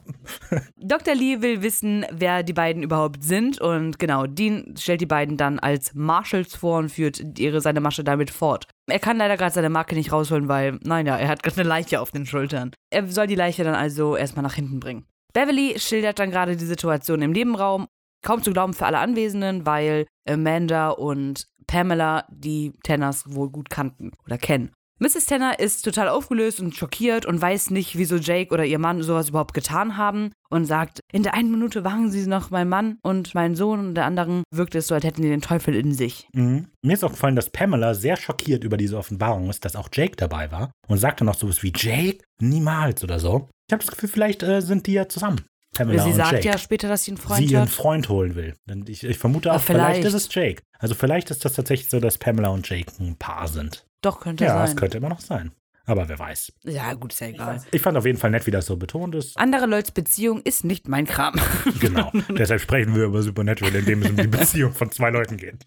Dr. 0.75 1.15
Lee 1.15 1.41
will 1.41 1.61
wissen, 1.61 2.05
wer 2.11 2.43
die 2.43 2.51
beiden 2.51 2.83
überhaupt 2.83 3.23
sind 3.23 3.61
und 3.61 3.97
genau, 3.97 4.27
Dean 4.27 4.75
stellt 4.77 4.99
die 4.99 5.05
beiden 5.05 5.37
dann 5.37 5.57
als 5.59 5.93
Marshals 5.93 6.55
vor 6.55 6.79
und 6.79 6.89
führt 6.89 7.39
ihre, 7.39 7.61
seine 7.61 7.79
Masche 7.79 8.03
damit 8.03 8.29
fort. 8.29 8.67
Er 8.87 8.99
kann 8.99 9.17
leider 9.17 9.37
gerade 9.37 9.53
seine 9.53 9.69
Marke 9.69 9.95
nicht 9.95 10.11
rausholen, 10.11 10.49
weil, 10.49 10.79
nein, 10.83 11.05
ja, 11.05 11.17
er 11.17 11.29
hat 11.29 11.43
gerade 11.43 11.61
eine 11.61 11.69
Leiche 11.69 12.01
auf 12.01 12.11
den 12.11 12.25
Schultern. 12.25 12.71
Er 12.91 13.07
soll 13.07 13.27
die 13.27 13.35
Leiche 13.35 13.63
dann 13.63 13.75
also 13.75 14.17
erstmal 14.17 14.43
nach 14.43 14.55
hinten 14.55 14.81
bringen. 14.81 15.05
Beverly 15.33 15.79
schildert 15.79 16.19
dann 16.19 16.29
gerade 16.29 16.57
die 16.57 16.65
Situation 16.65 17.21
im 17.21 17.31
Nebenraum. 17.31 17.87
Kaum 18.21 18.43
zu 18.43 18.51
glauben 18.51 18.73
für 18.73 18.85
alle 18.85 18.99
Anwesenden, 18.99 19.65
weil 19.65 20.07
Amanda 20.27 20.89
und 20.89 21.47
Pamela 21.67 22.25
die 22.29 22.73
Tanners 22.83 23.33
wohl 23.33 23.49
gut 23.49 23.69
kannten 23.69 24.11
oder 24.25 24.37
kennen. 24.37 24.71
Mrs. 24.97 25.25
Tanner 25.25 25.59
ist 25.59 25.83
total 25.83 26.07
aufgelöst 26.07 26.61
und 26.61 26.73
schockiert 26.73 27.25
und 27.25 27.41
weiß 27.41 27.69
nicht, 27.71 27.97
wieso 27.97 28.15
Jake 28.15 28.53
oder 28.53 28.63
ihr 28.63 28.79
Mann 28.79 29.01
sowas 29.03 29.27
überhaupt 29.27 29.53
getan 29.53 29.97
haben 29.97 30.31
und 30.49 30.65
sagt, 30.65 31.01
in 31.11 31.23
der 31.23 31.33
einen 31.33 31.51
Minute 31.51 31.83
waren 31.83 32.09
sie 32.11 32.25
noch 32.27 32.49
mein 32.49 32.69
Mann 32.69 32.97
und 33.03 33.35
mein 33.35 33.55
Sohn 33.55 33.79
und 33.79 33.95
der 33.95 34.05
anderen 34.05 34.43
wirkt 34.51 34.73
es 34.73 34.87
so, 34.87 34.95
als 34.95 35.03
hätten 35.03 35.21
die 35.21 35.27
den 35.27 35.41
Teufel 35.41 35.75
in 35.75 35.93
sich. 35.93 36.29
Mhm. 36.31 36.67
Mir 36.81 36.93
ist 36.93 37.03
auch 37.03 37.11
gefallen, 37.11 37.35
dass 37.35 37.49
Pamela 37.49 37.93
sehr 37.93 38.15
schockiert 38.15 38.63
über 38.63 38.77
diese 38.77 38.97
Offenbarung 38.97 39.49
ist, 39.49 39.65
dass 39.65 39.75
auch 39.75 39.89
Jake 39.91 40.15
dabei 40.15 40.51
war 40.51 40.71
und 40.87 40.97
sagte 40.97 41.25
noch 41.25 41.35
sowas 41.35 41.61
wie 41.61 41.73
Jake? 41.75 42.19
Niemals 42.39 43.03
oder 43.03 43.19
so. 43.19 43.49
Ich 43.67 43.73
habe 43.73 43.83
das 43.83 43.91
Gefühl, 43.91 44.09
vielleicht 44.09 44.43
äh, 44.43 44.61
sind 44.61 44.87
die 44.87 44.93
ja 44.93 45.09
zusammen. 45.09 45.41
Pamela 45.73 46.03
Sie 46.03 46.13
sagt 46.13 46.31
Jake. 46.31 46.47
ja 46.47 46.57
später, 46.57 46.87
dass 46.87 47.03
sie 47.03 47.11
einen 47.11 47.17
sie 47.17 47.23
Freund 47.23 47.51
ihren 47.51 47.61
hat. 47.63 47.69
Freund 47.69 48.07
holen 48.09 48.35
will. 48.35 48.55
Ich, 48.87 49.03
ich 49.03 49.17
vermute 49.17 49.51
auch, 49.51 49.59
vielleicht. 49.59 49.97
vielleicht. 49.97 50.05
ist 50.05 50.13
es 50.13 50.33
Jake. 50.33 50.63
Also 50.79 50.95
vielleicht 50.95 51.31
ist 51.31 51.43
das 51.43 51.53
tatsächlich 51.53 51.89
so, 51.89 51.99
dass 51.99 52.17
Pamela 52.17 52.47
und 52.49 52.69
Jake 52.69 52.91
ein 52.99 53.17
Paar 53.17 53.49
sind. 53.49 53.84
Doch, 54.05 54.19
könnte 54.19 54.45
Ja, 54.45 54.53
sein. 54.59 54.67
es 54.69 54.75
könnte 54.75 54.97
immer 54.97 55.09
noch 55.09 55.19
sein. 55.19 55.51
Aber 55.87 56.09
wer 56.09 56.17
weiß. 56.17 56.51
Ja, 56.63 56.93
gut, 56.93 57.13
ist 57.13 57.19
ja 57.21 57.27
egal. 57.27 57.61
Ich 57.71 57.81
fand 57.81 57.95
auf 57.97 58.05
jeden 58.05 58.17
Fall 58.17 58.31
nett, 58.31 58.47
wie 58.47 58.51
das 58.51 58.65
so 58.65 58.75
betont 58.75 59.13
ist. 59.13 59.37
Andere 59.37 59.67
Leute's 59.67 59.91
Beziehung 59.91 60.41
ist 60.43 60.63
nicht 60.63 60.87
mein 60.87 61.05
Kram. 61.05 61.35
Genau. 61.79 62.11
Deshalb 62.29 62.61
sprechen 62.61 62.95
wir 62.95 63.03
über 63.05 63.21
Supernatural, 63.21 63.75
indem 63.75 64.01
es 64.01 64.09
um 64.09 64.17
die 64.17 64.27
Beziehung 64.27 64.73
von 64.73 64.89
zwei 64.91 65.11
Leuten 65.11 65.37
geht. 65.37 65.65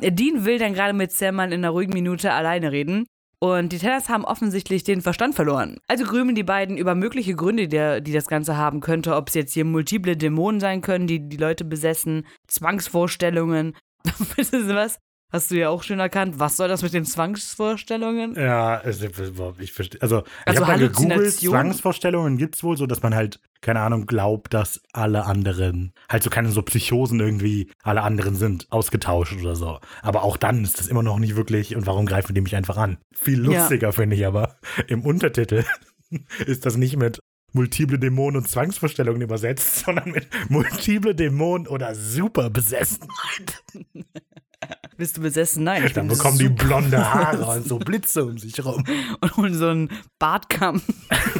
Dean 0.00 0.44
will 0.44 0.58
dann 0.58 0.74
gerade 0.74 0.92
mit 0.92 1.12
Sam 1.12 1.36
mal 1.36 1.52
in 1.52 1.60
einer 1.60 1.70
ruhigen 1.70 1.92
Minute 1.92 2.32
alleine 2.32 2.72
reden. 2.72 3.06
Und 3.38 3.72
die 3.72 3.78
Tenners 3.78 4.08
haben 4.08 4.24
offensichtlich 4.24 4.84
den 4.84 5.02
Verstand 5.02 5.34
verloren. 5.34 5.78
Also 5.86 6.04
grübeln 6.04 6.34
die 6.34 6.42
beiden 6.42 6.76
über 6.78 6.94
mögliche 6.94 7.34
Gründe, 7.36 7.68
die, 7.68 8.02
die 8.02 8.12
das 8.12 8.26
Ganze 8.26 8.56
haben 8.56 8.80
könnte. 8.80 9.14
Ob 9.14 9.28
es 9.28 9.34
jetzt 9.34 9.52
hier 9.52 9.64
multiple 9.64 10.16
Dämonen 10.16 10.60
sein 10.60 10.80
können, 10.80 11.06
die 11.06 11.28
die 11.28 11.36
Leute 11.36 11.64
besessen, 11.64 12.26
Zwangsvorstellungen. 12.48 13.76
Weißt 14.36 14.52
du 14.54 14.74
was? 14.74 14.98
Hast 15.34 15.50
du 15.50 15.56
ja 15.56 15.68
auch 15.68 15.82
schon 15.82 15.98
erkannt. 15.98 16.38
Was 16.38 16.56
soll 16.56 16.68
das 16.68 16.82
mit 16.82 16.94
den 16.94 17.04
Zwangsvorstellungen? 17.04 18.36
Ja, 18.36 18.80
ich 19.58 19.72
verstehe. 19.72 20.00
Also, 20.00 20.20
ich 20.20 20.46
Also 20.46 20.60
habe 20.64 20.78
mal 20.78 20.88
gegoogelt? 20.88 21.32
Zwangsvorstellungen 21.32 22.38
gibt 22.38 22.54
es 22.54 22.62
wohl 22.62 22.76
so, 22.76 22.86
dass 22.86 23.02
man 23.02 23.16
halt, 23.16 23.40
keine 23.60 23.80
Ahnung, 23.80 24.06
glaubt, 24.06 24.54
dass 24.54 24.80
alle 24.92 25.24
anderen, 25.24 25.92
halt 26.08 26.22
so 26.22 26.30
keine 26.30 26.50
so 26.50 26.62
Psychosen 26.62 27.18
irgendwie, 27.18 27.68
alle 27.82 28.02
anderen 28.02 28.36
sind 28.36 28.68
ausgetauscht 28.70 29.34
oder 29.40 29.56
so. 29.56 29.80
Aber 30.02 30.22
auch 30.22 30.36
dann 30.36 30.62
ist 30.62 30.78
das 30.78 30.86
immer 30.86 31.02
noch 31.02 31.18
nicht 31.18 31.34
wirklich, 31.34 31.74
und 31.74 31.84
warum 31.84 32.06
greifen 32.06 32.32
die 32.36 32.40
mich 32.40 32.54
einfach 32.54 32.76
an? 32.76 32.98
Viel 33.12 33.40
Ja. 33.50 33.58
lustiger 33.58 33.92
finde 33.92 34.14
ich 34.14 34.24
aber, 34.24 34.56
im 34.86 35.04
Untertitel 35.04 35.64
ist 36.46 36.64
das 36.64 36.76
nicht 36.76 36.96
mit 36.96 37.18
multiple 37.52 37.98
Dämonen 37.98 38.36
und 38.36 38.48
Zwangsvorstellungen 38.48 39.22
übersetzt, 39.22 39.80
sondern 39.84 40.12
mit 40.12 40.28
multiple 40.48 41.16
Dämonen 41.16 41.66
oder 41.66 41.92
Superbesessenheit. 41.96 43.64
Bist 44.96 45.16
du 45.16 45.22
besessen? 45.22 45.64
Nein. 45.64 45.84
Ich 45.86 45.92
Dann 45.92 46.08
bekommen 46.08 46.38
die 46.38 46.48
blonde 46.48 47.12
Haare 47.12 47.44
und 47.46 47.66
so 47.66 47.78
Blitze 47.78 48.24
um 48.24 48.38
sich 48.38 48.64
rum. 48.64 48.84
und 49.20 49.36
holen 49.36 49.54
so 49.54 49.68
einen 49.68 49.90
Bartkamm 50.18 50.80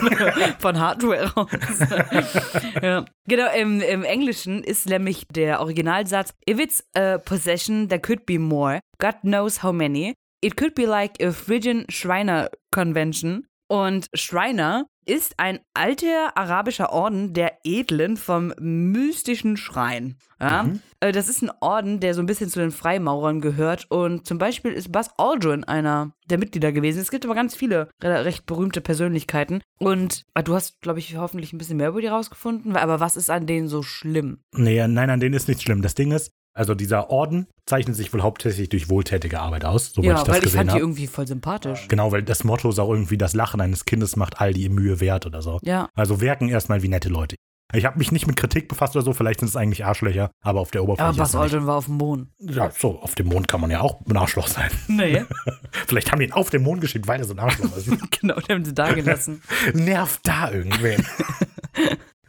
von 0.59 0.79
Hardware 0.79 1.33
raus. 1.35 1.49
ja. 2.83 3.05
Genau, 3.29 3.53
im, 3.57 3.81
im 3.81 4.03
Englischen 4.05 4.65
ist 4.65 4.87
nämlich 4.87 5.27
der 5.29 5.61
Originalsatz 5.61 6.35
If 6.49 6.59
it's 6.59 6.85
a 6.97 7.19
possession, 7.19 7.89
there 7.89 8.01
could 8.01 8.27
be 8.27 8.39
more. 8.39 8.81
God 8.99 9.17
knows 9.23 9.63
how 9.63 9.73
many. 9.73 10.15
It 10.43 10.57
could 10.57 10.75
be 10.75 10.85
like 10.85 11.23
a 11.23 11.33
Phrygian 11.33 11.87
Shriner 11.89 12.51
Convention. 12.73 13.47
Und 13.71 14.09
Shriner 14.15 14.87
ist 15.07 15.35
ein 15.39 15.61
alter 15.75 16.37
arabischer 16.37 16.93
Orden 16.93 17.33
der 17.35 17.59
Edlen 17.65 18.17
vom 18.17 18.53
mystischen 18.59 19.57
Schrein. 19.57 20.17
Ja? 20.41 20.69
Äh, 21.01 21.13
Das 21.13 21.29
ist 21.29 21.43
ein 21.43 21.51
Orden, 21.61 22.01
der 22.01 22.15
so 22.15 22.21
ein 22.21 22.27
bisschen 22.27 22.49
zu 22.51 22.61
den 22.61 22.71
Freimaurern 22.71 23.41
gehört. 23.41 23.91
Und 23.91 24.27
zum 24.27 24.39
Beispiel 24.39 24.73
ist 24.73 24.93
Buzz 24.93 25.11
Aldrin 25.17 25.65
einer 25.65 26.13
der 26.31 26.39
Mitglieder 26.39 26.73
gewesen. 26.73 27.01
Es 27.01 27.11
gibt 27.11 27.25
aber 27.25 27.35
ganz 27.35 27.55
viele 27.55 27.89
re- 28.03 28.25
recht 28.25 28.47
berühmte 28.47 28.81
Persönlichkeiten. 28.81 29.61
Und 29.79 30.25
äh, 30.35 30.43
du 30.43 30.55
hast, 30.55 30.81
glaube 30.81 30.99
ich, 30.99 31.17
hoffentlich 31.17 31.53
ein 31.53 31.59
bisschen 31.59 31.77
mehr 31.77 31.89
über 31.89 32.01
die 32.01 32.07
rausgefunden. 32.07 32.77
Aber 32.77 33.01
was 33.01 33.17
ist 33.17 33.31
an 33.31 33.47
denen 33.47 33.69
so 33.69 33.83
schlimm? 33.83 34.39
Nee, 34.53 34.87
nein, 34.87 35.11
an 35.11 35.21
denen 35.21 35.35
ist 35.35 35.49
nichts 35.49 35.63
schlimm. 35.63 35.83
Das 35.83 35.95
Ding 35.95 36.13
ist, 36.13 36.31
also 36.55 36.75
dieser 36.75 37.11
Orden 37.11 37.47
zeichnet 37.67 37.97
sich 37.97 38.13
wohl 38.13 38.23
hauptsächlich 38.23 38.69
durch 38.69 38.89
wohltätige 38.89 39.41
Arbeit 39.41 39.65
aus, 39.65 39.93
soweit 39.93 40.07
ja, 40.07 40.15
ich 40.15 40.21
das 40.21 40.29
weil 40.29 40.37
ich 40.37 40.43
gesehen 40.45 40.59
fand 40.59 40.71
die 40.71 40.73
habe. 40.73 40.81
irgendwie 40.81 41.07
voll 41.07 41.27
sympathisch. 41.27 41.89
Genau, 41.89 42.13
weil 42.13 42.23
das 42.23 42.45
Motto 42.45 42.71
ist 42.71 42.79
auch 42.79 42.91
irgendwie, 42.91 43.19
das 43.19 43.35
Lachen 43.35 43.61
eines 43.61 43.85
Kindes 43.85 44.17
macht 44.17 44.41
all 44.41 44.53
die 44.53 44.69
Mühe 44.69 45.01
wert 45.01 45.27
oder 45.27 45.43
so. 45.43 45.59
Ja. 45.63 45.89
Also 45.95 46.21
wirken 46.21 46.49
erstmal 46.49 46.83
wie 46.83 46.89
nette 46.89 47.09
Leute. 47.09 47.37
Ich 47.73 47.87
habe 47.87 47.99
mich 47.99 48.13
nicht 48.13 48.27
mit 48.27 48.37
Kritik 48.37 48.69
befasst 48.69 48.95
oder 48.95 49.05
so, 49.05 49.13
vielleicht 49.15 49.41
sind 49.41 49.49
es 49.49 49.57
eigentlich 49.57 49.85
Arschlöcher, 49.85 50.31
aber 50.43 50.61
auf 50.61 50.71
der 50.71 50.85
Oberfläche. 50.85 51.09
Aber 51.09 51.19
er 51.19 51.25
nicht. 51.25 51.35
Aldrin 51.35 51.67
war 51.67 51.77
auf 51.77 51.87
dem 51.87 51.97
Mond. 51.97 52.29
Ja, 52.39 52.71
so, 52.71 53.01
auf 53.01 53.15
dem 53.17 53.27
Mond 53.27 53.49
kann 53.49 53.61
man 53.61 53.71
ja 53.71 53.81
auch 53.81 54.01
ein 54.07 54.17
Arschloch 54.17 54.47
sein. 54.47 54.71
Nee. 54.87 55.25
Vielleicht 55.89 56.13
haben 56.13 56.21
die 56.21 56.27
ihn 56.27 56.33
auf 56.33 56.51
den 56.51 56.63
Mond 56.63 56.81
geschickt, 56.81 57.09
weil 57.09 57.19
er 57.19 57.25
so 57.25 57.35
ein 57.35 57.41
Arschloch 57.41 57.77
ist. 57.77 57.91
genau, 58.21 58.39
die 58.39 58.53
haben 58.53 58.65
sie 58.65 58.75
da 58.75 58.93
gelassen. 58.93 59.43
Nervt 59.73 60.21
da 60.23 60.53
irgendwen. 60.53 61.05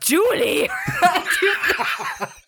Julie! 0.03 0.67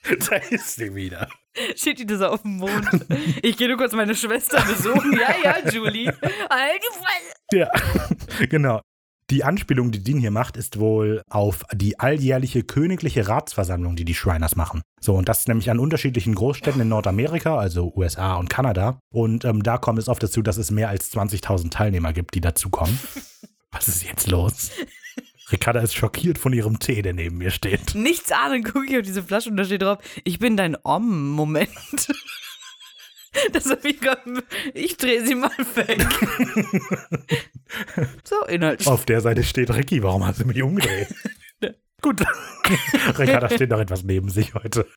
da 0.30 0.36
ist 0.50 0.76
sie 0.76 0.94
wieder. 0.94 1.30
Steht 1.76 2.00
die 2.00 2.06
das 2.06 2.22
auf 2.22 2.44
dem 2.44 2.58
Mond? 2.58 3.06
Ich 3.42 3.58
gehe 3.58 3.68
nur 3.68 3.78
kurz 3.78 3.94
meine 3.94 4.16
Schwester 4.16 4.62
besuchen. 4.62 5.14
Ja, 5.14 5.36
ja, 5.44 5.70
Julie. 5.72 6.08
Halt 6.50 6.82
die 6.82 7.00
Fresse! 7.00 7.34
Ja, 7.52 8.46
genau. 8.48 8.82
Die 9.30 9.44
Anspielung, 9.44 9.92
die 9.92 10.02
Dean 10.02 10.20
hier 10.20 10.32
macht, 10.32 10.56
ist 10.56 10.80
wohl 10.80 11.22
auf 11.30 11.66
die 11.74 12.00
alljährliche 12.00 12.64
königliche 12.64 13.28
Ratsversammlung, 13.28 13.98
die 13.98 14.06
die 14.06 14.14
Shriners 14.14 14.56
machen. 14.56 14.82
So, 15.02 15.16
und 15.16 15.28
das 15.28 15.40
ist 15.40 15.48
nämlich 15.50 15.70
an 15.70 15.80
unterschiedlichen 15.80 16.34
Großstädten 16.34 16.80
in 16.80 16.88
Nordamerika, 16.88 17.58
also 17.58 17.92
USA 17.94 18.36
und 18.36 18.50
Kanada. 18.50 19.00
Und 19.14 19.44
ähm, 19.44 19.64
da 19.64 19.78
kommt 19.78 20.00
es 20.00 20.08
oft 20.08 20.24
dazu, 20.24 20.42
dass 20.42 20.56
es 20.56 20.72
mehr 20.72 20.88
als 20.88 21.12
20.000 21.14 21.72
Teilnehmer 21.72 22.14
gibt, 22.14 22.36
die 22.36 22.42
dazukommen. 22.42 22.98
Was 23.72 23.90
ist 23.90 24.06
jetzt 24.06 24.30
los? 24.30 24.72
Ricarda 25.52 25.80
ist 25.80 25.96
schockiert 25.96 26.38
von 26.38 26.54
ihrem 26.54 26.80
Tee, 26.80 27.02
der 27.02 27.14
neben 27.14 27.38
mir 27.38 27.52
steht. 27.52 27.96
Nichts 27.96 28.32
ahnen, 28.32 28.64
gucke 28.64 28.86
ich 28.86 28.98
auf 28.98 29.04
diese 29.04 29.24
Flasche 29.24 29.50
und 29.50 29.58
da 29.58 29.64
steht 29.64 29.82
drauf, 29.82 30.00
ich 30.24 30.40
bin 30.40 30.58
dein 30.58 30.78
Om-Moment. 30.84 31.70
Das 33.52 33.70
hab 33.70 33.86
ich 33.86 34.00
grad, 34.00 34.22
ich 34.74 34.98
drehe 34.98 35.24
sie 35.24 35.36
mal 35.36 35.52
weg. 35.76 36.04
so, 38.24 38.44
Inhalt. 38.46 38.88
Auf 38.88 39.06
der 39.06 39.22
Seite 39.22 39.44
steht 39.44 39.70
Ricky, 39.70 40.02
warum 40.02 40.26
hast 40.26 40.40
du 40.40 40.46
mich 40.46 40.64
umgedreht? 40.64 41.14
Gut. 42.02 42.24
Ricarda 43.20 43.50
steht 43.50 43.70
noch 43.70 43.80
etwas 43.80 44.04
neben 44.04 44.30
sich 44.30 44.56
heute. 44.56 44.88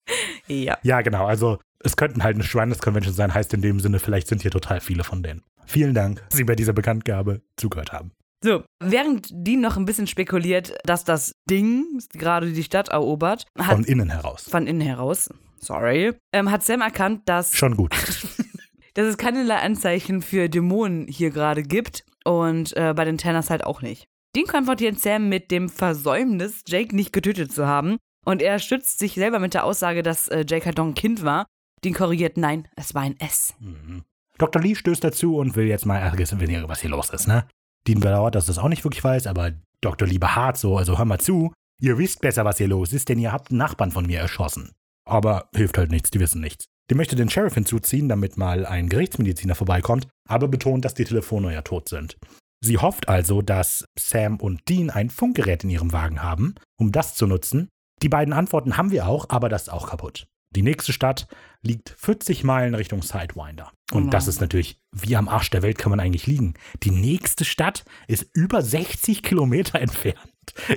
Ja. 0.47 0.79
Ja, 0.83 1.03
genau. 1.03 1.27
Also 1.27 1.59
es 1.81 1.97
könnten 1.97 2.23
halt 2.23 2.37
eine 2.37 2.45
Shriners 2.45 2.79
Convention 2.79 3.15
sein, 3.15 3.35
heißt 3.35 3.53
in 3.53 3.63
dem 3.63 3.81
Sinne, 3.81 3.99
vielleicht 3.99 4.29
sind 4.29 4.43
hier 4.43 4.51
total 4.51 4.81
viele 4.81 5.05
von 5.05 5.23
denen. 5.23 5.43
Vielen 5.67 5.95
Dank, 5.95 6.23
dass 6.29 6.39
Sie 6.39 6.45
bei 6.45 6.57
dieser 6.57 6.73
Bekanntgabe 6.73 7.43
zugehört 7.57 7.93
haben. 7.93 8.13
So, 8.43 8.63
während 8.83 9.29
die 9.33 9.57
noch 9.57 9.77
ein 9.77 9.85
bisschen 9.85 10.07
spekuliert, 10.07 10.75
dass 10.85 11.05
das 11.05 11.33
Ding 11.49 11.85
gerade 12.15 12.53
die 12.53 12.63
Stadt 12.63 12.89
erobert, 12.89 13.45
hat 13.59 13.75
Von 13.75 13.85
innen 13.85 14.09
heraus. 14.09 14.49
von 14.49 14.67
innen 14.67 14.81
heraus, 14.81 15.29
sorry, 15.61 16.15
ähm, 16.33 16.51
hat 16.51 16.65
Sam 16.65 16.81
erkannt, 16.81 17.23
dass, 17.27 17.55
Schon 17.55 17.77
gut. 17.77 17.95
dass 18.95 19.07
es 19.07 19.19
keinerlei 19.19 19.57
Anzeichen 19.57 20.23
für 20.23 20.49
Dämonen 20.49 21.07
hier 21.07 21.31
gerade 21.31 21.63
gibt 21.63 22.05
und 22.25 22.75
äh, 22.77 22.95
bei 22.97 23.05
den 23.05 23.19
Tanners 23.19 23.51
halt 23.51 23.65
auch 23.65 23.83
nicht. 23.83 24.07
Dean 24.35 24.47
konfrontiert 24.47 24.99
Sam 24.99 25.29
mit 25.29 25.51
dem 25.51 25.69
Versäumnis, 25.69 26.63
Jake 26.67 26.97
nicht 26.97 27.13
getötet 27.13 27.53
zu 27.53 27.67
haben 27.67 27.99
und 28.25 28.41
er 28.41 28.59
stützt 28.59 28.99
sich 28.99 29.15
selber 29.15 29.39
mit 29.39 29.53
der 29.53 29.65
Aussage, 29.65 30.03
dass 30.03 30.29
äh, 30.29 30.47
Jake 30.49 30.65
halt 30.65 30.79
doch 30.79 30.87
ein 30.87 30.95
Kind 30.95 31.25
war. 31.25 31.45
Dean 31.85 31.95
korrigiert, 31.95 32.39
nein, 32.39 32.69
es 32.77 32.95
war 32.95 33.03
ein 33.03 33.19
S. 33.21 33.55
Mhm. 33.59 34.05
Dr. 34.39 34.63
Lee 34.63 34.75
stößt 34.75 35.05
dazu 35.05 35.37
und 35.37 35.57
will 35.57 35.67
jetzt 35.67 35.85
mal 35.85 36.11
hier 36.11 36.69
was 36.69 36.81
hier 36.81 36.91
los 36.91 37.11
ist, 37.11 37.29
ne? 37.29 37.47
Dean 37.87 38.01
bedauert, 38.01 38.35
dass 38.35 38.47
das 38.47 38.59
auch 38.59 38.69
nicht 38.69 38.85
wirklich 38.85 39.03
weiß, 39.03 39.27
aber 39.27 39.53
Dr. 39.81 40.07
Lee 40.07 40.19
beharrt 40.19 40.59
so, 40.59 40.77
also 40.77 40.99
hör 40.99 41.05
mal 41.05 41.21
zu. 41.21 41.53
Ihr 41.81 41.97
wisst 41.99 42.21
besser, 42.21 42.45
was 42.45 42.59
hier 42.59 42.69
los 42.69 42.93
ist, 42.93 43.09
denn 43.09 43.19
ihr 43.19 43.33
habt 43.33 43.51
einen 43.51 43.59
Nachbarn 43.59 43.91
von 43.91 44.07
mir 44.07 44.21
erschossen. 44.21 44.73
Aber 45.09 45.49
hilft 45.55 45.79
halt 45.79 45.91
nichts, 45.91 46.11
die 46.11 46.21
wissen 46.21 46.41
nichts. 46.41 46.67
Die 46.91 46.95
möchte 46.95 47.17
den 47.17 47.31
Sheriff 47.31 47.55
hinzuziehen, 47.55 48.09
damit 48.09 48.37
mal 48.37 48.67
ein 48.67 48.89
Gerichtsmediziner 48.89 49.55
vorbeikommt, 49.55 50.09
aber 50.29 50.49
betont, 50.49 50.85
dass 50.85 50.95
die 50.95 51.05
Telefone 51.05 51.55
ja 51.55 51.63
tot 51.63 51.89
sind. 51.89 52.19
Sie 52.63 52.79
hofft 52.79 53.09
also, 53.09 53.41
dass 53.41 53.87
Sam 53.99 54.37
und 54.37 54.69
Dean 54.69 54.91
ein 54.91 55.09
Funkgerät 55.09 55.65
in 55.65 55.71
ihrem 55.71 55.93
Wagen 55.93 56.23
haben, 56.23 56.57
um 56.79 56.93
das 56.93 57.15
zu 57.15 57.27
nutzen. 57.27 57.69
Die 58.03 58.09
beiden 58.09 58.35
Antworten 58.35 58.77
haben 58.77 58.91
wir 58.91 59.07
auch, 59.07 59.27
aber 59.31 59.49
das 59.49 59.63
ist 59.63 59.69
auch 59.71 59.89
kaputt. 59.89 60.27
Die 60.55 60.63
nächste 60.63 60.93
Stadt 60.93 61.27
liegt 61.63 61.95
40 61.99 62.45
Meilen 62.45 62.75
Richtung 62.75 63.03
Sidewinder. 63.03 63.73
Und 63.93 64.07
Oh 64.07 64.11
das 64.11 64.29
ist 64.29 64.41
natürlich, 64.41 64.81
wie 64.93 65.17
am 65.17 65.29
Arsch 65.29 65.51
der 65.51 65.63
Welt 65.63 65.79
kann 65.79 65.91
man 65.91 66.01
eigentlich 66.01 66.27
liegen. 66.27 66.55
Die 66.83 66.91
nächste 66.91 67.45
Stadt 67.45 67.85
ist 68.09 68.29
über 68.35 68.63
60 68.63 69.23
Kilometer 69.23 69.81
entfernt. 69.81 70.19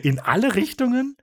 In 0.01 0.19
alle 0.19 0.55
Richtungen. 0.55 1.17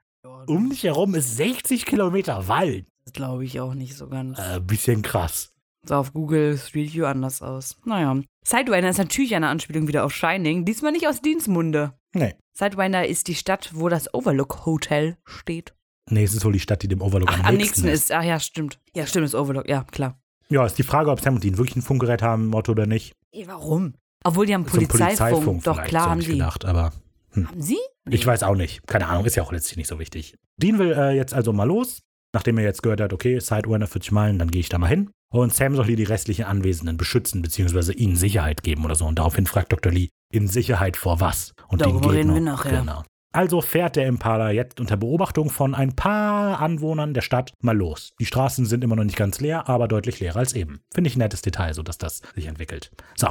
Um 0.46 0.70
dich 0.70 0.84
herum 0.84 1.14
ist 1.14 1.36
60 1.36 1.86
Kilometer 1.86 2.48
Wald. 2.48 2.86
Das 3.04 3.12
glaube 3.12 3.44
ich 3.44 3.60
auch 3.60 3.74
nicht 3.74 3.96
so 3.96 4.08
ganz. 4.08 4.38
Äh, 4.38 4.60
bisschen 4.60 5.02
krass. 5.02 5.52
Sah 5.84 5.98
auf 5.98 6.12
Google 6.12 6.58
Street 6.58 6.92
View 6.92 7.06
anders 7.06 7.40
aus. 7.42 7.76
Naja. 7.84 8.20
Sidewinder 8.44 8.90
ist 8.90 8.98
natürlich 8.98 9.34
eine 9.34 9.48
Anspielung 9.48 9.88
wieder 9.88 10.04
auf 10.04 10.14
Shining, 10.14 10.64
diesmal 10.64 10.92
nicht 10.92 11.06
aus 11.08 11.22
Dienstmunde. 11.22 11.94
Nee. 12.12 12.34
Sidewinder 12.52 13.06
ist 13.06 13.28
die 13.28 13.34
Stadt, 13.34 13.70
wo 13.74 13.88
das 13.88 14.12
Overlook 14.12 14.66
Hotel 14.66 15.16
steht. 15.24 15.74
Nee, 16.08 16.24
es 16.24 16.34
ist 16.34 16.44
wohl 16.44 16.52
die 16.52 16.60
Stadt, 16.60 16.82
die 16.82 16.88
dem 16.88 17.02
Overlook 17.02 17.28
Ach, 17.30 17.38
am, 17.40 17.46
am 17.46 17.56
nächsten 17.56 17.82
nächsten 17.82 18.12
ist. 18.12 18.12
Ach 18.12 18.22
ja, 18.22 18.40
stimmt. 18.40 18.80
Ja, 18.94 19.06
stimmt, 19.06 19.26
ist 19.26 19.34
Overlook. 19.34 19.68
Ja, 19.68 19.84
klar. 19.84 20.18
Ja, 20.48 20.66
ist 20.66 20.78
die 20.78 20.82
Frage, 20.82 21.10
ob 21.10 21.20
Sam 21.20 21.36
und 21.36 21.44
Dean 21.44 21.58
wirklich 21.58 21.76
ein 21.76 21.82
Funkgerät 21.82 22.22
haben, 22.22 22.46
Motto 22.46 22.72
oder 22.72 22.86
nicht. 22.86 23.14
Eh, 23.32 23.46
warum? 23.46 23.94
Obwohl 24.24 24.46
die 24.46 24.54
haben 24.54 24.66
Zum 24.66 24.88
Polizeifunk. 24.88 25.62
Doch, 25.64 25.74
vielleicht, 25.74 25.88
klar 25.88 26.02
so 26.02 26.04
hab 26.06 26.10
haben 26.10 26.20
ich 26.20 26.26
die. 26.26 26.32
gedacht, 26.32 26.64
aber 26.64 26.92
Haben 27.34 27.48
sie? 27.62 27.78
Ich 28.08 28.26
weiß 28.26 28.42
auch 28.42 28.56
nicht. 28.56 28.86
Keine 28.86 29.06
Ahnung, 29.06 29.24
ist 29.24 29.36
ja 29.36 29.42
auch 29.42 29.52
letztlich 29.52 29.76
nicht 29.76 29.86
so 29.88 29.98
wichtig. 29.98 30.34
Dean 30.56 30.78
will 30.78 30.92
äh, 30.92 31.12
jetzt 31.12 31.32
also 31.32 31.52
mal 31.52 31.64
los, 31.64 32.00
nachdem 32.34 32.58
er 32.58 32.64
jetzt 32.64 32.82
gehört 32.82 33.00
hat, 33.00 33.12
okay, 33.12 33.38
Sidewinder 33.38 33.86
40 33.86 34.10
Meilen, 34.10 34.38
dann 34.38 34.50
gehe 34.50 34.60
ich 34.60 34.68
da 34.68 34.78
mal 34.78 34.88
hin. 34.88 35.10
Und 35.32 35.54
Sam 35.54 35.76
soll 35.76 35.86
hier 35.86 35.96
die 35.96 36.04
restlichen 36.04 36.44
Anwesenden 36.44 36.96
beschützen, 36.96 37.40
beziehungsweise 37.40 37.92
ihnen 37.92 38.16
Sicherheit 38.16 38.64
geben 38.64 38.84
oder 38.84 38.96
so. 38.96 39.06
Und 39.06 39.20
daraufhin 39.20 39.46
fragt 39.46 39.72
Dr. 39.72 39.92
Lee, 39.92 40.08
in 40.32 40.48
Sicherheit 40.48 40.96
vor 40.96 41.20
was? 41.20 41.52
Und 41.68 41.82
Darüber 41.82 42.12
reden 42.12 42.34
wir 42.34 42.40
nachher. 42.40 42.80
Genau. 42.80 43.04
Also 43.32 43.60
fährt 43.60 43.94
der 43.94 44.08
Impala 44.08 44.50
jetzt 44.50 44.80
unter 44.80 44.96
Beobachtung 44.96 45.50
von 45.50 45.74
ein 45.74 45.94
paar 45.94 46.60
Anwohnern 46.60 47.14
der 47.14 47.20
Stadt 47.20 47.52
mal 47.62 47.76
los. 47.76 48.12
Die 48.18 48.26
Straßen 48.26 48.66
sind 48.66 48.82
immer 48.82 48.96
noch 48.96 49.04
nicht 49.04 49.16
ganz 49.16 49.40
leer, 49.40 49.68
aber 49.68 49.86
deutlich 49.86 50.18
leerer 50.18 50.40
als 50.40 50.52
eben. 50.52 50.80
Finde 50.92 51.08
ich 51.08 51.16
ein 51.16 51.20
nettes 51.20 51.42
Detail, 51.42 51.72
so 51.72 51.84
dass 51.84 51.98
das 51.98 52.22
sich 52.34 52.46
entwickelt. 52.46 52.90
So. 53.14 53.28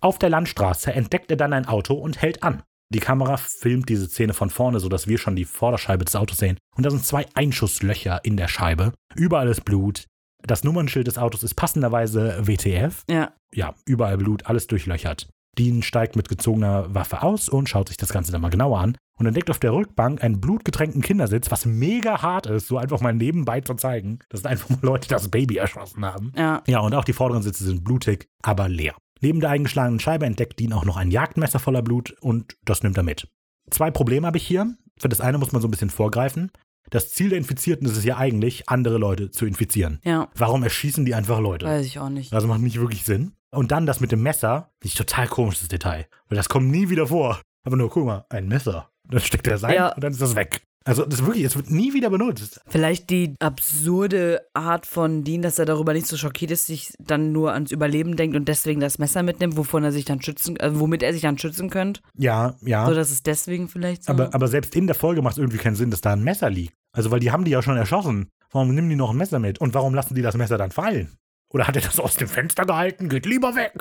Auf 0.00 0.18
der 0.18 0.30
Landstraße 0.30 0.92
entdeckt 0.92 1.30
er 1.30 1.36
dann 1.36 1.52
ein 1.52 1.66
Auto 1.66 1.94
und 1.94 2.20
hält 2.20 2.42
an. 2.42 2.62
Die 2.92 3.00
Kamera 3.00 3.36
filmt 3.36 3.88
diese 3.88 4.08
Szene 4.08 4.34
von 4.34 4.50
vorne, 4.50 4.80
sodass 4.80 5.06
wir 5.06 5.18
schon 5.18 5.36
die 5.36 5.44
Vorderscheibe 5.44 6.04
des 6.04 6.16
Autos 6.16 6.38
sehen. 6.38 6.58
Und 6.76 6.84
da 6.84 6.90
sind 6.90 7.04
zwei 7.04 7.26
Einschusslöcher 7.34 8.24
in 8.24 8.36
der 8.36 8.48
Scheibe. 8.48 8.92
Überall 9.14 9.48
ist 9.48 9.64
Blut. 9.64 10.06
Das 10.42 10.64
Nummernschild 10.64 11.06
des 11.06 11.18
Autos 11.18 11.42
ist 11.42 11.54
passenderweise 11.54 12.46
WTF. 12.46 13.04
Ja. 13.08 13.32
Ja, 13.52 13.74
überall 13.86 14.18
Blut, 14.18 14.46
alles 14.46 14.66
durchlöchert. 14.66 15.28
Dean 15.56 15.82
steigt 15.82 16.16
mit 16.16 16.28
gezogener 16.28 16.94
Waffe 16.94 17.22
aus 17.22 17.48
und 17.48 17.68
schaut 17.68 17.88
sich 17.88 17.96
das 17.96 18.12
Ganze 18.12 18.30
dann 18.30 18.42
mal 18.42 18.50
genauer 18.50 18.80
an 18.80 18.96
und 19.18 19.26
entdeckt 19.26 19.50
auf 19.50 19.58
der 19.58 19.72
Rückbank 19.72 20.22
einen 20.22 20.40
blutgetränkten 20.40 21.02
Kindersitz, 21.02 21.50
was 21.50 21.66
mega 21.66 22.22
hart 22.22 22.46
ist, 22.46 22.68
so 22.68 22.78
einfach 22.78 23.00
mal 23.00 23.12
nebenbei 23.12 23.60
zu 23.60 23.74
zeigen. 23.74 24.18
Das 24.28 24.40
sind 24.40 24.50
einfach 24.50 24.68
mal 24.70 24.78
Leute, 24.82 25.08
die 25.08 25.14
das 25.14 25.28
Baby 25.28 25.56
erschossen 25.56 26.04
haben. 26.04 26.32
Ja. 26.36 26.62
Ja, 26.66 26.80
und 26.80 26.94
auch 26.94 27.04
die 27.04 27.12
vorderen 27.12 27.42
Sitze 27.42 27.64
sind 27.64 27.84
blutig, 27.84 28.28
aber 28.42 28.68
leer. 28.68 28.94
Neben 29.20 29.40
der 29.40 29.50
eingeschlagenen 29.50 30.00
Scheibe 30.00 30.26
entdeckt 30.26 30.60
Dean 30.60 30.72
auch 30.72 30.84
noch 30.84 30.96
ein 30.96 31.10
Jagdmesser 31.10 31.58
voller 31.58 31.82
Blut 31.82 32.14
und 32.20 32.56
das 32.64 32.82
nimmt 32.82 32.96
er 32.96 33.02
mit. 33.02 33.28
Zwei 33.70 33.90
Probleme 33.90 34.26
habe 34.26 34.36
ich 34.36 34.46
hier. 34.46 34.74
Für 34.98 35.08
das 35.08 35.20
eine 35.20 35.38
muss 35.38 35.52
man 35.52 35.62
so 35.62 35.68
ein 35.68 35.70
bisschen 35.70 35.90
vorgreifen. 35.90 36.50
Das 36.90 37.10
Ziel 37.12 37.30
der 37.30 37.38
Infizierten 37.38 37.86
ist 37.86 37.96
es 37.96 38.04
ja 38.04 38.16
eigentlich, 38.16 38.68
andere 38.68 38.98
Leute 38.98 39.30
zu 39.30 39.46
infizieren. 39.46 40.00
Ja. 40.04 40.28
Warum 40.34 40.62
erschießen 40.62 41.04
die 41.04 41.14
einfach 41.14 41.40
Leute? 41.40 41.66
Weiß 41.66 41.84
ich 41.84 41.98
auch 41.98 42.08
nicht. 42.08 42.32
Das 42.32 42.46
macht 42.46 42.60
nicht 42.60 42.80
wirklich 42.80 43.04
Sinn. 43.04 43.32
Und 43.50 43.72
dann 43.72 43.86
das 43.86 44.00
mit 44.00 44.12
dem 44.12 44.22
Messer, 44.22 44.70
finde 44.80 44.92
ich 44.92 44.94
total 44.94 45.26
komisches 45.26 45.68
Detail. 45.68 46.06
Weil 46.28 46.36
das 46.36 46.48
kommt 46.48 46.70
nie 46.70 46.88
wieder 46.88 47.08
vor. 47.08 47.40
Aber 47.64 47.76
nur, 47.76 47.90
guck 47.90 48.06
mal, 48.06 48.26
ein 48.28 48.46
Messer. 48.46 48.90
Dann 49.10 49.20
steckt 49.20 49.46
er 49.46 49.58
sein 49.58 49.74
Ja. 49.74 49.92
und 49.94 50.02
dann 50.02 50.12
ist 50.12 50.20
das 50.22 50.34
weg. 50.36 50.62
Also 50.84 51.04
das 51.04 51.18
ist 51.18 51.26
wirklich, 51.26 51.42
es 51.44 51.56
wird 51.56 51.68
nie 51.68 51.94
wieder 51.94 52.10
benutzt. 52.10 52.60
Vielleicht 52.68 53.10
die 53.10 53.34
absurde 53.40 54.42
Art 54.54 54.86
von 54.86 55.24
Dean, 55.24 55.42
dass 55.42 55.58
er 55.58 55.64
darüber 55.64 55.92
nicht 55.92 56.06
so 56.06 56.16
schockiert 56.16 56.52
ist, 56.52 56.66
sich 56.66 56.92
dann 57.00 57.32
nur 57.32 57.52
ans 57.52 57.72
Überleben 57.72 58.14
denkt 58.16 58.36
und 58.36 58.46
deswegen 58.46 58.78
das 58.80 58.98
Messer 58.98 59.24
mitnimmt, 59.24 59.56
wovon 59.56 59.82
er 59.82 59.90
sich 59.90 60.04
dann 60.04 60.22
schützen, 60.22 60.56
äh, 60.60 60.78
womit 60.78 61.02
er 61.02 61.12
sich 61.12 61.22
dann 61.22 61.38
schützen 61.38 61.70
könnte. 61.70 62.00
Ja, 62.16 62.54
ja. 62.62 62.86
So 62.86 62.94
dass 62.94 63.10
es 63.10 63.24
deswegen 63.24 63.68
vielleicht 63.68 64.04
so. 64.04 64.12
aber, 64.12 64.32
aber 64.32 64.46
selbst 64.46 64.76
in 64.76 64.86
der 64.86 64.94
Folge 64.94 65.22
macht 65.22 65.32
es 65.32 65.38
irgendwie 65.38 65.58
keinen 65.58 65.74
Sinn, 65.76 65.90
dass 65.90 66.02
da 66.02 66.12
ein 66.12 66.22
Messer 66.22 66.50
liegt. 66.50 66.74
Also 66.92 67.10
weil 67.10 67.18
die 67.20 67.32
haben 67.32 67.44
die 67.44 67.50
ja 67.50 67.62
schon 67.62 67.76
erschossen. 67.76 68.28
Warum 68.52 68.72
nehmen 68.72 68.88
die 68.88 68.96
noch 68.96 69.10
ein 69.10 69.16
Messer 69.16 69.40
mit? 69.40 69.58
Und 69.60 69.74
warum 69.74 69.92
lassen 69.92 70.14
die 70.14 70.22
das 70.22 70.36
Messer 70.36 70.56
dann 70.56 70.70
fallen? 70.70 71.16
Oder 71.52 71.66
hat 71.66 71.74
er 71.76 71.82
das 71.82 71.98
aus 71.98 72.14
dem 72.16 72.28
Fenster 72.28 72.64
gehalten? 72.64 73.08
Geht 73.08 73.26
lieber 73.26 73.54
weg. 73.56 73.72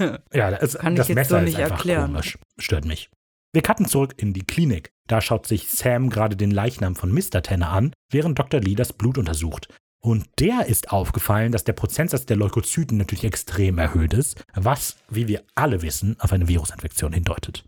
ja, 0.32 0.50
das, 0.50 0.78
Kann 0.78 0.94
ich 0.94 0.98
das 0.98 1.08
jetzt 1.08 1.14
Messer 1.14 1.30
so 1.30 1.36
ist 1.36 1.44
nicht 1.44 1.58
einfach 1.58 1.76
erklären. 1.76 2.12
komisch. 2.12 2.38
Stört 2.58 2.84
mich. 2.86 3.10
Wir 3.52 3.62
cutten 3.62 3.86
zurück 3.86 4.14
in 4.18 4.34
die 4.34 4.44
Klinik. 4.44 4.92
Da 5.06 5.22
schaut 5.22 5.46
sich 5.46 5.70
Sam 5.70 6.10
gerade 6.10 6.36
den 6.36 6.50
Leichnam 6.50 6.94
von 6.94 7.10
Mr. 7.12 7.42
Tanner 7.42 7.70
an, 7.70 7.94
während 8.10 8.38
Dr. 8.38 8.60
Lee 8.60 8.74
das 8.74 8.92
Blut 8.92 9.16
untersucht. 9.16 9.68
Und 10.00 10.26
der 10.38 10.66
ist 10.66 10.92
aufgefallen, 10.92 11.50
dass 11.50 11.64
der 11.64 11.72
Prozentsatz 11.72 12.26
der 12.26 12.36
Leukozyten 12.36 12.98
natürlich 12.98 13.24
extrem 13.24 13.78
erhöht 13.78 14.12
ist, 14.12 14.44
was, 14.54 14.96
wie 15.08 15.28
wir 15.28 15.42
alle 15.54 15.82
wissen, 15.82 16.16
auf 16.20 16.32
eine 16.32 16.46
Virusinfektion 16.46 17.12
hindeutet. 17.12 17.64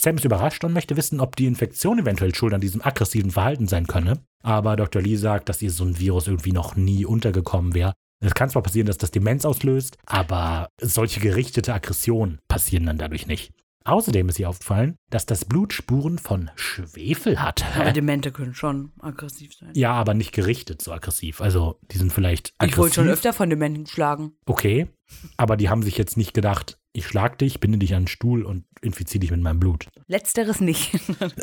Sam 0.00 0.16
ist 0.16 0.24
überrascht 0.24 0.62
und 0.64 0.72
möchte 0.72 0.96
wissen, 0.96 1.20
ob 1.20 1.36
die 1.36 1.46
Infektion 1.46 1.98
eventuell 1.98 2.34
schuld 2.34 2.52
an 2.52 2.60
diesem 2.60 2.82
aggressiven 2.82 3.30
Verhalten 3.30 3.66
sein 3.66 3.86
könne. 3.86 4.20
Aber 4.42 4.76
Dr. 4.76 5.00
Lee 5.00 5.16
sagt, 5.16 5.48
dass 5.48 5.62
ihr 5.62 5.70
so 5.70 5.84
ein 5.84 5.98
Virus 5.98 6.26
irgendwie 6.26 6.52
noch 6.52 6.76
nie 6.76 7.06
untergekommen 7.06 7.74
wäre. 7.74 7.94
Es 8.20 8.34
kann 8.34 8.50
zwar 8.50 8.62
passieren, 8.62 8.86
dass 8.86 8.98
das 8.98 9.10
Demenz 9.10 9.44
auslöst, 9.44 9.96
aber 10.06 10.68
solche 10.80 11.20
gerichtete 11.20 11.74
Aggressionen 11.74 12.40
passieren 12.48 12.86
dann 12.86 12.98
dadurch 12.98 13.26
nicht. 13.26 13.52
Außerdem 13.86 14.30
ist 14.30 14.38
ihr 14.38 14.48
aufgefallen, 14.48 14.96
dass 15.10 15.26
das 15.26 15.44
Blut 15.44 15.74
Spuren 15.74 16.18
von 16.18 16.50
Schwefel 16.56 17.42
hat. 17.42 17.64
aber 17.76 17.92
Demente 17.92 18.32
können 18.32 18.54
schon 18.54 18.92
aggressiv 18.98 19.52
sein. 19.54 19.72
Ja, 19.74 19.92
aber 19.92 20.14
nicht 20.14 20.32
gerichtet 20.32 20.80
so 20.80 20.92
aggressiv. 20.92 21.42
Also, 21.42 21.78
die 21.92 21.98
sind 21.98 22.10
vielleicht 22.12 22.54
aggressiv. 22.56 22.72
ich 22.72 22.78
wurde 22.78 22.94
schon 22.94 23.08
öfter 23.08 23.32
von 23.34 23.50
Dementen 23.50 23.86
schlagen. 23.86 24.32
Okay, 24.46 24.88
aber 25.36 25.58
die 25.58 25.68
haben 25.68 25.82
sich 25.82 25.98
jetzt 25.98 26.16
nicht 26.16 26.32
gedacht, 26.32 26.78
ich 26.94 27.06
schlag 27.06 27.38
dich, 27.38 27.60
binde 27.60 27.78
dich 27.78 27.92
an 27.92 27.98
einen 27.98 28.08
Stuhl 28.08 28.44
und 28.44 28.64
infiziere 28.80 29.20
dich 29.20 29.30
mit 29.30 29.42
meinem 29.42 29.60
Blut. 29.60 29.88
Letzteres 30.06 30.60
nicht. 30.60 30.98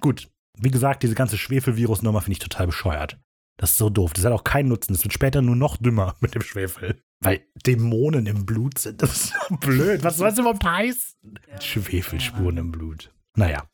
Gut, 0.00 0.28
wie 0.58 0.70
gesagt, 0.70 1.02
diese 1.02 1.14
ganze 1.14 1.36
Schwefelvirus-Nummer 1.36 2.20
finde 2.20 2.34
ich 2.34 2.38
total 2.38 2.66
bescheuert. 2.66 3.18
Das 3.56 3.70
ist 3.70 3.78
so 3.78 3.88
doof. 3.90 4.12
Das 4.12 4.24
hat 4.24 4.32
auch 4.32 4.44
keinen 4.44 4.68
Nutzen. 4.68 4.94
Es 4.94 5.04
wird 5.04 5.12
später 5.12 5.42
nur 5.42 5.56
noch 5.56 5.76
dümmer 5.76 6.16
mit 6.20 6.34
dem 6.34 6.42
Schwefel. 6.42 7.00
Weil 7.20 7.46
Dämonen 7.66 8.26
im 8.26 8.44
Blut 8.44 8.78
sind. 8.78 9.02
Das 9.02 9.12
ist 9.12 9.34
so 9.48 9.56
blöd. 9.56 10.02
Was 10.02 10.16
soll 10.18 10.28
das 10.28 10.38
überhaupt 10.38 10.64
heißen? 10.64 11.38
Schwefelspuren 11.60 12.56
im 12.58 12.72
Blut. 12.72 13.12
Naja. 13.36 13.68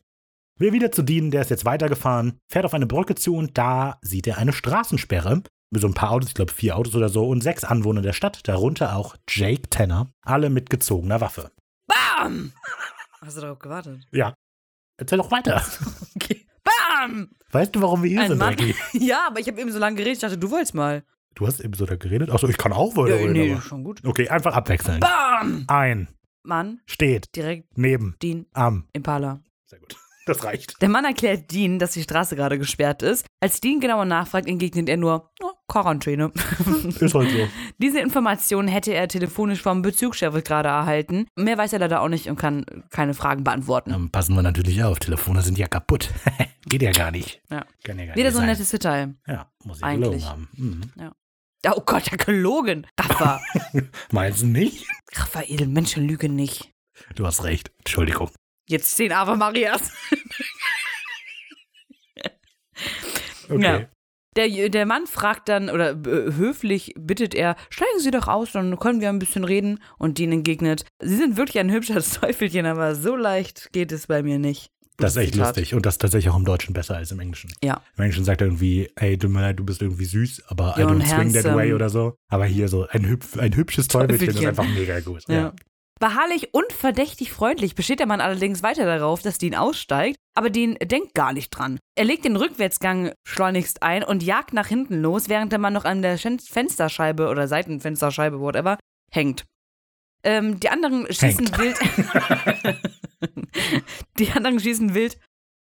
Wir 0.59 0.75
wieder 0.75 0.93
zu 0.93 1.03
Dean, 1.03 1.31
der 1.31 1.41
ist 1.41 1.49
jetzt 1.51 1.65
weitergefahren, 1.65 2.39
fährt 2.53 2.67
auf 2.67 2.75
eine 2.75 2.87
Brücke 2.87 3.15
zu 3.15 3.35
und 3.35 3.57
da 3.57 3.99
sieht 4.03 4.27
er 4.27 4.37
eine 4.37 4.53
Straßensperre. 4.53 5.43
Mit 5.73 5.83
so 5.83 5.89
ein 5.89 5.95
paar 5.95 6.11
Autos, 6.11 6.29
ich 6.29 6.35
glaube 6.35 6.53
vier 6.53 6.77
Autos 6.77 6.95
oder 6.95 7.09
so, 7.09 7.27
und 7.29 7.43
sechs 7.43 7.65
Anwohner 7.65 8.03
der 8.03 8.13
Stadt, 8.13 8.47
darunter 8.47 8.97
auch 8.97 9.17
Jake 9.29 9.71
Tanner, 9.71 10.11
alle 10.21 10.51
mit 10.51 10.69
gezogener 10.69 11.21
Waffe. 11.21 11.51
Bam! 11.87 12.53
Hast 13.21 13.37
du 13.37 13.41
darauf 13.41 13.59
gewartet? 13.59 14.07
Ja. 14.11 14.35
Erzähl 14.99 15.19
doch 15.19 15.31
weiter. 15.31 15.63
Okay. 16.17 16.40
Bam! 16.91 17.31
Weißt 17.53 17.75
du, 17.75 17.83
warum 17.83 18.03
wir 18.03 18.11
hier 18.11 18.21
Ein 18.23 18.29
sind, 18.29 18.39
Mann. 18.39 18.55
Ricky? 18.55 18.75
Ja, 18.99 19.27
aber 19.29 19.41
ich 19.41 19.47
habe 19.49 19.61
eben 19.61 19.71
so 19.73 19.79
lange 19.79 19.97
geredet, 19.97 20.15
ich 20.17 20.21
dachte, 20.21 20.39
du 20.39 20.51
wolltest 20.51 20.75
mal. 20.75 21.03
Du 21.35 21.47
hast 21.47 21.61
eben 21.61 21.75
so 21.75 21.87
da 21.87 21.97
geredet? 21.97 22.31
Achso, 22.31 22.49
ich 22.49 22.59
kann 22.59 22.73
auch 22.73 22.97
weiter 22.97 23.11
Ja, 23.17 23.17
reden. 23.23 23.33
nee, 23.33 23.53
aber- 23.53 23.63
schon 23.63 23.85
gut. 23.85 24.05
Okay, 24.05 24.29
einfach 24.29 24.55
abwechseln. 24.55 25.01
Bam! 25.01 25.65
Ein, 25.69 26.09
Mann, 26.43 26.81
steht, 26.87 27.35
direkt 27.37 27.77
neben, 27.79 28.17
Dean, 28.23 28.47
am. 28.53 28.87
Impala. 28.93 29.41
Sehr 29.67 29.79
gut. 29.79 29.97
Das 30.31 30.45
reicht. 30.45 30.81
Der 30.81 30.89
Mann 30.89 31.05
erklärt 31.05 31.51
Dean, 31.51 31.81
dass 31.81 31.91
die 31.91 32.03
Straße 32.05 32.37
gerade 32.37 32.57
gesperrt 32.57 33.03
ist. 33.03 33.27
Als 33.41 33.61
Dean 33.61 33.81
genauer 33.81 34.05
nachfragt, 34.05 34.47
entgegnet 34.47 34.89
er 34.89 34.97
nur, 34.97 35.29
oh, 35.43 35.51
Quarantäne. 35.67 36.31
Ist 37.01 37.15
halt 37.15 37.31
so. 37.31 37.49
Diese 37.79 37.99
Information 37.99 38.69
hätte 38.69 38.95
er 38.95 39.09
telefonisch 39.09 39.61
vom 39.61 39.83
Bezugschef 39.83 40.33
gerade 40.45 40.69
erhalten. 40.69 41.27
Mehr 41.35 41.59
weiß 41.59 41.73
er 41.73 41.81
leider 41.81 42.01
auch 42.01 42.09
nicht 42.09 42.29
und 42.29 42.37
kann 42.37 42.65
keine 42.91 43.15
Fragen 43.15 43.43
beantworten. 43.43 43.91
Dann 43.91 44.11
passen 44.11 44.37
wir 44.37 44.43
natürlich 44.43 44.85
auf. 44.85 45.01
Telefone 45.01 45.43
sind 45.43 45.59
ja 45.59 45.67
kaputt. 45.67 46.11
Geht 46.67 46.83
ja 46.83 46.93
gar 46.93 47.11
nicht. 47.11 47.43
Ja. 47.51 47.65
Kann 47.83 47.99
ja 47.99 48.07
gar 48.07 48.15
Wieder 48.15 48.27
nicht 48.27 48.33
so 48.35 48.39
ein 48.39 48.43
sein. 48.43 48.47
nettes 48.51 48.71
Detail. 48.71 49.15
Ja, 49.27 49.51
muss 49.65 49.79
ich 49.79 49.83
Eigentlich. 49.85 50.23
gelogen 50.23 50.29
haben. 50.29 50.49
Mhm. 50.57 50.93
Ja, 50.97 51.73
Oh 51.75 51.83
Gott, 51.85 52.09
der 52.09 52.19
gelogen. 52.19 52.87
Raffa. 53.01 53.41
Meinst 54.13 54.43
du 54.43 54.47
nicht? 54.47 54.87
Raffa, 55.13 55.43
edel 55.43 55.67
Menschen 55.67 56.07
lügen 56.07 56.37
nicht. 56.37 56.73
Du 57.17 57.27
hast 57.27 57.43
recht. 57.43 57.73
Entschuldigung. 57.79 58.31
Jetzt 58.71 58.97
zehn 58.97 59.13
Ave 59.13 59.37
Marias. 59.37 59.91
Okay. 63.49 63.63
Ja. 63.65 63.87
Der, 64.37 64.69
der 64.69 64.87
Mann 64.87 65.09
fragt 65.09 65.49
dann, 65.49 65.71
oder 65.71 65.91
äh, 65.91 66.33
höflich 66.33 66.95
bittet 66.97 67.35
er, 67.35 67.57
steigen 67.69 67.99
Sie 67.99 68.13
doch 68.13 68.29
aus, 68.29 68.53
dann 68.53 68.79
können 68.79 69.01
wir 69.01 69.09
ein 69.09 69.19
bisschen 69.19 69.43
reden. 69.43 69.81
Und 69.99 70.19
Dean 70.19 70.31
entgegnet, 70.31 70.85
Sie 71.03 71.17
sind 71.17 71.37
wirklich 71.37 71.59
ein 71.59 71.71
hübsches 71.73 72.13
Teufelchen, 72.21 72.65
aber 72.65 72.95
so 72.95 73.17
leicht 73.17 73.73
geht 73.73 73.91
es 73.91 74.07
bei 74.07 74.23
mir 74.23 74.39
nicht. 74.39 74.71
Das 74.99 75.17
ist 75.17 75.17
echt 75.17 75.33
Zitat. 75.33 75.49
lustig. 75.49 75.75
Und 75.75 75.85
das 75.85 75.95
ist 75.95 75.99
tatsächlich 76.01 76.31
auch 76.33 76.37
im 76.37 76.45
Deutschen 76.45 76.73
besser 76.75 76.95
als 76.95 77.11
im 77.11 77.19
Englischen. 77.19 77.53
Ja. 77.65 77.83
Im 77.97 78.05
Englischen 78.05 78.25
sagt 78.25 78.41
er 78.41 78.47
irgendwie, 78.47 78.89
ey, 78.95 79.19
tut 79.19 79.31
mir 79.31 79.41
leid, 79.41 79.59
du 79.59 79.65
bist 79.65 79.83
irgendwie 79.83 80.05
süß, 80.05 80.45
aber 80.47 80.77
I 80.79 80.83
don't 80.83 80.99
swing 81.05 81.33
that 81.33 81.45
handsome. 81.45 81.57
way 81.57 81.73
oder 81.75 81.91
so. 81.91 82.15
Aber 82.29 82.45
hier 82.45 82.69
so 82.69 82.87
ein, 82.87 83.09
hüpf, 83.09 83.37
ein 83.37 83.57
hübsches 83.57 83.89
Teufelchen 83.89 84.29
ist 84.29 84.35
Teufelchen. 84.37 84.49
einfach 84.49 84.69
mega 84.69 85.01
gut. 85.01 85.25
Ja. 85.29 85.53
Beharrlich 86.01 86.55
und 86.55 86.73
verdächtig 86.73 87.31
freundlich 87.31 87.75
besteht 87.75 88.01
der 88.01 88.07
Mann 88.07 88.23
allerdings 88.23 88.63
weiter 88.63 88.87
darauf, 88.87 89.21
dass 89.21 89.37
Dean 89.37 89.55
aussteigt, 89.55 90.17
aber 90.35 90.49
Dean 90.49 90.79
denkt 90.83 91.13
gar 91.13 91.35
nicht 91.35 91.51
dran. 91.51 91.79
Er 91.95 92.07
legt 92.07 92.25
den 92.25 92.37
Rückwärtsgang 92.37 93.13
schleunigst 93.29 93.83
ein 93.83 94.03
und 94.03 94.23
jagt 94.23 94.55
nach 94.55 94.67
hinten 94.67 95.03
los, 95.03 95.29
während 95.29 95.53
der 95.53 95.59
Mann 95.59 95.75
noch 95.75 95.85
an 95.85 96.01
der 96.01 96.17
Fensterscheibe 96.17 97.29
oder 97.29 97.47
Seitenfensterscheibe, 97.49 98.41
whatever, 98.41 98.79
hängt. 99.13 99.45
Ähm, 100.23 100.59
die 100.59 100.71
anderen 100.71 101.07
schießen 101.13 101.59
wild. 101.59 101.79
die 104.19 104.31
anderen 104.31 104.59
schießen 104.59 104.95
wild 104.95 105.19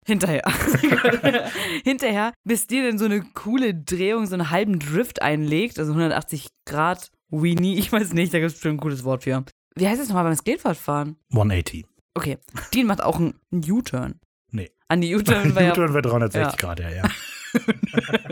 hinterher. 0.06 0.44
hinterher, 1.86 2.34
bis 2.44 2.68
Dean 2.68 2.86
in 2.86 2.98
so 2.98 3.06
eine 3.06 3.22
coole 3.34 3.74
Drehung, 3.74 4.26
so 4.26 4.34
einen 4.34 4.50
halben 4.50 4.80
Drift 4.80 5.22
einlegt, 5.22 5.80
also 5.80 5.94
180 5.94 6.48
Grad 6.66 7.12
Weenie, 7.30 7.78
ich 7.78 7.94
weiß 7.94 8.12
nicht, 8.12 8.34
da 8.34 8.40
gibt 8.40 8.48
es 8.48 8.54
bestimmt 8.56 8.76
ein 8.76 8.82
cooles 8.82 9.06
Wort 9.06 9.24
für. 9.24 9.46
Wie 9.78 9.88
heißt 9.88 10.02
es 10.02 10.08
nochmal 10.10 10.24
beim 10.26 10.36
Skateboardfahren? 10.36 11.16
180. 11.32 11.86
Okay, 12.16 12.38
Dean 12.74 12.88
macht 12.88 13.02
auch 13.04 13.18
einen 13.20 13.36
U-Turn. 13.54 14.20
Nee. 14.52 14.72
An 14.88 15.02
die 15.02 15.14
U-Turn 15.16 15.54
ja 15.60 15.72
U-Turn 15.72 15.94
wird 15.94 16.06
360 16.06 16.42
Ja. 16.52 16.58
Grad, 16.58 16.80
ja, 16.80 16.90
ja. 16.90 17.04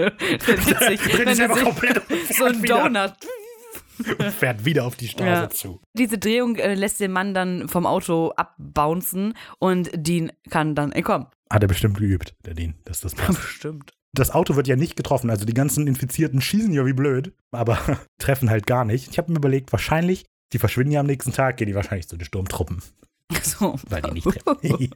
witzig, 0.02 1.18
wenn 1.18 1.36
sich 1.36 1.48
komplett 1.64 2.02
so 2.38 2.46
ein 2.46 2.64
wieder- 2.64 2.84
Donut. 2.90 3.14
und 4.20 4.32
fährt 4.34 4.66
wieder 4.66 4.86
auf 4.86 4.96
die 4.96 5.08
Straße 5.08 5.26
Ja. 5.44 5.50
zu. 5.50 5.82
Diese 5.94 6.18
Drehung 6.18 6.56
äh, 6.58 6.74
lässt 6.74 7.00
den 7.00 7.12
Mann 7.12 7.34
dann 7.34 7.68
vom 7.70 7.86
Auto 7.86 8.32
abbouncen 8.36 9.34
und 9.60 9.90
Dean 9.96 10.32
kann 10.50 10.76
dann 10.76 10.92
entkommen. 10.92 11.28
Hat 11.52 11.62
er 11.62 11.68
bestimmt 11.68 11.98
geübt, 11.98 12.36
der 12.46 12.54
Dean, 12.56 12.76
dass 12.86 13.02
das 13.02 13.16
passt. 13.16 13.40
Bestimmt. 13.42 13.92
Das 14.14 14.32
Auto 14.32 14.56
wird 14.56 14.68
ja 14.68 14.76
nicht 14.78 14.96
getroffen, 14.96 15.30
also 15.30 15.46
die 15.46 15.54
ganzen 15.54 15.88
Infizierten 15.88 16.42
schießen 16.42 16.72
ja 16.74 16.86
wie 16.86 16.94
blöd, 16.94 17.34
aber 17.52 17.78
treffen 18.18 18.50
halt 18.50 18.66
gar 18.66 18.86
nicht. 18.86 19.10
Ich 19.12 19.18
habe 19.18 19.32
mir 19.32 19.38
überlegt, 19.38 19.72
wahrscheinlich, 19.74 20.26
die 20.56 20.60
verschwinden 20.60 20.94
ja 20.94 21.02
am 21.02 21.06
nächsten 21.06 21.34
Tag, 21.34 21.58
gehen 21.58 21.68
die 21.68 21.76
wahrscheinlich 21.76 22.08
zu 22.08 22.16
den 22.18 22.26
Sturmtruppen, 22.26 22.82
So. 23.44 23.76
weil 23.90 24.02
die 24.02 24.12
nicht. 24.12 24.28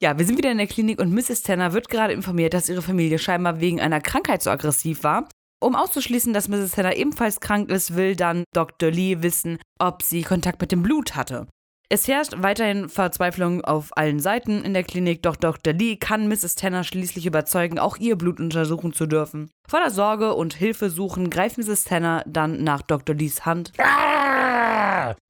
Ja, 0.00 0.16
wir 0.16 0.24
sind 0.24 0.38
wieder 0.38 0.52
in 0.52 0.58
der 0.58 0.68
Klinik 0.68 1.00
und 1.00 1.12
Mrs. 1.12 1.42
Tanner 1.42 1.72
wird 1.72 1.88
gerade 1.88 2.12
informiert, 2.12 2.54
dass 2.54 2.68
ihre 2.68 2.82
Familie 2.82 3.18
scheinbar 3.18 3.58
wegen 3.58 3.80
einer 3.80 4.00
Krankheit 4.00 4.44
so 4.44 4.50
aggressiv 4.50 5.02
war. 5.02 5.28
Um 5.60 5.74
auszuschließen, 5.74 6.32
dass 6.32 6.46
Mrs. 6.46 6.70
Tanner 6.70 6.94
ebenfalls 6.94 7.40
krank 7.40 7.68
ist, 7.68 7.96
will 7.96 8.14
dann 8.14 8.44
Dr. 8.54 8.92
Lee 8.92 9.22
wissen, 9.22 9.58
ob 9.80 10.04
sie 10.04 10.22
Kontakt 10.22 10.60
mit 10.60 10.70
dem 10.70 10.84
Blut 10.84 11.16
hatte. 11.16 11.48
Es 11.88 12.06
herrscht 12.06 12.34
weiterhin 12.36 12.88
Verzweiflung 12.88 13.64
auf 13.64 13.96
allen 13.96 14.20
Seiten 14.20 14.62
in 14.62 14.72
der 14.72 14.84
Klinik, 14.84 15.22
doch 15.22 15.34
Dr. 15.34 15.72
Lee 15.72 15.96
kann 15.96 16.28
Mrs. 16.28 16.54
Tanner 16.54 16.84
schließlich 16.84 17.26
überzeugen, 17.26 17.80
auch 17.80 17.96
ihr 17.96 18.14
Blut 18.16 18.38
untersuchen 18.38 18.92
zu 18.92 19.06
dürfen. 19.06 19.50
Voller 19.68 19.90
Sorge 19.90 20.34
und 20.34 20.54
Hilfe 20.54 20.90
suchen 20.90 21.28
greift 21.28 21.58
Mrs. 21.58 21.82
Tanner 21.82 22.22
dann 22.28 22.62
nach 22.62 22.82
Dr. 22.82 23.16
Lees 23.16 23.44
Hand. 23.44 23.72
Ah! 23.78 24.67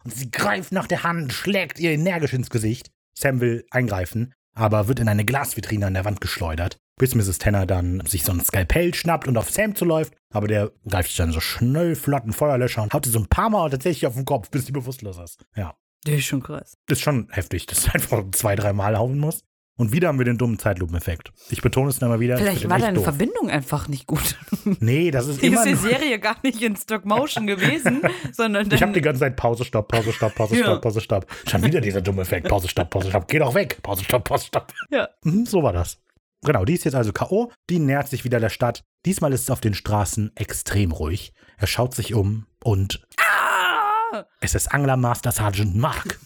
Und 0.05 0.15
sie 0.15 0.31
greift 0.31 0.73
nach 0.73 0.87
der 0.87 1.03
Hand, 1.03 1.33
schlägt 1.33 1.79
ihr 1.79 1.91
energisch 1.93 2.33
ins 2.33 2.51
Gesicht. 2.51 2.91
Sam 3.19 3.41
will 3.41 3.65
eingreifen, 3.71 4.35
aber 4.55 4.89
wird 4.89 5.01
in 5.01 5.09
eine 5.09 5.25
Glasvitrine 5.25 5.87
an 5.87 5.95
der 5.95 6.05
Wand 6.05 6.21
geschleudert, 6.21 6.79
bis 6.99 7.15
Mrs. 7.15 7.39
Tanner 7.39 7.67
dann 7.67 8.03
sich 8.07 8.25
so 8.25 8.33
ein 8.33 8.41
Skalpell 8.41 8.95
schnappt 8.95 9.29
und 9.29 9.37
auf 9.37 9.51
Sam 9.51 9.75
zuläuft. 9.75 10.15
Aber 10.33 10.47
der 10.49 10.73
greift 10.87 11.09
sich 11.09 11.17
dann 11.19 11.33
so 11.33 11.41
schnell 11.41 11.95
flott 11.97 12.23
einen 12.23 12.33
Feuerlöscher 12.33 12.83
und 12.83 12.93
haut 12.93 13.05
sie 13.07 13.11
so 13.11 13.19
ein 13.21 13.29
paar 13.29 13.51
Mal 13.51 13.71
tatsächlich 13.71 14.07
auf 14.07 14.15
den 14.15 14.25
Kopf, 14.25 14.51
bis 14.51 14.67
sie 14.67 14.73
bewusstlos 14.73 15.19
ist. 15.19 15.45
Ja, 15.57 15.75
Das 16.05 16.15
ist 16.15 16.27
schon 16.27 16.43
krass. 16.43 16.75
ist 16.89 17.01
schon 17.03 17.29
heftig, 17.31 17.67
dass 17.67 17.83
du 17.83 17.93
einfach 17.95 18.23
zwei, 18.33 18.55
drei 18.57 18.73
Mal 18.73 18.97
hauen 18.99 19.19
musst. 19.19 19.45
Und 19.79 19.93
wieder 19.93 20.09
haben 20.09 20.19
wir 20.19 20.25
den 20.27 20.37
dummen 20.37 20.59
Zeitlupeneffekt. 20.59 21.33
Ich 21.51 21.63
betone 21.63 21.89
es 21.89 22.01
nochmal 22.01 22.21
wieder. 22.21 22.35
ich 22.35 22.43
Vielleicht 22.43 22.69
war 22.69 22.79
deine 22.79 22.97
doof. 22.97 23.05
Verbindung 23.05 23.49
einfach 23.49 23.89
nicht 23.89 24.07
gut. 24.07 24.37
Nee, 24.81 25.11
das 25.11 25.29
ist 25.29 25.41
Hier 25.41 25.51
immer 25.53 25.61
ist 25.67 25.83
die 25.83 25.89
Serie 25.89 26.19
gar 26.19 26.37
nicht 26.43 26.61
in 26.61 26.77
Stock 26.77 27.07
Motion 27.07 27.47
gewesen, 27.47 28.03
sondern 28.33 28.71
Ich 28.71 28.83
habe 28.83 28.93
die 28.93 29.01
ganze 29.01 29.21
Zeit 29.21 29.37
Pause, 29.37 29.65
Stopp, 29.65 29.89
Pause, 29.89 30.13
Stopp, 30.13 30.35
Pause, 30.35 30.57
Ja. 30.57 30.65
Stopp, 30.65 30.83
Pause, 30.83 31.01
Stopp. 31.01 31.27
Schon 31.49 31.63
wieder 31.65 31.81
dieser 31.81 32.03
dumme 32.03 32.23
Effekt. 32.23 32.49
Pause, 32.49 32.69
Stopp, 32.69 32.91
Pause, 32.91 33.09
Stopp. 33.09 33.29
Geh 33.29 33.39
doch 33.39 33.55
weg. 33.55 33.79
Pause, 33.83 34.05
Stopp, 34.05 34.25
Pause, 34.25 34.47
Stopp. 34.47 34.75
Ja. 34.91 35.09
Mhm, 35.23 35.47
so 35.47 35.63
war 35.63 35.73
das. 35.73 35.99
Genau, 36.45 36.65
die 36.65 36.75
ist 36.75 36.85
jetzt 36.85 36.95
also 36.95 37.13
K.O. 37.13 37.51
Die 37.71 37.79
nähert 37.79 38.09
sich 38.09 38.25
wieder 38.25 38.41
der 38.41 38.51
Stadt. 38.51 38.85
Diesmal 39.07 39.33
ist 39.33 39.43
es 39.43 39.51
auf 39.51 39.61
den 39.61 39.75
Straßen 39.75 40.33
extrem 40.37 40.93
ruhig. 40.93 41.33
Er 41.57 41.67
schaut 41.67 41.95
sich 41.95 42.15
um 42.15 42.47
und 42.63 43.01
Ah! 43.19 44.25
es 44.41 44.55
ist 44.55 44.73
Angler 44.75 44.97
Master 44.97 45.33
Sergeant 45.33 45.77
Mark. 45.77 46.19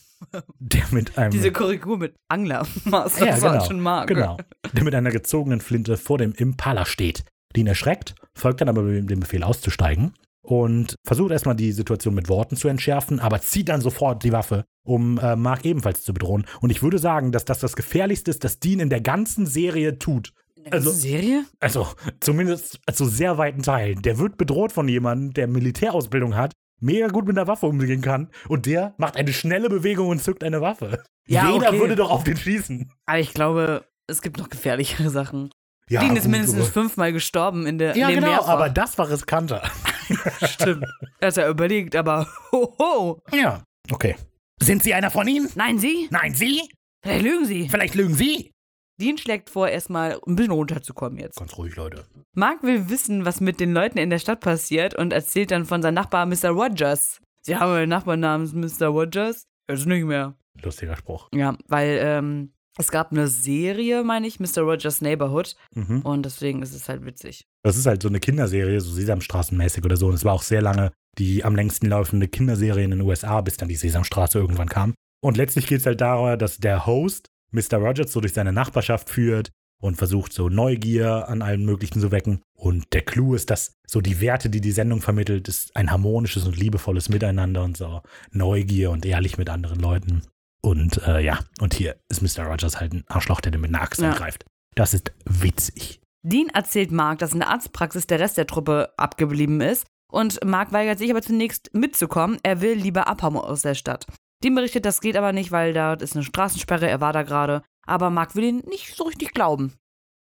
Der 0.58 0.84
mit 0.90 1.16
einem. 1.18 1.30
diese 1.30 1.52
Korrektur 1.52 1.98
mit 1.98 2.14
Angler. 2.28 2.66
Master 2.84 3.26
ja, 3.26 3.36
genau, 3.38 3.64
schon 3.64 3.80
mag. 3.80 4.08
genau. 4.08 4.36
Der 4.72 4.84
mit 4.84 4.94
einer 4.94 5.10
gezogenen 5.10 5.60
Flinte 5.60 5.96
vor 5.96 6.18
dem 6.18 6.32
Impala 6.32 6.84
steht. 6.86 7.24
Dean 7.54 7.66
erschreckt, 7.66 8.14
folgt 8.34 8.60
dann 8.60 8.68
aber 8.68 8.82
dem 8.82 9.20
Befehl 9.20 9.42
auszusteigen 9.42 10.14
und 10.42 10.96
versucht 11.06 11.30
erstmal 11.30 11.54
die 11.54 11.72
Situation 11.72 12.14
mit 12.14 12.28
Worten 12.28 12.56
zu 12.56 12.68
entschärfen, 12.68 13.20
aber 13.20 13.40
zieht 13.40 13.68
dann 13.68 13.80
sofort 13.80 14.24
die 14.24 14.32
Waffe, 14.32 14.64
um 14.84 15.18
äh, 15.18 15.36
Mark 15.36 15.64
ebenfalls 15.64 16.02
zu 16.02 16.12
bedrohen. 16.14 16.46
Und 16.60 16.70
ich 16.70 16.82
würde 16.82 16.98
sagen, 16.98 17.30
dass 17.30 17.44
das 17.44 17.60
das 17.60 17.76
Gefährlichste 17.76 18.30
ist, 18.30 18.42
das 18.44 18.58
Dean 18.58 18.80
in 18.80 18.90
der 18.90 19.00
ganzen 19.00 19.46
Serie 19.46 19.98
tut. 19.98 20.32
Also- 20.70 20.90
Serie? 20.92 21.44
Also 21.60 21.88
zumindest 22.20 22.80
zu 22.92 23.04
sehr 23.04 23.36
weiten 23.36 23.62
Teilen. 23.62 24.00
Der 24.02 24.18
wird 24.18 24.36
bedroht 24.36 24.72
von 24.72 24.88
jemandem, 24.88 25.34
der 25.34 25.48
Militärausbildung 25.48 26.36
hat, 26.36 26.52
mega 26.82 27.08
gut 27.08 27.26
mit 27.26 27.36
der 27.36 27.46
Waffe 27.46 27.66
umgehen 27.66 28.02
kann 28.02 28.28
und 28.48 28.66
der 28.66 28.94
macht 28.98 29.16
eine 29.16 29.32
schnelle 29.32 29.68
Bewegung 29.68 30.08
und 30.08 30.22
zückt 30.22 30.44
eine 30.44 30.60
Waffe. 30.60 31.02
Ja, 31.26 31.50
Jeder 31.50 31.68
okay. 31.68 31.80
würde 31.80 31.96
doch 31.96 32.10
auf 32.10 32.24
den 32.24 32.36
schießen. 32.36 32.90
Aber 33.06 33.18
ich 33.18 33.32
glaube, 33.32 33.84
es 34.08 34.20
gibt 34.22 34.38
noch 34.38 34.50
gefährlichere 34.50 35.08
Sachen. 35.10 35.50
Ja, 35.88 36.00
Dean 36.00 36.16
ist 36.16 36.28
mindestens 36.28 36.68
fünfmal 36.68 37.12
gestorben 37.12 37.66
in 37.66 37.78
der 37.78 37.96
Ja, 37.96 38.08
genau, 38.10 38.28
mehrfach. 38.28 38.48
aber 38.48 38.68
das 38.70 38.96
war 38.98 39.10
riskanter. 39.10 39.62
stimmt. 40.48 40.84
Er 41.20 41.28
hat 41.28 41.36
ja 41.36 41.48
überlegt, 41.48 41.94
aber 41.96 42.26
hoho. 42.52 43.20
Ja. 43.32 43.62
Okay. 43.90 44.16
Sind 44.60 44.82
Sie 44.82 44.94
einer 44.94 45.10
von 45.10 45.26
ihnen? 45.26 45.48
Nein, 45.54 45.78
Sie? 45.78 46.08
Nein, 46.10 46.34
Sie? 46.34 46.62
Vielleicht 47.02 47.22
lügen 47.24 47.44
Sie. 47.46 47.68
Vielleicht 47.68 47.94
lügen 47.94 48.14
Sie? 48.14 48.52
Dean 49.00 49.18
schlägt 49.18 49.50
vor, 49.50 49.68
erstmal 49.68 50.18
ein 50.26 50.36
bisschen 50.36 50.52
runterzukommen 50.52 51.18
jetzt. 51.18 51.38
Ganz 51.38 51.56
ruhig, 51.56 51.76
Leute. 51.76 52.04
Mark 52.34 52.62
will 52.62 52.88
wissen, 52.88 53.24
was 53.24 53.40
mit 53.40 53.60
den 53.60 53.72
Leuten 53.72 53.98
in 53.98 54.10
der 54.10 54.18
Stadt 54.18 54.40
passiert 54.40 54.94
und 54.94 55.12
erzählt 55.12 55.50
dann 55.50 55.64
von 55.64 55.82
seinem 55.82 55.94
Nachbar 55.94 56.26
Mr. 56.26 56.50
Rogers. 56.50 57.20
Sie 57.42 57.56
haben 57.56 57.72
einen 57.72 57.88
Nachbarn 57.88 58.20
namens 58.20 58.52
Mr. 58.52 58.88
Rogers? 58.88 59.46
Jetzt 59.68 59.86
nicht 59.86 60.04
mehr. 60.04 60.36
Lustiger 60.62 60.96
Spruch. 60.96 61.28
Ja, 61.34 61.56
weil 61.66 61.98
ähm, 62.00 62.52
es 62.78 62.90
gab 62.90 63.10
eine 63.10 63.28
Serie, 63.28 64.04
meine 64.04 64.26
ich, 64.26 64.38
Mr. 64.38 64.62
Rogers 64.62 65.00
Neighborhood. 65.00 65.56
Mhm. 65.74 66.02
Und 66.02 66.24
deswegen 66.24 66.62
ist 66.62 66.74
es 66.74 66.88
halt 66.88 67.04
witzig. 67.04 67.46
Das 67.64 67.76
ist 67.76 67.86
halt 67.86 68.02
so 68.02 68.08
eine 68.08 68.20
Kinderserie, 68.20 68.80
so 68.80 68.90
Sesamstraßenmäßig 68.92 69.84
oder 69.84 69.96
so. 69.96 70.08
Und 70.08 70.14
es 70.14 70.24
war 70.24 70.34
auch 70.34 70.42
sehr 70.42 70.62
lange 70.62 70.92
die 71.18 71.44
am 71.44 71.54
längsten 71.54 71.86
laufende 71.86 72.28
Kinderserie 72.28 72.84
in 72.84 72.90
den 72.90 73.00
USA, 73.02 73.40
bis 73.40 73.56
dann 73.56 73.68
die 73.68 73.76
Sesamstraße 73.76 74.38
irgendwann 74.38 74.68
kam. 74.68 74.94
Und 75.22 75.36
letztlich 75.36 75.66
geht 75.66 75.80
es 75.80 75.86
halt 75.86 76.00
darum, 76.00 76.38
dass 76.38 76.58
der 76.58 76.86
Host 76.86 77.28
Mr. 77.52 77.76
Rogers 77.78 78.12
so 78.12 78.20
durch 78.20 78.32
seine 78.32 78.52
Nachbarschaft 78.52 79.10
führt 79.10 79.50
und 79.80 79.96
versucht 79.96 80.32
so 80.32 80.48
Neugier 80.48 81.28
an 81.28 81.42
allem 81.42 81.64
Möglichen 81.64 82.00
zu 82.00 82.10
wecken. 82.10 82.40
Und 82.56 82.92
der 82.92 83.02
Clou 83.02 83.34
ist, 83.34 83.50
dass 83.50 83.72
so 83.86 84.00
die 84.00 84.20
Werte, 84.20 84.48
die 84.48 84.60
die 84.60 84.70
Sendung 84.70 85.00
vermittelt, 85.00 85.48
ist 85.48 85.74
ein 85.76 85.90
harmonisches 85.90 86.44
und 86.46 86.56
liebevolles 86.56 87.08
Miteinander 87.08 87.62
und 87.64 87.76
so 87.76 88.00
Neugier 88.30 88.90
und 88.90 89.04
ehrlich 89.04 89.38
mit 89.38 89.50
anderen 89.50 89.80
Leuten. 89.80 90.22
Und 90.64 90.98
äh, 91.06 91.20
ja, 91.20 91.40
und 91.60 91.74
hier 91.74 91.96
ist 92.08 92.22
Mr. 92.22 92.44
Rogers 92.44 92.78
halt 92.78 92.92
ein 92.92 93.04
Arschloch, 93.08 93.40
der 93.40 93.50
den 93.50 93.60
mit 93.60 93.70
einer 93.70 93.82
Axt 93.82 94.00
Ja. 94.00 94.10
angreift. 94.12 94.44
Das 94.76 94.94
ist 94.94 95.12
witzig. 95.24 96.00
Dean 96.24 96.48
erzählt 96.50 96.92
Mark, 96.92 97.18
dass 97.18 97.32
in 97.32 97.40
der 97.40 97.48
Arztpraxis 97.48 98.06
der 98.06 98.20
Rest 98.20 98.38
der 98.38 98.46
Truppe 98.46 98.92
abgeblieben 98.96 99.60
ist. 99.60 99.84
Und 100.10 100.44
Mark 100.44 100.72
weigert 100.72 100.98
sich 100.98 101.10
aber 101.10 101.22
zunächst 101.22 101.70
mitzukommen. 101.74 102.38
Er 102.44 102.60
will 102.60 102.74
lieber 102.74 103.08
abhauen 103.08 103.36
aus 103.36 103.62
der 103.62 103.74
Stadt. 103.74 104.06
Dean 104.42 104.54
berichtet, 104.54 104.84
das 104.84 105.00
geht 105.00 105.16
aber 105.16 105.32
nicht, 105.32 105.52
weil 105.52 105.72
da 105.72 105.94
ist 105.94 106.14
eine 106.14 106.24
Straßensperre, 106.24 106.88
er 106.88 107.00
war 107.00 107.12
da 107.12 107.22
gerade. 107.22 107.62
Aber 107.86 108.10
Mark 108.10 108.36
will 108.36 108.44
ihn 108.44 108.62
nicht 108.68 108.94
so 108.94 109.04
richtig 109.04 109.32
glauben. 109.32 109.74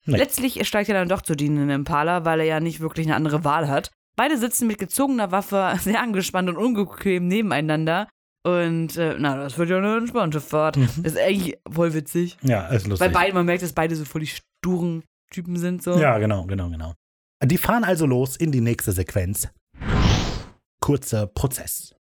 Nee. 0.06 0.18
Letztlich 0.18 0.66
steigt 0.68 0.90
er 0.90 0.96
dann 0.96 1.10
doch 1.10 1.22
zu 1.22 1.36
Dean 1.36 1.56
in 1.56 1.68
den 1.68 1.70
Impala, 1.70 2.26
weil 2.26 2.42
er 2.42 2.46
ja 2.46 2.60
nicht 2.60 2.80
wirklich 2.80 3.08
eine 3.08 3.16
andere 3.16 3.44
Wahl 3.44 3.70
hat. 3.70 3.92
Beide 4.16 4.38
sitzen 4.38 4.68
mit 4.68 4.78
gezogener 4.78 5.32
Waffe 5.32 5.74
sehr 5.80 6.02
angespannt 6.02 6.50
und 6.50 6.58
unbequem 6.58 7.28
nebeneinander. 7.28 8.08
Und 8.46 8.98
äh, 8.98 9.16
na, 9.18 9.38
das 9.38 9.58
wird 9.58 9.70
ja 9.70 9.78
eine 9.78 9.98
entspannte 9.98 10.42
Fahrt. 10.42 10.76
Mhm. 10.76 10.90
Das 10.98 11.14
ist 11.14 11.18
eigentlich 11.18 11.58
voll 11.70 11.94
witzig. 11.94 12.38
Ja, 12.42 12.68
ist 12.68 12.88
lustig. 12.88 13.06
Weil 13.06 13.14
beide, 13.14 13.34
man 13.34 13.46
merkt, 13.46 13.64
dass 13.64 13.72
beide 13.72 13.96
so 13.96 14.04
voll 14.04 14.22
die 14.22 14.28
sturen 14.28 15.04
Typen 15.32 15.58
sind. 15.58 15.82
So. 15.82 15.98
Ja, 15.98 16.18
genau, 16.18 16.46
genau, 16.46 16.70
genau. 16.70 16.94
Die 17.42 17.58
fahren 17.58 17.86
also 17.86 18.06
los 18.06 18.36
in 18.36 18.52
die 18.52 18.62
nächste 18.62 18.92
Sequenz. 18.92 19.48
Kurzer 20.82 21.28
Prozess. 21.28 21.96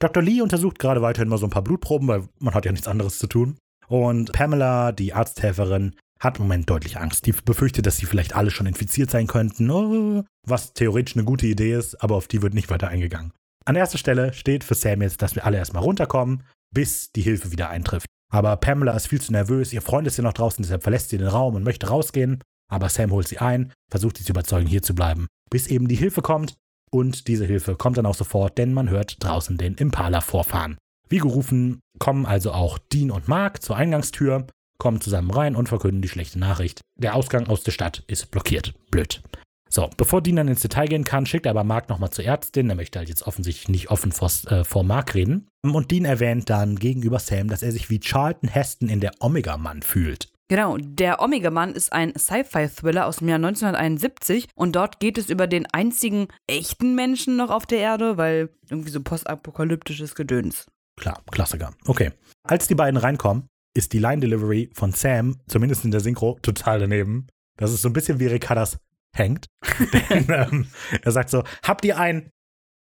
Dr. 0.00 0.22
Lee 0.22 0.42
untersucht 0.42 0.78
gerade 0.78 1.00
weiterhin 1.02 1.28
mal 1.28 1.38
so 1.38 1.46
ein 1.46 1.50
paar 1.50 1.62
Blutproben, 1.64 2.08
weil 2.08 2.28
man 2.38 2.54
hat 2.54 2.66
ja 2.66 2.72
nichts 2.72 2.88
anderes 2.88 3.18
zu 3.18 3.26
tun. 3.26 3.56
Und 3.88 4.32
Pamela, 4.32 4.92
die 4.92 5.14
Arzthelferin, 5.14 5.94
hat 6.20 6.38
im 6.38 6.44
Moment 6.44 6.68
deutlich 6.68 6.98
Angst. 6.98 7.26
Die 7.26 7.32
befürchtet, 7.32 7.86
dass 7.86 7.98
sie 7.98 8.06
vielleicht 8.06 8.34
alle 8.34 8.50
schon 8.50 8.66
infiziert 8.66 9.10
sein 9.10 9.26
könnten, 9.26 9.70
oh, 9.70 10.24
was 10.46 10.72
theoretisch 10.72 11.16
eine 11.16 11.24
gute 11.24 11.46
Idee 11.46 11.74
ist, 11.74 12.02
aber 12.02 12.16
auf 12.16 12.28
die 12.28 12.42
wird 12.42 12.54
nicht 12.54 12.70
weiter 12.70 12.88
eingegangen. 12.88 13.32
An 13.64 13.76
erster 13.76 13.98
Stelle 13.98 14.32
steht 14.32 14.64
für 14.64 14.74
Sam 14.74 15.02
jetzt, 15.02 15.22
dass 15.22 15.34
wir 15.34 15.44
alle 15.44 15.58
erstmal 15.58 15.82
runterkommen, 15.82 16.44
bis 16.72 17.12
die 17.12 17.22
Hilfe 17.22 17.52
wieder 17.52 17.68
eintrifft. 17.68 18.06
Aber 18.32 18.56
Pamela 18.56 18.92
ist 18.92 19.08
viel 19.08 19.20
zu 19.20 19.32
nervös, 19.32 19.72
ihr 19.72 19.82
Freund 19.82 20.06
ist 20.06 20.16
ja 20.16 20.24
noch 20.24 20.32
draußen, 20.32 20.62
deshalb 20.62 20.82
verlässt 20.82 21.10
sie 21.10 21.18
den 21.18 21.28
Raum 21.28 21.54
und 21.54 21.62
möchte 21.62 21.88
rausgehen. 21.88 22.42
Aber 22.68 22.88
Sam 22.88 23.10
holt 23.12 23.28
sie 23.28 23.38
ein, 23.38 23.72
versucht 23.90 24.18
sie 24.18 24.24
zu 24.24 24.32
überzeugen, 24.32 24.66
hier 24.66 24.82
zu 24.82 24.94
bleiben, 24.94 25.26
bis 25.50 25.68
eben 25.68 25.88
die 25.88 25.94
Hilfe 25.94 26.22
kommt. 26.22 26.54
Und 26.96 27.28
diese 27.28 27.44
Hilfe 27.44 27.76
kommt 27.76 27.98
dann 27.98 28.06
auch 28.06 28.14
sofort, 28.14 28.56
denn 28.56 28.72
man 28.72 28.88
hört 28.88 29.22
draußen 29.22 29.58
den 29.58 29.74
Impala 29.74 30.22
vorfahren. 30.22 30.78
Wie 31.10 31.18
gerufen, 31.18 31.80
kommen 31.98 32.24
also 32.24 32.52
auch 32.52 32.78
Dean 32.78 33.10
und 33.10 33.28
Mark 33.28 33.62
zur 33.62 33.76
Eingangstür, 33.76 34.46
kommen 34.78 35.02
zusammen 35.02 35.30
rein 35.30 35.56
und 35.56 35.68
verkünden 35.68 36.00
die 36.00 36.08
schlechte 36.08 36.38
Nachricht. 36.38 36.80
Der 36.98 37.14
Ausgang 37.14 37.48
aus 37.48 37.62
der 37.62 37.72
Stadt 37.72 38.02
ist 38.06 38.30
blockiert. 38.30 38.72
Blöd. 38.90 39.22
So, 39.68 39.90
bevor 39.98 40.22
Dean 40.22 40.36
dann 40.36 40.48
ins 40.48 40.62
Detail 40.62 40.86
gehen 40.86 41.04
kann, 41.04 41.26
schickt 41.26 41.44
er 41.44 41.50
aber 41.50 41.64
Mark 41.64 41.90
nochmal 41.90 42.08
zur 42.08 42.24
Ärztin. 42.24 42.70
Er 42.70 42.76
möchte 42.76 42.98
halt 42.98 43.10
jetzt 43.10 43.26
offensichtlich 43.26 43.68
nicht 43.68 43.90
offen 43.90 44.10
vor, 44.10 44.30
äh, 44.46 44.64
vor 44.64 44.82
Mark 44.82 45.14
reden. 45.14 45.48
Und 45.62 45.90
Dean 45.90 46.06
erwähnt 46.06 46.48
dann 46.48 46.76
gegenüber 46.76 47.18
Sam, 47.18 47.48
dass 47.48 47.62
er 47.62 47.72
sich 47.72 47.90
wie 47.90 48.00
Charlton 48.00 48.48
Heston 48.48 48.88
in 48.88 49.00
der 49.00 49.12
Omega-Mann 49.20 49.82
fühlt. 49.82 50.28
Genau, 50.48 50.76
der 50.78 51.20
Omega-Mann 51.20 51.72
ist 51.72 51.92
ein 51.92 52.16
Sci-Fi-Thriller 52.16 53.06
aus 53.06 53.16
dem 53.16 53.28
Jahr 53.28 53.36
1971 53.36 54.48
und 54.54 54.76
dort 54.76 55.00
geht 55.00 55.18
es 55.18 55.28
über 55.28 55.48
den 55.48 55.66
einzigen 55.66 56.28
echten 56.46 56.94
Menschen 56.94 57.36
noch 57.36 57.50
auf 57.50 57.66
der 57.66 57.78
Erde, 57.78 58.16
weil 58.16 58.50
irgendwie 58.70 58.90
so 58.90 59.02
postapokalyptisches 59.02 60.14
Gedöns. 60.14 60.66
Klar, 60.96 61.20
Klassiker. 61.32 61.74
Okay. 61.86 62.12
Als 62.44 62.68
die 62.68 62.76
beiden 62.76 62.96
reinkommen, 62.96 63.48
ist 63.74 63.92
die 63.92 63.98
Line-Delivery 63.98 64.70
von 64.72 64.92
Sam, 64.92 65.36
zumindest 65.48 65.84
in 65.84 65.90
der 65.90 66.00
Synchro, 66.00 66.38
total 66.40 66.78
daneben. 66.78 67.26
Das 67.56 67.72
ist 67.72 67.82
so 67.82 67.88
ein 67.88 67.92
bisschen 67.92 68.20
wie 68.20 68.26
Ricardas 68.26 68.78
hängt. 69.14 69.46
Denn, 70.10 70.26
ähm, 70.28 70.68
er 71.02 71.12
sagt 71.12 71.30
so, 71.30 71.42
habt 71.64 71.84
ihr 71.84 71.98
ein 71.98 72.30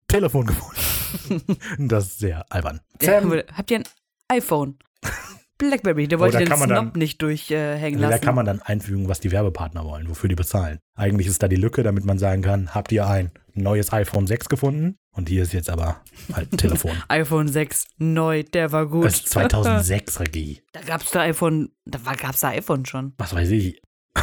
Telefon 0.08 0.46
gefunden? 0.46 1.58
das 1.88 2.06
ist 2.06 2.18
sehr 2.20 2.50
albern. 2.50 2.80
Ja, 3.02 3.20
Sam, 3.20 3.42
habt 3.52 3.70
ihr 3.70 3.78
ein 3.78 3.84
iPhone? 4.28 4.78
Blackberry, 5.60 6.08
der 6.08 6.18
Oh, 6.18 6.22
wollte 6.22 6.34
da 6.34 6.38
den 6.40 6.48
kann 6.48 6.58
man 6.58 6.68
Snob 6.70 6.92
dann- 6.92 6.98
nicht 6.98 7.22
durchhängen 7.22 8.00
da 8.00 8.08
lassen. 8.10 8.22
kann 8.24 8.34
man 8.34 8.46
dann 8.46 8.60
einfügen, 8.62 9.08
was 9.08 9.20
die 9.20 9.30
Werbepartner 9.30 9.84
wollen, 9.84 10.08
wofür 10.08 10.28
die 10.28 10.34
bezahlen. 10.34 10.78
Eigentlich 10.96 11.28
ist 11.28 11.42
da 11.42 11.48
die 11.48 11.56
Lücke, 11.56 11.82
damit 11.84 12.04
man 12.04 12.18
sagen 12.18 12.42
kann, 12.42 12.74
habt 12.74 12.90
ihr 12.92 13.06
ein 13.06 13.30
neues 13.54 13.92
iPhone 13.92 14.26
6 14.26 14.48
gefunden? 14.48 14.96
Und 15.16 15.28
hier 15.28 15.42
ist 15.42 15.52
jetzt 15.52 15.70
aber 15.70 16.00
halt 16.32 16.52
ein 16.52 16.56
Telefon. 16.58 16.92
iPhone 17.08 17.48
6, 17.48 17.84
neu, 17.98 18.42
der 18.42 18.72
war 18.72 18.86
gut. 18.86 19.04
Das 19.06 19.14
ist 19.16 19.28
2006, 19.30 20.20
Regie. 20.20 20.62
Da 20.72 20.80
gab's 20.80 21.10
da 21.10 21.20
iPhone, 21.20 21.70
da 21.84 22.04
war, 22.04 22.16
gab's 22.16 22.40
da 22.40 22.48
iPhone 22.50 22.84
schon. 22.86 23.12
Was 23.18 23.34
weiß 23.34 23.50
ich. 23.50 23.80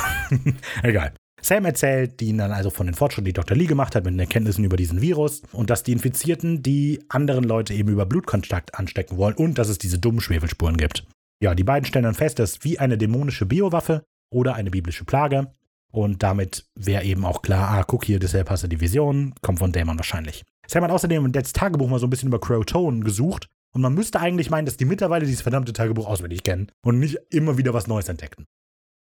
Egal. 0.83 1.13
Sam 1.39 1.65
erzählt 1.65 2.19
ihnen 2.23 2.39
dann 2.39 2.51
also 2.51 2.69
von 2.71 2.87
den 2.87 2.95
Fortschritten, 2.95 3.25
die 3.25 3.33
Dr. 3.33 3.55
Lee 3.55 3.67
gemacht 3.67 3.95
hat 3.95 4.03
mit 4.05 4.13
den 4.13 4.19
Erkenntnissen 4.19 4.63
über 4.65 4.75
diesen 4.75 5.01
Virus 5.01 5.43
und 5.51 5.69
dass 5.69 5.83
die 5.83 5.91
Infizierten 5.91 6.63
die 6.63 6.99
anderen 7.09 7.43
Leute 7.43 7.73
eben 7.75 7.89
über 7.89 8.05
Blutkontakt 8.07 8.73
anstecken 8.75 9.17
wollen 9.17 9.35
und 9.35 9.57
dass 9.59 9.69
es 9.69 9.77
diese 9.77 9.99
dummen 9.99 10.19
Schwefelspuren 10.19 10.77
gibt. 10.77 11.05
Ja, 11.41 11.53
die 11.53 11.63
beiden 11.63 11.85
stellen 11.85 12.05
dann 12.05 12.15
fest, 12.15 12.39
dass 12.39 12.63
wie 12.63 12.79
eine 12.79 12.97
dämonische 12.97 13.45
Biowaffe 13.45 14.03
oder 14.31 14.55
eine 14.55 14.71
biblische 14.71 15.05
Plage 15.05 15.51
und 15.91 16.23
damit 16.23 16.67
wäre 16.75 17.03
eben 17.03 17.25
auch 17.25 17.41
klar, 17.41 17.69
ah, 17.69 17.83
guck 17.83 18.05
hier, 18.05 18.19
deshalb 18.19 18.49
hast 18.49 18.63
du 18.63 18.67
die 18.67 18.81
Vision, 18.81 19.33
kommt 19.41 19.59
von 19.59 19.71
Dämon 19.71 19.97
wahrscheinlich. 19.97 20.43
Sam 20.67 20.83
hat 20.83 20.91
außerdem 20.91 21.25
im 21.25 21.31
Deads 21.31 21.53
Tagebuch 21.53 21.89
mal 21.89 21.99
so 21.99 22.07
ein 22.07 22.09
bisschen 22.09 22.29
über 22.29 22.39
Crowtone 22.39 22.99
gesucht 23.01 23.47
und 23.73 23.81
man 23.81 23.93
müsste 23.93 24.19
eigentlich 24.19 24.49
meinen, 24.49 24.65
dass 24.65 24.77
die 24.77 24.85
mittlerweile 24.85 25.25
dieses 25.25 25.41
verdammte 25.41 25.73
Tagebuch 25.73 26.07
auswendig 26.07 26.43
kennen 26.43 26.71
und 26.83 26.99
nicht 26.99 27.17
immer 27.29 27.57
wieder 27.57 27.73
was 27.73 27.87
Neues 27.87 28.09
entdeckten. 28.09 28.45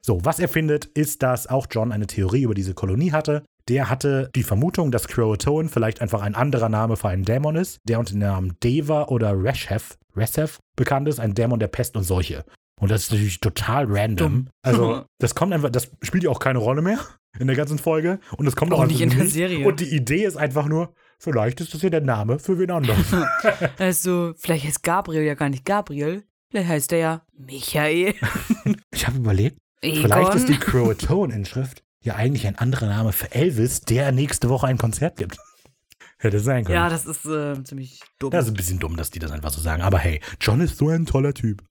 So, 0.04 0.24
was 0.24 0.38
er 0.38 0.48
findet, 0.48 0.84
ist, 0.86 1.22
dass 1.22 1.46
auch 1.46 1.66
John 1.70 1.92
eine 1.92 2.06
Theorie 2.06 2.42
über 2.42 2.54
diese 2.54 2.74
Kolonie 2.74 3.12
hatte. 3.12 3.42
Der 3.68 3.88
hatte 3.88 4.30
die 4.34 4.42
Vermutung, 4.42 4.90
dass 4.90 5.08
Croatoan 5.08 5.68
vielleicht 5.68 6.02
einfach 6.02 6.22
ein 6.22 6.34
anderer 6.34 6.68
Name 6.68 6.96
für 6.96 7.08
einen 7.08 7.24
Dämon 7.24 7.56
ist, 7.56 7.80
der 7.84 7.98
unter 7.98 8.12
dem 8.12 8.20
Namen 8.20 8.56
Deva 8.62 9.04
oder 9.04 9.32
Reshev, 9.42 9.96
Reshev 10.14 10.58
bekannt 10.76 11.08
ist, 11.08 11.18
ein 11.18 11.34
Dämon 11.34 11.58
der 11.58 11.68
Pest 11.68 11.96
und 11.96 12.04
Seuche. 12.04 12.44
Und 12.80 12.90
das 12.90 13.04
ist 13.04 13.12
natürlich 13.12 13.40
total 13.40 13.86
random. 13.88 14.48
Also, 14.62 15.04
das 15.18 15.34
kommt 15.34 15.52
einfach, 15.52 15.70
das 15.70 15.90
spielt 16.02 16.24
ja 16.24 16.30
auch 16.30 16.40
keine 16.40 16.58
Rolle 16.58 16.82
mehr 16.82 16.98
in 17.38 17.46
der 17.46 17.56
ganzen 17.56 17.78
Folge. 17.78 18.20
Und 18.36 18.46
es 18.46 18.56
kommt 18.56 18.72
auch, 18.72 18.80
Auch 18.80 18.86
nicht 18.86 19.00
in 19.00 19.10
der 19.10 19.26
Serie. 19.26 19.66
Und 19.66 19.80
die 19.80 19.94
Idee 19.94 20.24
ist 20.24 20.36
einfach 20.36 20.66
nur, 20.66 20.92
vielleicht 21.18 21.60
ist 21.60 21.72
das 21.72 21.82
ja 21.82 21.90
der 21.90 22.02
Name 22.02 22.38
für 22.38 22.58
wen 22.58 22.70
anderen. 22.70 23.02
Also, 23.78 24.34
vielleicht 24.36 24.66
heißt 24.66 24.82
Gabriel 24.82 25.22
ja 25.22 25.34
gar 25.34 25.48
nicht 25.48 25.64
Gabriel. 25.64 26.24
Vielleicht 26.50 26.68
heißt 26.68 26.92
er 26.92 26.98
ja 26.98 27.22
Michael. 27.36 28.14
ich 28.92 29.06
habe 29.06 29.16
überlegt, 29.16 29.58
Egon. 29.80 30.02
Vielleicht 30.02 30.34
ist 30.34 30.48
die 30.48 30.58
Croatoan-Inschrift 30.58 31.82
ja 32.04 32.14
eigentlich 32.14 32.46
ein 32.46 32.56
anderer 32.56 32.86
Name 32.86 33.12
für 33.12 33.32
Elvis, 33.32 33.80
der 33.80 34.12
nächste 34.12 34.48
Woche 34.48 34.66
ein 34.66 34.78
Konzert 34.78 35.16
gibt. 35.16 35.38
Hätte 36.18 36.40
sein 36.40 36.64
können. 36.64 36.76
Ja, 36.76 36.88
das 36.88 37.06
ist 37.06 37.24
äh, 37.26 37.62
ziemlich 37.64 38.00
dumm. 38.18 38.30
das 38.30 38.46
ist 38.46 38.52
ein 38.52 38.56
bisschen 38.56 38.78
dumm, 38.78 38.96
dass 38.96 39.10
die 39.10 39.18
das 39.18 39.30
einfach 39.30 39.50
so 39.50 39.60
sagen. 39.60 39.82
Aber 39.82 39.98
hey, 39.98 40.20
John 40.40 40.60
ist 40.60 40.78
so 40.78 40.88
ein 40.88 41.06
toller 41.06 41.34
Typ. 41.34 41.62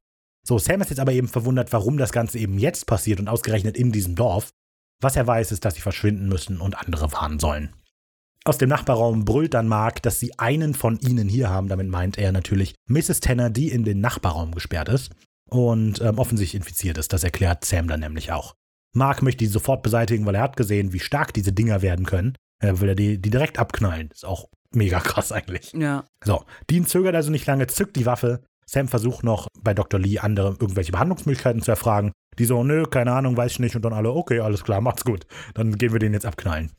So, 0.45 0.59
Sam 0.59 0.81
ist 0.81 0.89
jetzt 0.89 0.99
aber 0.99 1.13
eben 1.13 1.29
verwundert, 1.29 1.71
warum 1.71 1.97
das 1.97 2.11
Ganze 2.11 2.37
eben 2.37 2.59
jetzt 2.59 2.85
passiert 2.85 3.19
und 3.19 3.29
ausgerechnet 3.29 3.77
in 3.77 3.91
diesem 3.91 4.15
Dorf. 4.15 4.51
Was 5.01 5.15
er 5.15 5.25
weiß, 5.25 5.51
ist, 5.51 5.63
dass 5.63 5.75
sie 5.75 5.81
verschwinden 5.81 6.27
müssen 6.27 6.59
und 6.59 6.77
andere 6.77 7.11
warnen 7.13 7.39
sollen. 7.39 7.73
Aus 8.45 8.57
dem 8.57 8.69
Nachbarraum 8.69 9.23
brüllt 9.23 9.53
dann 9.53 9.69
Mark, 9.69 10.01
dass 10.01 10.19
sie 10.19 10.37
einen 10.37 10.73
von 10.73 10.99
ihnen 10.99 11.29
hier 11.29 11.49
haben. 11.49 11.69
Damit 11.69 11.87
meint 11.87 12.17
er 12.17 12.33
natürlich 12.33 12.75
Mrs. 12.87 13.21
Tanner, 13.21 13.49
die 13.49 13.69
in 13.69 13.85
den 13.85 14.01
Nachbarraum 14.01 14.53
gesperrt 14.53 14.89
ist 14.89 15.11
und 15.49 16.01
ähm, 16.01 16.19
offensichtlich 16.19 16.59
infiziert 16.59 16.97
ist. 16.97 17.13
Das 17.13 17.23
erklärt 17.23 17.63
Sam 17.63 17.87
dann 17.87 18.01
nämlich 18.01 18.33
auch. 18.33 18.53
Mark 18.93 19.21
möchte 19.21 19.39
die 19.39 19.47
sofort 19.47 19.83
beseitigen, 19.83 20.25
weil 20.25 20.35
er 20.35 20.41
hat 20.41 20.57
gesehen, 20.57 20.93
wie 20.93 20.99
stark 20.99 21.33
diese 21.33 21.51
Dinger 21.51 21.81
werden 21.81 22.05
können. 22.05 22.35
Er 22.59 22.79
will 22.79 22.89
er 22.89 22.95
die, 22.95 23.21
die 23.21 23.29
direkt 23.29 23.59
abknallen. 23.59 24.09
Ist 24.13 24.25
auch 24.25 24.47
mega 24.73 24.99
krass 24.99 25.31
eigentlich. 25.31 25.73
ja. 25.73 26.05
So, 26.23 26.43
Dean 26.69 26.85
zögert 26.85 27.15
also 27.15 27.31
nicht 27.31 27.45
lange, 27.47 27.67
zückt 27.67 27.95
die 27.95 28.05
Waffe. 28.05 28.43
Sam 28.65 28.87
versucht 28.87 29.23
noch 29.23 29.47
bei 29.61 29.73
Dr. 29.73 29.99
Lee 29.99 30.19
andere 30.19 30.55
irgendwelche 30.59 30.91
Behandlungsmöglichkeiten 30.93 31.61
zu 31.61 31.71
erfragen. 31.71 32.11
Die 32.39 32.45
so, 32.45 32.63
nö, 32.63 32.85
keine 32.85 33.11
Ahnung, 33.13 33.35
weiß 33.35 33.51
ich 33.53 33.59
nicht. 33.59 33.75
Und 33.75 33.83
dann 33.83 33.93
alle, 33.93 34.11
okay, 34.11 34.39
alles 34.39 34.63
klar, 34.63 34.79
macht's 34.81 35.03
gut. 35.03 35.25
Dann 35.53 35.77
gehen 35.77 35.91
wir 35.91 35.99
den 35.99 36.13
jetzt 36.13 36.25
abknallen. 36.25 36.71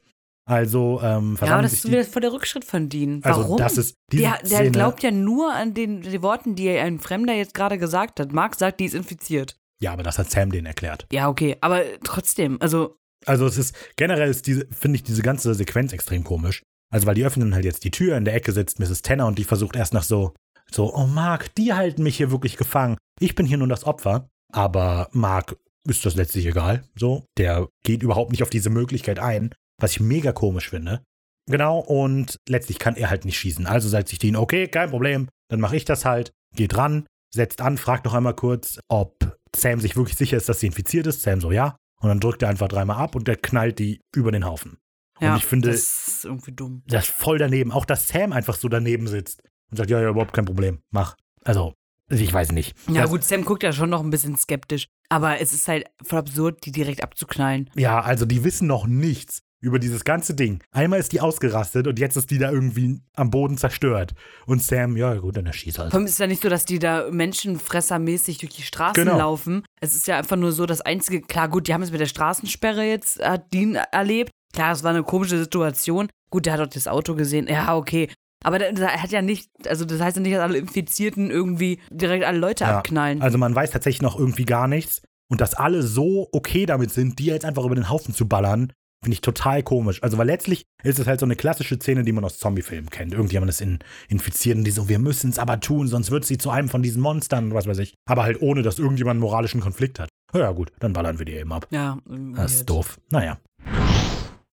Also, 0.47 1.01
ähm, 1.03 1.39
ja, 1.41 1.53
aber 1.55 1.63
das 1.63 1.73
ist 1.73 1.89
wieder 1.89 2.05
voll 2.05 2.21
der 2.23 2.33
Rückschritt 2.33 2.65
von 2.65 2.89
Dean. 2.89 3.21
Also, 3.23 3.43
Warum? 3.43 3.57
das 3.57 3.79
ist 3.79 3.97
der, 4.13 4.39
der 4.43 4.47
Szene- 4.47 4.71
glaubt 4.73 5.03
ja 5.03 5.11
nur 5.11 5.55
an 5.55 5.73
den 5.73 6.03
die 6.03 6.23
Worten, 6.23 6.55
die 6.55 6.69
ein 6.71 6.99
Fremder 6.99 7.33
jetzt 7.35 7.55
gerade 7.55 7.79
gesagt 7.79 8.21
hat. 8.21 8.33
Mark 8.33 8.55
sagt, 8.57 8.81
die 8.81 8.85
ist 8.85 8.95
infiziert. 8.95 9.57
Ja, 9.81 9.93
aber 9.93 10.03
das 10.03 10.19
hat 10.19 10.31
Sam 10.31 10.51
denen 10.51 10.67
erklärt. 10.67 11.07
Ja, 11.13 11.29
okay, 11.29 11.57
aber 11.61 11.83
trotzdem, 12.03 12.61
also 12.61 12.97
Also 13.27 13.47
es 13.47 13.59
ist 13.59 13.75
generell 13.97 14.31
ist 14.31 14.47
diese, 14.47 14.67
finde 14.71 14.97
ich 14.97 15.03
diese 15.03 15.23
ganze 15.23 15.55
Sequenz 15.55 15.93
extrem 15.93 16.25
komisch. 16.25 16.63
Also 16.93 17.07
weil 17.07 17.15
die 17.15 17.25
öffnen 17.25 17.55
halt 17.55 17.65
jetzt 17.65 17.85
die 17.85 17.91
Tür, 17.91 18.17
in 18.17 18.25
der 18.25 18.35
Ecke 18.35 18.53
sitzt 18.53 18.79
Mrs. 18.79 19.03
Tanner 19.03 19.27
und 19.27 19.39
die 19.39 19.45
versucht 19.45 19.77
erst 19.77 19.95
nach 19.95 20.05
so, 20.05 20.35
so, 20.71 20.95
oh 20.95 21.07
Mark, 21.07 21.55
die 21.57 21.73
halten 21.73 22.03
mich 22.03 22.17
hier 22.17 22.31
wirklich 22.31 22.57
gefangen. 22.57 22.97
Ich 23.21 23.35
bin 23.35 23.47
hier 23.47 23.59
nur 23.59 23.69
das 23.69 23.85
Opfer. 23.85 24.29
Aber 24.53 25.09
Mark 25.13 25.57
ist 25.89 26.07
das 26.07 26.15
letztlich 26.15 26.47
egal. 26.47 26.85
So, 26.95 27.25
der 27.37 27.69
geht 27.83 28.03
überhaupt 28.03 28.31
nicht 28.31 28.43
auf 28.43 28.51
diese 28.51 28.71
Möglichkeit 28.71 29.19
ein, 29.19 29.53
was 29.81 29.93
ich 29.93 30.01
mega 30.01 30.33
komisch 30.33 30.71
finde. 30.71 31.03
Genau, 31.51 31.81
und 31.81 32.37
letztlich 32.49 32.79
kann 32.79 32.97
er 32.97 33.11
halt 33.11 33.25
nicht 33.25 33.39
schießen. 33.39 33.67
Also 33.67 33.89
sagt 33.89 34.09
sich 34.09 34.19
Dean, 34.19 34.37
okay, 34.37 34.69
kein 34.69 34.91
Problem, 34.91 35.29
dann 35.51 35.61
mache 35.61 35.77
ich 35.77 35.85
das 35.85 36.05
halt, 36.05 36.33
geht 36.55 36.77
ran, 36.77 37.07
setzt 37.35 37.61
an, 37.61 37.77
fragt 37.77 38.05
noch 38.05 38.15
einmal 38.15 38.35
kurz, 38.35 38.79
ob 38.89 39.37
Sam 39.57 39.81
sich 39.81 39.97
wirklich 39.97 40.17
sicher 40.17 40.37
ist, 40.37 40.49
dass 40.49 40.61
sie 40.61 40.67
infiziert 40.67 41.07
ist. 41.07 41.23
Sam 41.23 41.41
so, 41.41 41.51
ja. 41.53 41.77
Und 42.01 42.09
dann 42.09 42.21
drückt 42.21 42.43
er 42.43 42.49
einfach 42.51 42.69
dreimal 42.69 42.97
ab 42.99 43.15
und 43.15 43.27
der 43.29 43.37
knallt 43.37 43.79
die 43.79 44.01
über 44.15 44.31
den 44.33 44.45
Haufen. 44.45 44.77
ja, 45.21 45.33
und 45.33 45.39
ich 45.39 45.47
finde, 45.47 45.69
das 45.71 45.81
das 46.07 46.15
ist 46.17 46.25
irgendwie 46.25 46.53
dumm. 46.53 46.83
ist 46.91 47.07
voll 47.09 47.39
daneben. 47.39 47.73
Auch, 47.73 47.85
dass 47.87 48.09
Sam 48.09 48.33
einfach 48.33 48.57
so 48.57 48.69
daneben 48.69 49.07
sitzt 49.07 49.41
und 49.71 49.77
sagt, 49.79 49.91
ja, 49.91 50.01
ja, 50.01 50.11
überhaupt 50.11 50.33
kein 50.35 50.45
Problem, 50.45 50.81
mach. 50.91 51.17
Also, 51.45 51.73
ich 52.11 52.33
weiß 52.33 52.53
nicht. 52.53 52.77
Ja 52.89 53.03
Das- 53.03 53.11
gut, 53.11 53.25
Sam 53.25 53.45
guckt 53.45 53.63
ja 53.63 53.73
schon 53.73 53.89
noch 53.91 54.03
ein 54.03 54.11
bisschen 54.11 54.37
skeptisch, 54.37 54.87
aber 55.09 55.41
es 55.41 55.53
ist 55.55 55.69
halt 55.69 55.87
voll 56.03 56.19
absurd, 56.19 56.65
die 56.67 56.73
direkt 56.73 57.03
abzuknallen. 57.03 57.71
Ja, 57.75 58.01
also 58.03 58.27
die 58.27 58.45
wissen 58.45 58.67
noch 58.67 58.87
nichts 58.87 59.41
über 59.65 59.79
dieses 59.79 60.05
ganze 60.05 60.35
Ding. 60.35 60.63
Einmal 60.73 61.01
ist 61.01 61.13
die 61.13 61.21
ausgerastet 61.21 61.87
und 61.87 61.99
jetzt 61.99 62.17
ist 62.17 62.31
die 62.31 62.39
da 62.39 62.51
irgendwie 62.51 63.01
am 63.17 63.31
Boden 63.31 63.57
zerstört. 63.57 64.15
Und 64.47 64.63
Sam, 64.63 64.97
ja 64.97 65.15
gut, 65.15 65.37
dann 65.37 65.47
erschießt 65.47 65.79
halt. 65.79 65.93
Allem 65.95 66.05
ist 66.05 66.13
es 66.13 66.19
ja 66.19 66.27
nicht 66.27 66.43
so, 66.43 66.49
dass 66.49 66.65
die 66.65 66.79
da 66.79 67.07
menschenfressermäßig 67.11 68.39
durch 68.39 68.55
die 68.55 68.63
Straßen 68.63 69.05
Genau. 69.05 69.19
laufen. 69.19 69.65
Es 69.81 69.95
ist 69.95 70.07
ja 70.07 70.19
einfach 70.19 70.37
nur 70.37 70.53
so, 70.53 70.67
das 70.67 70.81
einzige, 70.81 71.23
klar, 71.23 71.49
gut, 71.49 71.67
die 71.69 71.75
haben 71.75 71.83
es 71.83 71.91
mit 71.91 72.01
der 72.01 72.07
Straßensperre 72.07 72.85
jetzt, 72.85 73.23
hat 73.25 73.53
Dean 73.53 73.75
erlebt. 73.75 74.31
Klar, 74.53 74.73
es 74.73 74.83
war 74.83 74.91
eine 74.91 75.03
komische 75.03 75.39
Situation. 75.39 76.09
Gut, 76.31 76.47
der 76.47 76.53
hat 76.55 76.61
auch 76.61 76.67
das 76.67 76.87
Auto 76.87 77.15
gesehen. 77.15 77.49
Ja, 77.49 77.77
okay. 77.77 78.09
Aber 78.45 78.59
der 78.59 79.03
hat 79.03 79.11
ja 79.11 79.23
nicht, 79.23 79.49
also 79.67 79.85
das 79.85 80.01
heißt 80.01 80.17
ja 80.19 80.23
nicht, 80.23 80.35
dass 80.35 80.43
alle 80.43 80.59
Infizierten 80.59 81.31
irgendwie 81.31 81.81
direkt 81.91 82.25
alle 82.25 82.39
Leute 82.39 82.65
Ja, 82.65 82.79
abknallen. 82.79 83.23
Also 83.23 83.39
man 83.39 83.55
weiß 83.55 83.71
tatsächlich 83.71 84.03
noch 84.03 84.19
irgendwie 84.19 84.45
gar 84.45 84.69
nichts. 84.69 85.03
Und 85.31 85.41
dass 85.41 85.55
alle 85.55 85.83
so 85.83 86.29
okay 86.33 86.67
damit 86.67 86.91
sind, 86.91 87.19
die 87.19 87.27
jetzt 87.27 87.47
einfach 87.47 87.65
über 87.65 87.75
den 87.75 87.89
Haufen 87.89 88.15
zu 88.15 88.29
ballern, 88.29 88.73
finde 89.05 89.15
ich 89.15 89.21
total 89.21 89.63
komisch. 89.63 90.03
Also 90.03 90.19
weil 90.19 90.27
letztlich 90.27 90.65
ist 90.83 90.99
es 90.99 91.07
halt 91.07 91.21
so 91.21 91.27
eine 91.27 91.37
klassische 91.37 91.77
Szene, 91.77 92.03
die 92.03 92.13
man 92.13 92.25
aus 92.25 92.39
Zombie-Filmen 92.39 92.91
kennt. 92.91 93.13
Irgendjemand 93.13 93.51
ist 93.51 93.61
in, 93.61 93.79
infiziert 94.09 94.57
und 94.59 94.65
die 94.65 94.71
so, 94.73 94.89
wir 94.89 94.99
müssen 94.99 95.31
es 95.31 95.39
aber 95.39 95.61
tun, 95.61 95.87
sonst 95.87 96.11
wird 96.11 96.25
sie 96.25 96.39
zu 96.39 96.51
einem 96.51 96.69
von 96.69 96.83
diesen 96.83 97.01
Monstern, 97.01 97.55
was 97.55 97.67
weiß 97.67 97.79
ich. 97.79 97.95
Aber 98.07 98.25
halt 98.25 98.43
ohne, 98.43 98.63
dass 98.63 98.79
irgendjemand 98.79 99.13
einen 99.15 99.21
moralischen 99.21 99.61
Konflikt 99.61 100.01
hat. 100.01 100.09
Ja 100.35 100.51
gut, 100.51 100.73
dann 100.81 100.93
ballern 100.93 101.19
wir 101.19 101.27
die 101.27 101.35
eben 101.35 101.53
ab. 101.53 101.69
ja, 101.71 101.99
Das 102.35 102.55
ist 102.55 102.69
doof. 102.69 102.99
Naja. 103.11 103.39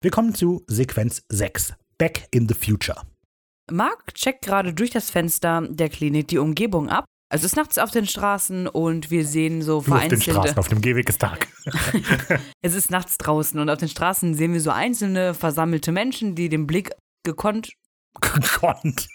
Wir 0.00 0.10
kommen 0.10 0.34
zu 0.34 0.64
Sequenz 0.66 1.22
6. 1.28 1.74
Back 1.98 2.26
in 2.30 2.48
the 2.48 2.54
Future. 2.54 3.02
Mark 3.70 4.14
checkt 4.14 4.44
gerade 4.44 4.72
durch 4.72 4.90
das 4.90 5.10
Fenster 5.10 5.66
der 5.68 5.88
Klinik 5.88 6.28
die 6.28 6.38
Umgebung 6.38 6.88
ab. 6.88 7.04
Also 7.30 7.44
es 7.44 7.52
ist 7.52 7.56
nachts 7.56 7.76
auf 7.76 7.90
den 7.90 8.06
Straßen 8.06 8.66
und 8.66 9.10
wir 9.10 9.26
sehen 9.26 9.60
so 9.60 9.72
Nur 9.72 9.78
auf 9.78 9.84
den 9.84 9.92
vereinzelte. 9.92 10.30
Straßen, 10.30 10.58
auf 10.58 10.68
dem 10.68 10.80
Gehweg 10.80 11.08
ist 11.08 11.20
Tag. 11.20 11.48
Es 12.62 12.74
ist 12.74 12.90
nachts 12.90 13.18
draußen 13.18 13.60
und 13.60 13.68
auf 13.68 13.78
den 13.78 13.88
Straßen 13.88 14.34
sehen 14.34 14.52
wir 14.52 14.60
so 14.60 14.70
einzelne 14.70 15.34
versammelte 15.34 15.92
Menschen, 15.92 16.34
die 16.34 16.48
den 16.48 16.66
Blick 16.66 16.90
gekonnt, 17.24 17.72
gekonnt. 18.20 19.08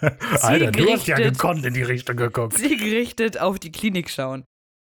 Alter, 0.40 0.70
du 0.70 0.92
hast 0.92 1.06
ja 1.08 1.16
gekonnt 1.16 1.64
in 1.64 1.74
die 1.74 1.82
Richtung 1.82 2.16
geguckt. 2.16 2.54
zielgerichtet 2.54 3.38
auf 3.38 3.58
die 3.58 3.72
Klinik 3.72 4.10
schauen. 4.10 4.44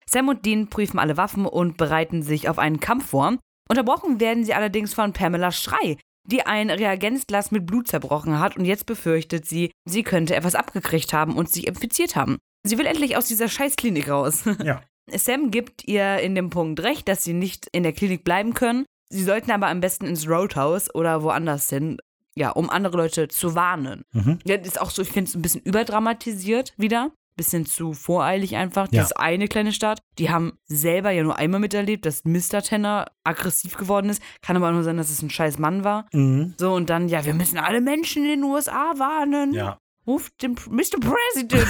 Sam 0.10 0.30
und 0.30 0.46
Dean 0.46 0.70
prüfen 0.70 1.00
alle 1.00 1.18
Waffen 1.18 1.46
und 1.46 1.78
bereiten 1.78 2.24
sich 2.24 2.50
auf 2.50 2.58
einen 2.58 2.80
Kampf 2.80 3.10
vor. 3.10 3.38
Unterbrochen 3.70 4.20
werden 4.20 4.44
sie 4.44 4.54
allerdings 4.54 4.94
von 4.94 5.14
Pamela 5.14 5.52
Schrei, 5.52 5.98
die 6.26 6.46
ein 6.46 6.70
Reagenzglas 6.70 7.52
mit 7.52 7.66
Blut 7.66 7.88
zerbrochen 7.88 8.40
hat 8.40 8.58
und 8.58 8.66
jetzt 8.66 8.86
befürchtet 8.86 9.46
sie, 9.46 9.72
sie 9.86 10.04
könnte 10.04 10.36
etwas 10.36 10.56
abgekriegt 10.56 11.14
haben 11.14 11.36
und 11.36 11.50
sich 11.50 11.68
infiziert 11.68 12.16
haben. 12.16 12.38
Sie 12.64 12.78
will 12.78 12.86
endlich 12.86 13.18
aus 13.18 13.26
dieser 13.26 13.48
Scheißklinik 13.48 14.10
raus. 14.10 14.44
Ja. 14.64 14.82
Sam 15.12 15.50
gibt 15.50 15.88
ihr 15.88 16.20
in 16.20 16.36
dem 16.36 16.52
Punkt 16.52 16.82
recht, 16.82 17.08
dass 17.08 17.24
sie 17.24 17.34
nicht 17.34 17.68
in 17.72 17.82
der 17.82 17.94
Klinik 17.94 18.24
bleiben 18.24 18.54
können. 18.54 18.86
Sie 19.10 19.24
sollten 19.24 19.50
aber 19.50 19.68
am 19.68 19.80
besten 19.80 20.06
ins 20.06 20.28
Roadhouse 20.30 20.94
oder 20.94 21.24
woanders 21.24 21.70
hin, 21.70 21.98
ja, 22.36 22.52
um 22.52 22.70
andere 22.70 22.98
Leute 22.98 23.28
zu 23.28 23.56
warnen. 23.56 24.04
Mhm. 24.12 24.38
Ja, 24.46 24.58
das 24.58 24.68
ist 24.68 24.82
auch 24.82 24.92
so, 24.92 25.02
ich 25.02 25.10
finde 25.10 25.30
es 25.30 25.36
ein 25.36 25.42
bisschen 25.42 25.62
überdramatisiert 25.62 26.74
wieder. 26.78 27.12
Bisschen 27.40 27.66
zu 27.66 27.94
voreilig 27.94 28.58
einfach. 28.58 28.88
Ja. 28.92 29.00
Dieses 29.00 29.14
eine 29.14 29.48
kleine 29.48 29.72
Stadt. 29.72 30.02
Die 30.18 30.30
haben 30.30 30.60
selber 30.66 31.12
ja 31.12 31.24
nur 31.24 31.38
einmal 31.38 31.62
miterlebt, 31.62 32.06
dass 32.06 32.26
Mr. 32.26 32.62
Tenner 32.62 33.06
aggressiv 33.24 33.78
geworden 33.78 34.10
ist. 34.10 34.22
Kann 34.42 34.58
aber 34.58 34.74
nur 34.74 34.84
sein, 34.84 34.98
dass 34.98 35.10
es 35.10 35.22
ein 35.22 35.30
scheiß 35.30 35.58
Mann 35.58 35.86
war. 35.86 36.06
Mhm. 36.12 36.54
So, 36.58 36.74
und 36.74 36.90
dann, 36.90 37.08
ja, 37.08 37.24
wir 37.24 37.34
müssen 37.34 37.58
alle 37.58 37.80
Menschen 37.80 38.26
in 38.26 38.42
den 38.42 38.44
USA 38.44 38.92
warnen. 38.98 39.54
Ja. 39.54 39.80
Ruft 40.06 40.44
den 40.44 40.58
Mr. 40.70 41.00
President. 41.00 41.66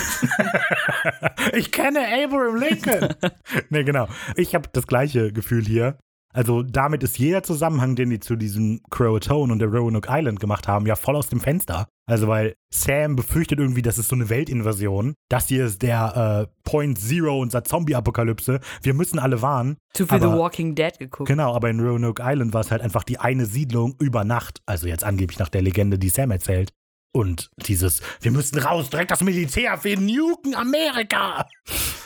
ich 1.54 1.72
kenne 1.72 2.00
Abraham 2.00 2.56
Lincoln. 2.56 3.14
nee, 3.70 3.84
genau. 3.84 4.08
Ich 4.36 4.56
habe 4.56 4.70
das 4.74 4.88
gleiche 4.88 5.32
Gefühl 5.32 5.66
hier. 5.66 6.00
Also 6.34 6.62
damit 6.64 7.02
ist 7.04 7.18
jeder 7.18 7.42
Zusammenhang, 7.44 7.96
den 7.96 8.10
die 8.12 8.20
zu 8.20 8.36
diesem 8.36 8.82
Croatoan 8.92 9.52
und 9.52 9.60
der 9.60 9.70
Roanoke 9.70 10.10
Island 10.12 10.40
gemacht 10.40 10.68
haben, 10.68 10.86
ja 10.86 10.96
voll 10.96 11.16
aus 11.16 11.28
dem 11.30 11.40
Fenster. 11.40 11.88
Also 12.06 12.28
weil 12.28 12.54
Sam 12.74 13.16
befürchtet 13.16 13.60
irgendwie, 13.60 13.82
das 13.82 13.98
ist 13.98 14.10
so 14.10 14.16
eine 14.16 14.30
Weltinvasion. 14.30 15.14
Das 15.30 15.48
hier 15.48 15.66
ist 15.66 15.82
der 15.82 16.48
äh, 16.50 16.54
Point 16.64 17.00
Zero 17.00 17.40
unserer 17.40 17.64
Zombie-Apokalypse. 17.64 18.60
Wir 18.82 18.94
müssen 18.94 19.20
alle 19.20 19.42
warnen. 19.42 19.78
Zu 19.94 20.06
viel 20.08 20.18
Aber- 20.18 20.32
The 20.34 20.38
Walking 20.40 20.76
Dead 20.76 20.98
geguckt. 20.98 21.28
Genau, 21.28 21.54
aber 21.56 21.70
in 21.70 21.80
Roanoke 21.80 22.22
Island 22.26 22.54
war 22.54 22.62
es 22.62 22.72
halt 22.72 22.82
einfach 22.82 23.04
die 23.04 23.20
eine 23.20 23.46
Siedlung 23.46 23.96
über 24.00 24.24
Nacht. 24.24 24.62
Also 24.66 24.88
jetzt 24.88 25.04
angeblich 25.04 25.40
nach 25.40 25.50
der 25.50 25.62
Legende, 25.62 25.98
die 26.00 26.10
Sam 26.10 26.32
erzählt. 26.32 26.72
Und 27.12 27.50
dieses, 27.68 28.02
wir 28.22 28.32
müssen 28.32 28.60
raus, 28.60 28.90
direkt 28.90 29.10
das 29.12 29.22
Militär, 29.22 29.84
wir 29.84 30.00
nuken 30.00 30.54
Amerika. 30.56 31.48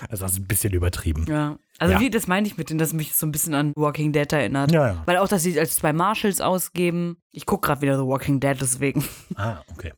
Also 0.10 0.24
das 0.24 0.34
ist 0.34 0.40
ein 0.40 0.48
bisschen 0.48 0.74
übertrieben. 0.74 1.26
Ja. 1.28 1.58
Also 1.78 1.94
Ja. 1.96 2.00
wie, 2.00 2.10
das 2.10 2.28
meine 2.28 2.48
ich 2.48 2.58
mit 2.58 2.70
denen, 2.70 2.80
dass 2.80 2.94
mich 2.94 3.16
so 3.16 3.26
ein 3.26 3.32
bisschen 3.32 3.54
an 3.54 3.74
Walking 3.76 4.14
Dead 4.14 4.32
erinnert. 4.32 4.72
Ja, 4.72 4.88
ja. 4.88 5.04
Weil 5.06 5.18
auch, 5.18 5.28
dass 5.28 5.44
sie 5.44 5.60
als 5.60 5.76
zwei 5.76 5.92
Marshals 5.94 6.40
ausgeben. 6.40 7.18
Ich 7.32 7.46
gucke 7.46 7.68
gerade 7.68 7.82
wieder 7.82 7.98
The 7.98 8.06
Walking 8.06 8.40
Dead, 8.40 8.58
deswegen. 8.60 9.04
Ah, 9.36 9.62
okay. 9.72 9.92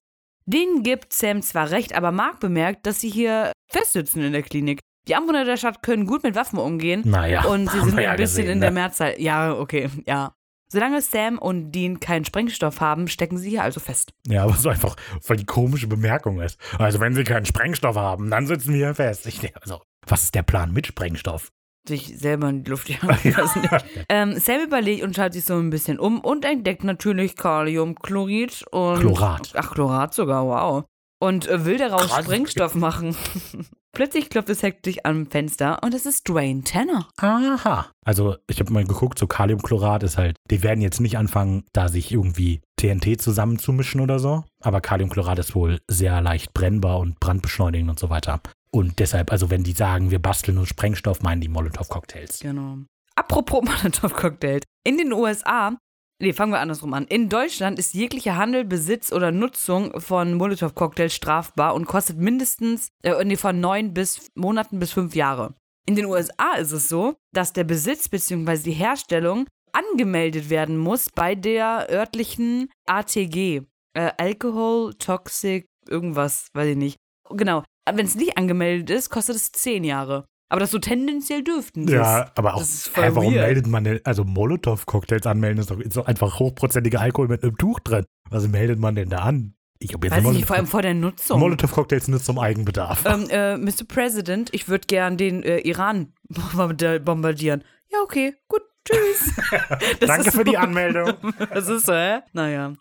Denen 0.48 0.84
gibt 0.84 1.12
Sam 1.14 1.42
zwar 1.42 1.72
recht, 1.72 1.96
aber 1.96 2.12
Mark 2.12 2.40
bemerkt, 2.40 2.86
dass 2.86 3.02
sie 3.02 3.10
hier 3.10 3.52
festsitzen 3.68 4.22
in 4.24 4.32
der 4.32 4.44
Klinik. 4.44 4.80
Die 5.08 5.16
Anwohner 5.16 5.44
der 5.46 5.58
Stadt 5.58 5.82
können 5.84 6.06
gut 6.06 6.24
mit 6.24 6.36
Waffen 6.36 6.60
umgehen. 6.60 7.02
Naja. 7.06 7.46
Und 7.46 7.70
sie 7.70 7.80
sind 7.80 8.00
ja 8.00 8.12
ein 8.12 8.18
bisschen 8.18 8.44
gesehen, 8.44 8.52
in 8.54 8.62
der 8.62 8.72
ne? 8.72 8.76
Mehrzahl. 8.76 9.16
Ja, 9.20 9.54
okay, 9.54 9.90
ja. 10.06 10.35
Solange 10.68 11.02
Sam 11.02 11.38
und 11.38 11.72
Dean 11.72 12.00
keinen 12.00 12.26
Sprengstoff 12.26 12.82
haben, 12.82 13.08
stecken 13.08 13.38
sie 13.38 13.52
hier 13.52 13.64
also 13.64 13.80
fest. 13.80 14.14
Ja, 14.28 14.44
aber 14.44 14.54
so 14.54 14.70
einfach 14.70 14.96
voll 15.22 15.38
die 15.38 15.46
komische 15.46 15.88
Bemerkung 15.88 16.42
ist. 16.42 16.60
Also 16.80 17.00
wenn 17.00 17.14
sie 17.14 17.24
keinen 17.24 17.46
Sprengstoff 17.46 17.96
haben, 17.96 18.30
dann 18.30 18.48
sitzen 18.48 18.74
wir 18.74 18.88
hier 18.88 18.96
fest. 18.96 19.26
Ich 19.28 19.56
also, 19.62 19.82
was 20.08 20.24
ist 20.24 20.36
der 20.36 20.44
Plan 20.44 20.72
mit 20.72 20.88
Sprengstoff? 20.88 21.52
Sich 21.88 22.18
selber 22.18 22.50
in 22.50 22.64
die 22.64 22.72
Luft 22.72 22.90
jagen. 22.90 23.16
ähm, 24.10 24.40
Sam 24.40 24.62
überlegt 24.62 25.04
und 25.04 25.16
schaut 25.16 25.34
sich 25.34 25.46
so 25.46 25.56
ein 25.56 25.70
bisschen 25.70 26.00
um 26.00 26.20
und 26.20 26.44
entdeckt 26.44 26.84
natürlich 26.84 27.36
Kaliumchlorid 27.36 28.66
und. 28.72 29.02
Chlorat. 29.02 29.54
Ach, 29.56 29.72
Chlorat 29.72 30.16
sogar, 30.16 30.48
wow. 30.48 30.86
Und 31.20 31.48
äh, 31.48 31.66
will 31.66 31.78
daraus 31.78 32.08
Krass. 32.08 32.26
Sprengstoff 32.26 32.76
machen. 32.76 33.16
Plötzlich 33.94 34.30
klopft 34.30 34.50
es 34.50 34.62
hektisch 34.62 34.98
am 35.06 35.26
Fenster 35.28 35.82
und 35.82 35.94
es 35.94 36.06
ist 36.06 36.28
Dwayne 36.28 36.64
Tanner. 36.66 37.08
Aha. 37.16 37.90
Also 38.06 38.36
ich 38.50 38.60
habe 38.60 38.74
mal 38.74 38.84
geguckt, 38.84 39.18
so 39.18 39.26
Kaliumchlorat 39.26 40.04
ist 40.04 40.18
halt, 40.18 40.36
die 40.52 40.64
werden 40.64 40.82
jetzt 40.82 41.00
nicht 41.00 41.18
anfangen, 41.18 41.64
da 41.72 41.88
sich 41.88 42.12
irgendwie 42.12 42.60
TNT 42.76 43.22
zusammenzumischen 43.22 44.02
oder 44.02 44.20
so. 44.20 44.44
Aber 44.62 44.82
Kaliumchlorat 44.82 45.40
ist 45.40 45.56
wohl 45.56 45.80
sehr 45.88 46.22
leicht 46.22 46.54
brennbar 46.54 47.00
und 47.00 47.22
brandbeschleunigend 47.22 47.90
und 47.90 48.00
so 48.00 48.10
weiter. 48.10 48.42
Und 48.70 49.00
deshalb, 49.00 49.32
also 49.32 49.50
wenn 49.50 49.64
die 49.64 49.72
sagen, 49.72 50.12
wir 50.12 50.20
basteln 50.20 50.56
nur 50.56 50.68
Sprengstoff, 50.68 51.22
meinen 51.22 51.40
die 51.40 51.48
Molotow-Cocktails. 51.48 52.40
Genau. 52.40 52.80
Apropos 53.16 53.64
Molotow-Cocktail. 53.64 54.60
In 54.84 54.98
den 54.98 55.14
USA, 55.14 55.78
nee, 56.20 56.34
fangen 56.34 56.52
wir 56.52 56.60
andersrum 56.60 56.94
an. 56.94 57.06
In 57.06 57.30
Deutschland 57.30 57.80
ist 57.80 57.94
jeglicher 57.94 58.36
Handel, 58.36 58.66
Besitz 58.66 59.12
oder 59.12 59.32
Nutzung 59.32 60.00
von 60.00 60.34
Molotow-Cocktails 60.36 61.14
strafbar 61.14 61.76
und 61.76 61.86
kostet 61.86 62.18
mindestens, 62.18 62.90
äh, 63.04 63.24
nee, 63.24 63.36
von 63.36 63.60
neun 63.60 63.94
bis 63.94 64.30
Monaten 64.36 64.80
bis 64.80 64.92
fünf 64.92 65.16
Jahre. 65.16 65.56
In 65.88 65.96
den 65.96 66.06
USA 66.06 66.54
ist 66.58 66.72
es 66.72 66.90
so, 66.90 67.16
dass 67.34 67.54
der 67.54 67.64
Besitz 67.64 68.10
bzw. 68.10 68.58
die 68.64 68.72
Herstellung 68.72 69.48
angemeldet 69.72 70.50
werden 70.50 70.78
muss 70.78 71.10
bei 71.10 71.36
der 71.36 71.88
örtlichen 71.90 72.70
ATG. 72.88 73.62
Äh, 73.94 74.12
Alcohol, 74.18 74.94
Toxic, 74.96 75.68
irgendwas, 75.88 76.48
weiß 76.54 76.70
ich 76.70 76.78
nicht. 76.78 76.98
Genau. 77.30 77.64
Wenn 77.88 78.06
es 78.06 78.16
nicht 78.16 78.38
angemeldet 78.38 78.90
ist, 78.90 79.10
kostet 79.10 79.36
es 79.36 79.52
zehn 79.52 79.84
Jahre. 79.84 80.26
Aber 80.50 80.60
das 80.60 80.72
so 80.72 80.80
tendenziell 80.80 81.44
dürften 81.44 81.88
sie 81.88 81.96
Ja, 81.96 82.32
aber 82.36 82.54
auch, 82.56 82.62
hä, 82.62 83.10
warum 83.14 83.34
weird. 83.34 83.46
meldet 83.46 83.68
man 83.68 83.84
denn, 83.84 84.00
also 84.04 84.24
Molotow-Cocktails 84.24 85.26
anmelden, 85.26 85.60
ist 85.60 85.72
doch, 85.72 85.80
ist 85.80 85.98
doch 85.98 86.06
einfach 86.06 86.40
hochprozentiger 86.40 87.02
Alkohol 87.02 87.28
mit 87.28 87.44
einem 87.44 87.58
Tuch 87.58 87.80
drin. 87.80 88.06
Was 88.30 88.48
meldet 88.48 88.80
man 88.80 88.96
denn 88.96 89.10
da 89.10 89.20
an? 89.20 89.56
Ich 89.80 89.94
habe 89.94 90.08
jetzt 90.08 90.24
Weiß 90.24 90.36
ich 90.36 90.46
vor 90.46 90.56
allem 90.56 90.68
vor 90.68 90.82
der 90.82 90.94
Nutzung. 90.94 91.40
Molotow-Cocktails 91.40 92.08
nur 92.08 92.22
zum 92.22 92.40
Eigenbedarf. 92.40 93.04
ähm, 93.06 93.28
äh, 93.30 93.58
Mr. 93.58 93.84
President, 93.88 94.54
ich 94.54 94.68
würde 94.70 94.86
gern 94.88 95.18
den 95.18 95.44
äh, 95.44 95.58
Iran 95.60 96.14
bombardi- 96.32 97.00
bombardieren. 97.00 97.64
Ja, 97.92 98.00
okay, 98.04 98.36
gut, 98.48 98.62
tschüss. 98.88 99.34
Danke 100.00 100.32
für 100.32 100.44
die 100.44 100.58
Anmeldung. 100.58 101.14
Das 101.54 101.68
ist 101.68 101.86
so, 101.88 101.94
hä? 101.94 102.20
Naja. 102.34 102.74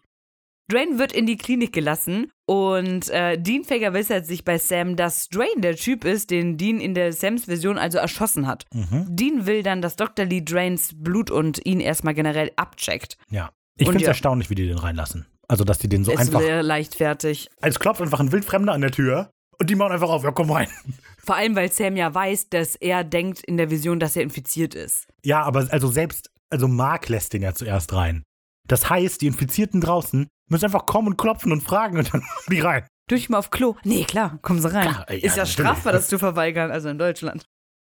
Drain 0.68 0.98
wird 0.98 1.12
in 1.12 1.26
die 1.26 1.36
Klinik 1.36 1.72
gelassen 1.72 2.30
und 2.46 3.10
äh, 3.10 3.38
Dean 3.38 3.64
vergewissert 3.64 4.26
sich 4.26 4.44
bei 4.44 4.58
Sam, 4.58 4.96
dass 4.96 5.28
Drain 5.28 5.60
der 5.60 5.76
Typ 5.76 6.04
ist, 6.04 6.30
den 6.30 6.56
Dean 6.56 6.80
in 6.80 6.94
der 6.94 7.12
Sams 7.12 7.44
Version 7.44 7.78
also 7.78 7.98
erschossen 7.98 8.46
hat. 8.46 8.64
Mhm. 8.72 9.06
Dean 9.08 9.46
will 9.46 9.62
dann, 9.62 9.82
dass 9.82 9.96
Dr. 9.96 10.24
Lee 10.24 10.42
Drains 10.42 10.92
Blut 10.94 11.30
und 11.30 11.64
ihn 11.66 11.80
erstmal 11.80 12.14
generell 12.14 12.50
abcheckt. 12.56 13.18
Ja. 13.30 13.50
Ich 13.76 13.86
finde 13.86 13.98
es 13.98 14.02
ja. 14.04 14.08
erstaunlich, 14.08 14.50
wie 14.50 14.54
die 14.54 14.68
den 14.68 14.78
reinlassen. 14.78 15.26
Also, 15.48 15.64
dass 15.64 15.78
die 15.78 15.88
den 15.88 16.04
so 16.04 16.12
ist 16.12 16.20
einfach. 16.20 16.40
sehr 16.40 16.62
leichtfertig. 16.62 17.48
Es 17.60 17.78
klopft 17.78 18.00
einfach 18.00 18.20
ein 18.20 18.32
Wildfremder 18.32 18.72
an 18.72 18.80
der 18.80 18.92
Tür 18.92 19.30
und 19.58 19.68
die 19.68 19.74
machen 19.74 19.92
einfach 19.92 20.08
auf, 20.08 20.24
ja, 20.24 20.30
komm 20.30 20.50
rein. 20.50 20.68
Vor 21.18 21.36
allem, 21.36 21.56
weil 21.56 21.70
Sam 21.70 21.96
ja 21.96 22.14
weiß, 22.14 22.50
dass 22.50 22.76
er 22.76 23.04
denkt 23.04 23.42
in 23.42 23.56
der 23.56 23.70
Vision, 23.70 23.98
dass 24.00 24.16
er 24.16 24.22
infiziert 24.22 24.74
ist. 24.74 25.06
Ja, 25.24 25.42
aber 25.42 25.66
also 25.70 25.88
selbst, 25.88 26.30
also 26.50 26.68
Mark 26.68 27.08
lässt 27.08 27.32
den 27.32 27.42
ja 27.42 27.54
zuerst 27.54 27.92
rein. 27.92 28.24
Das 28.68 28.88
heißt, 28.88 29.20
die 29.20 29.26
Infizierten 29.26 29.80
draußen 29.80 30.26
müssen 30.48 30.64
einfach 30.64 30.86
kommen 30.86 31.08
und 31.08 31.16
klopfen 31.18 31.52
und 31.52 31.62
fragen 31.62 31.98
und 31.98 32.12
dann 32.12 32.22
die 32.50 32.60
rein. 32.60 32.86
Durch 33.08 33.28
mal 33.28 33.38
auf 33.38 33.50
Klo. 33.50 33.74
Nee, 33.84 34.04
klar, 34.04 34.38
kommen 34.40 34.60
Sie 34.62 34.72
rein. 34.72 34.88
Klar, 34.88 35.10
ja, 35.10 35.16
ist 35.16 35.36
ja 35.36 35.44
strafbar, 35.44 35.92
das 35.92 36.08
zu 36.08 36.18
verweigern, 36.18 36.70
also 36.70 36.88
in 36.88 36.98
Deutschland. 36.98 37.44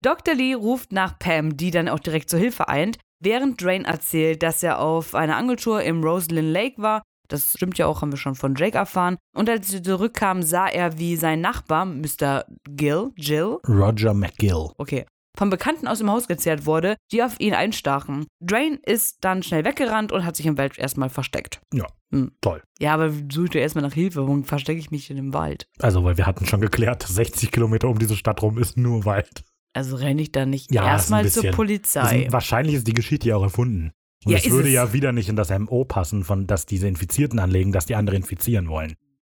Dr. 0.03 0.35
Lee 0.35 0.55
ruft 0.55 0.91
nach 0.93 1.19
Pam, 1.19 1.57
die 1.57 1.71
dann 1.71 1.89
auch 1.89 2.01
direkt 2.01 2.31
zur 2.31 2.39
Hilfe 2.39 2.69
eint, 2.69 2.99
während 3.21 3.63
Drain 3.63 3.85
erzählt, 3.85 4.43
dass 4.43 4.63
er 4.63 4.81
auf 4.81 5.15
einer 5.15 5.37
Angeltour 5.37 5.83
im 5.83 6.03
Roslyn 6.03 6.51
Lake 6.51 6.81
war. 6.81 7.03
Das 7.29 7.53
stimmt 7.53 7.79
ja 7.79 7.87
auch, 7.87 8.03
haben 8.03 8.11
wir 8.13 8.19
schon 8.19 8.35
von 8.35 8.55
Jake 8.57 8.77
erfahren. 8.77 9.17
Und 9.35 9.49
als 9.49 9.69
sie 9.69 9.81
zurückkam, 9.81 10.43
sah 10.43 10.67
er, 10.67 10.99
wie 10.99 11.17
sein 11.17 11.41
Nachbar, 11.41 11.85
Mr. 11.87 12.45
Gill, 12.69 13.11
Jill, 13.17 13.59
Roger 13.69 14.13
McGill. 14.13 14.71
okay, 14.77 15.07
von 15.37 15.49
Bekannten 15.51 15.89
aus 15.89 15.99
dem 15.99 16.11
Haus 16.11 16.29
gezerrt 16.29 16.67
wurde, 16.67 16.97
die 17.11 17.23
auf 17.23 17.41
ihn 17.41 17.55
einstachen. 17.55 18.27
Drain 18.41 18.79
ist 18.85 19.19
dann 19.23 19.43
schnell 19.43 19.65
weggerannt 19.65 20.13
und 20.13 20.25
hat 20.25 20.37
sich 20.37 20.47
im 20.47 20.59
Wald 20.59 20.79
erstmal 20.79 21.09
versteckt. 21.09 21.61
Ja, 21.73 21.87
Hm. 22.13 22.33
toll. 22.43 22.63
Ja, 22.81 22.95
aber 22.95 23.11
sucht 23.31 23.55
er 23.55 23.63
erstmal 23.63 23.83
nach 23.83 23.95
Hilfe. 23.95 24.27
Wo 24.29 24.43
verstecke 24.43 24.79
ich 24.79 24.91
mich 24.91 25.09
in 25.11 25.17
dem 25.17 25.33
Wald? 25.33 25.67
Also, 25.79 26.05
weil 26.05 26.17
wir 26.19 26.27
hatten 26.27 26.45
schon 26.47 26.61
geklärt, 26.61 27.03
60 27.03 27.51
Kilometer 27.51 27.89
um 27.89 27.99
diese 27.99 28.17
Stadt 28.17 28.43
rum 28.43 28.59
ist 28.59 28.77
nur 28.77 29.05
Wald. 29.07 29.43
Also 29.75 29.97
renne 29.97 30.21
ich 30.21 30.33
da 30.33 30.45
nicht 30.45 30.71
Ja, 30.71 30.83
ist 30.83 30.89
erstmal 30.89 31.27
zur 31.29 31.45
Polizei. 31.51 32.01
Also, 32.01 32.33
wahrscheinlich 32.33 32.75
ist 32.75 32.87
die 32.87 32.93
Geschichte 32.93 33.29
ja 33.31 33.37
auch 33.37 33.43
erfunden. 33.43 33.93
Und 34.25 34.33
Ja, 34.33 34.39
es 34.39 34.45
ist 34.45 34.53
würde 34.53 34.69
es. 34.69 34.75
ja 34.75 34.93
wieder 34.93 35.13
nicht 35.13 35.31
in 35.31 35.37
das 35.37 35.49
MO 35.51 35.85
passen, 35.87 36.25
von 36.25 36.47
dass 36.47 36.67
diese 36.67 36.87
Infizierten 36.89 37.39
anlegen, 37.39 37.73
dass 37.73 37.87
die 37.87 37.95
andere 37.97 38.17
infizieren 38.17 38.69
wollen. 38.69 38.95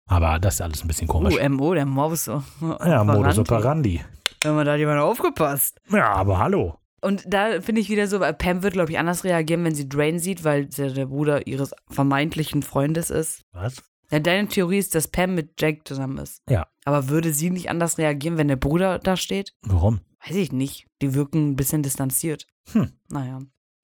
Aber 0.07 0.37
das 0.37 0.55
ist 0.55 0.61
alles 0.61 0.83
ein 0.83 0.87
bisschen 0.87 1.07
komisch. 1.07 1.35
Oh, 1.41 1.49
MO, 1.49 1.73
der 1.73 1.85
Morbus. 1.85 2.25
so- 2.25 2.43
ja, 2.61 3.03
Modus 3.03 3.39
operandi. 3.39 4.01
Wenn 4.45 4.55
man 4.55 4.65
da 4.65 4.75
jemand 4.75 4.99
aufgepasst. 4.99 5.79
Ja, 5.89 6.11
aber 6.13 6.39
hallo. 6.39 6.77
Und 7.01 7.23
da 7.27 7.61
finde 7.61 7.81
ich 7.81 7.89
wieder 7.89 8.07
so, 8.07 8.19
weil 8.19 8.33
Pam 8.33 8.63
wird, 8.63 8.73
glaube 8.73 8.91
ich, 8.91 8.97
anders 8.97 9.23
reagieren, 9.23 9.63
wenn 9.63 9.75
sie 9.75 9.87
Drain 9.87 10.19
sieht, 10.19 10.43
weil 10.43 10.71
sie 10.71 10.91
der 10.91 11.07
Bruder 11.07 11.45
ihres 11.45 11.71
vermeintlichen 11.89 12.63
Freundes 12.63 13.09
ist. 13.09 13.43
Was? 13.51 13.83
Ja, 14.11 14.19
deine 14.19 14.47
Theorie 14.47 14.77
ist, 14.77 14.95
dass 14.95 15.07
Pam 15.07 15.35
mit 15.35 15.59
Jake 15.59 15.81
zusammen 15.83 16.17
ist. 16.17 16.41
Ja. 16.49 16.67
Aber 16.83 17.09
würde 17.09 17.33
sie 17.33 17.49
nicht 17.49 17.69
anders 17.69 17.97
reagieren, 17.97 18.37
wenn 18.37 18.47
der 18.47 18.55
Bruder 18.55 18.99
da 18.99 19.17
steht? 19.17 19.53
Warum? 19.61 20.01
Weiß 20.25 20.35
ich 20.35 20.51
nicht. 20.51 20.87
Die 21.01 21.13
wirken 21.13 21.51
ein 21.51 21.55
bisschen 21.55 21.83
distanziert. 21.83 22.47
Hm. 22.71 22.91
Naja. 23.09 23.41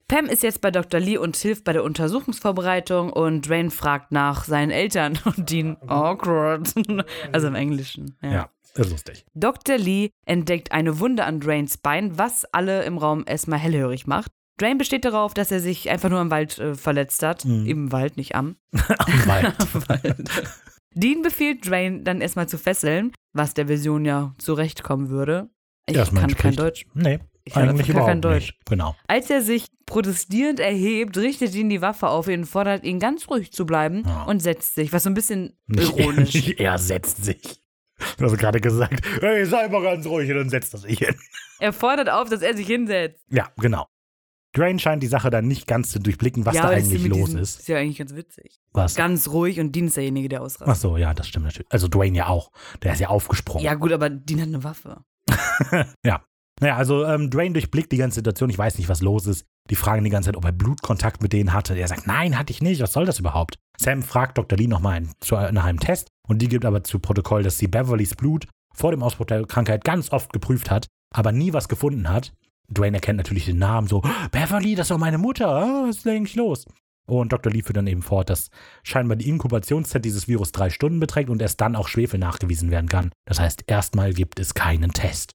Pam 0.08 0.26
ist 0.26 0.42
jetzt 0.42 0.60
bei 0.60 0.70
Dr. 0.70 1.00
Lee 1.00 1.16
und 1.16 1.36
hilft 1.36 1.64
bei 1.64 1.72
der 1.72 1.84
Untersuchungsvorbereitung 1.84 3.12
und 3.12 3.48
Drain 3.48 3.70
fragt 3.70 4.12
nach 4.12 4.44
seinen 4.44 4.70
Eltern 4.70 5.18
und 5.24 5.50
Dean 5.50 5.76
awkward. 5.86 6.74
also 7.32 7.46
im 7.46 7.54
Englischen. 7.54 8.16
Ja. 8.20 8.32
Ja, 8.32 8.50
lustig. 8.76 9.24
Dr. 9.34 9.76
Lee 9.78 10.10
entdeckt 10.26 10.72
eine 10.72 10.98
Wunde 10.98 11.24
an 11.24 11.40
Drains 11.40 11.76
Bein, 11.78 12.16
was 12.18 12.44
alle 12.52 12.84
im 12.84 12.98
Raum 12.98 13.24
erstmal 13.26 13.58
hellhörig 13.58 14.06
macht. 14.06 14.30
Drain 14.58 14.78
besteht 14.78 15.04
darauf, 15.04 15.34
dass 15.34 15.50
er 15.50 15.60
sich 15.60 15.90
einfach 15.90 16.08
nur 16.10 16.20
im 16.20 16.30
Wald 16.30 16.58
äh, 16.58 16.74
verletzt 16.74 17.22
hat. 17.22 17.44
Mhm. 17.44 17.66
Im 17.66 17.92
Wald, 17.92 18.16
nicht 18.16 18.34
am. 18.34 18.56
Am 18.72 19.26
Wald. 19.26 20.30
Dean 20.94 21.22
befiehlt 21.22 21.68
Drain 21.68 22.04
dann 22.04 22.20
erstmal 22.20 22.48
zu 22.48 22.58
fesseln, 22.58 23.12
was 23.32 23.54
der 23.54 23.68
Vision 23.68 24.04
ja 24.04 24.34
zurechtkommen 24.38 25.08
würde. 25.08 25.48
Ich 25.88 25.96
Erstmal 25.96 26.22
kann 26.22 26.34
kein 26.36 26.50
entspricht. 26.52 26.58
Deutsch. 26.60 26.86
Nee, 26.94 27.18
Ich 27.44 27.54
kann 27.54 27.68
eigentlich 27.68 27.88
gar 27.88 28.06
kein 28.06 28.18
überhaupt 28.18 28.24
Deutsch. 28.24 28.52
nicht. 28.52 28.66
Genau. 28.66 28.94
Als 29.08 29.30
er 29.30 29.42
sich 29.42 29.66
protestierend 29.86 30.60
erhebt, 30.60 31.16
richtet 31.16 31.54
ihn 31.54 31.68
die 31.70 31.80
Waffe 31.80 32.08
auf 32.08 32.28
ihn 32.28 32.40
und 32.40 32.46
fordert 32.46 32.84
ihn 32.84 32.98
ganz 33.00 33.28
ruhig 33.28 33.52
zu 33.52 33.66
bleiben 33.66 34.04
Ja. 34.06 34.24
und 34.24 34.40
setzt 34.42 34.74
sich, 34.74 34.92
was 34.92 35.02
so 35.04 35.10
ein 35.10 35.14
bisschen 35.14 35.58
ironisch. 35.74 36.50
er 36.58 36.78
setzt 36.78 37.24
sich. 37.24 37.61
Du 38.18 38.24
hast 38.24 38.36
gerade 38.38 38.60
gesagt, 38.60 39.04
hey, 39.20 39.44
sei 39.46 39.68
mal 39.68 39.82
ganz 39.82 40.06
ruhig 40.06 40.30
und 40.30 40.36
dann 40.36 40.48
setzt 40.50 40.74
er 40.74 40.80
sich 40.80 40.98
hin. 40.98 41.14
Er 41.60 41.72
fordert 41.72 42.10
auf, 42.10 42.28
dass 42.28 42.42
er 42.42 42.56
sich 42.56 42.66
hinsetzt. 42.66 43.24
Ja, 43.30 43.50
genau. 43.58 43.86
Drain 44.54 44.78
scheint 44.78 45.02
die 45.02 45.06
Sache 45.06 45.30
dann 45.30 45.48
nicht 45.48 45.66
ganz 45.66 45.90
zu 45.90 45.98
durchblicken, 45.98 46.44
was 46.44 46.54
ja, 46.56 46.62
da 46.62 46.68
eigentlich 46.68 47.06
los 47.06 47.26
diesem- 47.28 47.38
ist. 47.40 47.60
Ist 47.60 47.68
ja 47.68 47.78
eigentlich 47.78 47.96
ganz 47.98 48.14
witzig. 48.14 48.60
Was? 48.72 48.94
Ganz 48.96 49.28
ruhig 49.28 49.58
und 49.60 49.74
Dean 49.74 49.86
ist 49.86 49.96
derjenige, 49.96 50.28
der 50.28 50.40
Ach 50.40 50.44
ausrastet. 50.44 50.76
so, 50.76 50.96
ja, 50.98 51.14
das 51.14 51.26
stimmt 51.28 51.46
natürlich. 51.46 51.72
Also 51.72 51.88
Dwayne 51.88 52.18
ja 52.18 52.26
auch. 52.26 52.50
Der 52.82 52.92
ist 52.92 52.98
ja 53.00 53.08
aufgesprungen. 53.08 53.64
Ja, 53.64 53.74
gut, 53.74 53.92
aber 53.92 54.10
Dean 54.10 54.40
hat 54.40 54.48
eine 54.48 54.62
Waffe. 54.62 55.04
ja. 56.04 56.22
Naja, 56.60 56.76
also 56.76 57.04
ähm, 57.06 57.30
Dwayne 57.30 57.54
durchblickt 57.54 57.90
die 57.92 57.96
ganze 57.96 58.16
Situation. 58.16 58.50
Ich 58.50 58.58
weiß 58.58 58.76
nicht, 58.76 58.88
was 58.90 59.00
los 59.00 59.26
ist. 59.26 59.46
Die 59.70 59.74
fragen 59.74 60.04
die 60.04 60.10
ganze 60.10 60.28
Zeit, 60.28 60.36
ob 60.36 60.44
er 60.44 60.52
Blutkontakt 60.52 61.22
mit 61.22 61.32
denen 61.32 61.52
hatte. 61.54 61.74
Er 61.74 61.88
sagt, 61.88 62.06
nein, 62.06 62.38
hatte 62.38 62.52
ich 62.52 62.60
nicht. 62.60 62.80
Was 62.82 62.92
soll 62.92 63.06
das 63.06 63.18
überhaupt? 63.18 63.58
Sam 63.78 64.02
fragt 64.02 64.36
Dr. 64.36 64.58
Lee 64.58 64.66
nochmal 64.66 64.96
ein, 64.98 65.10
zu- 65.20 65.34
nach 65.34 65.64
einem 65.64 65.80
Test 65.80 66.11
und 66.28 66.40
die 66.40 66.48
gibt 66.48 66.64
aber 66.64 66.84
zu 66.84 66.98
Protokoll, 66.98 67.42
dass 67.42 67.58
sie 67.58 67.68
Beverlys 67.68 68.14
Blut 68.14 68.46
vor 68.74 68.90
dem 68.90 69.02
Ausbruch 69.02 69.26
der 69.26 69.44
Krankheit 69.44 69.84
ganz 69.84 70.12
oft 70.12 70.32
geprüft 70.32 70.70
hat, 70.70 70.86
aber 71.12 71.32
nie 71.32 71.52
was 71.52 71.68
gefunden 71.68 72.08
hat. 72.08 72.32
Dwayne 72.68 72.96
erkennt 72.96 73.18
natürlich 73.18 73.46
den 73.46 73.58
Namen 73.58 73.86
so, 73.86 74.02
Beverly, 74.30 74.74
das 74.74 74.86
ist 74.86 74.90
doch 74.90 74.98
meine 74.98 75.18
Mutter, 75.18 75.48
ah, 75.48 75.84
was 75.86 75.96
ist 75.96 76.06
denn 76.06 76.16
eigentlich 76.16 76.36
los? 76.36 76.64
Und 77.06 77.32
Dr. 77.32 77.52
Lee 77.52 77.62
führt 77.62 77.76
dann 77.76 77.86
eben 77.86 78.02
fort, 78.02 78.30
dass 78.30 78.48
scheinbar 78.82 79.16
die 79.16 79.28
Inkubationszeit 79.28 80.04
dieses 80.04 80.28
Virus 80.28 80.52
drei 80.52 80.70
Stunden 80.70 81.00
beträgt 81.00 81.30
und 81.30 81.42
erst 81.42 81.60
dann 81.60 81.76
auch 81.76 81.88
Schwefel 81.88 82.18
nachgewiesen 82.18 82.70
werden 82.70 82.88
kann. 82.88 83.10
Das 83.26 83.40
heißt, 83.40 83.64
erstmal 83.66 84.14
gibt 84.14 84.38
es 84.38 84.54
keinen 84.54 84.92
Test. 84.92 85.32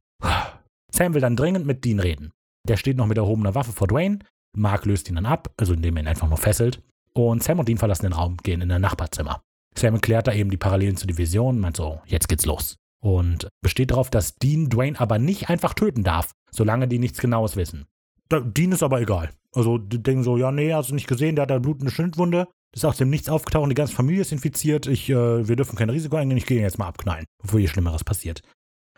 Sam 0.91 1.13
will 1.13 1.21
dann 1.21 1.35
dringend 1.35 1.65
mit 1.65 1.83
Dean 1.83 1.99
reden. 1.99 2.31
Der 2.67 2.77
steht 2.77 2.97
noch 2.97 3.05
mit 3.05 3.17
erhobener 3.17 3.53
Waffe 3.53 3.73
vor 3.73 3.87
Dwayne. 3.87 4.19
Mark 4.55 4.85
löst 4.85 5.09
ihn 5.09 5.15
dann 5.15 5.25
ab, 5.25 5.53
also 5.57 5.73
indem 5.73 5.97
er 5.97 6.03
ihn 6.03 6.07
einfach 6.07 6.29
nur 6.29 6.37
fesselt. 6.37 6.81
Und 7.13 7.43
Sam 7.43 7.59
und 7.59 7.67
Dean 7.67 7.77
verlassen 7.77 8.03
den 8.03 8.13
Raum, 8.13 8.37
gehen 8.37 8.61
in 8.61 8.71
ein 8.71 8.81
Nachbarzimmer. 8.81 9.41
Sam 9.77 9.95
erklärt 9.95 10.27
da 10.27 10.33
eben 10.33 10.49
die 10.49 10.57
Parallelen 10.57 10.97
zur 10.97 11.07
Division, 11.07 11.59
meint 11.59 11.77
so, 11.77 12.01
jetzt 12.05 12.27
geht's 12.27 12.45
los. 12.45 12.77
Und 12.99 13.47
besteht 13.61 13.91
darauf, 13.91 14.09
dass 14.09 14.35
Dean 14.35 14.69
Dwayne 14.69 14.99
aber 14.99 15.19
nicht 15.19 15.49
einfach 15.49 15.73
töten 15.73 16.03
darf, 16.03 16.31
solange 16.51 16.87
die 16.87 16.99
nichts 16.99 17.19
Genaues 17.19 17.55
wissen. 17.55 17.85
Da, 18.29 18.39
Dean 18.39 18.71
ist 18.71 18.83
aber 18.83 18.99
egal. 19.01 19.29
Also 19.53 19.77
die 19.77 20.01
denken 20.01 20.23
so, 20.23 20.37
ja, 20.37 20.51
nee, 20.51 20.73
hast 20.73 20.89
du 20.89 20.95
nicht 20.95 21.07
gesehen, 21.07 21.35
der 21.35 21.43
hat 21.43 21.51
eine 21.51 21.61
blutende 21.61 21.91
Schnittwunde. 21.91 22.47
Das 22.71 22.81
ist 22.81 22.85
aus 22.85 22.97
dem 22.97 23.09
Nichts 23.09 23.29
aufgetaucht 23.29 23.63
und 23.63 23.69
die 23.69 23.75
ganze 23.75 23.95
Familie 23.95 24.21
ist 24.21 24.31
infiziert. 24.31 24.87
Ich, 24.87 25.09
äh, 25.09 25.47
wir 25.47 25.55
dürfen 25.55 25.77
kein 25.77 25.89
Risiko 25.89 26.17
eingehen, 26.17 26.37
ich 26.37 26.45
gehe 26.45 26.57
ihn 26.57 26.63
jetzt 26.63 26.77
mal 26.77 26.87
abknallen, 26.87 27.25
bevor 27.41 27.59
hier 27.59 27.69
Schlimmeres 27.69 28.03
passiert. 28.03 28.41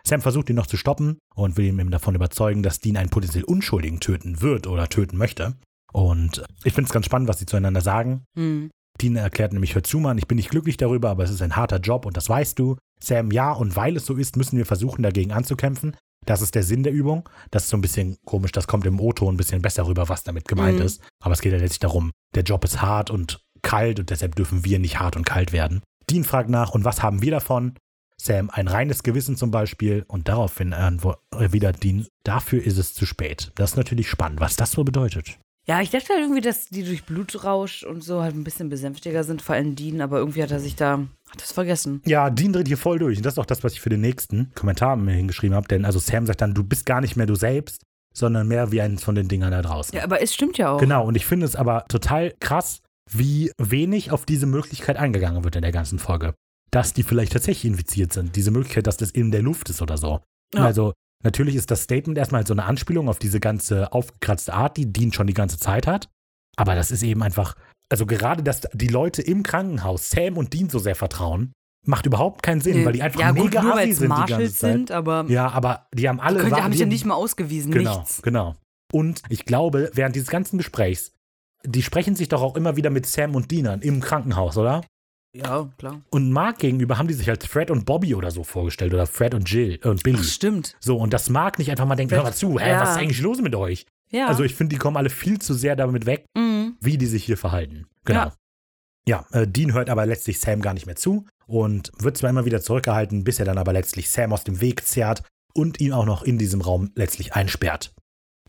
Sam 0.03 0.21
versucht 0.21 0.49
ihn 0.49 0.55
noch 0.55 0.67
zu 0.67 0.77
stoppen 0.77 1.19
und 1.35 1.57
will 1.57 1.65
ihn 1.65 1.79
eben 1.79 1.91
davon 1.91 2.15
überzeugen, 2.15 2.63
dass 2.63 2.79
Dean 2.79 2.97
einen 2.97 3.09
potenziell 3.09 3.43
Unschuldigen 3.43 3.99
töten 3.99 4.41
wird 4.41 4.65
oder 4.65 4.87
töten 4.89 5.17
möchte. 5.17 5.55
Und 5.91 6.43
ich 6.63 6.73
finde 6.73 6.87
es 6.87 6.93
ganz 6.93 7.05
spannend, 7.05 7.29
was 7.29 7.39
sie 7.39 7.45
zueinander 7.45 7.81
sagen. 7.81 8.23
Hm. 8.35 8.71
Dean 9.01 9.15
erklärt 9.15 9.53
nämlich, 9.53 9.75
hör 9.75 9.83
zu, 9.83 9.99
Mann, 9.99 10.17
ich 10.17 10.27
bin 10.27 10.35
nicht 10.35 10.49
glücklich 10.49 10.77
darüber, 10.77 11.09
aber 11.09 11.23
es 11.23 11.31
ist 11.31 11.41
ein 11.41 11.55
harter 11.55 11.79
Job 11.79 12.05
und 12.05 12.15
das 12.17 12.29
weißt 12.29 12.57
du. 12.59 12.77
Sam, 13.01 13.31
ja, 13.31 13.51
und 13.53 13.75
weil 13.75 13.95
es 13.95 14.05
so 14.05 14.15
ist, 14.15 14.35
müssen 14.35 14.57
wir 14.57 14.65
versuchen, 14.65 15.03
dagegen 15.03 15.31
anzukämpfen. 15.31 15.95
Das 16.25 16.41
ist 16.41 16.53
der 16.53 16.63
Sinn 16.63 16.83
der 16.83 16.91
Übung. 16.93 17.27
Das 17.49 17.63
ist 17.63 17.69
so 17.69 17.77
ein 17.77 17.81
bisschen 17.81 18.17
komisch, 18.25 18.51
das 18.51 18.67
kommt 18.67 18.85
im 18.85 18.99
O-Ton 18.99 19.33
ein 19.33 19.37
bisschen 19.37 19.61
besser 19.61 19.87
rüber, 19.87 20.09
was 20.09 20.23
damit 20.23 20.47
gemeint 20.47 20.79
Mhm. 20.79 20.85
ist. 20.85 21.01
Aber 21.23 21.33
es 21.33 21.41
geht 21.41 21.53
ja 21.53 21.57
letztlich 21.59 21.79
darum, 21.79 22.11
der 22.35 22.43
Job 22.43 22.63
ist 22.65 22.81
hart 22.81 23.09
und 23.09 23.39
kalt 23.61 23.99
und 23.99 24.09
deshalb 24.09 24.35
dürfen 24.35 24.65
wir 24.65 24.79
nicht 24.79 24.99
hart 24.99 25.15
und 25.15 25.25
kalt 25.25 25.51
werden. 25.53 25.81
Dean 26.09 26.23
fragt 26.23 26.49
nach, 26.49 26.71
und 26.71 26.83
was 26.83 27.01
haben 27.01 27.21
wir 27.21 27.31
davon? 27.31 27.75
Sam, 28.21 28.49
ein 28.49 28.67
reines 28.67 29.03
Gewissen 29.03 29.37
zum 29.37 29.49
Beispiel. 29.49 30.03
Und 30.09 30.27
daraufhin 30.27 30.73
erwidert 30.73 31.83
Dean, 31.83 32.05
dafür 32.25 32.61
ist 32.61 32.77
es 32.77 32.93
zu 32.93 33.05
spät. 33.05 33.51
Das 33.55 33.71
ist 33.71 33.77
natürlich 33.77 34.09
spannend, 34.09 34.41
was 34.41 34.57
das 34.57 34.71
so 34.71 34.83
bedeutet. 34.83 35.39
Ja, 35.69 35.81
ich 35.81 35.91
dachte 35.91 36.09
halt 36.09 36.21
irgendwie, 36.21 36.41
dass 36.41 36.65
die 36.65 36.83
durch 36.83 37.03
Blutrausch 37.03 37.83
und 37.83 38.03
so 38.03 38.23
halt 38.23 38.33
ein 38.33 38.43
bisschen 38.43 38.69
besänftiger 38.69 39.23
sind, 39.23 39.43
vor 39.43 39.53
allem 39.53 39.75
Dean, 39.75 40.01
aber 40.01 40.17
irgendwie 40.17 40.41
hat 40.41 40.49
er 40.49 40.59
sich 40.59 40.75
da, 40.75 40.93
hat 41.29 41.39
das 41.39 41.51
vergessen. 41.51 42.01
Ja, 42.07 42.31
Dean 42.31 42.53
dreht 42.53 42.67
hier 42.67 42.77
voll 42.77 42.97
durch. 42.97 43.17
Und 43.17 43.23
das 43.23 43.35
ist 43.35 43.37
auch 43.37 43.45
das, 43.45 43.63
was 43.63 43.73
ich 43.73 43.79
für 43.79 43.89
den 43.89 44.01
nächsten 44.01 44.51
Kommentar 44.55 44.95
mir 44.95 45.13
hingeschrieben 45.13 45.55
habe. 45.55 45.67
Denn 45.67 45.85
also 45.85 45.99
Sam 45.99 46.25
sagt 46.25 46.41
dann, 46.41 46.55
du 46.55 46.63
bist 46.63 46.87
gar 46.87 47.01
nicht 47.01 47.17
mehr 47.17 47.27
du 47.27 47.35
selbst, 47.35 47.83
sondern 48.15 48.47
mehr 48.47 48.71
wie 48.71 48.81
eins 48.81 49.03
von 49.03 49.13
den 49.13 49.27
Dingern 49.27 49.51
da 49.51 49.61
draußen. 49.61 49.95
Ja, 49.95 50.03
aber 50.03 50.23
es 50.23 50.33
stimmt 50.33 50.57
ja 50.57 50.71
auch. 50.71 50.79
Genau, 50.79 51.05
und 51.05 51.13
ich 51.13 51.27
finde 51.27 51.45
es 51.45 51.55
aber 51.55 51.85
total 51.87 52.33
krass, 52.39 52.81
wie 53.11 53.51
wenig 53.59 54.09
auf 54.09 54.25
diese 54.25 54.47
Möglichkeit 54.47 54.97
eingegangen 54.97 55.43
wird 55.43 55.55
in 55.55 55.61
der 55.61 55.71
ganzen 55.71 55.99
Folge. 55.99 56.33
Dass 56.71 56.93
die 56.93 57.03
vielleicht 57.03 57.33
tatsächlich 57.33 57.71
infiziert 57.71 58.11
sind. 58.11 58.35
Diese 58.35 58.49
Möglichkeit, 58.49 58.87
dass 58.87 58.97
das 58.97 59.11
in 59.11 59.29
der 59.29 59.43
Luft 59.43 59.69
ist 59.69 59.83
oder 59.83 59.97
so. 59.97 60.21
Ja. 60.55 60.65
Also, 60.65 60.93
natürlich 61.23 61.55
ist 61.55 61.71
das 61.71 61.83
Statement 61.83 62.17
erstmal 62.17 62.45
so 62.47 62.53
eine 62.53 62.65
Anspielung 62.65 63.09
auf 63.09 63.19
diese 63.19 63.39
ganze 63.39 63.91
aufgekratzte 63.93 64.53
Art, 64.53 64.77
die 64.77 64.91
Dean 64.91 65.13
schon 65.13 65.27
die 65.27 65.33
ganze 65.33 65.57
Zeit 65.59 65.87
hat. 65.87 66.09
Aber 66.57 66.75
das 66.75 66.91
ist 66.91 67.03
eben 67.03 67.23
einfach, 67.23 67.55
also 67.89 68.05
gerade, 68.05 68.43
dass 68.43 68.61
die 68.73 68.87
Leute 68.87 69.21
im 69.21 69.43
Krankenhaus 69.43 70.09
Sam 70.09 70.37
und 70.37 70.53
Dean 70.53 70.69
so 70.69 70.79
sehr 70.79 70.95
vertrauen, 70.95 71.51
macht 71.85 72.05
überhaupt 72.05 72.43
keinen 72.43 72.59
Sinn, 72.61 72.83
weil 72.85 72.93
die 72.93 73.01
einfach 73.01 73.19
ja, 73.21 73.31
gut, 73.31 73.45
mega 73.45 73.61
nur 73.61 73.75
weil 73.75 73.83
assi 73.83 73.93
sind 73.93 74.13
die 74.13 74.25
ganze 74.31 74.53
Zeit. 74.53 74.71
sind, 74.73 74.91
aber 74.91 75.25
Ja, 75.29 75.49
aber 75.49 75.87
die 75.93 76.09
haben 76.09 76.19
alle 76.19 76.39
wa- 76.51 76.61
haben 76.61 76.71
die 76.71 76.77
sich 76.77 76.81
ja 76.81 76.85
nicht 76.87 77.05
mal 77.05 77.13
ausgewiesen, 77.15 77.71
Genau, 77.71 77.99
nichts. 77.99 78.21
genau. 78.21 78.55
Und 78.91 79.21
ich 79.29 79.45
glaube, 79.45 79.89
während 79.93 80.15
dieses 80.15 80.29
ganzen 80.29 80.57
Gesprächs, 80.57 81.13
die 81.65 81.81
sprechen 81.83 82.15
sich 82.15 82.27
doch 82.29 82.41
auch 82.41 82.55
immer 82.55 82.75
wieder 82.75 82.89
mit 82.89 83.05
Sam 83.05 83.35
und 83.35 83.51
Dean 83.51 83.67
an 83.67 83.81
im 83.81 84.01
Krankenhaus, 84.01 84.57
oder? 84.57 84.83
Ja, 85.33 85.69
klar. 85.77 86.01
Und 86.09 86.31
Mark 86.31 86.59
gegenüber 86.59 86.97
haben 86.97 87.07
die 87.07 87.13
sich 87.13 87.29
als 87.29 87.45
Fred 87.45 87.69
und 87.69 87.85
Bobby 87.85 88.15
oder 88.15 88.31
so 88.31 88.43
vorgestellt 88.43 88.93
oder 88.93 89.05
Fred 89.05 89.33
und 89.35 89.49
Jill 89.49 89.79
äh, 89.83 89.87
und 89.87 90.03
Billy. 90.03 90.17
Ach, 90.19 90.23
stimmt. 90.23 90.75
So, 90.79 90.97
und 90.97 91.13
dass 91.13 91.29
Mark 91.29 91.59
nicht 91.59 91.69
einfach 91.69 91.85
mal 91.85 91.95
denkt, 91.95 92.13
hör 92.13 92.23
mal 92.23 92.33
zu, 92.33 92.59
hä, 92.59 92.69
ja. 92.69 92.81
was 92.81 92.91
ist 92.91 92.97
eigentlich 92.97 93.21
los 93.21 93.41
mit 93.41 93.55
euch? 93.55 93.85
Ja. 94.11 94.27
Also 94.27 94.43
ich 94.43 94.55
finde, 94.55 94.75
die 94.75 94.79
kommen 94.79 94.97
alle 94.97 95.11
viel 95.11 95.39
zu 95.39 95.53
sehr 95.53 95.75
damit 95.75 96.05
weg, 96.05 96.25
mhm. 96.35 96.77
wie 96.81 96.97
die 96.97 97.05
sich 97.05 97.23
hier 97.23 97.37
verhalten. 97.37 97.85
Genau. 98.05 98.31
Ja, 99.07 99.25
äh, 99.31 99.47
Dean 99.47 99.73
hört 99.73 99.89
aber 99.89 100.05
letztlich 100.05 100.39
Sam 100.39 100.61
gar 100.61 100.73
nicht 100.73 100.85
mehr 100.85 100.95
zu 100.95 101.25
und 101.45 101.91
wird 101.97 102.17
zwar 102.17 102.29
immer 102.29 102.45
wieder 102.45 102.61
zurückgehalten, 102.61 103.23
bis 103.23 103.39
er 103.39 103.45
dann 103.45 103.57
aber 103.57 103.73
letztlich 103.73 104.09
Sam 104.09 104.33
aus 104.33 104.43
dem 104.43 104.61
Weg 104.61 104.85
zerrt 104.85 105.23
und 105.53 105.79
ihn 105.79 105.93
auch 105.93 106.05
noch 106.05 106.23
in 106.23 106.37
diesem 106.37 106.61
Raum 106.61 106.91
letztlich 106.95 107.33
einsperrt. 107.33 107.93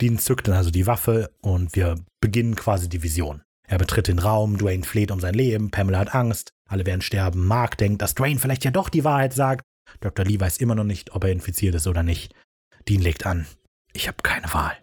Dean 0.00 0.18
zückt 0.18 0.48
dann 0.48 0.54
also 0.54 0.70
die 0.70 0.86
Waffe 0.86 1.30
und 1.42 1.74
wir 1.76 1.96
beginnen 2.20 2.56
quasi 2.56 2.88
die 2.88 3.02
Vision. 3.02 3.42
Er 3.66 3.78
betritt 3.78 4.08
den 4.08 4.18
Raum, 4.18 4.58
Dwayne 4.58 4.82
fleht 4.82 5.10
um 5.10 5.20
sein 5.20 5.34
Leben, 5.34 5.70
Pamela 5.70 5.98
hat 5.98 6.14
Angst, 6.14 6.52
alle 6.70 6.86
werden 6.86 7.02
sterben, 7.02 7.46
Mark 7.46 7.76
denkt, 7.78 8.00
dass 8.02 8.14
Dwayne 8.14 8.38
vielleicht 8.38 8.64
ja 8.64 8.70
doch 8.70 8.88
die 8.88 9.04
Wahrheit 9.04 9.32
sagt, 9.32 9.64
Dr. 10.00 10.24
Lee 10.24 10.38
weiß 10.40 10.58
immer 10.58 10.74
noch 10.74 10.84
nicht, 10.84 11.12
ob 11.14 11.24
er 11.24 11.32
infiziert 11.32 11.74
ist 11.74 11.86
oder 11.86 12.02
nicht. 12.02 12.34
Dean 12.88 13.00
legt 13.02 13.26
an, 13.26 13.46
ich 13.92 14.06
habe 14.08 14.18
keine 14.22 14.52
Wahl. 14.54 14.76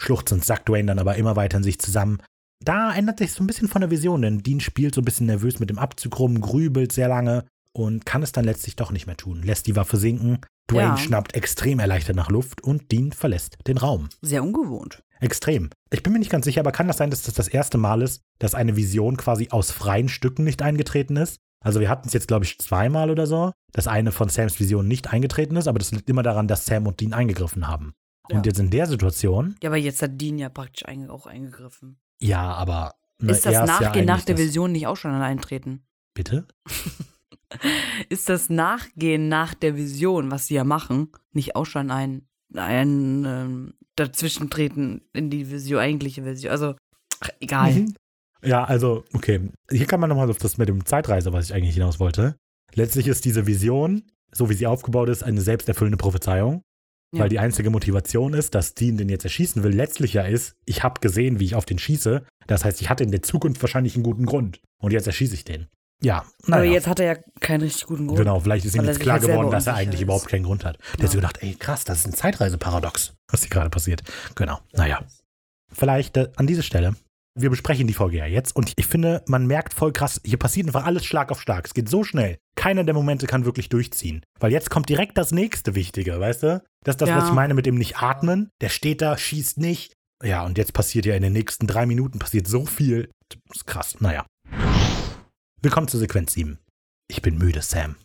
Schluchzend 0.00 0.44
sackt 0.44 0.68
Dwayne 0.68 0.86
dann 0.86 0.98
aber 0.98 1.16
immer 1.16 1.36
weiter 1.36 1.58
in 1.58 1.62
sich 1.62 1.78
zusammen. 1.78 2.18
Da 2.64 2.94
ändert 2.94 3.18
sich 3.18 3.32
so 3.32 3.42
ein 3.42 3.46
bisschen 3.46 3.68
von 3.68 3.80
der 3.82 3.90
Vision, 3.90 4.22
denn 4.22 4.42
Dean 4.42 4.60
spielt 4.60 4.94
so 4.94 5.00
ein 5.00 5.04
bisschen 5.04 5.26
nervös 5.26 5.60
mit 5.60 5.70
dem 5.70 5.78
Abzug 5.78 6.18
rum, 6.18 6.40
grübelt 6.40 6.92
sehr 6.92 7.08
lange 7.08 7.44
und 7.72 8.06
kann 8.06 8.22
es 8.22 8.32
dann 8.32 8.44
letztlich 8.44 8.76
doch 8.76 8.90
nicht 8.90 9.06
mehr 9.06 9.16
tun. 9.16 9.42
Lässt 9.42 9.66
die 9.66 9.76
Waffe 9.76 9.96
sinken, 9.98 10.38
Dwayne 10.70 10.88
Ja. 10.90 10.96
schnappt 10.96 11.34
extrem 11.34 11.78
erleichtert 11.78 12.16
nach 12.16 12.30
Luft 12.30 12.62
und 12.62 12.90
Dean 12.90 13.12
verlässt 13.12 13.58
den 13.66 13.76
Raum. 13.76 14.08
Sehr 14.22 14.42
ungewohnt. 14.42 15.02
Extrem. 15.24 15.70
Ich 15.90 16.02
bin 16.02 16.12
mir 16.12 16.18
nicht 16.18 16.30
ganz 16.30 16.44
sicher, 16.44 16.60
aber 16.60 16.72
kann 16.72 16.86
das 16.86 16.98
sein, 16.98 17.10
dass 17.10 17.22
das 17.22 17.34
das 17.34 17.48
erste 17.48 17.78
Mal 17.78 18.02
ist, 18.02 18.22
dass 18.38 18.54
eine 18.54 18.76
Vision 18.76 19.16
quasi 19.16 19.48
aus 19.50 19.70
freien 19.70 20.08
Stücken 20.08 20.44
nicht 20.44 20.62
eingetreten 20.62 21.16
ist? 21.16 21.40
Also 21.60 21.80
wir 21.80 21.88
hatten 21.88 22.08
es 22.08 22.12
jetzt, 22.12 22.28
glaube 22.28 22.44
ich, 22.44 22.58
zweimal 22.58 23.10
oder 23.10 23.26
so, 23.26 23.52
dass 23.72 23.86
eine 23.86 24.12
von 24.12 24.28
Sams 24.28 24.60
Visionen 24.60 24.86
nicht 24.86 25.12
eingetreten 25.12 25.56
ist, 25.56 25.66
aber 25.66 25.78
das 25.78 25.92
liegt 25.92 26.10
immer 26.10 26.22
daran, 26.22 26.46
dass 26.46 26.66
Sam 26.66 26.86
und 26.86 27.00
Dean 27.00 27.14
eingegriffen 27.14 27.66
haben. 27.66 27.94
Ja. 28.28 28.36
Und 28.36 28.46
jetzt 28.46 28.58
in 28.58 28.68
der 28.70 28.86
Situation, 28.86 29.56
Ja, 29.62 29.70
aber 29.70 29.78
jetzt 29.78 30.02
hat 30.02 30.20
Dean 30.20 30.38
ja 30.38 30.50
praktisch 30.50 30.84
auch 31.08 31.26
eingegriffen. 31.26 31.98
ja, 32.20 32.52
aber 32.52 32.94
ne, 33.18 33.32
ist 33.32 33.46
das 33.46 33.54
er 33.54 33.60
ja 33.60 33.66
Nachgehen 33.66 34.04
nach 34.04 34.24
der 34.24 34.36
Vision 34.36 34.72
nicht 34.72 34.86
auch 34.86 34.96
schon 34.96 35.12
ein 35.12 35.22
Eintreten? 35.22 35.86
Bitte? 36.12 36.46
Ist 38.08 38.28
das 38.28 38.50
Nachgehen 38.50 39.28
nach 39.28 39.54
der 39.54 39.76
Vision, 39.76 40.30
was 40.30 40.46
sie 40.48 40.54
ja 40.54 40.64
machen, 40.64 41.12
nicht 41.32 41.54
auch 41.54 41.66
schon 41.66 41.90
ein, 41.90 42.26
ein 42.54 43.24
ähm, 43.26 43.74
Dazwischentreten 43.96 45.02
in 45.12 45.30
die 45.30 45.50
Vision, 45.50 45.80
eigentliche 45.80 46.24
Vision? 46.24 46.50
Also, 46.50 46.74
ach, 47.20 47.30
egal. 47.40 47.72
Mhm. 47.72 47.94
Ja, 48.44 48.64
also, 48.64 49.04
okay. 49.12 49.40
Hier 49.70 49.86
kann 49.86 50.00
man 50.00 50.10
nochmal 50.10 50.28
auf 50.30 50.38
das 50.38 50.58
mit 50.58 50.68
dem 50.68 50.84
Zeitreise, 50.84 51.32
was 51.32 51.46
ich 51.46 51.54
eigentlich 51.54 51.74
hinaus 51.74 51.98
wollte. 51.98 52.36
Letztlich 52.74 53.06
ist 53.06 53.24
diese 53.24 53.46
Vision, 53.46 54.02
so 54.32 54.50
wie 54.50 54.54
sie 54.54 54.66
aufgebaut 54.66 55.08
ist, 55.08 55.22
eine 55.22 55.40
selbsterfüllende 55.40 55.96
Prophezeiung. 55.96 56.62
Ja. 57.14 57.20
Weil 57.20 57.28
die 57.28 57.38
einzige 57.38 57.70
Motivation 57.70 58.34
ist, 58.34 58.56
dass 58.56 58.74
Dean 58.74 58.96
den 58.96 59.08
jetzt 59.08 59.24
erschießen 59.24 59.62
will, 59.62 59.72
letztlich 59.72 60.14
ja 60.14 60.22
ist, 60.22 60.56
ich 60.66 60.82
habe 60.82 61.00
gesehen, 61.00 61.38
wie 61.38 61.44
ich 61.44 61.54
auf 61.54 61.64
den 61.64 61.78
schieße. 61.78 62.26
Das 62.48 62.64
heißt, 62.64 62.80
ich 62.80 62.90
hatte 62.90 63.04
in 63.04 63.12
der 63.12 63.22
Zukunft 63.22 63.62
wahrscheinlich 63.62 63.94
einen 63.94 64.02
guten 64.02 64.26
Grund. 64.26 64.60
Und 64.82 64.92
jetzt 64.92 65.06
erschieße 65.06 65.34
ich 65.34 65.44
den. 65.44 65.68
Ja, 66.04 66.24
Aber 66.42 66.58
naja. 66.58 66.72
jetzt 66.72 66.86
hat 66.86 67.00
er 67.00 67.06
ja 67.06 67.22
keinen 67.40 67.62
richtig 67.62 67.86
guten 67.86 68.06
Grund. 68.06 68.18
Genau, 68.18 68.38
vielleicht 68.40 68.64
ist 68.66 68.74
ihm 68.76 68.84
jetzt 68.84 69.00
klar 69.00 69.18
geworden, 69.18 69.50
dass 69.50 69.66
er 69.66 69.74
eigentlich 69.74 70.00
ist. 70.00 70.04
überhaupt 70.04 70.28
keinen 70.28 70.44
Grund 70.44 70.64
hat. 70.64 70.76
Der 70.78 70.92
hat 70.92 71.00
Ja. 71.00 71.08
so 71.08 71.16
gedacht, 71.18 71.38
ey, 71.40 71.54
krass, 71.54 71.84
das 71.84 71.98
ist 72.00 72.06
ein 72.06 72.12
Zeitreiseparadox, 72.14 73.14
was 73.30 73.40
hier 73.40 73.50
gerade 73.50 73.70
passiert. 73.70 74.02
Genau, 74.34 74.58
naja. 74.72 75.02
Vielleicht 75.72 76.16
äh, 76.16 76.30
an 76.36 76.46
dieser 76.46 76.62
Stelle, 76.62 76.94
wir 77.36 77.50
besprechen 77.50 77.86
die 77.86 77.94
Folge 77.94 78.18
ja 78.18 78.26
jetzt 78.26 78.54
und 78.54 78.72
ich 78.76 78.86
finde, 78.86 79.22
man 79.26 79.46
merkt 79.46 79.74
voll 79.74 79.92
krass, 79.92 80.20
hier 80.24 80.38
passiert 80.38 80.66
einfach 80.68 80.84
alles 80.84 81.04
Schlag 81.04 81.32
auf 81.32 81.40
Schlag. 81.40 81.66
Es 81.66 81.74
geht 81.74 81.88
so 81.88 82.04
schnell. 82.04 82.38
Keiner 82.54 82.84
der 82.84 82.94
Momente 82.94 83.26
kann 83.26 83.44
wirklich 83.44 83.68
durchziehen. 83.68 84.22
Weil 84.38 84.52
jetzt 84.52 84.70
kommt 84.70 84.88
direkt 84.88 85.18
das 85.18 85.32
nächste 85.32 85.74
Wichtige, 85.74 86.20
weißt 86.20 86.42
du? 86.44 86.62
Das 86.84 86.94
ist 86.94 87.00
das, 87.00 87.08
Ja. 87.08 87.16
was 87.16 87.28
ich 87.28 87.34
meine 87.34 87.54
mit 87.54 87.66
dem 87.66 87.74
Nicht-Atmen. 87.76 88.50
Der 88.60 88.68
steht 88.68 89.02
da, 89.02 89.16
schießt 89.18 89.58
nicht. 89.58 89.94
Ja, 90.22 90.44
und 90.44 90.58
jetzt 90.58 90.74
passiert 90.74 91.06
ja 91.06 91.14
in 91.16 91.22
den 91.22 91.32
nächsten 91.32 91.66
drei 91.66 91.86
Minuten 91.86 92.18
passiert 92.18 92.46
so 92.46 92.66
viel. 92.66 93.10
Das 93.28 93.56
ist 93.56 93.66
krass, 93.66 93.96
naja. 94.00 94.26
Willkommen 95.64 95.88
zur 95.88 95.98
Sequenz 95.98 96.34
7. 96.34 96.58
Ich 97.08 97.22
bin 97.22 97.38
müde, 97.38 97.62
Sam. 97.62 97.96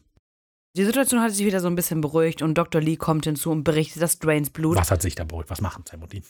Die 0.77 0.85
Situation 0.85 1.19
hat 1.19 1.33
sich 1.33 1.45
wieder 1.45 1.59
so 1.59 1.67
ein 1.67 1.75
bisschen 1.75 1.99
beruhigt 1.99 2.41
und 2.41 2.57
Dr. 2.57 2.79
Lee 2.79 2.95
kommt 2.95 3.25
hinzu 3.25 3.51
und 3.51 3.65
berichtet, 3.65 4.01
dass 4.01 4.17
Dwaynes 4.17 4.49
Blut. 4.49 4.77
Was 4.77 4.91
hat 4.91 5.01
sich 5.01 5.15
da 5.15 5.25
beruhigt? 5.25 5.49
Was 5.49 5.59
machen 5.59 5.83
Sam 5.85 6.01
und 6.01 6.13
Dean? 6.13 6.23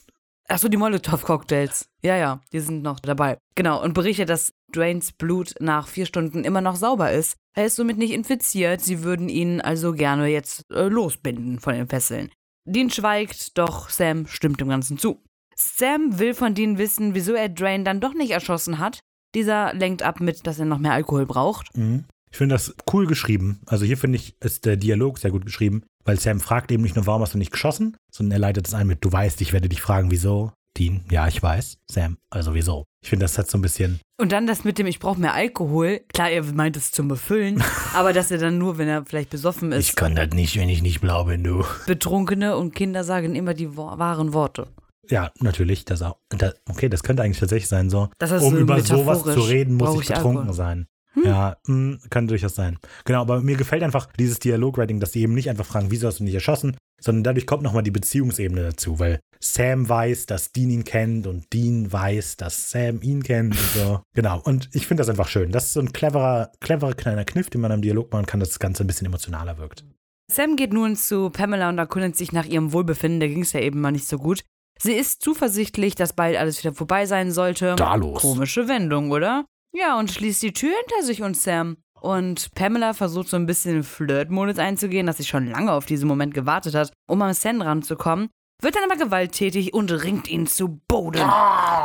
Achso, 0.47 0.69
die 0.69 0.77
Molotow-Cocktails. 0.77 1.87
Ja, 2.01 2.17
ja, 2.17 2.41
die 2.51 2.59
sind 2.59 2.81
noch 2.81 2.99
dabei. 2.99 3.37
Genau, 3.53 3.79
und 3.79 3.93
berichtet, 3.93 4.27
dass 4.27 4.53
Dwaynes 4.73 5.11
Blut 5.11 5.53
nach 5.59 5.87
vier 5.87 6.07
Stunden 6.07 6.43
immer 6.43 6.61
noch 6.61 6.75
sauber 6.75 7.11
ist. 7.11 7.37
Er 7.55 7.67
ist 7.67 7.75
somit 7.75 7.99
nicht 7.99 8.13
infiziert. 8.13 8.81
Sie 8.81 9.03
würden 9.03 9.29
ihn 9.29 9.61
also 9.61 9.93
gerne 9.93 10.25
jetzt 10.29 10.63
äh, 10.71 10.87
losbinden 10.87 11.59
von 11.59 11.75
den 11.75 11.87
Fesseln. 11.87 12.31
Dean 12.65 12.89
schweigt, 12.89 13.55
doch 13.55 13.91
Sam 13.91 14.25
stimmt 14.25 14.61
dem 14.61 14.69
Ganzen 14.69 14.97
zu. 14.97 15.21
Sam 15.55 16.17
will 16.17 16.33
von 16.33 16.55
Dean 16.55 16.79
wissen, 16.79 17.13
wieso 17.13 17.33
er 17.33 17.49
Drain 17.49 17.85
dann 17.85 18.01
doch 18.01 18.15
nicht 18.15 18.31
erschossen 18.31 18.79
hat. 18.79 19.01
Dieser 19.35 19.73
lenkt 19.73 20.01
ab 20.03 20.19
mit, 20.19 20.47
dass 20.47 20.59
er 20.59 20.65
noch 20.65 20.79
mehr 20.79 20.93
Alkohol 20.93 21.25
braucht. 21.25 21.75
Mhm. 21.77 22.05
Ich 22.31 22.37
finde 22.37 22.55
das 22.55 22.75
cool 22.93 23.07
geschrieben. 23.07 23.59
Also 23.65 23.85
hier 23.85 23.97
finde 23.97 24.17
ich, 24.17 24.35
ist 24.39 24.65
der 24.65 24.77
Dialog 24.77 25.17
sehr 25.17 25.31
gut 25.31 25.45
geschrieben, 25.45 25.83
weil 26.05 26.19
Sam 26.19 26.39
fragt 26.39 26.71
eben 26.71 26.83
nicht 26.83 26.95
nur, 26.95 27.07
warum 27.07 27.21
hast 27.21 27.33
du 27.33 27.37
nicht 27.37 27.51
geschossen, 27.51 27.97
sondern 28.11 28.33
er 28.33 28.39
leitet 28.39 28.67
es 28.67 28.73
ein 28.73 28.87
mit, 28.87 29.03
du 29.03 29.11
weißt, 29.11 29.41
ich 29.41 29.53
werde 29.53 29.69
dich 29.69 29.81
fragen, 29.81 30.11
wieso. 30.11 30.51
Dean, 30.77 31.03
ja, 31.09 31.27
ich 31.27 31.41
weiß. 31.41 31.77
Sam, 31.91 32.17
also 32.29 32.53
wieso? 32.53 32.85
Ich 33.03 33.09
finde, 33.09 33.23
das 33.23 33.37
hat 33.37 33.49
so 33.49 33.57
ein 33.57 33.61
bisschen, 33.61 33.99
Und 34.21 34.31
dann 34.31 34.45
das 34.45 34.63
mit 34.63 34.77
dem, 34.77 34.87
ich 34.87 34.99
brauche 34.99 35.19
mehr 35.19 35.33
Alkohol. 35.33 36.01
Klar, 36.13 36.29
er 36.29 36.43
meint 36.43 36.77
es 36.77 36.91
zum 36.91 37.07
Befüllen, 37.07 37.63
aber 37.93 38.13
dass 38.13 38.29
er 38.29 38.37
dann 38.37 38.57
nur, 38.59 38.77
wenn 38.77 38.87
er 38.87 39.05
vielleicht 39.05 39.31
besoffen 39.31 39.71
ist. 39.71 39.95
kann 39.95 40.15
das 40.15 40.29
nicht, 40.29 40.57
wenn 40.57 40.69
ich 40.69 40.81
nicht 40.81 41.01
blau 41.01 41.25
bin, 41.25 41.43
du. 41.43 41.65
Betrunkene 41.87 42.55
und 42.55 42.75
Kinder 42.75 43.03
sagen 43.03 43.35
immer 43.35 43.53
die 43.53 43.75
wahren 43.75 44.33
Worte. 44.33 44.67
Ja, 45.09 45.31
natürlich, 45.39 45.85
das 45.85 46.01
auch. 46.01 46.17
Da, 46.29 46.53
okay, 46.69 46.89
das 46.89 47.03
könnte 47.03 47.23
eigentlich 47.23 47.39
tatsächlich 47.39 47.69
sein, 47.69 47.89
so. 47.89 48.09
Das 48.19 48.31
ist 48.31 48.43
um 48.43 48.55
über 48.55 48.79
sowas 48.81 49.23
zu 49.23 49.39
reden, 49.41 49.75
muss 49.75 49.99
ich 50.01 50.07
betrunken 50.07 50.49
Alkohol. 50.49 50.53
sein. 50.53 50.87
Ja, 51.23 51.57
mh, 51.65 51.97
kann 52.09 52.27
durchaus 52.27 52.55
sein. 52.55 52.77
Genau, 53.05 53.21
aber 53.21 53.41
mir 53.41 53.57
gefällt 53.57 53.83
einfach 53.83 54.07
dieses 54.17 54.39
Dialogwriting, 54.39 54.99
dass 54.99 55.11
sie 55.11 55.21
eben 55.21 55.33
nicht 55.33 55.49
einfach 55.49 55.65
fragen, 55.65 55.89
wieso 55.89 56.07
hast 56.07 56.19
du 56.19 56.23
nicht 56.23 56.35
erschossen, 56.35 56.77
sondern 57.01 57.23
dadurch 57.23 57.47
kommt 57.47 57.63
nochmal 57.63 57.83
die 57.83 57.91
Beziehungsebene 57.91 58.61
dazu, 58.61 58.99
weil 58.99 59.19
Sam 59.39 59.87
weiß, 59.87 60.27
dass 60.27 60.51
Dean 60.51 60.69
ihn 60.69 60.83
kennt 60.83 61.25
und 61.25 61.51
Dean 61.53 61.91
weiß, 61.91 62.37
dass 62.37 62.69
Sam 62.69 63.01
ihn 63.01 63.23
kennt 63.23 63.55
und 63.57 63.69
so. 63.73 63.99
Genau, 64.15 64.39
und 64.43 64.69
ich 64.73 64.85
finde 64.85 65.01
das 65.01 65.09
einfach 65.09 65.27
schön. 65.27 65.51
Das 65.51 65.65
ist 65.65 65.73
so 65.73 65.79
ein 65.79 65.93
cleverer, 65.93 66.51
cleverer 66.59 66.93
kleiner 66.93 67.25
Kniff, 67.25 67.49
den 67.49 67.61
man 67.61 67.71
im 67.71 67.81
Dialog 67.81 68.11
machen 68.11 68.25
kann, 68.25 68.39
dass 68.39 68.49
das 68.49 68.59
Ganze 68.59 68.83
ein 68.83 68.87
bisschen 68.87 69.07
emotionaler 69.07 69.57
wirkt. 69.57 69.83
Sam 70.31 70.55
geht 70.55 70.73
nun 70.73 70.95
zu 70.95 71.29
Pamela 71.31 71.69
und 71.69 71.79
erkundet 71.79 72.15
sich 72.15 72.33
nach 72.33 72.45
ihrem 72.45 72.71
Wohlbefinden. 72.71 73.19
Da 73.19 73.27
ging 73.27 73.41
es 73.41 73.53
ja 73.53 73.61
eben 73.61 73.81
mal 73.81 73.91
nicht 73.91 74.07
so 74.07 74.17
gut. 74.17 74.43
Sie 74.81 74.93
ist 74.93 75.21
zuversichtlich, 75.21 75.95
dass 75.95 76.13
bald 76.13 76.37
alles 76.37 76.63
wieder 76.63 76.73
vorbei 76.73 77.05
sein 77.05 77.31
sollte. 77.31 77.75
Da 77.75 77.95
los. 77.95 78.21
Komische 78.21 78.67
Wendung, 78.67 79.11
oder? 79.11 79.45
Ja, 79.73 79.99
und 79.99 80.09
schließt 80.09 80.41
die 80.41 80.53
Tür 80.53 80.73
hinter 80.79 81.03
sich 81.05 81.21
und 81.21 81.37
Sam. 81.37 81.77
Und 81.99 82.55
Pamela 82.55 82.93
versucht 82.93 83.27
so 83.27 83.35
ein 83.35 83.45
bisschen 83.45 83.75
in 83.77 83.83
Flirt-Modus 83.83 84.57
einzugehen, 84.57 85.05
dass 85.05 85.17
sie 85.17 85.25
schon 85.25 85.47
lange 85.47 85.73
auf 85.73 85.85
diesen 85.85 86.07
Moment 86.07 86.33
gewartet 86.33 86.73
hat, 86.75 86.93
um 87.07 87.21
am 87.21 87.33
Sam 87.33 87.61
ranzukommen, 87.61 88.29
wird 88.61 88.75
dann 88.75 88.89
aber 88.89 88.95
gewalttätig 88.95 89.73
und 89.73 89.91
ringt 89.91 90.29
ihn 90.29 90.47
zu 90.47 90.79
Boden. 90.87 91.21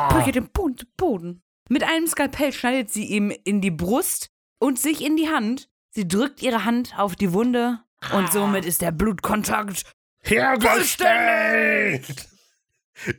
Prügelt 0.09 0.37
den 0.37 0.49
Boden 0.51 0.79
zu 0.79 0.87
Boden. 0.97 1.43
Mit 1.69 1.83
einem 1.83 2.07
Skalpell 2.07 2.53
schneidet 2.53 2.93
sie 2.93 3.07
ihm 3.07 3.33
in 3.45 3.61
die 3.61 3.73
Brust 3.73 4.29
und 4.61 4.79
sich 4.79 5.05
in 5.05 5.16
die 5.16 5.29
Hand. 5.29 5.69
Sie 5.91 6.07
drückt 6.07 6.43
ihre 6.43 6.65
Hand 6.65 6.95
auf 6.97 7.16
die 7.16 7.33
Wunde 7.33 7.81
und 8.12 8.31
somit 8.33 8.65
ist 8.65 8.83
der 8.83 8.93
Blutkontakt 8.93 9.83
Hergestellt! 10.23 12.29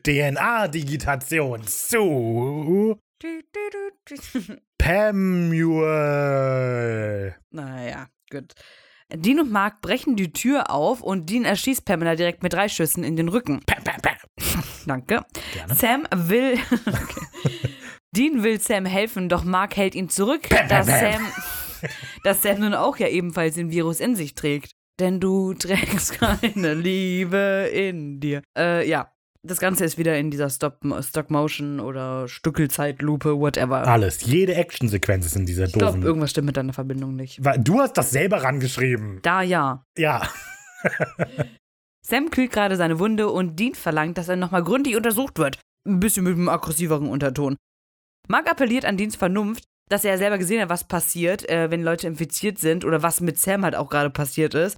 DNA-Digitation 0.03 1.63
zu 1.65 2.99
Pamuel. 4.77 6.15
Naja, 7.51 8.07
gut. 8.29 8.53
Dean 9.13 9.39
und 9.39 9.51
Mark 9.51 9.81
brechen 9.81 10.15
die 10.15 10.31
Tür 10.33 10.71
auf 10.71 11.01
und 11.01 11.29
Dean 11.29 11.45
erschießt 11.45 11.85
Pamela 11.85 12.15
direkt 12.15 12.41
mit 12.43 12.53
drei 12.53 12.67
Schüssen 12.67 13.03
in 13.03 13.15
den 13.15 13.29
Rücken. 13.29 13.61
Pam, 13.65 13.83
pam, 13.83 14.01
pam. 14.01 14.15
Danke. 14.85 15.23
Gerne. 15.53 15.75
Sam 15.75 16.07
will. 16.11 16.57
Okay. 16.87 17.21
Dean 18.15 18.43
will 18.43 18.61
Sam 18.61 18.85
helfen, 18.85 19.27
doch 19.27 19.43
Mark 19.43 19.75
hält 19.75 19.93
ihn 19.93 20.07
zurück, 20.07 20.47
bam, 20.49 20.69
dass. 20.69 20.87
Sam, 20.87 21.27
dass 22.23 22.41
Sam 22.41 22.59
nun 22.61 22.73
auch 22.73 22.95
ja 22.97 23.09
ebenfalls 23.09 23.55
den 23.55 23.71
Virus 23.71 23.99
in 23.99 24.15
sich 24.15 24.35
trägt. 24.35 24.71
Denn 24.99 25.19
du 25.19 25.53
trägst 25.53 26.17
keine 26.19 26.73
Liebe 26.73 27.69
in 27.73 28.21
dir. 28.21 28.41
Äh, 28.57 28.87
ja. 28.87 29.11
Das 29.45 29.59
Ganze 29.59 29.85
ist 29.85 29.97
wieder 29.99 30.17
in 30.17 30.31
dieser 30.31 30.49
Stop 30.49 30.79
Stop-Motion 31.01 31.79
oder 31.79 32.27
Stückelzeitlupe, 32.27 33.37
whatever. 33.39 33.87
Alles. 33.87 34.25
Jede 34.25 34.55
Actionsequenz 34.55 35.27
ist 35.27 35.35
in 35.35 35.45
dieser 35.45 35.67
glaube, 35.67 35.85
doofen. 35.85 36.03
irgendwas 36.03 36.31
stimmt 36.31 36.47
mit 36.47 36.57
deiner 36.57 36.73
Verbindung 36.73 37.15
nicht. 37.15 37.43
Weil 37.43 37.59
Du 37.59 37.79
hast 37.79 37.93
das 37.93 38.09
selber 38.09 38.43
rangeschrieben. 38.43 39.19
Da 39.21 39.43
ja. 39.43 39.85
Ja. 39.97 40.27
Sam 42.05 42.31
kühlt 42.31 42.51
gerade 42.51 42.75
seine 42.75 42.99
Wunde 42.99 43.29
und 43.29 43.59
Dean 43.59 43.75
verlangt, 43.75 44.17
dass 44.17 44.29
er 44.29 44.35
nochmal 44.35 44.63
gründlich 44.63 44.95
untersucht 44.95 45.37
wird. 45.37 45.59
Ein 45.87 45.99
bisschen 45.99 46.23
mit 46.23 46.33
einem 46.33 46.49
aggressiveren 46.49 47.07
Unterton. 47.07 47.55
Mark 48.27 48.49
appelliert 48.49 48.85
an 48.85 48.97
Deans 48.97 49.15
Vernunft, 49.15 49.63
dass 49.89 50.03
er 50.03 50.11
ja 50.11 50.17
selber 50.17 50.39
gesehen 50.39 50.61
hat, 50.61 50.69
was 50.69 50.87
passiert, 50.87 51.47
äh, 51.47 51.69
wenn 51.69 51.83
Leute 51.83 52.07
infiziert 52.07 52.57
sind 52.57 52.83
oder 52.83 53.03
was 53.03 53.21
mit 53.21 53.37
Sam 53.37 53.63
halt 53.63 53.75
auch 53.75 53.89
gerade 53.89 54.09
passiert 54.09 54.55
ist. 54.55 54.77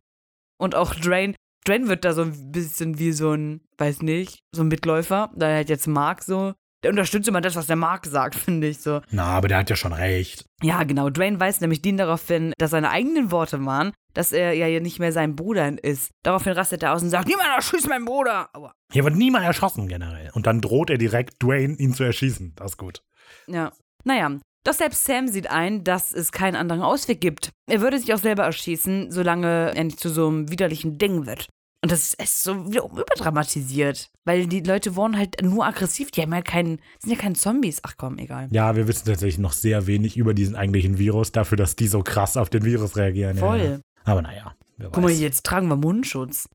Und 0.60 0.76
auch 0.76 0.94
Drain. 0.94 1.36
Drain 1.68 1.88
wird 1.88 2.06
da 2.06 2.14
so 2.14 2.22
ein 2.22 2.52
bisschen 2.52 2.98
wie 3.00 3.12
so 3.12 3.34
ein, 3.34 3.62
weiß 3.78 4.02
nicht, 4.02 4.40
so 4.54 4.62
ein 4.62 4.68
Mitläufer. 4.68 5.32
Da 5.36 5.48
halt 5.48 5.70
jetzt 5.70 5.88
Mark 5.88 6.24
so. 6.24 6.54
Der 6.84 6.92
unterstützt 6.92 7.28
immer 7.28 7.42
das, 7.42 7.56
was 7.56 7.68
der 7.68 7.76
Mark 7.76 8.06
sagt, 8.06 8.36
finde 8.46 8.68
ich 8.68 8.80
so. 8.80 9.02
Na, 9.10 9.26
aber 9.26 9.48
der 9.48 9.58
hat 9.58 9.70
ja 9.70 9.76
schon 9.76 9.94
recht. 9.94 10.46
Ja, 10.62 10.84
genau. 10.84 11.10
Drain 11.10 11.40
weist 11.40 11.62
nämlich 11.62 11.82
Dean 11.82 11.98
darauf 11.98 12.26
hin, 12.28 12.54
dass 12.58 12.72
seine 12.72 12.90
eigenen 12.92 13.32
Worte 13.32 13.64
waren, 13.66 13.92
dass 14.14 14.32
er 14.32 14.54
ja 14.54 14.80
nicht 14.80 15.00
mehr 15.00 15.12
sein 15.12 15.36
Bruder 15.36 15.84
ist. 15.84 16.12
Daraufhin 16.24 16.54
rastet 16.54 16.84
er 16.84 16.94
aus 16.94 17.04
und 17.04 17.10
sagt, 17.10 17.28
niemand 17.28 17.50
erschießt 17.56 17.90
meinen 17.90 18.06
Bruder. 18.06 18.50
Aua. 18.54 18.72
Hier 18.92 19.04
wird 19.04 19.16
niemand 19.16 19.46
erschossen 19.46 19.88
generell. 19.88 20.30
Und 20.34 20.48
dann 20.48 20.62
droht 20.62 20.90
er 20.90 20.98
direkt 20.98 21.42
Dwayne, 21.44 21.76
ihn 21.76 21.94
zu 21.94 22.04
erschießen. 22.04 22.54
Das 22.56 22.72
ist 22.72 22.78
gut. 22.78 23.02
Ja. 23.48 23.72
Naja. 24.04 24.40
Doch 24.64 24.74
selbst 24.74 25.06
Sam 25.06 25.30
sieht 25.30 25.50
ein, 25.50 25.86
dass 25.86 26.12
es 26.12 26.34
keinen 26.34 26.56
anderen 26.58 26.82
Ausweg 26.82 27.22
gibt. 27.22 27.52
Er 27.70 27.80
würde 27.80 28.00
sich 28.00 28.14
auch 28.14 28.18
selber 28.18 28.44
erschießen, 28.44 29.12
solange 29.12 29.74
er 29.74 29.84
nicht 29.84 30.00
zu 30.00 30.10
so 30.10 30.28
einem 30.28 30.52
widerlichen 30.52 30.98
Ding 30.98 31.26
wird. 31.26 31.48
Und 31.84 31.92
das 31.92 32.14
ist 32.16 32.44
so 32.44 32.72
wieder 32.72 32.86
überdramatisiert. 32.86 34.10
Weil 34.26 34.48
die 34.48 34.62
Leute 34.62 34.96
wurden 34.96 35.18
halt 35.18 35.42
nur 35.42 35.66
aggressiv. 35.66 36.12
Die 36.12 36.22
haben 36.22 36.34
ja 36.34 36.42
keinen, 36.42 36.80
sind 37.00 37.12
ja 37.12 37.18
keine 37.18 37.36
Zombies. 37.36 37.80
Ach 37.84 37.94
komm, 37.98 38.18
egal. 38.18 38.48
Ja, 38.52 38.76
wir 38.76 38.88
wissen 38.88 39.06
tatsächlich 39.06 39.38
noch 39.38 39.54
sehr 39.54 39.88
wenig 39.88 40.18
über 40.18 40.34
diesen 40.34 40.56
eigentlichen 40.56 40.98
Virus, 40.98 41.32
dafür, 41.32 41.58
dass 41.58 41.76
die 41.76 41.88
so 41.88 42.02
krass 42.02 42.36
auf 42.36 42.50
den 42.50 42.66
Virus 42.66 42.98
reagieren. 42.98 43.38
Voll. 43.38 43.60
Ja. 43.60 43.80
Aber 44.06 44.22
naja, 44.22 44.56
Guck 44.80 44.98
mal, 45.04 45.12
jetzt 45.12 45.46
tragen 45.46 45.68
wir 45.68 45.76
Mundschutz. 45.76 46.50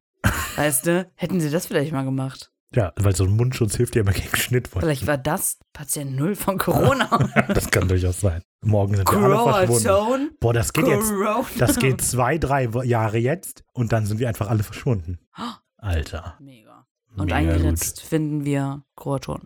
weißt 0.56 0.86
du? 0.86 1.10
Hätten 1.16 1.40
sie 1.40 1.50
das 1.50 1.66
vielleicht 1.66 1.92
mal 1.92 2.04
gemacht. 2.04 2.51
Ja, 2.74 2.92
weil 2.96 3.14
so 3.14 3.24
ein 3.24 3.30
Mundschutz 3.30 3.76
hilft 3.76 3.96
ja 3.96 4.02
immer 4.02 4.12
gegen 4.12 4.34
Schnittwunden. 4.34 4.88
Vielleicht 4.88 5.06
war 5.06 5.18
das 5.18 5.58
Patient 5.72 6.16
Null 6.16 6.34
von 6.34 6.58
Corona. 6.58 7.08
Das 7.48 7.70
kann 7.70 7.88
durchaus 7.88 8.20
sein. 8.20 8.42
Morgen 8.62 8.96
sind 8.96 9.10
wir 9.10 9.18
alle 9.18 9.66
verschwunden. 9.66 9.84
Corona-Zone. 9.84 10.30
Boah, 10.40 10.52
das 10.52 10.72
geht 10.72 10.86
jetzt. 10.86 11.10
Corona. 11.10 11.44
Das 11.58 11.78
geht 11.78 12.00
zwei, 12.00 12.38
drei 12.38 12.68
Jahre 12.84 13.18
jetzt 13.18 13.64
und 13.72 13.92
dann 13.92 14.06
sind 14.06 14.20
wir 14.20 14.28
einfach 14.28 14.48
alle 14.48 14.62
verschwunden. 14.62 15.18
Alter. 15.76 16.36
Mega. 16.40 16.86
Und 17.16 17.26
Mega 17.26 17.36
eingeritzt 17.36 18.00
finden 18.00 18.44
wir 18.44 18.84
Kroaton. 18.96 19.42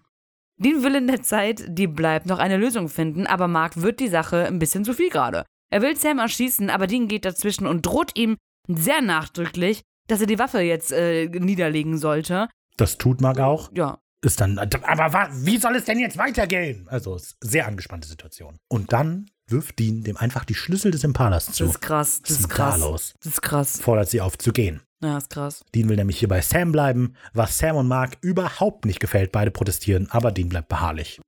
Dean 0.58 0.82
will 0.82 0.94
in 0.94 1.06
der 1.06 1.22
Zeit, 1.22 1.64
die 1.68 1.86
bleibt, 1.86 2.26
noch 2.26 2.38
eine 2.38 2.56
Lösung 2.56 2.88
finden, 2.88 3.26
aber 3.26 3.48
Mark 3.48 3.82
wird 3.82 4.00
die 4.00 4.08
Sache 4.08 4.46
ein 4.46 4.58
bisschen 4.58 4.84
zu 4.84 4.94
viel 4.94 5.10
gerade. 5.10 5.44
Er 5.70 5.82
will 5.82 5.96
Sam 5.96 6.18
erschießen, 6.18 6.70
aber 6.70 6.86
Dean 6.86 7.08
geht 7.08 7.24
dazwischen 7.24 7.66
und 7.66 7.84
droht 7.84 8.16
ihm 8.16 8.36
sehr 8.68 9.02
nachdrücklich, 9.02 9.82
dass 10.08 10.20
er 10.20 10.26
die 10.26 10.38
Waffe 10.38 10.60
jetzt 10.60 10.92
äh, 10.92 11.26
niederlegen 11.26 11.98
sollte. 11.98 12.48
Das 12.76 12.98
tut 12.98 13.20
Mark 13.20 13.38
auch. 13.40 13.70
Ja, 13.74 13.98
Ist 14.22 14.40
dann. 14.40 14.58
Aber 14.58 15.12
wa, 15.12 15.28
wie 15.32 15.58
soll 15.58 15.76
es 15.76 15.84
denn 15.84 15.98
jetzt 15.98 16.18
weitergehen? 16.18 16.86
Also, 16.88 17.18
sehr 17.40 17.66
angespannte 17.66 18.08
Situation. 18.08 18.58
Und 18.68 18.92
dann 18.92 19.30
wirft 19.48 19.78
Dean 19.78 20.02
dem 20.02 20.16
einfach 20.16 20.44
die 20.44 20.54
Schlüssel 20.54 20.90
des 20.90 21.04
Impalas 21.04 21.46
zu. 21.52 21.64
das 21.64 21.74
ist 21.76 21.80
krass, 21.80 22.20
das 22.22 22.30
Was 22.32 22.40
ist 22.40 22.48
krass. 22.48 22.80
los? 22.80 23.14
Das 23.22 23.32
ist 23.34 23.42
krass. 23.42 23.80
Fordert 23.80 24.08
sie 24.10 24.20
auf 24.20 24.36
zu 24.38 24.52
gehen. 24.52 24.82
Ja, 25.02 25.18
ist 25.18 25.30
krass. 25.30 25.64
Dean 25.74 25.88
will 25.88 25.96
nämlich 25.96 26.18
hier 26.18 26.28
bei 26.28 26.40
Sam 26.40 26.72
bleiben, 26.72 27.14
was 27.34 27.58
Sam 27.58 27.76
und 27.76 27.86
Mark 27.88 28.16
überhaupt 28.22 28.86
nicht 28.86 28.98
gefällt. 28.98 29.30
Beide 29.30 29.50
protestieren, 29.50 30.08
aber 30.10 30.32
Dean 30.32 30.48
bleibt 30.48 30.68
beharrlich. 30.68 31.20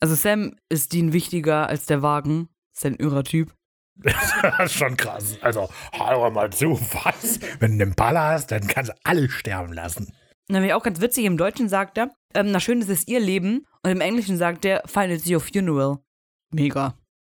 Also 0.00 0.14
Sam 0.14 0.56
ist 0.68 0.92
Dean 0.92 1.12
wichtiger 1.12 1.68
als 1.68 1.86
der 1.86 2.02
Wagen. 2.02 2.48
Ist 2.74 2.84
ein 2.84 2.96
irrer 2.96 3.22
Typ. 3.24 3.54
Das 3.96 4.14
ist 4.64 4.72
schon 4.74 4.96
krass. 4.96 5.38
Also, 5.40 5.70
hör 5.92 6.28
mal 6.30 6.50
zu, 6.50 6.72
was? 7.04 7.38
Wenn 7.60 7.78
du 7.78 7.84
einen 7.84 7.90
Impala 7.92 8.32
hast, 8.32 8.50
dann 8.50 8.66
kannst 8.66 8.90
du 8.90 8.94
alle 9.04 9.30
sterben 9.30 9.72
lassen. 9.72 10.12
Nämlich 10.48 10.74
auch 10.74 10.82
ganz 10.82 11.00
witzig, 11.00 11.24
im 11.24 11.36
Deutschen 11.36 11.68
sagt 11.68 11.96
er, 11.98 12.10
ähm, 12.34 12.50
na 12.50 12.60
schön, 12.60 12.80
das 12.80 12.88
ist 12.88 13.08
ihr 13.08 13.20
Leben. 13.20 13.66
Und 13.82 13.90
im 13.90 14.00
Englischen 14.00 14.36
sagt 14.36 14.64
er, 14.64 14.82
find 14.86 15.10
it's 15.10 15.28
your 15.28 15.40
funeral. 15.40 15.98
Mega. 16.52 16.94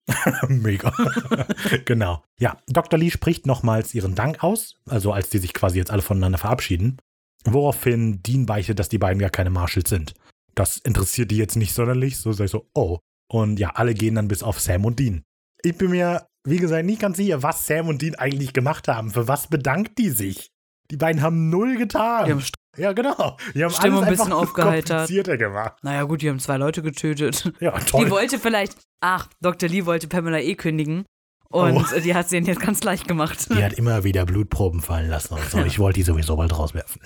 Mega. 0.48 0.94
genau. 1.86 2.23
Ja, 2.40 2.57
Dr. 2.68 2.99
Lee 2.99 3.11
spricht 3.11 3.45
nochmals 3.45 3.94
ihren 3.94 4.15
Dank 4.15 4.44
aus, 4.44 4.76
also 4.88 5.11
als 5.11 5.30
die 5.30 5.40
sich 5.40 5.53
quasi 5.53 5.77
jetzt 5.77 5.91
alle 5.91 6.02
voneinander 6.02 6.38
verabschieden. 6.38 6.98
Woraufhin 7.44 8.22
Dean 8.23 8.45
beichtet, 8.45 8.80
dass 8.80 8.90
die 8.90 8.98
beiden 8.98 9.19
gar 9.19 9.30
keine 9.30 9.49
Marshalls 9.49 9.90
sind. 9.90 10.14
Das 10.56 10.77
interessiert 10.77 11.32
die 11.32 11.38
jetzt 11.38 11.56
nicht 11.56 11.73
sonderlich, 11.73 12.18
so 12.18 12.32
sag 12.32 12.45
ich 12.45 12.52
so, 12.52 12.68
oh. 12.73 12.99
Und 13.27 13.60
ja, 13.60 13.72
alle 13.72 13.94
gehen 13.94 14.15
dann 14.15 14.27
bis 14.27 14.44
auf 14.44 14.60
Sam 14.60 14.86
und 14.86 14.99
Dean. 14.99 15.23
Ich 15.64 15.77
bin 15.77 15.91
mir, 15.91 16.27
wie 16.44 16.57
gesagt, 16.57 16.86
nicht 16.86 17.02
ganz 17.02 17.18
sicher, 17.18 17.44
was 17.44 17.65
Sam 17.65 17.88
und 17.88 18.02
Dean 18.02 18.15
eigentlich 18.15 18.53
gemacht 18.53 18.88
haben. 18.88 19.11
Für 19.11 19.27
was 19.27 19.48
bedankt 19.48 19.98
die 19.98 20.10
sich? 20.10 20.52
Die 20.91 20.98
beiden 20.98 21.22
haben 21.22 21.49
null 21.49 21.77
getan. 21.77 22.26
Die 22.26 22.32
haben 22.32 22.41
ja, 22.77 22.93
genau. 22.93 23.38
Die 23.53 23.64
haben 23.64 23.72
Stimmung 23.73 24.03
ein 24.03 24.10
bisschen 24.10 24.31
aufgeheitert. 24.34 24.97
komplizierter 24.99 25.38
gemacht. 25.38 25.73
Naja, 25.84 26.03
gut, 26.03 26.22
die 26.22 26.30
haben 26.30 26.39
zwei 26.39 26.57
Leute 26.57 26.81
getötet. 26.81 27.52
Ja, 27.60 27.72
toll. 27.72 28.06
Die 28.06 28.11
wollte 28.11 28.39
vielleicht, 28.39 28.76
ach, 29.02 29.27
Dr. 29.41 29.69
Lee 29.69 29.85
wollte 29.85 30.07
Pamela 30.07 30.39
eh 30.39 30.56
kündigen. 30.56 31.06
Und 31.49 31.77
Oh. 31.93 31.99
die 32.03 32.14
hat 32.15 32.27
sie 32.30 32.38
ihnen 32.38 32.47
jetzt 32.47 32.60
ganz 32.60 32.84
leicht 32.84 33.07
gemacht. 33.07 33.47
Die 33.49 33.64
hat 33.64 33.73
immer 33.73 34.03
wieder 34.03 34.26
Blutproben 34.26 34.81
fallen 34.81 35.10
lassen 35.10 35.35
und 35.35 35.49
so. 35.49 35.60
Ich 35.64 35.80
wollte 35.80 35.99
die 35.99 36.03
sowieso 36.03 36.35
bald 36.35 36.57
rauswerfen. 36.57 37.02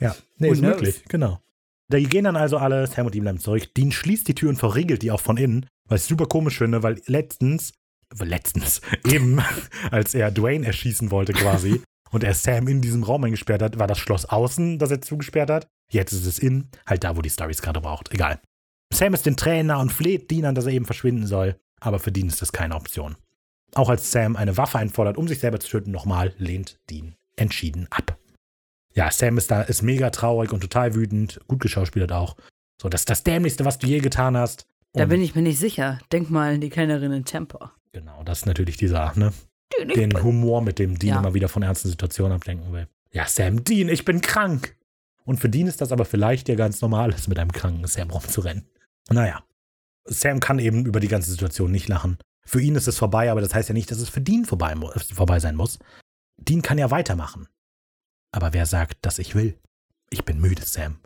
ja, 0.00 0.14
nee, 0.38 0.50
ist 0.50 0.62
möglich, 0.62 1.02
genau. 1.08 1.40
Da 1.88 1.98
gehen 1.98 2.24
dann 2.24 2.36
also 2.36 2.58
alle, 2.58 2.86
Sam 2.86 3.06
und 3.06 3.14
Dean 3.14 3.24
bleiben 3.24 3.38
zurück. 3.40 3.74
Dean 3.74 3.90
schließt 3.92 4.28
die 4.28 4.34
Tür 4.34 4.48
und 4.50 4.56
verriegelt 4.56 5.02
die 5.02 5.10
auch 5.10 5.20
von 5.20 5.36
innen, 5.36 5.66
was 5.88 6.02
ich 6.02 6.08
super 6.08 6.26
komisch 6.26 6.58
finde, 6.58 6.82
weil 6.82 7.02
letztens, 7.06 7.72
letztens, 8.18 8.80
eben, 9.06 9.40
als 9.90 10.14
er 10.14 10.30
Dwayne 10.30 10.64
erschießen 10.66 11.10
wollte 11.10 11.32
quasi 11.32 11.82
und 12.12 12.22
er 12.22 12.34
Sam 12.34 12.68
in 12.68 12.80
diesem 12.80 13.02
Raum 13.02 13.24
eingesperrt 13.24 13.62
hat, 13.62 13.78
war 13.78 13.88
das 13.88 13.98
Schloss 13.98 14.24
außen, 14.26 14.78
das 14.78 14.90
er 14.90 15.00
zugesperrt 15.00 15.50
hat. 15.50 15.66
Jetzt 15.90 16.12
ist 16.12 16.26
es 16.26 16.38
innen, 16.38 16.70
halt 16.86 17.02
da, 17.04 17.16
wo 17.16 17.22
die 17.22 17.28
Story 17.28 17.50
es 17.50 17.60
gerade 17.62 17.80
braucht. 17.80 18.12
Egal. 18.12 18.40
Sam 18.92 19.14
ist 19.14 19.26
den 19.26 19.36
Trainer 19.36 19.80
und 19.80 19.92
fleht 19.92 20.30
Dean 20.30 20.44
an, 20.44 20.54
dass 20.54 20.66
er 20.66 20.72
eben 20.72 20.84
verschwinden 20.84 21.26
soll, 21.26 21.56
aber 21.80 21.98
für 21.98 22.12
Dean 22.12 22.28
ist 22.28 22.40
das 22.42 22.52
keine 22.52 22.76
Option. 22.76 23.16
Auch 23.74 23.88
als 23.88 24.12
Sam 24.12 24.36
eine 24.36 24.56
Waffe 24.58 24.78
einfordert, 24.78 25.16
um 25.16 25.26
sich 25.26 25.40
selber 25.40 25.58
zu 25.58 25.68
töten, 25.68 25.90
nochmal 25.90 26.34
lehnt 26.38 26.78
Dean 26.90 27.14
entschieden 27.36 27.86
ab. 27.90 28.18
Ja, 28.94 29.10
Sam 29.10 29.38
ist 29.38 29.50
da, 29.50 29.62
ist 29.62 29.80
mega 29.82 30.10
traurig 30.10 30.52
und 30.52 30.60
total 30.60 30.94
wütend, 30.94 31.40
gut 31.48 31.60
geschauspielert 31.60 32.12
auch. 32.12 32.36
So, 32.80 32.90
das 32.90 33.02
ist 33.02 33.10
das 33.10 33.24
Dämlichste, 33.24 33.64
was 33.64 33.78
du 33.78 33.86
je 33.86 34.00
getan 34.00 34.36
hast. 34.36 34.66
Da 34.92 35.04
Und- 35.04 35.08
bin 35.08 35.22
ich 35.22 35.34
mir 35.34 35.40
nicht 35.40 35.58
sicher. 35.58 35.98
Denk 36.12 36.28
mal 36.28 36.52
an 36.54 36.60
die 36.60 36.68
Kellnerin 36.68 37.12
in 37.12 37.24
Temper. 37.24 37.72
Genau, 37.92 38.22
das 38.24 38.40
ist 38.40 38.46
natürlich 38.46 38.76
dieser, 38.76 39.12
ne? 39.16 39.32
Den 39.94 40.22
Humor, 40.22 40.62
mit 40.62 40.78
dem 40.78 40.98
Dean 40.98 41.14
Ja. 41.14 41.20
immer 41.20 41.34
wieder 41.34 41.48
von 41.48 41.62
ernsten 41.62 41.88
Situationen 41.88 42.32
ablenken 42.32 42.72
will. 42.72 42.88
Ja, 43.12 43.26
Sam, 43.26 43.64
Dean, 43.64 43.88
ich 43.88 44.04
bin 44.04 44.20
krank. 44.20 44.76
Und 45.24 45.38
für 45.38 45.48
Dean 45.48 45.66
ist 45.66 45.80
das 45.80 45.92
aber 45.92 46.04
vielleicht 46.04 46.48
ja 46.48 46.54
ganz 46.54 46.80
normal, 46.80 47.14
mit 47.28 47.38
einem 47.38 47.52
kranken 47.52 47.86
Sam 47.86 48.10
rumzurennen. 48.10 48.66
Naja. 49.10 49.44
Sam 50.04 50.40
kann 50.40 50.58
eben 50.58 50.84
über 50.84 50.98
die 50.98 51.08
ganze 51.08 51.30
Situation 51.30 51.70
nicht 51.70 51.88
lachen. 51.88 52.18
Für 52.44 52.60
ihn 52.60 52.74
ist 52.74 52.88
es 52.88 52.98
vorbei, 52.98 53.30
aber 53.30 53.40
das 53.40 53.54
heißt 53.54 53.68
ja 53.68 53.72
nicht, 53.72 53.90
dass 53.90 53.98
es 53.98 54.08
für 54.08 54.20
Dean 54.20 54.44
vorbei, 54.44 54.72
äh, 54.72 54.98
vorbei 55.14 55.38
sein 55.38 55.54
muss. 55.54 55.78
Dean 56.38 56.62
kann 56.62 56.78
ja 56.78 56.90
weitermachen. 56.90 57.48
Aber 58.32 58.52
wer 58.52 58.66
sagt, 58.66 59.04
dass 59.04 59.18
ich 59.18 59.34
will? 59.34 59.58
Ich 60.10 60.24
bin 60.24 60.40
müde, 60.40 60.62
Sam. 60.64 60.98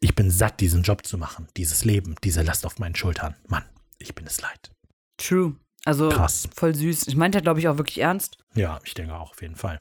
Ich 0.00 0.14
bin 0.14 0.30
satt, 0.30 0.60
diesen 0.60 0.82
Job 0.82 1.04
zu 1.06 1.18
machen, 1.18 1.48
dieses 1.56 1.84
Leben, 1.84 2.14
diese 2.22 2.42
Last 2.42 2.64
auf 2.66 2.78
meinen 2.78 2.94
Schultern. 2.94 3.34
Mann, 3.48 3.64
ich 3.98 4.14
bin 4.14 4.26
es 4.26 4.40
leid. 4.40 4.70
True. 5.16 5.56
Also 5.84 6.08
Krass. 6.08 6.48
voll 6.54 6.74
süß. 6.74 7.08
Ich 7.08 7.16
meinte, 7.16 7.42
glaube 7.42 7.60
ich, 7.60 7.68
auch 7.68 7.76
wirklich 7.78 8.00
ernst. 8.00 8.38
Ja, 8.54 8.80
ich 8.84 8.94
denke 8.94 9.14
auch, 9.14 9.32
auf 9.32 9.42
jeden 9.42 9.56
Fall. 9.56 9.80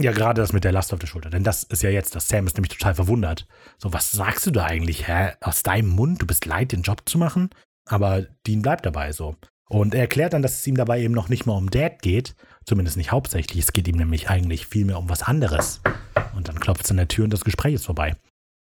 Ja, 0.00 0.12
gerade 0.12 0.40
das 0.40 0.52
mit 0.52 0.64
der 0.64 0.72
Last 0.72 0.92
auf 0.92 0.98
der 0.98 1.06
Schulter. 1.06 1.30
Denn 1.30 1.44
das 1.44 1.62
ist 1.64 1.82
ja 1.82 1.90
jetzt, 1.90 2.14
das 2.14 2.28
Sam 2.28 2.46
ist 2.46 2.56
nämlich 2.56 2.72
total 2.76 2.94
verwundert. 2.94 3.46
So, 3.78 3.92
was 3.92 4.10
sagst 4.10 4.46
du 4.46 4.50
da 4.50 4.64
eigentlich, 4.64 5.08
hä? 5.08 5.32
Aus 5.40 5.62
deinem 5.62 5.88
Mund, 5.88 6.22
du 6.22 6.26
bist 6.26 6.46
leid, 6.46 6.72
den 6.72 6.82
Job 6.82 7.02
zu 7.06 7.18
machen? 7.18 7.50
Aber 7.88 8.22
Dean 8.46 8.62
bleibt 8.62 8.86
dabei 8.86 9.12
so. 9.12 9.36
Und 9.68 9.94
er 9.94 10.00
erklärt 10.00 10.32
dann, 10.32 10.42
dass 10.42 10.58
es 10.58 10.66
ihm 10.66 10.76
dabei 10.76 11.00
eben 11.00 11.14
noch 11.14 11.28
nicht 11.28 11.46
mal 11.46 11.56
um 11.56 11.70
Dad 11.70 12.02
geht. 12.02 12.34
Zumindest 12.64 12.96
nicht 12.96 13.12
hauptsächlich. 13.12 13.62
Es 13.62 13.72
geht 13.72 13.88
ihm 13.88 13.96
nämlich 13.96 14.28
eigentlich 14.28 14.66
vielmehr 14.66 14.98
um 14.98 15.08
was 15.08 15.22
anderes. 15.22 15.80
Und 16.34 16.48
dann 16.48 16.58
klopft 16.60 16.84
es 16.84 16.90
an 16.90 16.96
der 16.96 17.08
Tür 17.08 17.24
und 17.24 17.32
das 17.32 17.44
Gespräch 17.44 17.74
ist 17.74 17.86
vorbei. 17.86 18.16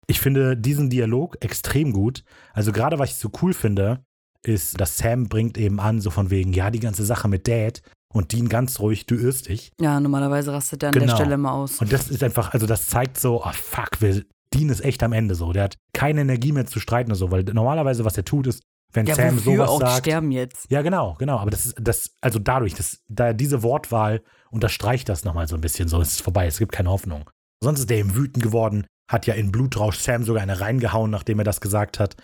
Ich 0.07 0.19
finde 0.19 0.57
diesen 0.57 0.89
Dialog 0.89 1.37
extrem 1.39 1.93
gut. 1.93 2.23
Also 2.53 2.71
gerade 2.71 2.99
was 2.99 3.11
ich 3.11 3.15
so 3.15 3.31
cool 3.41 3.53
finde, 3.53 4.03
ist, 4.45 4.79
dass 4.79 4.97
Sam 4.97 5.27
bringt 5.27 5.57
eben 5.57 5.79
an, 5.79 6.01
so 6.01 6.09
von 6.09 6.29
wegen, 6.29 6.53
ja, 6.53 6.71
die 6.71 6.79
ganze 6.79 7.05
Sache 7.05 7.27
mit 7.27 7.47
Dad 7.47 7.81
und 8.13 8.31
Dean 8.31 8.49
ganz 8.49 8.79
ruhig, 8.79 9.05
du 9.05 9.15
irrst 9.15 9.49
dich. 9.49 9.71
Ja, 9.79 9.99
normalerweise 9.99 10.51
rastet 10.53 10.83
er 10.83 10.89
an 10.89 10.93
der 10.93 11.03
Genau. 11.03 11.15
Stelle 11.15 11.35
immer 11.35 11.51
aus. 11.53 11.79
Und 11.79 11.91
das 11.91 12.09
ist 12.09 12.23
einfach, 12.23 12.53
also 12.53 12.65
das 12.65 12.87
zeigt 12.87 13.19
so, 13.19 13.43
oh 13.43 13.51
fuck, 13.53 14.01
wir, 14.01 14.23
Dean 14.53 14.69
ist 14.69 14.83
echt 14.83 15.03
am 15.03 15.13
Ende 15.13 15.35
so. 15.35 15.51
Der 15.53 15.63
hat 15.63 15.77
keine 15.93 16.21
Energie 16.21 16.51
mehr 16.51 16.65
zu 16.65 16.79
streiten 16.79 17.11
und 17.11 17.17
so, 17.17 17.31
weil 17.31 17.43
normalerweise, 17.43 18.05
was 18.05 18.17
er 18.17 18.25
tut, 18.25 18.47
ist, 18.47 18.63
wenn 18.91 19.05
ja, 19.05 19.13
Sam 19.13 19.37
sowas 19.37 19.69
auch 19.69 19.79
sagt. 19.79 19.99
sterben 19.99 20.31
jetzt? 20.31 20.65
Ja, 20.71 20.81
genau, 20.81 21.15
genau. 21.19 21.37
Aber 21.37 21.51
das 21.51 21.67
ist, 21.67 21.75
das, 21.79 22.11
also 22.21 22.39
dadurch, 22.39 22.73
dass 22.73 22.99
da 23.07 23.33
diese 23.33 23.61
Wortwahl 23.61 24.21
unterstreicht 24.49 25.07
das 25.09 25.23
nochmal 25.23 25.47
so 25.47 25.55
ein 25.55 25.61
bisschen. 25.61 25.87
So, 25.87 26.01
es 26.01 26.13
ist 26.13 26.21
vorbei, 26.21 26.47
es 26.47 26.57
gibt 26.57 26.71
keine 26.71 26.89
Hoffnung. 26.89 27.29
Sonst 27.63 27.81
ist 27.81 27.91
er 27.91 27.97
eben 27.97 28.15
wütend 28.15 28.41
geworden, 28.43 28.87
hat 29.11 29.27
ja 29.27 29.35
in 29.35 29.51
Blutrausch 29.51 29.99
Sam 29.99 30.23
sogar 30.23 30.41
eine 30.41 30.59
reingehauen, 30.59 31.11
nachdem 31.11 31.37
er 31.37 31.43
das 31.45 31.61
gesagt 31.61 31.99
hat. 31.99 32.15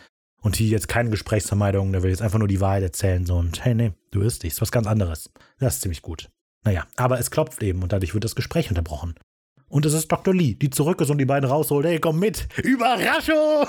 Und 0.46 0.58
hier 0.58 0.68
jetzt 0.68 0.88
keine 0.88 1.10
Gesprächsvermeidung, 1.10 1.92
der 1.92 2.04
will 2.04 2.12
jetzt 2.12 2.22
einfach 2.22 2.38
nur 2.38 2.48
die 2.48 2.62
Wahrheit 2.62 2.84
erzählen. 2.84 3.26
So, 3.26 3.36
und 3.36 3.66
hey, 3.66 3.74
nee, 3.74 3.94
du 4.12 4.22
irrst 4.22 4.44
dich, 4.44 4.54
ist 4.54 4.62
was 4.62 4.72
ganz 4.72 4.86
anderes. 4.86 5.32
Das 5.58 5.74
ist 5.74 5.82
ziemlich 5.82 6.04
gut. 6.04 6.30
Naja, 6.64 6.86
aber 6.98 7.18
es 7.20 7.32
klopft 7.32 7.64
eben 7.64 7.82
und 7.82 7.92
dadurch 7.92 8.14
wird 8.14 8.24
das 8.24 8.36
Gespräch 8.36 8.70
unterbrochen. 8.70 9.16
Und 9.70 9.88
es 9.88 9.94
ist 9.94 10.12
Dr. 10.12 10.36
Lee, 10.36 10.54
die 10.54 10.70
zurück 10.70 11.02
ist 11.02 11.10
und 11.10 11.18
die 11.18 11.26
beiden 11.26 11.50
rausholt. 11.50 11.88
Hey, 11.88 12.00
komm 12.00 12.20
mit! 12.20 12.48
Überraschung! 12.64 13.66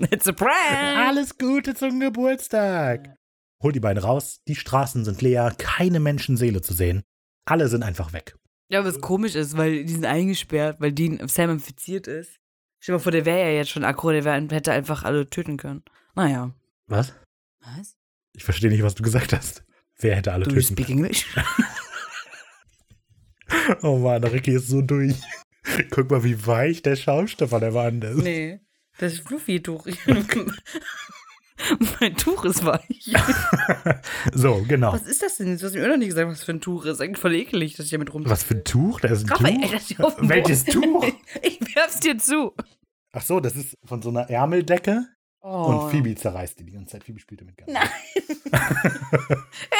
It's 0.10 0.26
a 0.26 0.32
prank! 0.32 0.98
Alles 1.06 1.38
Gute 1.38 1.72
zum 1.76 2.00
Geburtstag. 2.00 3.14
Hol 3.62 3.70
die 3.70 3.78
beiden 3.78 4.02
raus, 4.02 4.40
die 4.48 4.56
Straßen 4.56 5.04
sind 5.04 5.22
leer, 5.22 5.54
keine 5.56 6.00
Menschenseele 6.00 6.62
zu 6.62 6.74
sehen. 6.74 7.02
Alle 7.44 7.68
sind 7.68 7.84
einfach 7.84 8.12
weg. 8.12 8.34
Ja, 8.68 8.84
was 8.84 9.00
komisch 9.00 9.36
ist, 9.36 9.56
weil 9.56 9.84
die 9.84 9.92
sind 9.92 10.06
eingesperrt, 10.06 10.80
weil 10.80 10.90
Dean 10.90 11.28
Sam 11.28 11.50
infiziert 11.50 12.08
ist. 12.08 12.40
Stell 12.82 12.94
dir 12.94 12.98
mal 12.98 13.02
vor, 13.04 13.12
der 13.12 13.24
wäre 13.24 13.38
ja 13.38 13.58
jetzt 13.58 13.70
schon 13.70 13.84
aggro, 13.84 14.10
der 14.10 14.24
wär, 14.24 14.34
hätte 14.50 14.72
einfach 14.72 15.04
alle 15.04 15.30
töten 15.30 15.56
können. 15.56 15.84
Naja. 16.16 16.52
Was? 16.88 17.14
Was? 17.60 17.96
Ich 18.34 18.42
verstehe 18.42 18.70
nicht, 18.70 18.82
was 18.82 18.96
du 18.96 19.04
gesagt 19.04 19.32
hast. 19.32 19.62
Wer 20.00 20.16
hätte 20.16 20.32
alle 20.32 20.46
Do 20.46 20.50
you 20.50 20.60
töten 20.60 20.74
speak 20.74 20.90
English? 20.90 21.26
Oh 23.82 23.98
Mann, 23.98 24.22
der 24.22 24.32
Ricky 24.32 24.52
ist 24.52 24.68
so 24.68 24.80
durch. 24.80 25.14
Guck 25.90 26.10
mal, 26.10 26.24
wie 26.24 26.46
weich 26.46 26.82
der 26.82 26.96
Schaumstoff 26.96 27.52
an 27.52 27.60
der 27.60 27.74
Wand 27.74 28.02
ist. 28.02 28.16
nee. 28.16 28.60
Das 28.98 29.12
ist 29.12 29.28
Fluffy-Tuch. 29.28 29.86
mein 32.00 32.16
Tuch 32.16 32.44
ist 32.44 32.64
weich. 32.64 33.14
So, 34.34 34.64
genau. 34.66 34.92
Was 34.92 35.02
ist 35.02 35.22
das 35.22 35.36
denn? 35.36 35.56
Du 35.56 35.64
hast 35.64 35.74
mir 35.74 35.80
immer 35.80 35.88
noch 35.90 35.96
nicht 35.96 36.08
gesagt, 36.08 36.28
was 36.28 36.44
für 36.44 36.52
ein 36.52 36.60
Tuch 36.60 36.84
ist. 36.84 37.00
Eigentlich 37.00 37.18
voll 37.18 37.34
eklig, 37.34 37.76
dass 37.76 37.86
ich 37.86 37.92
damit 37.92 38.12
rum. 38.12 38.24
Was 38.26 38.44
für 38.44 38.54
ein 38.54 38.64
Tuch? 38.64 39.00
Da 39.00 39.08
ist 39.08 39.24
ein 39.24 39.30
Raphael, 39.30 39.78
Tuch. 39.78 40.14
dem 40.16 40.28
Welches. 40.28 40.64
Tuch? 40.64 41.04
Ich 41.42 41.60
werf's 41.74 42.00
dir 42.00 42.18
zu. 42.18 42.52
Ach 43.12 43.22
so, 43.22 43.40
das 43.40 43.56
ist 43.56 43.76
von 43.84 44.02
so 44.02 44.10
einer 44.10 44.28
Ärmeldecke. 44.28 45.06
Oh. 45.40 45.48
Und 45.48 45.90
Phoebe 45.90 46.14
zerreißt 46.14 46.58
die 46.60 46.64
die 46.64 46.72
ganze 46.72 46.92
Zeit. 46.92 47.04
Phoebe 47.04 47.18
spielt 47.18 47.40
damit 47.40 47.56
gerne. 47.56 47.72
Nein. 47.72 47.88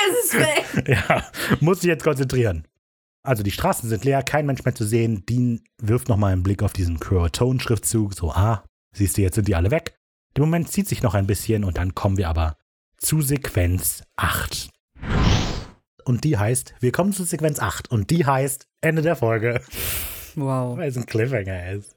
es 0.08 0.24
ist 0.24 0.38
weg. 0.38 0.88
Ja, 0.88 1.30
muss 1.60 1.80
sich 1.80 1.88
jetzt 1.88 2.04
konzentrieren. 2.04 2.66
Also 3.22 3.42
die 3.42 3.52
Straßen 3.52 3.88
sind 3.88 4.04
leer, 4.04 4.22
kein 4.22 4.46
Mensch 4.46 4.64
mehr 4.64 4.74
zu 4.74 4.84
sehen. 4.84 5.24
Dean 5.28 5.62
wirft 5.80 6.08
nochmal 6.08 6.32
einen 6.32 6.42
Blick 6.42 6.62
auf 6.62 6.72
diesen 6.72 6.98
Croatone-Schriftzug. 6.98 8.14
So, 8.14 8.32
ah, 8.32 8.64
siehst 8.92 9.16
du, 9.16 9.22
jetzt 9.22 9.36
sind 9.36 9.46
die 9.46 9.54
alle 9.54 9.70
weg. 9.70 9.94
Der 10.36 10.44
Moment 10.44 10.70
zieht 10.70 10.88
sich 10.88 11.02
noch 11.02 11.14
ein 11.14 11.26
bisschen 11.26 11.64
und 11.64 11.76
dann 11.78 11.94
kommen 11.94 12.16
wir 12.16 12.28
aber 12.28 12.56
zu 12.96 13.20
Sequenz 13.20 14.02
8. 14.16 14.70
Und 16.04 16.24
die 16.24 16.36
heißt, 16.38 16.74
wir 16.80 16.92
kommen 16.92 17.12
zu 17.12 17.24
Sequenz 17.24 17.58
8 17.60 17.90
und 17.90 18.10
die 18.10 18.24
heißt 18.26 18.66
Ende 18.80 19.02
der 19.02 19.16
Folge, 19.16 19.60
Wow. 20.34 20.76
weil 20.78 20.88
es 20.88 20.96
ein 20.96 21.06
Cliffhanger 21.06 21.72
ist. 21.72 21.96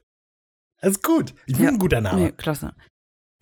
Ist 0.82 1.02
gut. 1.02 1.34
Ich 1.46 1.54
bin 1.56 1.64
Ja. 1.64 1.70
ein 1.70 1.78
guter 1.78 2.00
Name. 2.00 2.20
Nee, 2.20 2.32
klasse. 2.32 2.74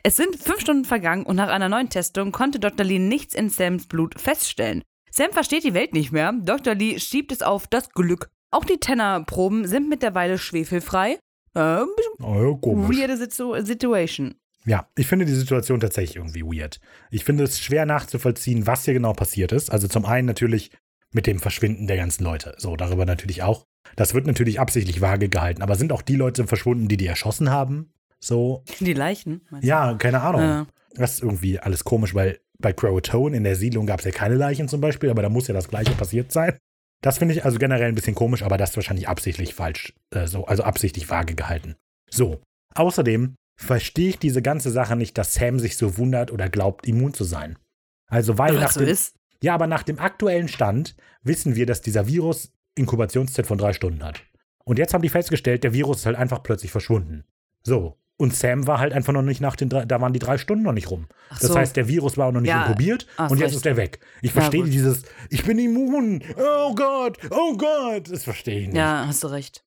Es 0.02 0.16
sind 0.16 0.36
fünf 0.36 0.60
Stunden 0.60 0.84
vergangen 0.84 1.24
und 1.26 1.36
nach 1.36 1.48
einer 1.48 1.68
neuen 1.68 1.88
Testung 1.90 2.30
konnte 2.30 2.60
Dr. 2.60 2.84
Lee 2.86 2.98
nichts 2.98 3.34
in 3.34 3.48
Sams 3.50 3.86
Blut 3.86 4.20
feststellen. 4.20 4.82
Sam 5.10 5.32
versteht 5.32 5.64
die 5.64 5.74
Welt 5.74 5.92
nicht 5.92 6.12
mehr. 6.12 6.32
Dr. 6.32 6.74
Lee 6.74 6.98
schiebt 6.98 7.32
es 7.32 7.42
auf 7.42 7.66
das 7.66 7.90
Glück. 7.90 8.30
Auch 8.50 8.64
die 8.64 8.78
Tennerproben 8.78 9.66
sind 9.66 9.88
mittlerweile 9.88 10.38
schwefelfrei. 10.38 11.18
Äh, 11.54 11.60
ein 11.60 11.86
bisschen 11.96 12.24
Oh, 12.24 12.58
ja, 12.62 12.88
weirde 12.88 13.16
Situ 13.16 13.54
Situation. 13.62 14.34
Ja, 14.66 14.88
ich 14.96 15.06
finde 15.06 15.26
die 15.26 15.34
Situation 15.34 15.80
tatsächlich 15.80 16.16
irgendwie 16.16 16.42
weird. 16.42 16.80
Ich 17.10 17.24
finde 17.24 17.44
es 17.44 17.60
schwer 17.60 17.86
nachzuvollziehen, 17.86 18.66
was 18.66 18.84
hier 18.84 18.94
genau 18.94 19.12
passiert 19.12 19.52
ist. 19.52 19.70
Also 19.70 19.88
zum 19.88 20.06
einen 20.06 20.26
natürlich 20.26 20.70
mit 21.12 21.26
dem 21.26 21.38
Verschwinden 21.38 21.86
der 21.86 21.96
ganzen 21.96 22.24
Leute. 22.24 22.54
So, 22.58 22.76
darüber 22.76 23.04
natürlich 23.04 23.42
auch. 23.42 23.66
Das 23.96 24.14
wird 24.14 24.26
natürlich 24.26 24.58
absichtlich 24.60 25.00
vage 25.00 25.28
gehalten. 25.28 25.62
Aber 25.62 25.76
sind 25.76 25.92
auch 25.92 26.02
die 26.02 26.16
Leute 26.16 26.46
verschwunden, 26.46 26.88
die 26.88 26.96
die 26.96 27.06
erschossen 27.06 27.50
haben? 27.50 27.92
So, 28.20 28.64
Die 28.80 28.94
Leichen? 28.94 29.42
ja, 29.60 29.94
keine 29.94 30.22
Ahnung. 30.22 30.40
Ja. 30.40 30.66
Das 30.94 31.14
ist 31.14 31.22
irgendwie 31.22 31.58
alles 31.58 31.84
komisch, 31.84 32.14
weil 32.14 32.40
bei 32.58 32.72
Croatone 32.72 33.36
in 33.36 33.44
der 33.44 33.56
Siedlung 33.56 33.86
gab 33.86 33.98
es 33.98 34.06
ja 34.06 34.12
keine 34.12 34.36
Leichen 34.36 34.68
zum 34.68 34.80
Beispiel, 34.80 35.10
aber 35.10 35.22
da 35.22 35.28
muss 35.28 35.48
ja 35.48 35.54
das 35.54 35.68
Gleiche 35.68 35.92
passiert 35.92 36.32
sein. 36.32 36.56
Das 37.02 37.18
finde 37.18 37.34
ich 37.34 37.44
also 37.44 37.58
generell 37.58 37.88
ein 37.88 37.94
bisschen 37.94 38.14
komisch, 38.14 38.42
aber 38.42 38.56
das 38.56 38.70
ist 38.70 38.76
wahrscheinlich 38.76 39.08
absichtlich 39.08 39.54
falsch, 39.54 39.92
äh, 40.14 40.26
so, 40.26 40.46
also 40.46 40.62
absichtlich 40.62 41.10
vage 41.10 41.34
gehalten. 41.34 41.74
So, 42.08 42.40
außerdem 42.74 43.34
verstehe 43.56 44.08
ich 44.10 44.18
diese 44.18 44.42
ganze 44.42 44.70
Sache 44.70 44.96
nicht, 44.96 45.16
dass 45.18 45.34
Sam 45.34 45.58
sich 45.58 45.76
so 45.76 45.96
wundert 45.98 46.30
oder 46.32 46.48
glaubt, 46.48 46.86
immun 46.86 47.14
zu 47.14 47.24
sein. 47.24 47.58
Also, 48.06 48.38
weil 48.38 48.54
nach 48.54 48.72
so 48.72 48.80
dem, 48.80 48.88
ist. 48.88 49.16
ja, 49.42 49.54
aber 49.54 49.66
nach 49.66 49.82
dem 49.82 49.98
aktuellen 49.98 50.48
Stand 50.48 50.94
wissen 51.22 51.54
wir, 51.56 51.66
dass 51.66 51.80
dieser 51.80 52.06
Virus 52.06 52.52
Inkubationszeit 52.76 53.46
von 53.46 53.58
drei 53.58 53.72
Stunden 53.72 54.02
hat. 54.04 54.22
Und 54.64 54.78
jetzt 54.78 54.94
haben 54.94 55.02
die 55.02 55.08
festgestellt, 55.08 55.62
der 55.64 55.72
Virus 55.72 55.98
ist 56.00 56.06
halt 56.06 56.16
einfach 56.16 56.42
plötzlich 56.42 56.70
verschwunden. 56.70 57.24
So. 57.62 57.98
Und 58.16 58.34
Sam 58.34 58.66
war 58.68 58.78
halt 58.78 58.92
einfach 58.92 59.12
noch 59.12 59.22
nicht 59.22 59.40
nach 59.40 59.56
den 59.56 59.68
drei, 59.68 59.84
da 59.84 60.00
waren 60.00 60.12
die 60.12 60.20
drei 60.20 60.38
Stunden 60.38 60.62
noch 60.62 60.72
nicht 60.72 60.90
rum. 60.90 61.06
Ach 61.30 61.38
Das 61.40 61.48
so. 61.50 61.56
heißt, 61.58 61.74
der 61.76 61.88
Virus 61.88 62.16
war 62.16 62.28
auch 62.28 62.32
noch 62.32 62.40
nicht 62.40 62.50
Ja, 62.50 62.64
inkubiert 62.66 63.06
hast 63.18 63.32
und 63.32 63.38
jetzt 63.38 63.48
recht. 63.48 63.56
ist 63.56 63.66
er 63.66 63.76
weg. 63.76 63.98
Ich 64.22 64.32
Ja, 64.32 64.40
verstehe 64.40 64.62
gut. 64.62 64.72
dieses, 64.72 65.02
ich 65.30 65.44
bin 65.44 65.58
immun, 65.58 66.22
oh 66.36 66.74
Gott, 66.76 67.18
oh 67.30 67.56
Gott, 67.56 68.10
das 68.10 68.22
verstehe 68.22 68.60
ich 68.60 68.66
nicht. 68.68 68.76
Ja, 68.76 69.04
hast 69.08 69.24
du 69.24 69.28
recht. 69.28 69.64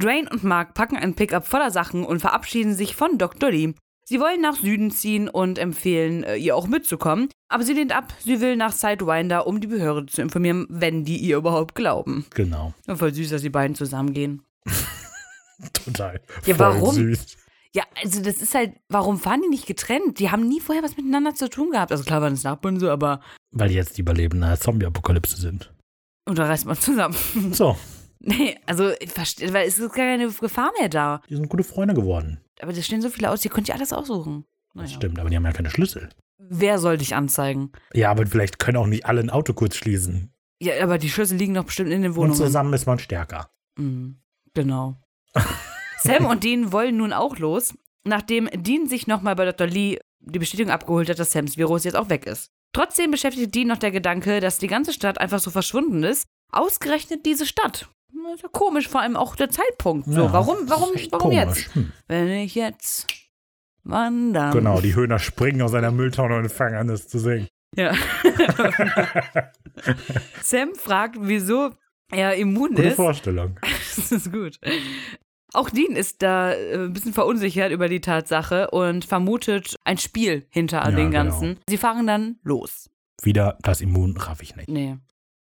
Dwayne 0.00 0.28
und 0.30 0.44
Mark 0.44 0.74
packen 0.74 0.96
ein 0.96 1.14
Pickup 1.14 1.46
voller 1.46 1.70
Sachen 1.70 2.04
und 2.04 2.20
verabschieden 2.20 2.74
sich 2.74 2.94
von 2.96 3.18
Dr. 3.18 3.50
Lee. 3.50 3.74
Sie 4.08 4.20
wollen 4.20 4.40
nach 4.40 4.54
Süden 4.56 4.90
ziehen 4.92 5.28
und 5.28 5.58
empfehlen, 5.58 6.22
äh, 6.22 6.36
ihr 6.36 6.54
auch 6.54 6.68
mitzukommen, 6.68 7.28
aber 7.48 7.64
sie 7.64 7.72
lehnt 7.72 7.94
ab, 7.96 8.12
sie 8.20 8.40
will 8.40 8.54
nach 8.56 8.72
Sidewinder, 8.72 9.46
um 9.48 9.60
die 9.60 9.66
Behörde 9.66 10.06
zu 10.06 10.22
informieren, 10.22 10.66
wenn 10.68 11.04
die 11.04 11.16
ihr 11.16 11.38
überhaupt 11.38 11.74
glauben. 11.74 12.24
Genau, 12.34 12.72
Und 12.86 12.98
voll 12.98 13.12
süß, 13.12 13.30
dass 13.30 13.42
die 13.42 13.50
beiden 13.50 13.74
zusammengehen. 13.74 14.42
total. 15.72 16.20
Ja, 16.44 16.54
Voll 16.54 16.66
warum? 16.66 16.94
Süß. 16.94 17.36
Ja, 17.74 17.82
also 18.02 18.22
das 18.22 18.36
ist 18.40 18.54
halt, 18.54 18.72
warum 18.88 19.18
fahren 19.18 19.42
die 19.42 19.48
nicht 19.48 19.66
getrennt? 19.66 20.18
Die 20.18 20.30
haben 20.30 20.46
nie 20.48 20.60
vorher 20.60 20.82
was 20.84 20.96
miteinander 20.96 21.34
zu 21.34 21.50
tun 21.50 21.70
gehabt. 21.72 21.92
Also 21.92 22.04
klar 22.04 22.22
waren 22.22 22.32
es 22.32 22.42
Nachbarn 22.44 22.78
so, 22.80 22.88
aber 22.90 23.20
Weil 23.50 23.68
die 23.68 23.74
jetzt 23.74 23.96
die 23.98 24.02
Überlebenden 24.02 24.44
einer 24.44 24.58
Zombie-Apokalypse 24.58 25.36
sind. 25.36 25.72
und 26.28 26.38
da 26.38 26.46
reist 26.46 26.64
man 26.64 26.76
zusammen. 26.78 27.16
So, 27.52 27.76
nee, 28.20 28.56
also 28.66 28.90
ich 29.00 29.10
verstehe, 29.10 29.52
weil 29.52 29.66
es 29.68 29.78
ist 29.78 29.92
gar 29.92 30.06
keine 30.06 30.28
Gefahr 30.30 30.72
mehr 30.78 30.88
da. 30.88 31.20
die 31.28 31.36
sind 31.36 31.48
gute 31.48 31.64
Freunde 31.64 31.94
geworden. 31.94 32.40
Aber 32.60 32.72
da 32.72 32.80
stehen 32.82 33.02
so 33.02 33.10
viele 33.10 33.30
aus, 33.30 33.40
die 33.40 33.48
könnt 33.48 33.68
ihr 33.68 33.74
alles 33.74 33.92
aussuchen. 33.92 34.44
Das 34.74 34.84
Naja. 34.84 34.96
stimmt, 34.96 35.18
aber 35.18 35.30
die 35.30 35.36
haben 35.36 35.44
ja 35.44 35.52
keine 35.52 35.70
Schlüssel. 35.70 36.08
Wer 36.38 36.78
soll 36.78 36.98
dich 36.98 37.14
anzeigen? 37.14 37.72
Ja, 37.94 38.10
aber 38.10 38.26
vielleicht 38.26 38.58
können 38.58 38.76
auch 38.76 38.86
nicht 38.86 39.06
alle 39.06 39.20
ein 39.20 39.30
Auto 39.30 39.52
kurz 39.54 39.76
schließen. 39.76 40.32
Ja, 40.60 40.82
aber 40.82 40.98
die 40.98 41.10
Schlüssel 41.10 41.36
liegen 41.36 41.54
doch 41.54 41.64
bestimmt 41.64 41.90
in 41.90 42.02
den 42.02 42.12
Und 42.12 42.16
Wohnungen. 42.16 42.34
zusammen 42.36 42.72
ist 42.72 42.86
man 42.86 42.98
stärker. 42.98 43.50
Mhm, 43.78 44.18
genau. 44.54 44.96
Sam 46.02 46.26
und 46.26 46.44
Dean 46.44 46.72
wollen 46.72 46.96
nun 46.98 47.12
auch 47.12 47.38
los, 47.38 47.74
nachdem 48.04 48.48
Dean 48.52 48.88
sich 48.88 49.06
nochmal 49.06 49.34
bei 49.36 49.44
Dr. 49.44 49.66
Lee 49.66 49.98
die 50.20 50.38
Bestätigung 50.38 50.72
abgeholt 50.72 51.08
hat, 51.08 51.18
dass 51.18 51.32
Sams 51.32 51.56
Virus 51.56 51.84
jetzt 51.84 51.94
auch 51.96 52.08
weg 52.10 52.26
ist. 52.26 52.50
Trotzdem 52.72 53.10
beschäftigt 53.10 53.54
Dean 53.54 53.68
noch 53.68 53.78
der 53.78 53.90
Gedanke, 53.90 54.40
dass 54.40 54.58
die 54.58 54.66
ganze 54.66 54.92
Stadt 54.92 55.18
einfach 55.20 55.38
so 55.40 55.50
verschwunden 55.50 56.02
ist. 56.04 56.26
Ausgerechnet 56.52 57.24
diese 57.26 57.46
Stadt. 57.46 57.88
Ist 58.34 58.42
ja 58.42 58.48
komisch, 58.50 58.88
vor 58.88 59.00
allem 59.00 59.16
auch 59.16 59.36
der 59.36 59.50
Zeitpunkt. 59.50 60.06
So, 60.06 60.22
Ja, 60.22 60.32
warum, 60.32 60.56
warum, 60.68 60.90
warum 61.10 61.18
komisch. 61.20 61.36
jetzt? 61.36 61.74
Hm. 61.74 61.92
Wenn 62.08 62.28
ich 62.28 62.54
jetzt. 62.54 63.06
Wann 63.84 64.32
dann? 64.34 64.52
Genau, 64.52 64.80
die 64.80 64.94
Höhner 64.94 65.18
springen 65.18 65.62
aus 65.62 65.72
einer 65.74 65.90
Mülltonne 65.92 66.36
und 66.36 66.50
fangen 66.50 66.74
an, 66.74 66.88
das 66.88 67.06
zu 67.08 67.18
singen. 67.18 67.46
Ja. 67.76 67.92
Sam 70.42 70.74
fragt, 70.74 71.16
wieso 71.20 71.70
er 72.12 72.34
immun 72.36 72.70
Gute 72.70 72.82
ist. 72.88 72.96
Vorstellung. 72.96 73.58
Das 73.96 74.12
ist 74.12 74.30
gut. 74.30 74.58
Auch 75.54 75.70
Dean 75.70 75.96
ist 75.96 76.20
da 76.22 76.52
äh, 76.52 76.74
ein 76.84 76.92
bisschen 76.92 77.14
verunsichert 77.14 77.72
über 77.72 77.88
die 77.88 78.02
Tatsache 78.02 78.70
und 78.70 79.06
vermutet 79.06 79.76
ein 79.84 79.96
Spiel 79.96 80.46
hinter 80.50 80.82
all 80.84 80.90
Ja, 80.92 80.96
dem 80.98 81.10
genau. 81.10 81.24
Ganzen. 81.24 81.58
Sie 81.68 81.78
fahren 81.78 82.06
dann 82.06 82.38
los. 82.42 82.90
Wieder 83.22 83.56
das 83.62 83.80
Immun 83.80 84.14
raff 84.18 84.42
ich 84.42 84.54
nicht. 84.54 84.68
Nee. 84.68 84.98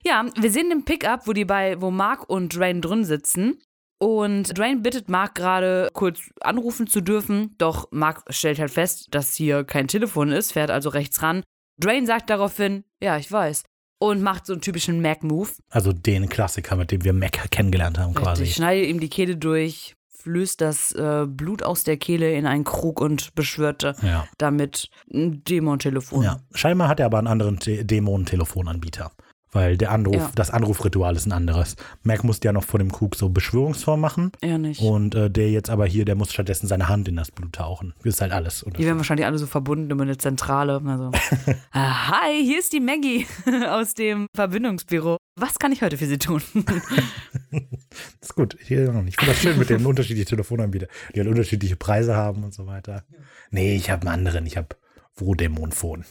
Ja, 0.03 0.25
wir 0.39 0.51
sehen 0.51 0.69
den 0.69 0.85
Pickup, 0.85 1.27
wo 1.27 1.33
die 1.33 1.45
bei, 1.45 1.79
wo 1.81 1.91
Mark 1.91 2.29
und 2.29 2.55
Drain 2.55 2.81
drin 2.81 3.05
sitzen. 3.05 3.59
Und 3.99 4.57
Drain 4.57 4.81
bittet 4.81 5.09
Mark 5.09 5.35
gerade 5.35 5.89
kurz 5.93 6.19
anrufen 6.41 6.87
zu 6.87 7.01
dürfen, 7.01 7.53
doch 7.59 7.87
Mark 7.91 8.23
stellt 8.29 8.57
halt 8.57 8.71
fest, 8.71 9.09
dass 9.11 9.35
hier 9.35 9.63
kein 9.63 9.87
Telefon 9.87 10.31
ist, 10.31 10.53
fährt 10.53 10.71
also 10.71 10.89
rechts 10.89 11.21
ran. 11.21 11.43
Drain 11.79 12.07
sagt 12.07 12.29
daraufhin, 12.31 12.83
ja, 13.01 13.17
ich 13.17 13.31
weiß. 13.31 13.63
Und 13.99 14.23
macht 14.23 14.47
so 14.47 14.53
einen 14.53 14.61
typischen 14.63 15.03
Mac-Move. 15.03 15.49
Also 15.69 15.93
den 15.93 16.27
Klassiker, 16.29 16.75
mit 16.75 16.89
dem 16.89 17.03
wir 17.03 17.13
Mac 17.13 17.51
kennengelernt 17.51 17.99
haben, 17.99 18.15
quasi. 18.15 18.41
Richtig, 18.41 18.55
schneidet 18.55 18.87
ihm 18.89 18.99
die 18.99 19.09
Kehle 19.09 19.37
durch, 19.37 19.93
flößt 20.17 20.59
das 20.61 20.91
äh, 20.93 21.27
Blut 21.27 21.61
aus 21.61 21.83
der 21.83 21.97
Kehle 21.97 22.33
in 22.33 22.47
einen 22.47 22.63
Krug 22.63 22.99
und 22.99 23.35
beschwörte 23.35 23.95
Ja. 24.01 24.27
damit 24.39 24.89
ein 25.13 25.43
Dämon-Telefon. 25.43 26.23
ja. 26.23 26.39
Scheinbar 26.55 26.87
hat 26.87 26.99
er 26.99 27.05
aber 27.05 27.19
einen 27.19 27.27
anderen 27.27 27.59
Te 27.59 27.85
Dämonen-Telefonanbieter. 27.85 29.11
Weil 29.53 29.75
der 29.75 29.91
Anruf, 29.91 30.15
Ja. 30.15 30.31
das 30.33 30.49
Anrufritual 30.49 31.15
ist 31.15 31.25
ein 31.25 31.33
anderes. 31.33 31.75
Mac 32.03 32.23
musste 32.23 32.47
ja 32.47 32.53
noch 32.53 32.63
vor 32.63 32.79
dem 32.79 32.89
Krug 32.91 33.15
so 33.15 33.27
Beschwörungsform 33.29 33.99
machen. 33.99 34.31
Er 34.39 34.57
nicht. 34.57 34.79
Und 34.81 35.13
äh, 35.13 35.29
der 35.29 35.51
jetzt 35.51 35.69
aber 35.69 35.85
hier, 35.85 36.05
der 36.05 36.15
muss 36.15 36.31
stattdessen 36.31 36.67
seine 36.67 36.87
Hand 36.87 37.09
in 37.09 37.17
das 37.17 37.31
Blut 37.31 37.53
tauchen. 37.53 37.93
Das 38.03 38.15
ist 38.15 38.21
halt 38.21 38.31
alles. 38.31 38.65
Die 38.77 38.85
werden 38.85 38.97
wahrscheinlich 38.97 39.25
alle 39.25 39.37
so 39.37 39.47
verbunden 39.47 39.91
über 39.91 40.03
eine 40.03 40.17
Zentrale. 40.17 40.81
Also. 40.85 41.11
ah, 41.71 42.11
hi, 42.21 42.43
hier 42.45 42.59
ist 42.59 42.71
die 42.71 42.79
Maggie 42.79 43.27
aus 43.69 43.93
dem 43.93 44.27
Verbindungsbüro. 44.35 45.17
Was 45.37 45.59
kann 45.59 45.71
ich 45.73 45.81
heute 45.81 45.97
für 45.97 46.05
Sie 46.07 46.17
tun? 46.17 46.41
Das 46.53 46.81
ist 48.21 48.35
gut. 48.35 48.55
Ich, 48.61 48.71
ich 48.71 48.77
finde 48.77 49.11
das 49.25 49.37
schön 49.37 49.57
mit 49.59 49.69
den 49.69 49.85
unterschiedlichen 49.85 50.29
Telefonanbietern, 50.29 50.89
die 51.13 51.19
halt 51.19 51.29
unterschiedliche 51.29 51.75
Preise 51.75 52.15
haben 52.15 52.43
und 52.43 52.53
so 52.53 52.67
weiter. 52.67 53.03
Nee, 53.49 53.75
ich 53.75 53.89
habe 53.89 54.07
einen 54.07 54.25
anderen. 54.25 54.45
Ich 54.45 54.55
habe 54.57 54.69
Vodemon-Phone. 55.15 56.05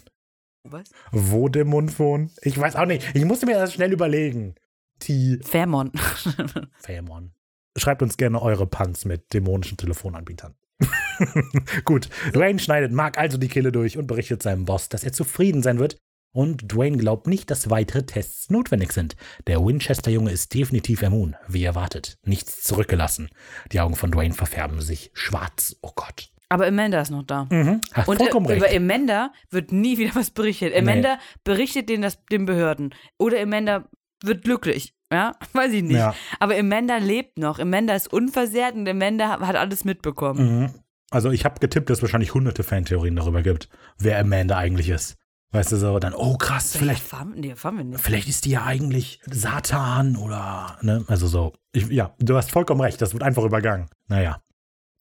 Was? 0.65 0.91
Vodemon-Phone? 1.12 2.31
Ich 2.43 2.59
weiß 2.59 2.77
auch 2.77 2.87
nicht. 2.87 3.15
Ich 3.15 3.24
musste 3.24 3.47
mir 3.47 3.55
das 3.59 3.73
schnell 3.73 3.93
überlegen. 3.93 4.55
T. 4.99 5.39
Fairmon. 5.43 5.93
Famon. 6.78 7.32
Schreibt 7.77 8.03
uns 8.03 8.16
gerne 8.16 8.43
eure 8.43 8.66
Punts 8.66 9.05
mit 9.05 9.32
dämonischen 9.32 9.78
Telefonanbietern. 9.78 10.55
Gut, 11.85 12.09
Dwayne 12.35 12.59
schneidet 12.59 12.93
Mark 12.93 13.19
also 13.19 13.39
die 13.39 13.49
Kehle 13.49 13.73
durch 13.73 13.97
und 13.97 14.07
berichtet 14.07 14.43
seinem 14.43 14.65
Boss, 14.65 14.89
dass 14.89 15.05
er 15.05 15.12
zufrieden 15.12 15.62
sein 15.62 15.78
wird. 15.78 15.97
Und 16.32 16.73
Dwayne 16.73 16.97
glaubt 16.97 17.27
nicht, 17.27 17.51
dass 17.51 17.70
weitere 17.70 18.07
Tests 18.07 18.51
notwendig 18.51 18.93
sind. 18.93 19.16
Der 19.47 19.65
Winchester-Junge 19.65 20.31
ist 20.31 20.55
definitiv 20.55 21.03
immun, 21.03 21.37
wie 21.49 21.65
erwartet. 21.65 22.19
Nichts 22.24 22.62
zurückgelassen. 22.62 23.31
Die 23.73 23.81
Augen 23.81 23.97
von 23.97 24.12
Dwayne 24.12 24.35
verfärben 24.35 24.81
sich 24.81 25.11
schwarz. 25.12 25.77
Oh 25.82 25.93
Gott. 25.95 26.31
Aber 26.51 26.66
Amanda 26.66 27.01
ist 27.01 27.10
noch 27.10 27.22
da. 27.22 27.47
Mhm. 27.48 27.81
Hast 27.93 28.09
Und 28.09 28.18
vollkommen 28.18 28.47
äh, 28.47 28.52
recht. 28.52 28.62
über 28.62 28.77
Amanda 28.77 29.32
wird 29.51 29.72
nie 29.72 29.97
wieder 29.98 30.14
was 30.14 30.31
berichtet. 30.31 30.77
Amanda 30.77 31.18
berichtet 31.44 31.89
den, 31.89 32.02
das, 32.02 32.22
den 32.27 32.44
Behörden. 32.44 32.94
Oder 33.18 33.40
Amanda 33.40 33.89
wird 34.22 34.44
glücklich. 34.44 34.94
Ja, 35.12 35.36
weiß 35.52 35.72
ich 35.72 35.82
nicht. 35.82 35.97
Ja. 35.97 36.14
Aber 36.40 36.56
Amanda 36.59 36.98
lebt 36.98 37.39
noch. 37.39 37.59
Amanda 37.60 37.94
ist 37.94 38.12
unversehrt 38.12 38.74
und 38.74 38.89
Amanda 38.89 39.40
hat 39.40 39.56
alles 39.56 39.85
mitbekommen. 39.85 40.60
Mhm. 40.60 40.74
Also 41.10 41.31
ich 41.31 41.44
habe 41.44 41.59
getippt, 41.60 41.89
dass 41.89 41.98
es 41.98 42.02
wahrscheinlich 42.02 42.35
hunderte 42.35 42.62
Fantheorien 42.62 43.16
darüber 43.16 43.43
gibt, 43.43 43.68
wer 43.98 44.18
Amanda 44.18 44.56
eigentlich 44.56 44.89
ist. 44.89 45.16
Weißt 45.52 45.72
du 45.72 45.77
so, 45.77 45.98
dann, 45.98 46.14
oh 46.14 46.36
krass, 46.36 46.77
vielleicht 46.77 47.05
nee, 47.35 47.48
erfahren 47.48 47.77
wir 47.77 47.85
nicht. 47.85 48.01
Vielleicht 48.01 48.28
ist 48.28 48.44
die 48.44 48.51
ja 48.51 48.64
eigentlich 48.64 49.20
Satan 49.27 50.16
oder, 50.16 50.78
ne? 50.82 51.05
Also 51.09 51.27
so. 51.27 51.55
Ich, 51.72 51.89
ja, 51.89 52.14
du 52.20 52.36
hast 52.36 52.52
vollkommen 52.52 52.81
recht, 52.81 53.02
das 53.02 53.14
wird 53.14 53.24
einfach 53.24 53.43
übergangen. 53.43 53.89
Naja. 54.06 54.40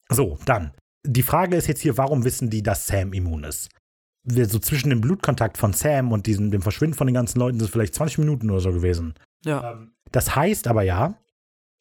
So, 0.10 0.40
dann. 0.46 0.74
Die 1.06 1.24
Frage 1.24 1.56
ist 1.56 1.68
jetzt 1.68 1.82
hier, 1.82 1.98
warum 1.98 2.26
wissen 2.26 2.50
die, 2.50 2.62
dass 2.64 2.88
Sam 2.88 3.14
immun 3.14 3.44
ist? 3.44 3.70
Wir- 4.24 4.48
So 4.48 4.60
zwischen 4.60 4.90
dem 4.90 5.02
Blutkontakt 5.02 5.58
von 5.58 5.74
Sam 5.74 6.12
und 6.12 6.28
diesem, 6.28 6.52
dem 6.52 6.62
Verschwinden 6.62 6.96
von 6.98 7.08
den 7.08 7.14
ganzen 7.14 7.40
Leuten 7.40 7.60
sind 7.60 7.70
vielleicht 7.72 7.96
20 7.96 8.18
Minuten 8.20 8.50
oder 8.50 8.60
so 8.60 8.72
gewesen. 8.74 9.14
Ja. 9.46 9.86
Das 10.12 10.36
heißt 10.36 10.68
aber 10.68 10.84
ja, 10.84 11.18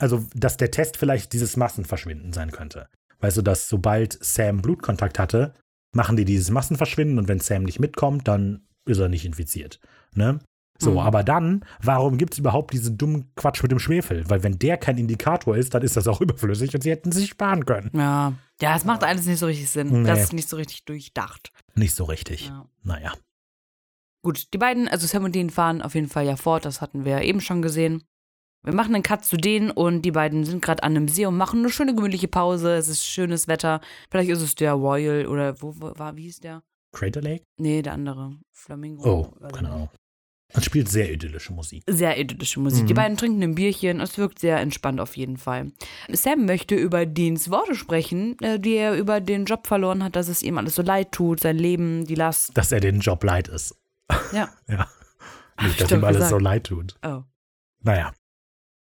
also, 0.01 0.25
dass 0.35 0.57
der 0.57 0.71
Test 0.71 0.97
vielleicht 0.97 1.33
dieses 1.33 1.57
Massenverschwinden 1.57 2.33
sein 2.33 2.53
könnte. 2.53 2.89
Weißt 3.19 3.37
du, 3.37 3.43
dass 3.43 3.69
sobald 3.69 4.17
Sam 4.25 4.63
Blutkontakt 4.63 5.19
hatte, 5.19 5.55
machen 5.93 6.17
die 6.17 6.25
dieses 6.25 6.51
Massenverschwinden 6.51 7.19
und 7.19 7.27
wenn 7.27 7.41
Sam 7.41 7.65
nicht 7.65 7.81
mitkommt, 7.81 8.29
dann 8.29 8.69
ist 8.87 8.99
er 8.99 9.09
nicht 9.09 9.25
infiziert. 9.25 9.81
Ne? 10.15 10.39
So, 10.81 10.93
Mhm. 10.93 10.99
aber 10.99 11.25
dann, 11.25 11.65
warum 11.83 12.19
gibt 12.19 12.35
es 12.35 12.39
überhaupt 12.39 12.73
diesen 12.73 12.97
dummen 12.97 13.33
Quatsch 13.35 13.63
mit 13.63 13.73
dem 13.73 13.81
Schwefel? 13.81 14.29
Weil 14.31 14.45
wenn 14.45 14.59
der 14.61 14.77
kein 14.77 14.97
Indikator 14.97 15.57
ist, 15.57 15.75
dann 15.75 15.83
ist 15.83 15.97
das 15.97 16.07
auch 16.07 16.21
überflüssig 16.21 16.73
und 16.75 16.83
sie 16.83 16.91
hätten 16.91 17.11
sich 17.13 17.29
sparen 17.31 17.67
können. 17.67 17.91
Ja. 17.95 18.35
Ja, 18.61 18.77
es 18.77 18.85
macht 18.85 19.03
alles 19.05 19.27
nicht 19.27 19.39
so 19.39 19.47
richtig 19.47 19.69
Sinn. 19.71 20.03
Nee. 20.03 20.07
Das 20.09 20.21
ist 20.21 20.33
nicht 20.33 20.49
so 20.49 20.57
richtig 20.57 20.85
durchdacht. 20.85 21.53
Nicht 21.75 21.95
so 21.95 22.05
richtig. 22.05 22.47
Ja. 22.49 22.67
Naja. 22.83 23.13
Gut, 24.23 24.53
die 24.53 24.59
beiden, 24.59 24.89
also 24.89 25.07
Sam 25.07 25.25
und 25.25 25.35
Dean 25.35 25.51
fahren 25.51 25.81
auf 25.83 25.95
jeden 25.95 26.09
Fall 26.09 26.27
ja 26.27 26.37
fort, 26.37 26.65
das 26.65 26.81
hatten 26.81 27.05
wir 27.05 27.13
ja 27.13 27.21
eben 27.23 27.41
schon 27.41 27.63
gesehen. 27.63 28.03
Wir 28.65 28.75
machen 28.75 28.95
einen 28.95 29.05
Cut 29.05 29.25
zu 29.25 29.37
denen 29.37 29.71
und 29.71 30.03
die 30.03 30.11
beiden 30.11 30.45
sind 30.45 30.61
gerade 30.63 30.83
an 30.83 30.97
einem 30.97 31.07
See 31.09 31.25
und 31.27 31.37
machen 31.37 31.61
eine 31.61 31.71
schöne 31.71 31.95
gemütliche 31.95 32.27
Pause. 32.27 32.75
Es 32.75 32.89
ist 32.89 33.05
schönes 33.05 33.47
Wetter. 33.47 33.81
Vielleicht 34.11 34.31
ist 34.31 34.43
es 34.43 34.57
der 34.57 34.73
Royal 34.73 35.27
oder 35.27 35.63
wo 35.63 35.75
wo 35.81 35.93
war, 35.97 36.17
wie 36.17 36.23
hieß 36.25 36.41
der? 36.41 36.63
Crater 36.93 37.23
Lake? 37.23 37.45
Nee, 37.59 37.83
der 37.83 37.93
andere. 37.93 38.33
Flamingo. 38.53 39.31
Oh, 39.41 39.49
keine 39.51 39.71
Ahnung. 39.71 39.89
Es 40.55 40.65
spielt 40.65 40.89
sehr 40.89 41.13
idyllische 41.13 41.53
Musik. 41.53 41.83
Sehr 41.87 42.19
idyllische 42.19 42.59
Musik. 42.59 42.87
Die 42.87 42.95
Mhm. 42.95 42.97
beiden 42.97 43.17
trinken 43.19 43.43
ein 43.43 43.55
Bierchen. 43.55 44.01
Es 44.01 44.17
wirkt 44.17 44.39
sehr 44.39 44.59
entspannt 44.59 44.99
auf 44.99 45.17
jeden 45.17 45.37
Fall. 45.37 45.73
Sam 46.11 46.47
möchte 46.47 46.75
über 46.75 47.05
Deans 47.05 47.51
Worte 47.51 47.75
sprechen, 47.75 48.37
äh, 48.41 48.59
die 48.59 48.75
er 48.75 48.95
über 48.97 49.21
den 49.21 49.45
Job 49.45 49.67
verloren 49.67 50.03
hat, 50.03 50.17
dass 50.17 50.29
es 50.29 50.43
ihm 50.43 50.57
alles 50.57 50.75
so 50.75 50.83
leid 50.83 51.13
tut, 51.13 51.41
sein 51.41 51.59
Leben, 51.59 52.07
die 52.07 52.15
Last. 52.15 52.57
Dass 52.57 52.73
er 52.73 52.81
den 52.81 53.01
Job 53.01 53.23
leid 53.25 53.49
ist. 53.49 53.75
Ja. 54.33 54.49
Ja. 54.69 54.89
Nicht, 55.61 55.73
ich 55.73 55.77
dass 55.79 55.91
ihm 55.91 56.05
alles 56.05 56.17
gesagt. 56.19 56.31
so 56.31 56.39
leid 56.39 56.65
tut. 56.65 56.97
Oh. 57.05 57.23
Naja. 57.83 58.13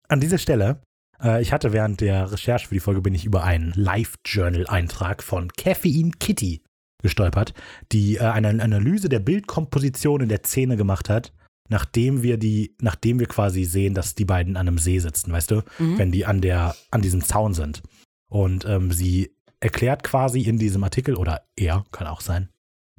An 0.10 0.20
dieser 0.20 0.40
Stelle, 0.40 0.82
äh, 1.24 1.42
ich 1.42 1.54
hatte 1.54 1.72
während 1.72 2.02
der 2.02 2.32
Recherche 2.32 2.68
für 2.68 2.74
die 2.74 2.80
Folge 2.82 3.00
bin 3.02 3.14
ich 3.14 3.26
über 3.26 3.44
einen 3.44 3.72
Live-Journal-Eintrag 3.76 5.24
von 5.24 5.50
Caffeine 5.54 6.12
Kitty 6.20 6.62
gestolpert, 7.02 7.54
die 7.92 8.16
äh, 8.18 8.22
eine 8.22 8.50
Analyse 8.62 9.08
der 9.08 9.20
Bildkomposition 9.20 10.22
in 10.22 10.30
der 10.30 10.42
Szene 10.44 10.76
gemacht 10.78 11.10
hat, 11.10 11.32
nachdem 11.74 12.22
wir 12.22 12.38
die, 12.38 12.76
nachdem 12.80 13.20
wir 13.20 13.26
quasi 13.26 13.64
sehen, 13.64 13.96
dass 13.96 14.14
die 14.14 14.26
beiden 14.26 14.58
an 14.58 14.68
einem 14.68 14.78
See 14.78 15.00
sitzen, 15.00 15.32
weißt 15.32 15.50
du, 15.50 15.64
Mhm. 15.80 15.98
wenn 15.98 16.12
die 16.12 16.26
an 16.28 16.40
der, 16.40 16.76
an 16.92 17.02
diesem 17.02 17.22
Zaun 17.22 17.56
sind. 17.56 17.82
Und 18.30 18.64
ähm, 18.66 18.92
sie 18.92 19.36
erklärt 19.60 20.04
quasi 20.04 20.42
in 20.42 20.60
diesem 20.60 20.84
Artikel, 20.84 21.16
oder 21.16 21.48
er, 21.56 21.84
kann 21.92 22.06
auch 22.06 22.22
sein, 22.22 22.50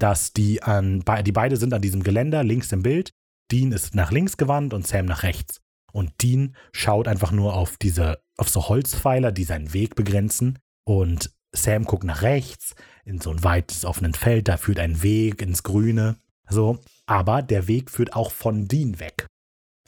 dass 0.00 0.32
die 0.32 0.60
an, 0.64 1.04
die 1.24 1.32
beide 1.32 1.56
sind 1.56 1.72
an 1.72 1.82
diesem 1.82 2.02
Geländer 2.02 2.42
links 2.42 2.72
im 2.72 2.82
Bild. 2.82 3.12
Dean 3.52 3.70
ist 3.70 3.94
nach 3.94 4.10
links 4.10 4.36
gewandt 4.36 4.74
und 4.74 4.86
Sam 4.86 5.06
nach 5.06 5.22
rechts. 5.22 5.60
Und 5.92 6.10
Dean 6.20 6.56
schaut 6.72 7.06
einfach 7.06 7.30
nur 7.30 7.54
auf 7.54 7.76
diese, 7.76 8.18
auf 8.36 8.48
so 8.48 8.68
Holzpfeiler, 8.68 9.30
die 9.30 9.44
seinen 9.44 9.72
Weg 9.72 9.94
begrenzen. 9.94 10.58
Und 10.84 11.30
Sam 11.54 11.84
guckt 11.84 12.02
nach 12.02 12.22
rechts 12.22 12.74
in 13.04 13.20
so 13.20 13.30
ein 13.30 13.44
weites 13.44 13.84
offenes 13.84 14.16
Feld, 14.18 14.48
da 14.48 14.56
führt 14.56 14.80
ein 14.80 15.04
Weg 15.04 15.42
ins 15.42 15.62
Grüne. 15.62 16.16
So, 16.48 16.80
aber 17.06 17.42
der 17.42 17.68
Weg 17.68 17.90
führt 17.90 18.14
auch 18.14 18.30
von 18.30 18.66
Dean 18.66 18.98
weg. 19.00 19.26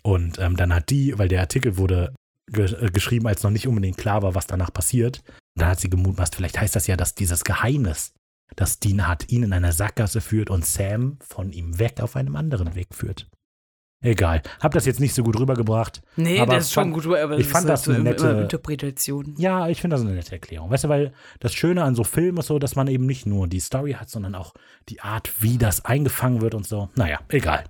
Und 0.03 0.39
ähm, 0.39 0.57
dann 0.57 0.73
hat 0.75 0.91
die, 0.91 1.19
weil 1.19 1.29
der 1.29 1.41
Artikel 1.41 1.77
wurde 1.77 2.15
ge 2.47 2.73
äh, 2.73 2.91
geschrieben, 2.91 3.27
als 3.27 3.43
noch 3.43 3.51
nicht 3.51 3.67
unbedingt 3.67 3.97
klar 3.97 4.23
war, 4.23 4.35
was 4.35 4.47
danach 4.47 4.73
passiert, 4.73 5.23
Dann 5.57 5.69
hat 5.69 5.81
sie 5.81 5.91
gemutmaßt, 5.91 6.37
vielleicht 6.37 6.61
heißt 6.61 6.77
das 6.77 6.87
ja, 6.87 6.97
dass 6.97 7.15
dieses 7.15 7.45
Geheimnis, 7.45 8.13
das 8.55 8.79
Dean 8.79 9.09
hat, 9.09 9.31
ihn 9.31 9.43
in 9.43 9.53
einer 9.53 9.73
Sackgasse 9.73 10.21
führt 10.21 10.51
und 10.51 10.65
Sam 10.65 11.19
von 11.21 11.51
ihm 11.53 11.79
weg 11.79 12.01
auf 12.01 12.15
einem 12.15 12.37
anderen 12.37 12.75
Weg 12.75 12.95
führt. 12.95 13.27
Egal. 14.03 14.43
Hab 14.61 14.73
das 14.73 14.85
jetzt 14.85 15.01
nicht 15.01 15.15
so 15.15 15.23
gut 15.23 15.39
rübergebracht. 15.41 16.03
Nee, 16.17 16.39
Aber 16.39 16.55
das 16.55 16.65
ist 16.67 16.73
schon 16.73 16.93
fand- 16.93 17.05
gut, 17.05 17.17
aber 17.17 17.39
ich 17.39 17.47
fand 17.49 17.69
das 17.69 17.85
so 17.85 17.93
eine 17.93 18.03
nette- 18.03 18.29
Interpretation. 18.43 19.35
Ja, 19.39 19.69
ich 19.69 19.81
finde 19.81 19.97
das 19.97 20.03
eine 20.05 20.15
nette 20.15 20.33
Erklärung. 20.33 20.71
Weißt 20.71 20.85
du, 20.85 20.89
weil 20.89 21.13
das 21.41 21.55
Schöne 21.55 21.83
an 21.83 21.95
so 21.95 22.05
Filmen 22.05 22.39
ist 22.39 22.47
so, 22.47 22.59
dass 22.59 22.77
man 22.77 22.89
eben 22.89 23.07
nicht 23.07 23.27
nur 23.27 23.49
die 23.49 23.59
Story 23.61 23.93
hat, 23.93 24.11
sondern 24.11 24.35
auch 24.35 24.53
die 24.89 25.01
Art, 25.01 25.33
wie 25.43 25.57
das 25.59 25.85
eingefangen 25.85 26.41
wird 26.43 26.55
und 26.55 26.67
so. 26.67 26.91
Naja, 26.95 27.21
egal. 27.29 27.65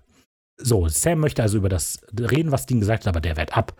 So, 0.58 0.88
Sam 0.88 1.20
möchte 1.20 1.42
also 1.42 1.58
über 1.58 1.68
das 1.68 2.00
reden, 2.18 2.50
was 2.50 2.66
Dean 2.66 2.80
gesagt 2.80 3.04
hat, 3.04 3.08
aber 3.08 3.20
der 3.20 3.36
wehrt 3.36 3.56
ab. 3.56 3.74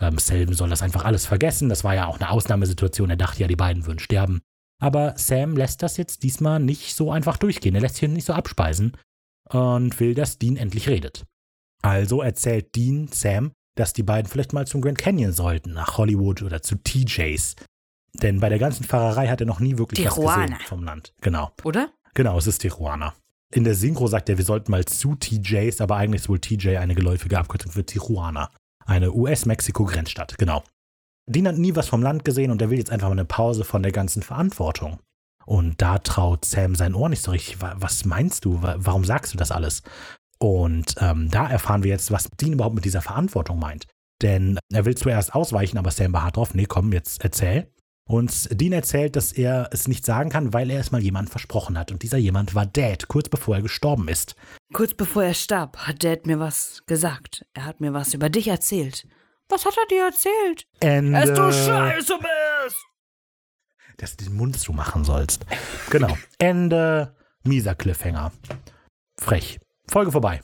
Ähm, 0.00 0.18
Sam 0.18 0.52
soll 0.54 0.70
das 0.70 0.82
einfach 0.82 1.04
alles 1.04 1.24
vergessen. 1.26 1.68
Das 1.68 1.84
war 1.84 1.94
ja 1.94 2.06
auch 2.06 2.18
eine 2.18 2.30
Ausnahmesituation. 2.30 3.10
Er 3.10 3.16
dachte 3.16 3.40
ja, 3.40 3.46
die 3.46 3.56
beiden 3.56 3.86
würden 3.86 4.00
sterben. 4.00 4.40
Aber 4.80 5.14
Sam 5.16 5.56
lässt 5.56 5.82
das 5.84 5.96
jetzt 5.96 6.24
diesmal 6.24 6.58
nicht 6.58 6.96
so 6.96 7.12
einfach 7.12 7.36
durchgehen. 7.36 7.74
Er 7.76 7.82
lässt 7.82 7.98
hier 7.98 8.08
nicht 8.08 8.24
so 8.26 8.32
abspeisen 8.32 8.96
und 9.48 10.00
will, 10.00 10.14
dass 10.14 10.38
Dean 10.38 10.56
endlich 10.56 10.88
redet. 10.88 11.24
Also 11.82 12.22
erzählt 12.22 12.74
Dean 12.76 13.08
Sam, 13.12 13.52
dass 13.76 13.92
die 13.92 14.02
beiden 14.02 14.30
vielleicht 14.30 14.52
mal 14.52 14.66
zum 14.66 14.80
Grand 14.80 14.98
Canyon 14.98 15.32
sollten, 15.32 15.72
nach 15.72 15.98
Hollywood 15.98 16.42
oder 16.42 16.62
zu 16.62 16.76
TJs. 16.76 17.56
Denn 18.14 18.40
bei 18.40 18.48
der 18.48 18.58
ganzen 18.58 18.84
Fahrerei 18.84 19.28
hat 19.28 19.40
er 19.40 19.46
noch 19.46 19.60
nie 19.60 19.78
wirklich 19.78 20.04
was 20.06 20.14
Tijuana. 20.14 20.42
gesehen 20.46 20.58
vom 20.66 20.84
Land. 20.84 21.14
Genau. 21.22 21.50
Oder? 21.64 21.90
Genau, 22.14 22.36
es 22.38 22.46
ist 22.46 22.58
Tijuana. 22.58 23.14
In 23.54 23.64
der 23.64 23.74
Synchro 23.74 24.06
sagt 24.06 24.28
er, 24.28 24.38
wir 24.38 24.44
sollten 24.44 24.70
mal 24.70 24.84
zu 24.84 25.14
TJs, 25.14 25.80
aber 25.80 25.96
eigentlich 25.96 26.22
ist 26.22 26.28
wohl 26.28 26.38
TJ 26.38 26.76
eine 26.76 26.94
geläufige 26.94 27.38
Abkürzung 27.38 27.72
für 27.72 27.84
Tijuana. 27.84 28.50
Eine 28.84 29.12
US-Mexiko-Grenzstadt, 29.12 30.36
genau. 30.38 30.62
Dean 31.26 31.46
hat 31.46 31.56
nie 31.58 31.74
was 31.76 31.88
vom 31.88 32.02
Land 32.02 32.24
gesehen 32.24 32.50
und 32.50 32.60
er 32.60 32.70
will 32.70 32.78
jetzt 32.78 32.90
einfach 32.90 33.08
mal 33.08 33.12
eine 33.12 33.24
Pause 33.24 33.64
von 33.64 33.82
der 33.82 33.92
ganzen 33.92 34.22
Verantwortung. 34.22 34.98
Und 35.46 35.80
da 35.80 35.98
traut 35.98 36.44
Sam 36.44 36.74
sein 36.74 36.94
Ohr 36.94 37.08
nicht 37.08 37.22
so 37.22 37.30
richtig. 37.30 37.60
Wa- 37.62 37.74
Was 37.78 38.04
meinst 38.04 38.44
du? 38.44 38.62
Wa- 38.62 38.76
Warum 38.78 39.04
sagst 39.04 39.32
du 39.32 39.38
das 39.38 39.50
alles? 39.50 39.82
Und 40.42 40.96
ähm, 40.98 41.30
da 41.30 41.48
erfahren 41.48 41.84
wir 41.84 41.92
jetzt, 41.92 42.10
was 42.10 42.28
Dean 42.40 42.54
überhaupt 42.54 42.74
mit 42.74 42.84
dieser 42.84 43.00
Verantwortung 43.00 43.60
meint. 43.60 43.86
Denn 44.22 44.58
er 44.72 44.84
will 44.84 44.96
zuerst 44.96 45.36
ausweichen, 45.36 45.78
aber 45.78 45.92
Sam 45.92 46.10
beharrt 46.10 46.36
drauf, 46.36 46.52
nee, 46.52 46.66
komm, 46.66 46.92
jetzt 46.92 47.22
erzähl. 47.22 47.72
Und 48.08 48.48
Dean 48.60 48.72
erzählt, 48.72 49.14
dass 49.14 49.30
er 49.30 49.68
es 49.70 49.86
nicht 49.86 50.04
sagen 50.04 50.30
kann, 50.30 50.52
weil 50.52 50.68
er 50.70 50.80
es 50.80 50.90
mal 50.90 51.00
jemand 51.00 51.30
versprochen 51.30 51.78
hat. 51.78 51.92
Und 51.92 52.02
dieser 52.02 52.18
jemand 52.18 52.56
war 52.56 52.66
Dad, 52.66 53.06
kurz 53.06 53.28
bevor 53.28 53.54
er 53.54 53.62
gestorben 53.62 54.08
ist. 54.08 54.34
Kurz 54.72 54.94
bevor 54.94 55.22
er 55.22 55.34
starb, 55.34 55.76
hat 55.76 56.02
Dad 56.02 56.26
mir 56.26 56.40
was 56.40 56.82
gesagt. 56.86 57.46
Er 57.54 57.64
hat 57.64 57.80
mir 57.80 57.92
was 57.92 58.12
über 58.12 58.28
dich 58.28 58.48
erzählt. 58.48 59.06
Was 59.48 59.64
hat 59.64 59.76
er 59.80 59.86
dir 59.86 60.06
erzählt? 60.06 60.66
Ende. 60.80 61.20
Dass 61.20 61.38
du 61.38 61.52
scheiße 61.52 62.18
bist! 62.18 62.84
Dass 63.96 64.16
du 64.16 64.24
den 64.24 64.34
Mund 64.34 64.58
zumachen 64.58 65.04
sollst. 65.04 65.46
Genau. 65.90 66.18
Ende. 66.38 67.14
Mieser 67.44 67.76
Cliffhanger. 67.76 68.32
Frech. 69.16 69.60
Folge 69.90 70.12
vorbei. 70.12 70.40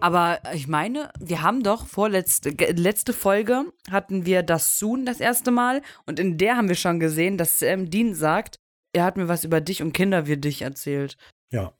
Aber 0.00 0.38
ich 0.54 0.68
meine, 0.68 1.10
wir 1.18 1.42
haben 1.42 1.62
doch 1.62 1.86
vorletzte 1.86 2.50
letzte 2.50 3.12
Folge 3.12 3.64
hatten 3.90 4.26
wir 4.26 4.42
das 4.42 4.78
Soon 4.78 5.04
das 5.04 5.20
erste 5.20 5.50
Mal 5.50 5.82
und 6.06 6.20
in 6.20 6.38
der 6.38 6.56
haben 6.56 6.68
wir 6.68 6.76
schon 6.76 7.00
gesehen, 7.00 7.36
dass 7.36 7.58
Sam 7.58 7.90
Dean 7.90 8.14
sagt, 8.14 8.60
er 8.92 9.04
hat 9.04 9.16
mir 9.16 9.28
was 9.28 9.44
über 9.44 9.60
dich 9.60 9.82
und 9.82 9.92
Kinder 9.92 10.26
wie 10.26 10.36
dich 10.36 10.62
erzählt. 10.62 11.16
Ja. 11.50 11.72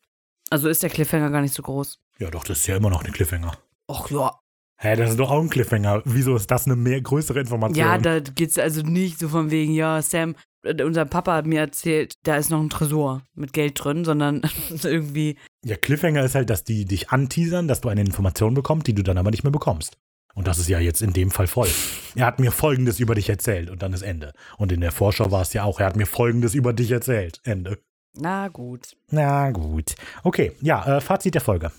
Also 0.50 0.68
ist 0.68 0.82
der 0.82 0.90
Cliffhanger 0.90 1.30
gar 1.30 1.42
nicht 1.42 1.54
so 1.54 1.62
groß. 1.62 2.00
Ja, 2.18 2.30
doch, 2.30 2.44
das 2.44 2.58
ist 2.58 2.66
ja 2.66 2.76
immer 2.76 2.90
noch 2.90 3.04
ein 3.04 3.12
Cliffhanger. 3.12 3.56
Och 3.88 4.10
ja. 4.10 4.40
Hä, 4.80 4.94
das 4.94 5.10
ist 5.10 5.18
doch 5.18 5.30
auch 5.30 5.40
ein 5.40 5.50
Cliffhanger. 5.50 6.02
Wieso 6.04 6.36
ist 6.36 6.50
das 6.50 6.66
eine 6.66 6.76
mehr 6.76 7.00
größere 7.00 7.40
Information? 7.40 7.84
Ja, 7.84 7.98
da 7.98 8.20
geht's 8.20 8.58
also 8.58 8.82
nicht 8.82 9.18
so 9.18 9.28
von 9.28 9.50
wegen, 9.50 9.72
ja, 9.74 10.00
Sam, 10.02 10.36
unser 10.64 11.04
Papa 11.04 11.34
hat 11.34 11.46
mir 11.46 11.60
erzählt, 11.60 12.14
da 12.24 12.36
ist 12.36 12.50
noch 12.50 12.60
ein 12.60 12.70
Tresor 12.70 13.22
mit 13.34 13.52
Geld 13.52 13.82
drin, 13.82 14.04
sondern 14.04 14.42
irgendwie, 14.82 15.36
Ja, 15.64 15.76
Cliffhanger 15.76 16.24
ist 16.24 16.34
halt, 16.34 16.50
dass 16.50 16.64
die 16.64 16.84
dich 16.84 17.10
anteasern, 17.10 17.68
dass 17.68 17.80
du 17.80 17.88
eine 17.88 18.00
Information 18.00 18.54
bekommst, 18.54 18.86
die 18.86 18.94
du 18.94 19.02
dann 19.02 19.18
aber 19.18 19.30
nicht 19.30 19.44
mehr 19.44 19.52
bekommst. 19.52 19.96
Und 20.34 20.46
das 20.46 20.58
ist 20.58 20.68
ja 20.68 20.78
jetzt 20.78 21.02
in 21.02 21.12
dem 21.12 21.30
Fall 21.32 21.48
voll. 21.48 21.68
Er 22.14 22.26
hat 22.26 22.38
mir 22.38 22.52
Folgendes 22.52 23.00
über 23.00 23.16
dich 23.16 23.28
erzählt 23.28 23.70
und 23.70 23.82
dann 23.82 23.92
ist 23.92 24.02
Ende. 24.02 24.32
Und 24.56 24.70
in 24.70 24.80
der 24.80 24.92
Vorschau 24.92 25.32
war 25.32 25.42
es 25.42 25.52
ja 25.52 25.64
auch, 25.64 25.80
er 25.80 25.86
hat 25.86 25.96
mir 25.96 26.06
Folgendes 26.06 26.54
über 26.54 26.72
dich 26.72 26.92
erzählt. 26.92 27.40
Ende. 27.44 27.78
na 28.14 28.46
gut. 28.48 28.96
Na 29.10 29.50
gut. 29.50 29.96
Okay, 30.22 30.52
ja, 30.60 30.98
äh, 30.98 31.00
Fazit 31.00 31.34
der 31.34 31.40
Folge. 31.40 31.72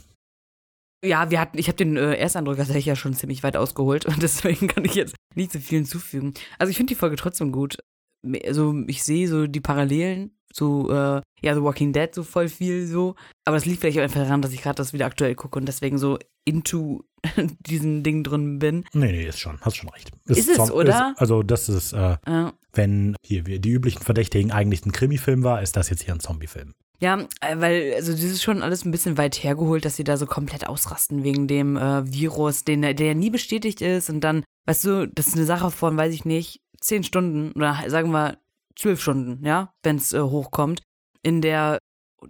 Ja, 1.04 1.32
wir 1.32 1.40
hatten, 1.40 1.58
ich 1.58 1.68
habe 1.68 1.78
den 1.78 1.96
äh, 1.96 2.16
Ersteindruck 2.16 2.58
tatsächlich 2.58 2.86
ja 2.86 2.98
schon 2.98 3.14
ziemlich 3.14 3.44
weit 3.44 3.56
ausgeholt 3.56 4.06
und 4.08 4.22
deswegen 4.22 4.68
kann 4.68 4.84
ich 4.84 4.96
jetzt 4.96 5.16
nicht 5.36 5.52
so 5.52 5.60
viel 5.60 5.80
hinzufügen. 5.80 6.34
Also 6.58 6.72
ich 6.72 6.78
finde 6.78 6.94
die 6.94 7.00
Folge 7.00 7.16
trotzdem 7.16 7.52
gut. 7.52 7.78
Also 8.46 8.76
ich 8.88 9.04
sehe 9.04 9.28
so 9.28 9.48
die 9.48 9.62
Parallelen 9.62 10.32
zu 10.52 10.90
äh, 10.90 11.22
ja 11.42 11.56
The 11.56 11.62
Walking 11.62 11.94
Dead 11.94 12.14
so 12.14 12.24
voll 12.24 12.50
viel 12.50 12.88
so, 12.88 13.16
aber 13.46 13.58
das 13.58 13.66
liegt 13.66 13.82
vielleicht 13.82 14.00
auch 14.00 14.04
einfach 14.04 14.22
daran, 14.22 14.42
dass 14.42 14.52
ich 14.52 14.62
gerade 14.62 14.76
das 14.76 14.94
wieder 14.94 15.06
aktuell 15.06 15.36
gucke 15.36 15.60
und 15.60 15.66
deswegen 15.66 15.98
so 15.98 16.18
into 16.46 17.04
diesen 17.60 18.04
Ding 18.04 18.24
drin 18.24 18.60
bin. 18.60 18.86
Nee, 18.94 19.12
nee, 19.12 19.28
ist 19.28 19.40
schon, 19.40 19.60
hast 19.62 19.78
schon 19.78 19.90
recht. 19.90 20.12
Ist 20.26 20.50
es, 20.50 20.58
Zom- 20.58 20.72
oder? 20.72 21.12
Ist, 21.12 21.22
also, 21.22 21.44
das 21.44 21.70
ist, 21.70 21.94
äh, 21.94 22.18
Äh, 22.26 22.52
wenn 22.74 23.16
hier 23.26 23.44
die 23.44 23.70
üblichen 23.70 24.02
Verdächtigen 24.04 24.52
eigentlich 24.52 24.86
ein 24.86 24.92
Krimi-Film 24.92 25.44
war, 25.44 25.62
ist 25.62 25.76
das 25.76 25.90
jetzt 25.90 26.04
hier 26.04 26.14
ein 26.14 26.20
Zombie-Film. 26.20 26.74
Ja, 27.02 27.20
äh, 27.42 27.56
weil, 27.58 27.94
also 27.96 28.12
das 28.12 28.22
ist 28.22 28.44
schon 28.44 28.62
alles 28.62 28.86
ein 28.86 28.92
bisschen 28.92 29.18
weit 29.18 29.44
hergeholt, 29.44 29.86
dass 29.86 29.96
sie 29.96 30.04
da 30.04 30.18
so 30.18 30.26
komplett 30.26 30.68
ausrasten 30.68 31.24
wegen 31.24 31.48
dem 31.48 31.78
äh, 31.78 32.12
Virus, 32.12 32.64
den, 32.64 32.82
der 32.82 32.94
ja 32.94 33.14
nie 33.14 33.30
bestätigt 33.30 33.82
ist. 33.82 34.10
Und 34.10 34.22
dann, 34.22 34.44
weißt 34.66 34.86
du, 34.86 35.08
das 35.08 35.28
ist 35.28 35.36
eine 35.36 35.46
Sache 35.46 35.72
von, 35.72 35.98
weiß 35.98 36.14
ich 36.14 36.26
nicht, 36.26 36.62
zehn 36.80 37.04
Stunden 37.04 37.52
oder 37.54 37.78
sagen 37.88 38.12
wir 38.12 38.38
zwölf 38.76 39.02
Stunden, 39.02 39.46
ja, 39.46 39.74
wenn 39.84 39.98
es 39.98 40.14
äh, 40.14 40.22
hochkommt. 40.22 40.82
In 41.22 41.42
der, 41.42 41.80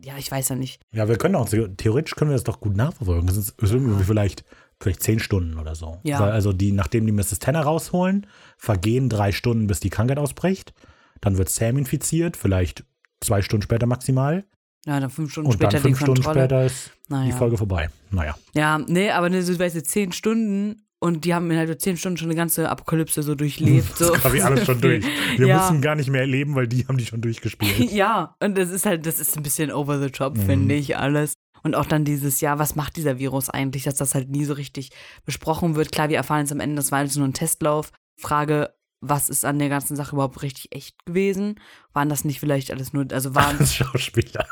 ja, 0.03 0.17
ich 0.17 0.31
weiß 0.31 0.49
ja 0.49 0.55
nicht. 0.55 0.81
Ja, 0.91 1.07
wir 1.07 1.17
können 1.17 1.35
auch, 1.35 1.47
theoretisch 1.47 2.15
können 2.15 2.31
wir 2.31 2.35
das 2.35 2.43
doch 2.43 2.59
gut 2.59 2.75
nachverfolgen. 2.75 3.27
Das 3.27 3.37
ist, 3.37 3.53
irgendwie 3.61 4.03
vielleicht, 4.03 4.43
vielleicht 4.81 5.03
zehn 5.03 5.19
Stunden 5.19 5.59
oder 5.59 5.75
so. 5.75 5.99
Ja. 6.03 6.19
Weil 6.19 6.31
also 6.31 6.53
die, 6.53 6.71
nachdem 6.71 7.05
die 7.05 7.11
Mrs. 7.11 7.39
Tanner 7.39 7.61
rausholen, 7.61 8.25
vergehen 8.57 9.09
drei 9.09 9.31
Stunden, 9.31 9.67
bis 9.67 9.79
die 9.79 9.91
Krankheit 9.91 10.17
ausbricht. 10.17 10.73
Dann 11.21 11.37
wird 11.37 11.49
Sam 11.49 11.77
infiziert, 11.77 12.35
vielleicht 12.35 12.83
zwei 13.21 13.41
Stunden 13.41 13.63
später 13.63 13.85
maximal. 13.85 14.45
Ja, 14.85 14.99
dann 14.99 15.09
fünf 15.09 15.31
Stunden 15.31 15.47
Und 15.47 15.53
später 15.53 15.73
dann 15.73 15.81
fünf 15.81 15.97
die 15.97 16.03
Stunden 16.03 16.23
später 16.23 16.65
ist 16.65 16.91
die 17.07 17.13
Naja. 17.13 17.35
Folge 17.35 17.57
vorbei. 17.57 17.89
Naja. 18.11 18.35
Ja, 18.55 18.77
nee, 18.79 19.11
aber 19.11 19.29
ne, 19.29 19.43
so, 19.43 19.57
weißt 19.59 19.75
du, 19.75 19.83
zehn 19.83 20.13
Stunden 20.13 20.85
und 20.99 21.25
die 21.25 21.33
haben 21.33 21.45
innerhalb 21.49 21.67
der 21.67 21.79
zehn 21.79 21.97
Stunden 21.97 22.17
schon 22.17 22.27
eine 22.27 22.35
ganze 22.35 22.69
Apokalypse 22.69 23.23
so 23.23 23.35
durchlebt. 23.35 23.87
Das 23.99 24.07
So. 24.07 24.13
ist 24.13 24.21
quasi 24.21 24.41
alles 24.41 24.65
schon 24.65 24.81
durch. 24.81 25.05
Wir 25.37 25.47
Ja. 25.47 25.57
müssen 25.61 25.81
gar 25.81 25.95
nicht 25.95 26.09
mehr 26.09 26.21
erleben, 26.21 26.55
weil 26.55 26.67
die 26.67 26.85
haben 26.87 26.97
die 26.97 27.05
schon 27.05 27.21
durchgespielt. 27.21 27.91
Ja, 27.91 28.35
und 28.41 28.57
das 28.57 28.69
ist 28.69 28.85
halt, 28.85 29.05
das 29.05 29.19
ist 29.19 29.35
ein 29.37 29.43
bisschen 29.43 29.71
over 29.71 29.99
the 29.99 30.09
top, 30.09 30.37
Mhm. 30.37 30.41
finde 30.45 30.75
ich, 30.75 30.97
alles. 30.97 31.33
Und 31.63 31.75
auch 31.75 31.85
dann 31.85 32.05
dieses, 32.05 32.39
ja, 32.41 32.57
was 32.57 32.75
macht 32.75 32.95
dieser 32.95 33.19
Virus 33.19 33.49
eigentlich, 33.49 33.83
dass 33.83 33.95
das 33.95 34.15
halt 34.15 34.29
nie 34.29 34.45
so 34.45 34.53
richtig 34.53 34.91
besprochen 35.25 35.75
wird. 35.75 35.91
Klar, 35.91 36.07
wir 36.09 36.15
erfahren 36.17 36.41
jetzt 36.41 36.51
am 36.53 36.61
Ende, 36.61 36.75
das 36.77 36.91
war 36.91 36.99
alles 36.99 37.15
nur 37.17 37.27
ein 37.27 37.33
Testlauf. 37.33 37.91
Frage, 38.17 38.73
was 39.01 39.27
ist 39.29 39.43
an 39.45 39.59
der 39.59 39.67
ganzen 39.69 39.95
Sache 39.97 40.15
überhaupt 40.15 40.41
richtig 40.41 40.73
echt 40.73 41.05
gewesen? 41.05 41.59
Waren 41.93 42.09
das 42.09 42.23
nicht 42.25 42.39
vielleicht 42.39 42.71
alles 42.71 42.93
nur, 42.93 43.05
also 43.11 43.35
waren, 43.35 43.57
Als 43.59 43.73
Schauspieler. 43.75 44.45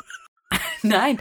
nein, 0.84 1.20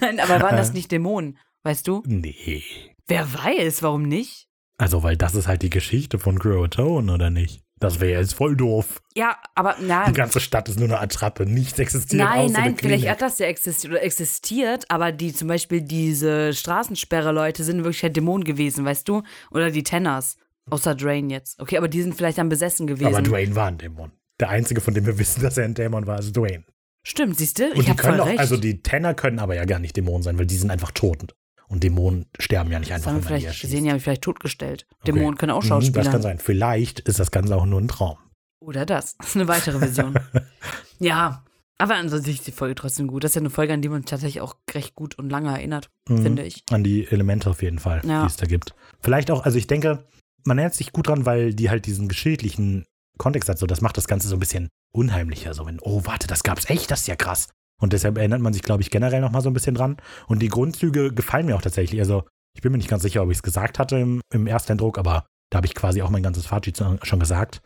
nein, 0.00 0.20
aber 0.20 0.40
waren 0.42 0.56
das 0.56 0.72
nicht 0.72 0.90
Dämonen, 0.92 1.38
weißt 1.62 1.86
du? 1.88 2.02
Nee. 2.06 2.62
Wer 3.06 3.32
weiß, 3.34 3.82
warum 3.82 4.02
nicht? 4.02 4.46
Also, 4.76 5.02
weil 5.02 5.16
das 5.16 5.34
ist 5.34 5.46
halt 5.46 5.62
die 5.62 5.70
Geschichte 5.70 6.18
von 6.18 6.38
Croatoan, 6.38 7.10
oder 7.10 7.30
nicht? 7.30 7.62
Das 7.80 8.00
wäre 8.00 8.20
jetzt 8.20 8.34
voll 8.34 8.56
doof. 8.56 9.02
Ja, 9.14 9.36
aber 9.54 9.76
na, 9.80 10.06
Die 10.06 10.12
ganze 10.14 10.40
Stadt 10.40 10.68
ist 10.68 10.78
nur 10.78 10.88
eine 10.88 11.00
Attrappe. 11.00 11.44
Nichts 11.44 11.78
existiert 11.78 12.22
Nein, 12.22 12.50
nein, 12.52 12.76
vielleicht 12.76 13.08
hat 13.08 13.20
das 13.20 13.38
ja 13.38 13.46
existiert 13.46 13.92
oder 13.92 14.02
existiert, 14.02 14.84
aber 14.90 15.12
die 15.12 15.32
zum 15.32 15.48
Beispiel 15.48 15.82
diese 15.82 16.54
Straßensperre-Leute 16.54 17.62
sind 17.62 17.78
wirklich 17.78 18.02
halt 18.02 18.16
Dämonen 18.16 18.44
gewesen, 18.44 18.84
weißt 18.84 19.08
du? 19.08 19.22
Oder 19.50 19.70
die 19.70 19.82
Tenners. 19.82 20.36
Außer 20.70 20.94
Drain 20.94 21.28
jetzt. 21.28 21.60
Okay, 21.60 21.76
aber 21.76 21.88
die 21.88 22.00
sind 22.00 22.14
vielleicht 22.14 22.38
dann 22.38 22.48
besessen 22.48 22.86
gewesen. 22.86 23.08
Aber 23.08 23.20
Dwayne 23.22 23.54
war 23.54 23.66
ein 23.66 23.76
Dämon. 23.76 24.12
Der 24.40 24.48
einzige, 24.48 24.80
von 24.80 24.94
dem 24.94 25.04
wir 25.04 25.18
wissen, 25.18 25.42
dass 25.42 25.58
er 25.58 25.64
ein 25.64 25.74
Dämon 25.74 26.06
war, 26.06 26.18
ist 26.18 26.34
Dwayne. 26.34 26.64
Stimmt, 27.02 27.36
siehst 27.36 27.58
du? 27.58 27.70
Und 27.70 27.80
Ich 27.80 27.84
die 27.86 27.94
können 27.96 28.20
auch, 28.20 28.26
recht. 28.26 28.38
also 28.38 28.56
die 28.56 28.80
Tenner 28.82 29.12
können 29.12 29.38
aber 29.40 29.54
ja 29.56 29.66
gar 29.66 29.78
nicht 29.78 29.94
Dämonen 29.96 30.22
sein, 30.22 30.38
weil 30.38 30.46
die 30.46 30.56
sind 30.56 30.70
einfach 30.70 30.92
tot. 30.92 31.34
Und 31.68 31.82
Dämonen 31.82 32.26
sterben 32.38 32.70
ja 32.70 32.78
nicht 32.78 32.90
das 32.90 32.96
einfach, 32.96 33.10
haben 33.12 33.16
wir 33.16 33.22
vielleicht 33.40 33.60
gesehen, 33.60 33.84
die 33.84 33.90
haben 33.90 34.00
vielleicht 34.00 34.22
totgestellt. 34.22 34.86
Okay. 35.00 35.12
Dämonen 35.12 35.36
können 35.38 35.52
auch 35.52 35.62
Mhm, 35.62 35.68
Schauspieler. 35.68 36.02
Das 36.04 36.12
kann 36.12 36.22
sein. 36.22 36.38
Vielleicht 36.38 37.00
ist 37.00 37.18
das 37.18 37.30
Ganze 37.30 37.56
auch 37.56 37.64
nur 37.66 37.80
ein 37.80 37.88
Traum. 37.88 38.18
Oder 38.60 38.86
das. 38.86 39.16
Das 39.18 39.28
ist 39.28 39.36
eine 39.36 39.48
weitere 39.48 39.78
Version. 39.78 40.14
ja. 40.98 41.42
Aber 41.76 41.96
ansonsten 41.96 42.30
ist 42.30 42.46
die 42.46 42.52
Folge 42.52 42.76
trotzdem 42.76 43.08
gut. 43.08 43.24
Das 43.24 43.32
ist 43.32 43.34
ja 43.34 43.40
eine 43.40 43.50
Folge, 43.50 43.72
an 43.74 43.82
die 43.82 43.88
man 43.88 44.04
tatsächlich 44.04 44.40
auch 44.40 44.54
recht 44.72 44.94
gut 44.94 45.18
und 45.18 45.28
lange 45.28 45.50
erinnert, 45.50 45.90
Mhm. 46.08 46.22
finde 46.22 46.44
ich. 46.44 46.62
An 46.70 46.84
die 46.84 47.06
Elemente 47.08 47.50
auf 47.50 47.62
jeden 47.62 47.80
Fall, 47.80 48.00
Ja. 48.06 48.20
die 48.22 48.26
es 48.28 48.36
da 48.36 48.46
gibt. 48.46 48.74
Vielleicht 49.00 49.30
auch, 49.30 49.44
also 49.44 49.58
ich 49.58 49.66
denke, 49.66 50.06
man 50.44 50.56
erinnert 50.58 50.74
sich 50.74 50.92
gut 50.92 51.08
dran, 51.08 51.26
weil 51.26 51.52
die 51.52 51.70
halt 51.70 51.86
diesen 51.86 52.08
geschichtlichen 52.08 52.84
Kontext 53.18 53.48
hat. 53.48 53.58
So, 53.58 53.66
das 53.66 53.80
macht 53.80 53.96
das 53.96 54.06
Ganze 54.06 54.28
so 54.28 54.36
ein 54.36 54.40
bisschen 54.40 54.68
unheimlicher. 54.94 55.52
So, 55.52 55.66
wenn, 55.66 55.80
oh, 55.80 56.02
warte, 56.04 56.26
das 56.28 56.42
gab's 56.44 56.70
echt, 56.70 56.90
das 56.92 57.00
ist 57.00 57.08
ja 57.08 57.16
krass. 57.16 57.48
Und 57.84 57.92
deshalb 57.92 58.18
erinnert 58.18 58.40
man 58.40 58.52
sich, 58.52 58.62
glaube 58.62 58.82
ich, 58.82 58.90
generell 58.90 59.20
noch 59.20 59.30
mal 59.30 59.40
so 59.40 59.48
ein 59.50 59.54
bisschen 59.54 59.76
dran. 59.76 59.96
Und 60.26 60.40
die 60.40 60.48
Grundzüge 60.48 61.12
gefallen 61.12 61.46
mir 61.46 61.54
auch 61.54 61.62
tatsächlich. 61.62 62.00
Also, 62.00 62.24
ich 62.54 62.62
bin 62.62 62.72
mir 62.72 62.78
nicht 62.78 62.90
ganz 62.90 63.02
sicher, 63.02 63.22
ob 63.22 63.30
ich 63.30 63.36
es 63.38 63.42
gesagt 63.42 63.78
hatte 63.78 63.96
im, 63.96 64.20
im 64.32 64.46
Ersteindruck, 64.46 64.98
aber 64.98 65.26
da 65.50 65.58
habe 65.58 65.66
ich 65.66 65.74
quasi 65.74 66.02
auch 66.02 66.10
mein 66.10 66.22
ganzes 66.22 66.46
Fazit 66.46 66.82
schon 67.02 67.20
gesagt. 67.20 67.60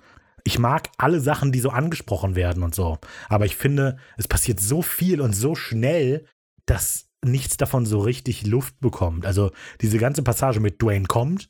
ich 0.44 0.58
mag 0.58 0.88
alle 0.98 1.20
Sachen, 1.20 1.52
die 1.52 1.60
so 1.60 1.70
angesprochen 1.70 2.34
werden 2.34 2.62
und 2.62 2.74
so. 2.74 2.98
Aber 3.28 3.46
ich 3.46 3.56
finde, 3.56 3.96
es 4.16 4.28
passiert 4.28 4.60
so 4.60 4.82
viel 4.82 5.20
und 5.20 5.34
so 5.34 5.54
schnell, 5.54 6.24
dass 6.66 7.06
nichts 7.24 7.56
davon 7.56 7.84
so 7.86 7.98
richtig 8.00 8.46
Luft 8.46 8.78
bekommt. 8.80 9.26
Also 9.26 9.50
diese 9.80 9.98
ganze 9.98 10.22
Passage 10.22 10.60
mit 10.60 10.80
Dwayne 10.82 11.06
kommt, 11.06 11.48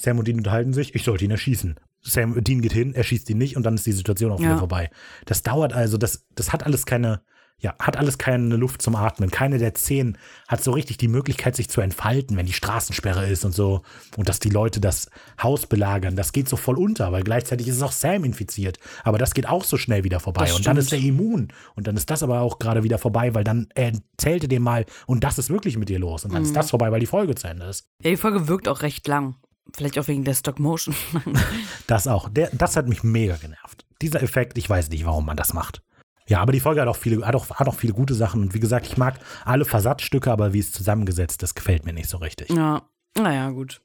Sam 0.00 0.18
und 0.18 0.28
Dean 0.28 0.38
unterhalten 0.38 0.72
sich, 0.72 0.94
ich 0.94 1.02
sollte 1.02 1.24
ihn 1.24 1.30
erschießen. 1.32 1.80
Sam, 2.02 2.42
Dean 2.44 2.60
geht 2.60 2.72
hin, 2.72 2.94
er 2.94 3.02
schießt 3.02 3.28
ihn 3.30 3.38
nicht 3.38 3.56
und 3.56 3.64
dann 3.64 3.74
ist 3.74 3.86
die 3.86 3.92
Situation 3.92 4.30
auch 4.30 4.38
wieder 4.38 4.50
Ja. 4.50 4.58
vorbei. 4.58 4.90
Das 5.26 5.42
dauert 5.42 5.72
also, 5.72 5.98
das, 5.98 6.24
das 6.36 6.52
hat 6.52 6.64
alles 6.64 6.86
keine, 6.86 7.22
ja, 7.60 7.74
hat 7.80 7.96
alles 7.96 8.18
keine 8.18 8.54
Luft 8.56 8.82
zum 8.82 8.94
Atmen. 8.94 9.30
Keine 9.30 9.58
der 9.58 9.74
Szenen 9.74 10.16
hat 10.46 10.62
so 10.62 10.70
richtig 10.70 10.96
die 10.98 11.08
Möglichkeit, 11.08 11.56
sich 11.56 11.68
zu 11.68 11.80
entfalten, 11.80 12.36
wenn 12.36 12.46
die 12.46 12.52
Straßensperre 12.52 13.26
ist 13.28 13.44
und 13.44 13.52
so. 13.52 13.82
Und 14.16 14.28
dass 14.28 14.38
die 14.38 14.48
Leute 14.50 14.80
das 14.80 15.10
Haus 15.42 15.66
belagern, 15.66 16.14
das 16.14 16.32
geht 16.32 16.48
so 16.48 16.56
voll 16.56 16.78
unter, 16.78 17.10
weil 17.10 17.24
gleichzeitig 17.24 17.66
ist 17.66 17.82
auch 17.82 17.90
Sam 17.90 18.22
infiziert. 18.24 18.78
Aber 19.02 19.18
das 19.18 19.34
geht 19.34 19.48
auch 19.48 19.64
so 19.64 19.76
schnell 19.76 20.04
wieder 20.04 20.20
vorbei. 20.20 20.52
Und 20.54 20.66
dann 20.66 20.76
ist 20.76 20.92
er 20.92 21.00
immun. 21.00 21.48
Und 21.74 21.86
dann 21.88 21.96
ist 21.96 22.10
das 22.10 22.22
aber 22.22 22.40
auch 22.42 22.60
gerade 22.60 22.84
wieder 22.84 22.98
vorbei, 22.98 23.34
weil 23.34 23.42
dann 23.44 23.68
erzählte 23.74 24.46
dem 24.46 24.62
mal, 24.62 24.86
und 25.06 25.24
das 25.24 25.38
ist 25.38 25.50
wirklich 25.50 25.76
mit 25.76 25.88
dir 25.88 25.98
los. 25.98 26.24
Und 26.24 26.34
dann 26.34 26.42
ist 26.42 26.50
Mhm. 26.50 26.54
das 26.54 26.70
vorbei, 26.70 26.92
weil 26.92 27.00
die 27.00 27.06
Folge 27.06 27.34
zu 27.34 27.48
Ende 27.48 27.66
ist. 27.66 27.88
Ja, 28.02 28.10
die 28.10 28.16
Folge 28.16 28.46
wirkt 28.46 28.68
auch 28.68 28.82
recht 28.82 29.06
lang. 29.08 29.34
Vielleicht 29.74 29.98
auch 29.98 30.06
wegen 30.08 30.24
der 30.24 30.34
Stop 30.34 30.60
Motion. 30.60 30.94
Das 31.86 32.06
auch. 32.06 32.28
Der, 32.28 32.50
das 32.52 32.76
hat 32.76 32.86
mich 32.88 33.02
mega 33.02 33.36
genervt. 33.36 33.84
Dieser 34.00 34.22
Effekt, 34.22 34.58
ich 34.58 34.68
weiß 34.70 34.90
nicht, 34.90 35.04
warum 35.04 35.26
man 35.26 35.36
das 35.36 35.52
macht. 35.54 35.82
Ja, 36.28 36.40
aber 36.40 36.52
die 36.52 36.60
Folge 36.60 36.80
hat 36.80 36.88
auch 36.88 36.96
viele, 36.96 37.26
hat 37.26 37.34
auch, 37.34 37.48
hat 37.50 37.68
auch 37.68 37.74
viele 37.74 37.94
gute 37.94 38.14
Sachen. 38.14 38.42
Und 38.42 38.54
wie 38.54 38.60
gesagt, 38.60 38.86
ich 38.86 38.96
mag 38.98 39.18
alle 39.44 39.64
Versatzstücke, 39.64 40.30
aber 40.30 40.52
wie 40.52 40.58
es 40.58 40.72
zusammengesetzt 40.72 41.42
ist, 41.42 41.54
gefällt 41.54 41.86
mir 41.86 41.94
nicht 41.94 42.08
so 42.08 42.18
richtig. 42.18 42.50
ja, 42.50 42.82
naja, 43.16 43.50
gut. 43.50 43.80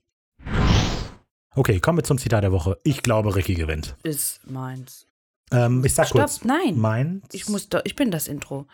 Okay, 1.56 1.80
kommen 1.80 2.00
wir 2.00 2.04
zum 2.04 2.18
Zitat 2.18 2.44
der 2.44 2.52
Woche. 2.52 2.78
Ich 2.84 3.02
glaube, 3.04 3.36
Ricky 3.36 3.54
gewinnt. 3.56 3.96
Ist 4.04 4.46
meins. 4.46 5.08
Ähm, 5.52 5.86
ich 5.86 5.94
sag 5.94 6.08
Stopp, 6.08 6.22
kurz. 6.22 6.44
nein. 6.44 6.78
Meins. 6.78 7.26
Ich 7.32 7.48
muss 7.48 7.70
da, 7.70 7.82
ich 7.84 7.96
bin 7.96 8.12
das 8.12 8.28
Intro. 8.28 8.68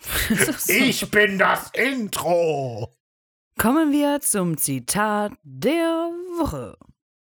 Ich 0.68 1.10
bin 1.10 1.38
das 1.38 1.70
Intro. 1.72 2.92
Kommen 3.58 3.90
wir 3.92 4.20
zum 4.20 4.56
Zitat 4.56 5.32
der 5.42 6.10
Woche. 6.38 6.76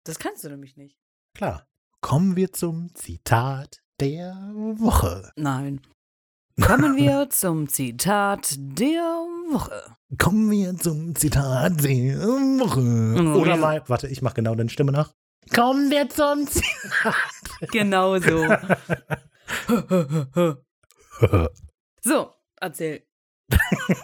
Das 0.03 0.19
kannst 0.19 0.43
du 0.43 0.49
nämlich 0.49 0.76
nicht. 0.76 0.97
Klar. 1.34 1.65
Kommen 2.02 2.35
wir 2.35 2.52
zum 2.52 2.93
Zitat 2.93 3.81
der 3.99 4.35
Woche. 4.77 5.31
Nein. 5.35 5.81
Kommen 6.61 6.95
wir 6.95 7.30
zum 7.30 7.67
Zitat 7.67 8.55
der 8.57 9.01
Woche. 9.51 9.84
Kommen 10.17 10.49
wir 10.49 10.76
zum 10.77 11.13
Zitat 11.15 11.84
der 11.84 12.19
Woche. 12.19 12.80
Oh, 12.80 13.41
Oder 13.41 13.57
mal, 13.57 13.84
warte, 13.88 14.07
ich 14.07 14.22
mach 14.22 14.34
genau 14.34 14.55
deine 14.55 14.69
Stimme 14.69 14.91
nach. 14.91 15.11
Kommen 15.53 15.91
wir 15.91 16.09
zum 16.09 16.47
Zitat. 16.47 17.15
Genau 17.72 18.17
so. 18.19 18.45
so, 22.01 22.34
erzähl. 22.59 23.03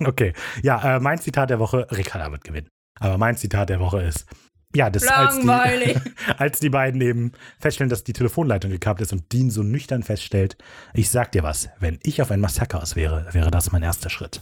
Okay, 0.05 0.33
ja, 0.61 0.97
äh, 0.97 0.99
mein 0.99 1.19
Zitat 1.19 1.49
der 1.49 1.59
Woche, 1.59 1.87
Ricarda 1.91 2.31
wird 2.31 2.43
gewinnen. 2.43 2.69
Aber 2.99 3.17
mein 3.17 3.37
Zitat 3.37 3.69
der 3.69 3.79
Woche 3.79 4.03
ist, 4.03 4.27
ja, 4.75 4.89
das 4.89 5.07
als 5.07 5.39
die, 5.39 5.45
Langweilig. 5.45 5.97
als 6.37 6.59
die 6.59 6.69
beiden 6.69 7.01
eben 7.01 7.31
feststellen, 7.59 7.89
dass 7.89 8.03
die 8.03 8.13
Telefonleitung 8.13 8.71
gekappt 8.71 9.01
ist 9.01 9.11
und 9.13 9.31
Dean 9.33 9.49
so 9.49 9.63
nüchtern 9.63 10.03
feststellt, 10.03 10.57
ich 10.93 11.09
sag 11.09 11.31
dir 11.31 11.43
was, 11.43 11.69
wenn 11.79 11.99
ich 12.03 12.21
auf 12.21 12.31
ein 12.31 12.39
Massaker 12.39 12.81
aus 12.81 12.95
wäre, 12.95 13.27
wäre 13.31 13.51
das 13.51 13.71
mein 13.71 13.83
erster 13.83 14.09
Schritt. 14.09 14.41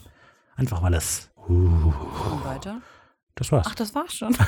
Einfach 0.56 0.82
weil 0.84 0.94
es, 0.94 1.30
uh, 1.48 1.52
Und 1.52 2.46
weiter? 2.46 2.82
das 3.36 3.52
war's. 3.52 3.68
Ach, 3.70 3.76
das 3.76 3.96
war's 3.96 4.14
schon. 4.14 4.34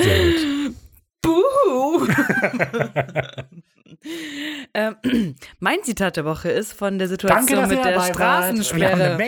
Sehr 0.00 0.32
gut. 0.32 0.74
Buhu. 1.26 2.06
ähm, 4.74 4.96
mein 5.58 5.82
Zitat 5.82 6.16
der 6.16 6.24
Woche 6.24 6.50
ist 6.50 6.72
von 6.72 6.98
der 6.98 7.08
Situation 7.08 7.46
Danke, 7.46 7.74
mit 7.74 7.84
der 7.84 8.00
Straßensperre, 8.00 9.18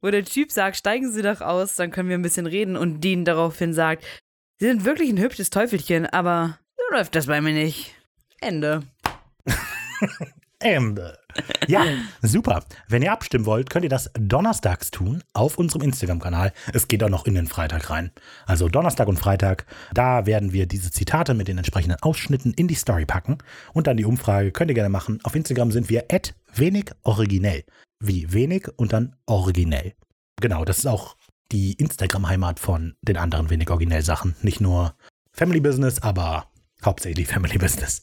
wo 0.00 0.10
der 0.10 0.24
Typ 0.24 0.50
sagt, 0.50 0.76
steigen 0.76 1.12
Sie 1.12 1.22
doch 1.22 1.40
aus, 1.40 1.76
dann 1.76 1.90
können 1.90 2.08
wir 2.08 2.18
ein 2.18 2.22
bisschen 2.22 2.46
reden 2.46 2.76
und 2.76 3.00
Dean 3.00 3.24
daraufhin 3.24 3.72
sagt, 3.72 4.04
Sie 4.58 4.66
sind 4.66 4.84
wirklich 4.84 5.10
ein 5.10 5.18
hübsches 5.18 5.50
Teufelchen, 5.50 6.06
aber 6.06 6.58
so 6.76 6.94
läuft 6.94 7.14
das 7.14 7.26
bei 7.26 7.40
mir 7.40 7.52
nicht. 7.52 7.94
Ende. 8.40 8.82
Ende. 10.60 11.18
Ja, 11.66 11.84
super. 12.22 12.62
Wenn 12.88 13.02
ihr 13.02 13.12
abstimmen 13.12 13.46
wollt, 13.46 13.70
könnt 13.70 13.84
ihr 13.84 13.90
das 13.90 14.10
donnerstags 14.18 14.90
tun 14.90 15.22
auf 15.32 15.58
unserem 15.58 15.82
Instagram-Kanal. 15.82 16.52
Es 16.72 16.88
geht 16.88 17.02
auch 17.02 17.08
noch 17.08 17.26
in 17.26 17.34
den 17.34 17.46
Freitag 17.46 17.90
rein. 17.90 18.10
Also 18.46 18.68
Donnerstag 18.68 19.08
und 19.08 19.18
Freitag, 19.18 19.66
da 19.92 20.26
werden 20.26 20.52
wir 20.52 20.66
diese 20.66 20.90
Zitate 20.90 21.34
mit 21.34 21.48
den 21.48 21.58
entsprechenden 21.58 22.00
Ausschnitten 22.02 22.52
in 22.54 22.68
die 22.68 22.74
Story 22.74 23.06
packen. 23.06 23.38
Und 23.72 23.86
dann 23.86 23.96
die 23.96 24.04
Umfrage 24.04 24.52
könnt 24.52 24.70
ihr 24.70 24.74
gerne 24.74 24.90
machen. 24.90 25.18
Auf 25.22 25.34
Instagram 25.34 25.72
sind 25.72 25.88
wir 25.88 26.04
wenig 26.54 26.90
originell. 27.02 27.64
Wie 28.02 28.32
wenig 28.32 28.68
und 28.76 28.92
dann 28.92 29.16
originell. 29.26 29.94
Genau, 30.40 30.64
das 30.64 30.78
ist 30.78 30.86
auch 30.86 31.16
die 31.52 31.72
Instagram-Heimat 31.74 32.60
von 32.60 32.94
den 33.02 33.16
anderen 33.16 33.50
wenig 33.50 33.70
originell 33.70 34.02
Sachen. 34.02 34.36
Nicht 34.42 34.60
nur 34.60 34.94
Family 35.32 35.60
Business, 35.60 36.00
aber 36.00 36.46
hauptsächlich 36.84 37.28
Family 37.28 37.58
Business. 37.58 38.02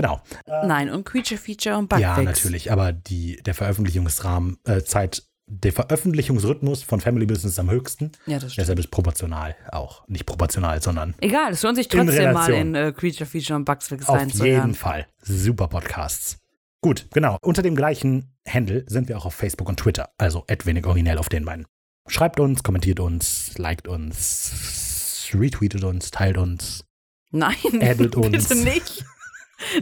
Genau. 0.00 0.20
Nein, 0.46 0.90
und 0.90 1.04
Creature 1.04 1.40
Feature 1.40 1.76
und 1.76 1.88
Bugfix. 1.88 2.02
Ja, 2.02 2.22
natürlich, 2.22 2.70
aber 2.70 2.92
die, 2.92 3.36
der 3.44 3.54
Veröffentlichungsrahmen, 3.54 4.58
äh, 4.64 4.82
Zeit, 4.82 5.24
der 5.46 5.72
Veröffentlichungsrhythmus 5.72 6.84
von 6.84 7.00
Family 7.00 7.26
Business 7.26 7.54
ist 7.54 7.58
am 7.58 7.68
höchsten. 7.68 8.12
Ja, 8.26 8.38
das 8.38 8.52
stimmt. 8.52 8.62
Deshalb 8.62 8.78
ist 8.78 8.90
proportional 8.92 9.56
auch. 9.72 10.06
Nicht 10.06 10.24
proportional, 10.24 10.80
sondern 10.80 11.14
Egal, 11.20 11.50
es 11.52 11.62
lohnt 11.64 11.74
sich 11.76 11.92
In 11.92 12.06
trotzdem 12.06 12.32
mal 12.32 12.44
Relation. 12.44 12.60
in 12.60 12.74
äh, 12.76 12.92
Creature 12.92 13.26
Feature 13.26 13.56
und 13.56 13.64
Bugfix 13.64 14.06
auf 14.08 14.20
jeden 14.20 14.30
reinzuhören. 14.30 14.74
Fall. 14.74 15.06
Super 15.22 15.66
Podcasts. 15.66 16.38
Gut, 16.80 17.06
genau. 17.12 17.38
Unter 17.42 17.62
dem 17.62 17.74
gleichen 17.74 18.36
Handle 18.46 18.84
sind 18.86 19.08
wir 19.08 19.18
auch 19.18 19.24
auf 19.26 19.34
Facebook 19.34 19.68
und 19.68 19.80
Twitter. 19.80 20.10
Also 20.16 20.44
wenig 20.64 20.86
originell 20.86 21.18
auf 21.18 21.28
den 21.28 21.44
beiden. 21.44 21.66
Schreibt 22.06 22.38
uns, 22.38 22.62
kommentiert 22.62 23.00
uns, 23.00 23.58
liked 23.58 23.88
uns, 23.88 25.28
retweetet 25.34 25.82
uns, 25.82 26.10
teilt 26.12 26.38
uns. 26.38 26.84
Nein, 27.30 27.56
Addet 27.80 28.16
uns. 28.16 28.48
bitte 28.48 28.62
nicht. 28.62 29.04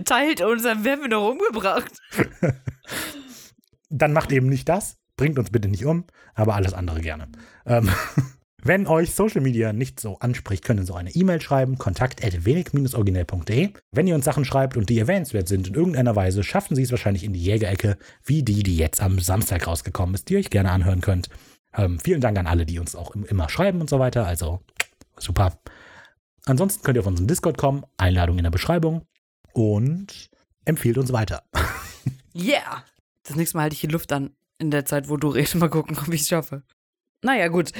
Teilt 0.05 0.41
uns, 0.41 0.63
dann 0.63 0.85
werden 0.85 1.03
wir 1.03 1.09
doch 1.11 1.31
umgebracht. 1.31 1.93
dann 3.91 4.13
macht 4.13 4.33
eben 4.33 4.49
nicht 4.49 4.69
das. 4.69 4.97
Bringt 5.17 5.39
uns 5.39 5.51
bitte 5.51 5.69
nicht 5.69 5.85
um, 5.87 6.05
aber 6.35 6.55
alles 6.55 6.75
andere 6.75 7.01
gerne. 7.01 7.29
Ähm, 7.65 7.89
wenn 8.63 8.87
euch 8.87 9.15
Social 9.15 9.41
Media 9.41 9.73
nicht 9.73 9.99
so 10.01 10.19
anspricht, 10.19 10.65
könnt 10.65 10.81
ihr 10.81 10.87
so 10.87 10.95
eine 10.95 11.11
E-Mail 11.15 11.41
schreiben, 11.41 11.79
kontakt 11.79 12.21
wenig-originell.de. 12.23 13.71
Wenn 13.93 14.07
ihr 14.07 14.15
uns 14.15 14.25
Sachen 14.27 14.45
schreibt 14.45 14.77
und 14.77 14.89
die 14.91 14.99
erwähnenswert 14.99 15.49
sind 15.49 15.69
in 15.69 15.75
irgendeiner 15.75 16.17
Weise, 16.17 16.43
schaffen 16.43 16.75
sie 16.77 16.83
es 16.83 16.91
wahrscheinlich 16.91 17.25
in 17.25 17.33
die 17.33 17.43
Jägerecke, 17.43 17.97
wie 18.25 18.43
die, 18.43 18.63
die 18.63 18.77
jetzt 18.77 19.01
am 19.01 19.19
Samstag 19.21 19.67
rausgekommen 19.67 20.15
ist, 20.15 20.29
die 20.29 20.35
ihr 20.35 20.41
euch 20.41 20.51
gerne 20.51 20.71
anhören 20.71 21.01
könnt. 21.01 21.29
Ähm, 21.75 21.99
vielen 21.99 22.21
Dank 22.21 22.39
an 22.39 22.47
alle, 22.47 22.67
die 22.67 22.79
uns 22.79 22.95
auch 22.95 23.15
im- 23.15 23.25
immer 23.25 23.49
schreiben 23.49 23.81
und 23.81 23.89
so 23.89 23.99
weiter. 23.99 24.27
Also 24.27 24.61
super. 25.19 25.59
Ansonsten 26.45 26.83
könnt 26.83 26.97
ihr 26.97 27.01
auf 27.01 27.07
unseren 27.07 27.27
Discord 27.27 27.57
kommen, 27.57 27.85
Einladung 27.97 28.37
in 28.39 28.45
der 28.45 28.51
Beschreibung 28.51 29.03
und 29.57 30.29
empfiehlt 30.65 30.99
uns 30.99 31.13
weiter. 31.13 31.43
Yeah. 32.35 32.85
Das 33.23 33.37
nächste 33.37 33.57
Mal 33.57 33.65
halte 33.65 33.75
ich 33.75 33.81
die 33.81 33.87
Luft 33.87 34.13
an 34.13 34.31
in 34.59 34.71
der 34.71 34.85
Zeit, 34.85 35.09
wo 35.09 35.17
du 35.17 35.29
redest. 35.29 35.55
Mal 35.57 35.71
gucken, 35.71 35.97
ob 36.07 36.13
ich 36.13 36.21
es 36.23 36.29
schaffe. 36.29 36.63
Naja, 37.23 37.49
gut. 37.49 37.73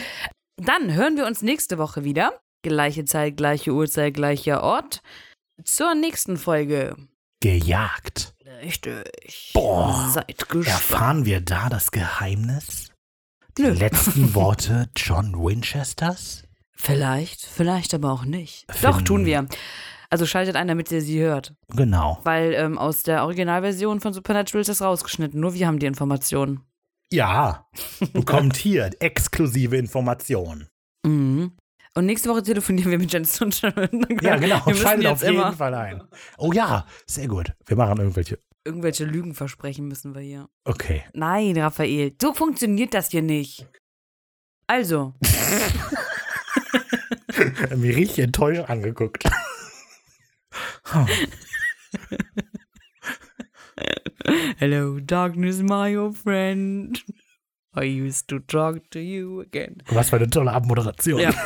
Dann 0.57 0.95
hören 0.95 1.17
wir 1.17 1.27
uns 1.27 1.43
nächste 1.43 1.79
Woche 1.79 2.05
wieder. 2.05 2.41
Gleiche 2.63 3.05
Zeit, 3.05 3.37
gleiche 3.37 3.73
Uhrzeit, 3.73 4.15
gleicher 4.15 4.63
Ort. 4.63 5.03
Zur 5.65 5.95
nächsten 5.95 6.37
Folge. 6.37 6.97
Gejagt. 7.41 8.35
Richtig. 8.63 9.51
Boah. 9.53 10.11
Seid 10.13 10.49
gespannt. 10.49 10.67
Erfahren 10.67 11.25
wir 11.27 11.41
da 11.43 11.69
das 11.69 11.91
Geheimnis? 11.91 12.91
Die 13.59 13.63
Nö. 13.63 13.71
letzten 13.73 14.35
Worte 14.35 14.89
John 14.97 15.35
Winchesters? 15.35 16.45
Vielleicht, 16.75 17.45
vielleicht 17.45 17.93
aber 17.95 18.13
auch 18.13 18.25
nicht. 18.25 18.65
Finden- 18.71 18.83
Doch, 18.97 19.03
tun 19.03 19.27
wir. 19.27 19.47
Also 20.11 20.27
schaltet 20.27 20.57
ein, 20.57 20.69
damit 20.69 20.91
ihr 20.93 21.01
sie 21.01 21.21
hört. 21.21 21.55
Genau. 21.75 22.21
Weil 22.25 22.53
ähm, 22.55 22.79
aus 22.79 23.03
der 23.03 23.25
Originalversion 23.25 24.01
von 24.01 24.13
Supernatural 24.13 24.61
ist 24.61 24.69
das 24.69 24.83
rausgeschnitten. 24.83 25.41
Nur 25.41 25.55
wir 25.55 25.67
haben 25.67 25.79
die 25.79 25.87
Informationen. 25.87 26.61
Ja, 27.13 27.67
bekommt 28.13 28.57
hier 28.57 28.91
exklusive 29.01 29.77
Informationen. 29.77 30.69
Mhm. 31.05 31.53
Und 31.95 32.07
nächste 32.07 32.29
Woche 32.29 32.43
telefonieren 32.43 32.91
wir 32.91 32.99
mit 32.99 33.13
Jensen 33.13 33.45
und. 33.45 33.63
Ja, 33.63 34.37
genau. 34.37 34.67
Wir 34.67 34.75
Schaltet 34.75 35.07
auf 35.07 35.23
jeden 35.23 35.35
immer 35.35 35.53
Fall 35.53 35.75
ein. 35.75 36.03
Oh 36.37 36.53
ja, 36.53 36.87
sehr 37.07 37.29
gut. 37.29 37.53
Wir 37.65 37.77
machen 37.77 37.99
irgendwelche. 37.99 38.39
irgendwelche 38.67 39.05
Lügen 39.05 39.35
versprechen 39.35 39.89
müssen 39.89 40.15
wir 40.15 40.21
hier. 40.21 40.49
Okay. 40.65 41.05
Nein, 41.15 41.57
Raphael, 41.57 42.13
so 42.21 42.35
funktioniert 42.35 42.93
das 42.93 43.11
hier 43.11 43.23
nicht. 43.23 43.67
Also, 44.67 45.15
Mir 47.77 47.97
richtig 47.97 48.19
enttäuscht 48.21 48.63
angeguckt. 48.69 49.25
hello 54.59 54.99
darkness, 55.01 55.61
my 55.63 55.97
old 55.97 56.17
friend. 56.17 57.03
I 57.75 57.85
used 57.85 58.29
to 58.29 58.39
talk 58.39 58.91
to 58.91 58.99
you 58.99 59.41
again. 59.43 59.83
Was 59.91 60.11
für 60.11 60.17
eine 60.17 60.31
tolle 60.31 60.53
Abmoderation. 60.53 61.21
Ja. 61.21 61.33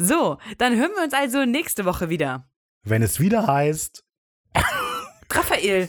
So, 0.00 0.38
dann 0.58 0.76
hören 0.76 0.92
wir 0.94 1.02
uns 1.02 1.12
also 1.12 1.44
nächste 1.44 1.84
Woche 1.84 2.08
wieder. 2.08 2.48
Wenn 2.84 3.02
es 3.02 3.18
wieder 3.18 3.48
heißt, 3.48 4.04
Raphael. 5.30 5.88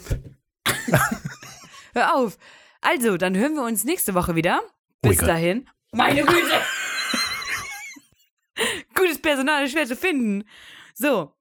Hör 1.93 2.15
auf. 2.15 2.39
Also, 2.81 3.17
dann 3.17 3.37
hören 3.37 3.53
wir 3.53 3.61
uns 3.61 3.83
nächste 3.83 4.15
Woche 4.15 4.35
wieder. 4.35 4.61
Bis 5.03 5.19
Gott. 5.19 5.29
dahin. 5.29 5.69
Meine 5.91 6.23
Güte. 6.23 6.59
Gutes 8.95 9.21
Personal 9.21 9.65
ist 9.65 9.73
schwer 9.73 9.85
zu 9.85 9.95
finden. 9.95 10.43
So. 10.95 11.31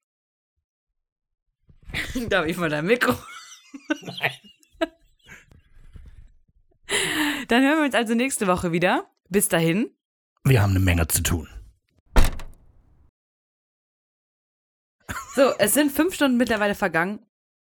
Darf 2.29 2.47
ich 2.47 2.57
mal 2.57 2.71
dein 2.71 2.87
Mikro? 2.87 3.15
Dann 7.49 7.63
hören 7.63 7.79
wir 7.79 7.85
uns 7.85 7.95
also 7.95 8.15
nächste 8.15 8.47
Woche 8.47 8.73
wieder. 8.73 9.07
Bis 9.29 9.49
dahin. 9.49 9.91
wir 10.45 10.63
haben 10.63 10.71
eine 10.71 10.81
Menge 10.81 11.07
zu 11.09 11.23
tun. 11.23 11.49
So, 15.35 15.53
es 15.59 15.75
sind 15.75 15.93
fünf 15.93 16.15
Stunden 16.15 16.37
mittlerweile 16.37 16.75
vergangen. 16.75 17.21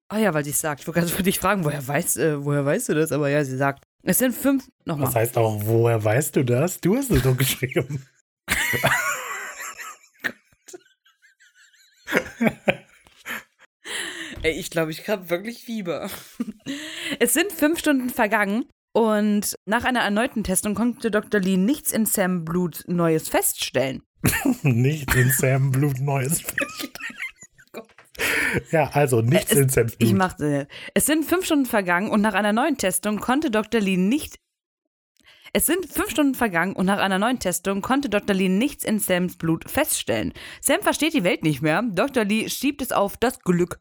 Ah 0.09 0.19
ja, 0.19 0.32
weil 0.35 0.44
sie 0.44 0.51
es 0.51 0.61
sagt. 0.61 0.82
Ich 0.82 0.86
wollte 0.86 1.01
gerade 1.01 1.12
für 1.12 1.23
dich 1.23 1.39
fragen, 1.39 1.65
woher 1.65 1.86
weißt, 1.86 2.19
äh, 2.19 2.44
woher 2.44 2.65
weißt 2.65 2.90
du 2.90 2.94
das? 2.94 3.11
Aber 3.12 3.28
ja, 3.28 3.44
sie 3.44 3.56
sagt. 3.56 3.85
Es 4.02 4.19
sind 4.19 4.35
fünf. 4.35 4.69
Nochmal. 4.85 5.06
Das 5.06 5.15
heißt 5.15 5.39
auch, 5.39 5.59
woher 5.65 6.02
weißt 6.02 6.36
du 6.36 6.44
das? 6.44 6.81
Du 6.81 6.97
hast 6.97 7.11
es 7.11 7.23
doch 7.23 7.36
geschrieben. 7.36 8.06
Ey, 14.44 14.52
ich 14.60 14.68
glaube, 14.70 14.90
ich 14.90 15.08
habe 15.08 15.30
wirklich 15.30 15.64
Fieber. 15.64 16.10
es 17.18 17.32
sind 17.32 17.50
fünf 17.50 17.78
Stunden 17.78 18.10
vergangen 18.10 18.66
und 18.92 19.54
nach 19.64 19.84
einer 19.84 20.00
erneuten 20.00 20.44
Testung 20.44 20.74
konnte 20.74 21.10
Dr. 21.10 21.40
Lee 21.40 21.56
nichts 21.56 21.92
in 21.92 22.04
Sam 22.04 22.44
Blut 22.44 22.84
Neues 22.86 23.30
feststellen. 23.30 24.02
Nicht 24.62 25.14
in 25.14 25.30
Sam 25.30 25.70
Blut 25.70 25.98
Neues 26.00 26.42
Ja, 28.70 28.88
also 28.90 29.20
nichts 29.22 29.50
Es- 29.52 29.58
in 29.58 29.68
Sams 29.70 29.92
Ich 29.98 30.10
Blut. 30.10 30.18
machte. 30.18 30.68
Es 30.94 31.06
sind 31.06 31.24
fünf 31.24 31.44
Stunden 31.46 31.66
vergangen 31.66 32.10
und 32.10 32.20
nach 32.20 32.34
einer 32.34 32.52
neuen 32.52 32.76
Testung 32.78 33.20
konnte 33.20 33.50
Dr. 33.50 33.80
Lee 33.80 33.96
nicht. 33.96 34.36
Es 35.52 35.66
sind 35.66 35.86
fünf 35.86 36.10
Stunden 36.10 36.34
vergangen 36.34 36.74
und 36.76 36.84
nach 36.86 36.98
einer 36.98 37.18
neuen 37.18 37.38
Testung 37.38 37.80
konnte 37.82 38.08
Dr. 38.10 38.34
Lee 38.36 38.48
nichts 38.50 38.84
in 38.84 38.98
Sams 38.98 39.36
Blut 39.36 39.70
feststellen. 39.70 40.32
Sam 40.60 40.82
versteht 40.82 41.14
die 41.14 41.24
Welt 41.24 41.42
nicht 41.42 41.62
mehr. 41.62 41.82
Dr. 41.82 42.24
Lee 42.24 42.48
schiebt 42.50 42.82
es 42.82 42.92
auf 42.92 43.16
das 43.16 43.40
Glück. 43.40 43.78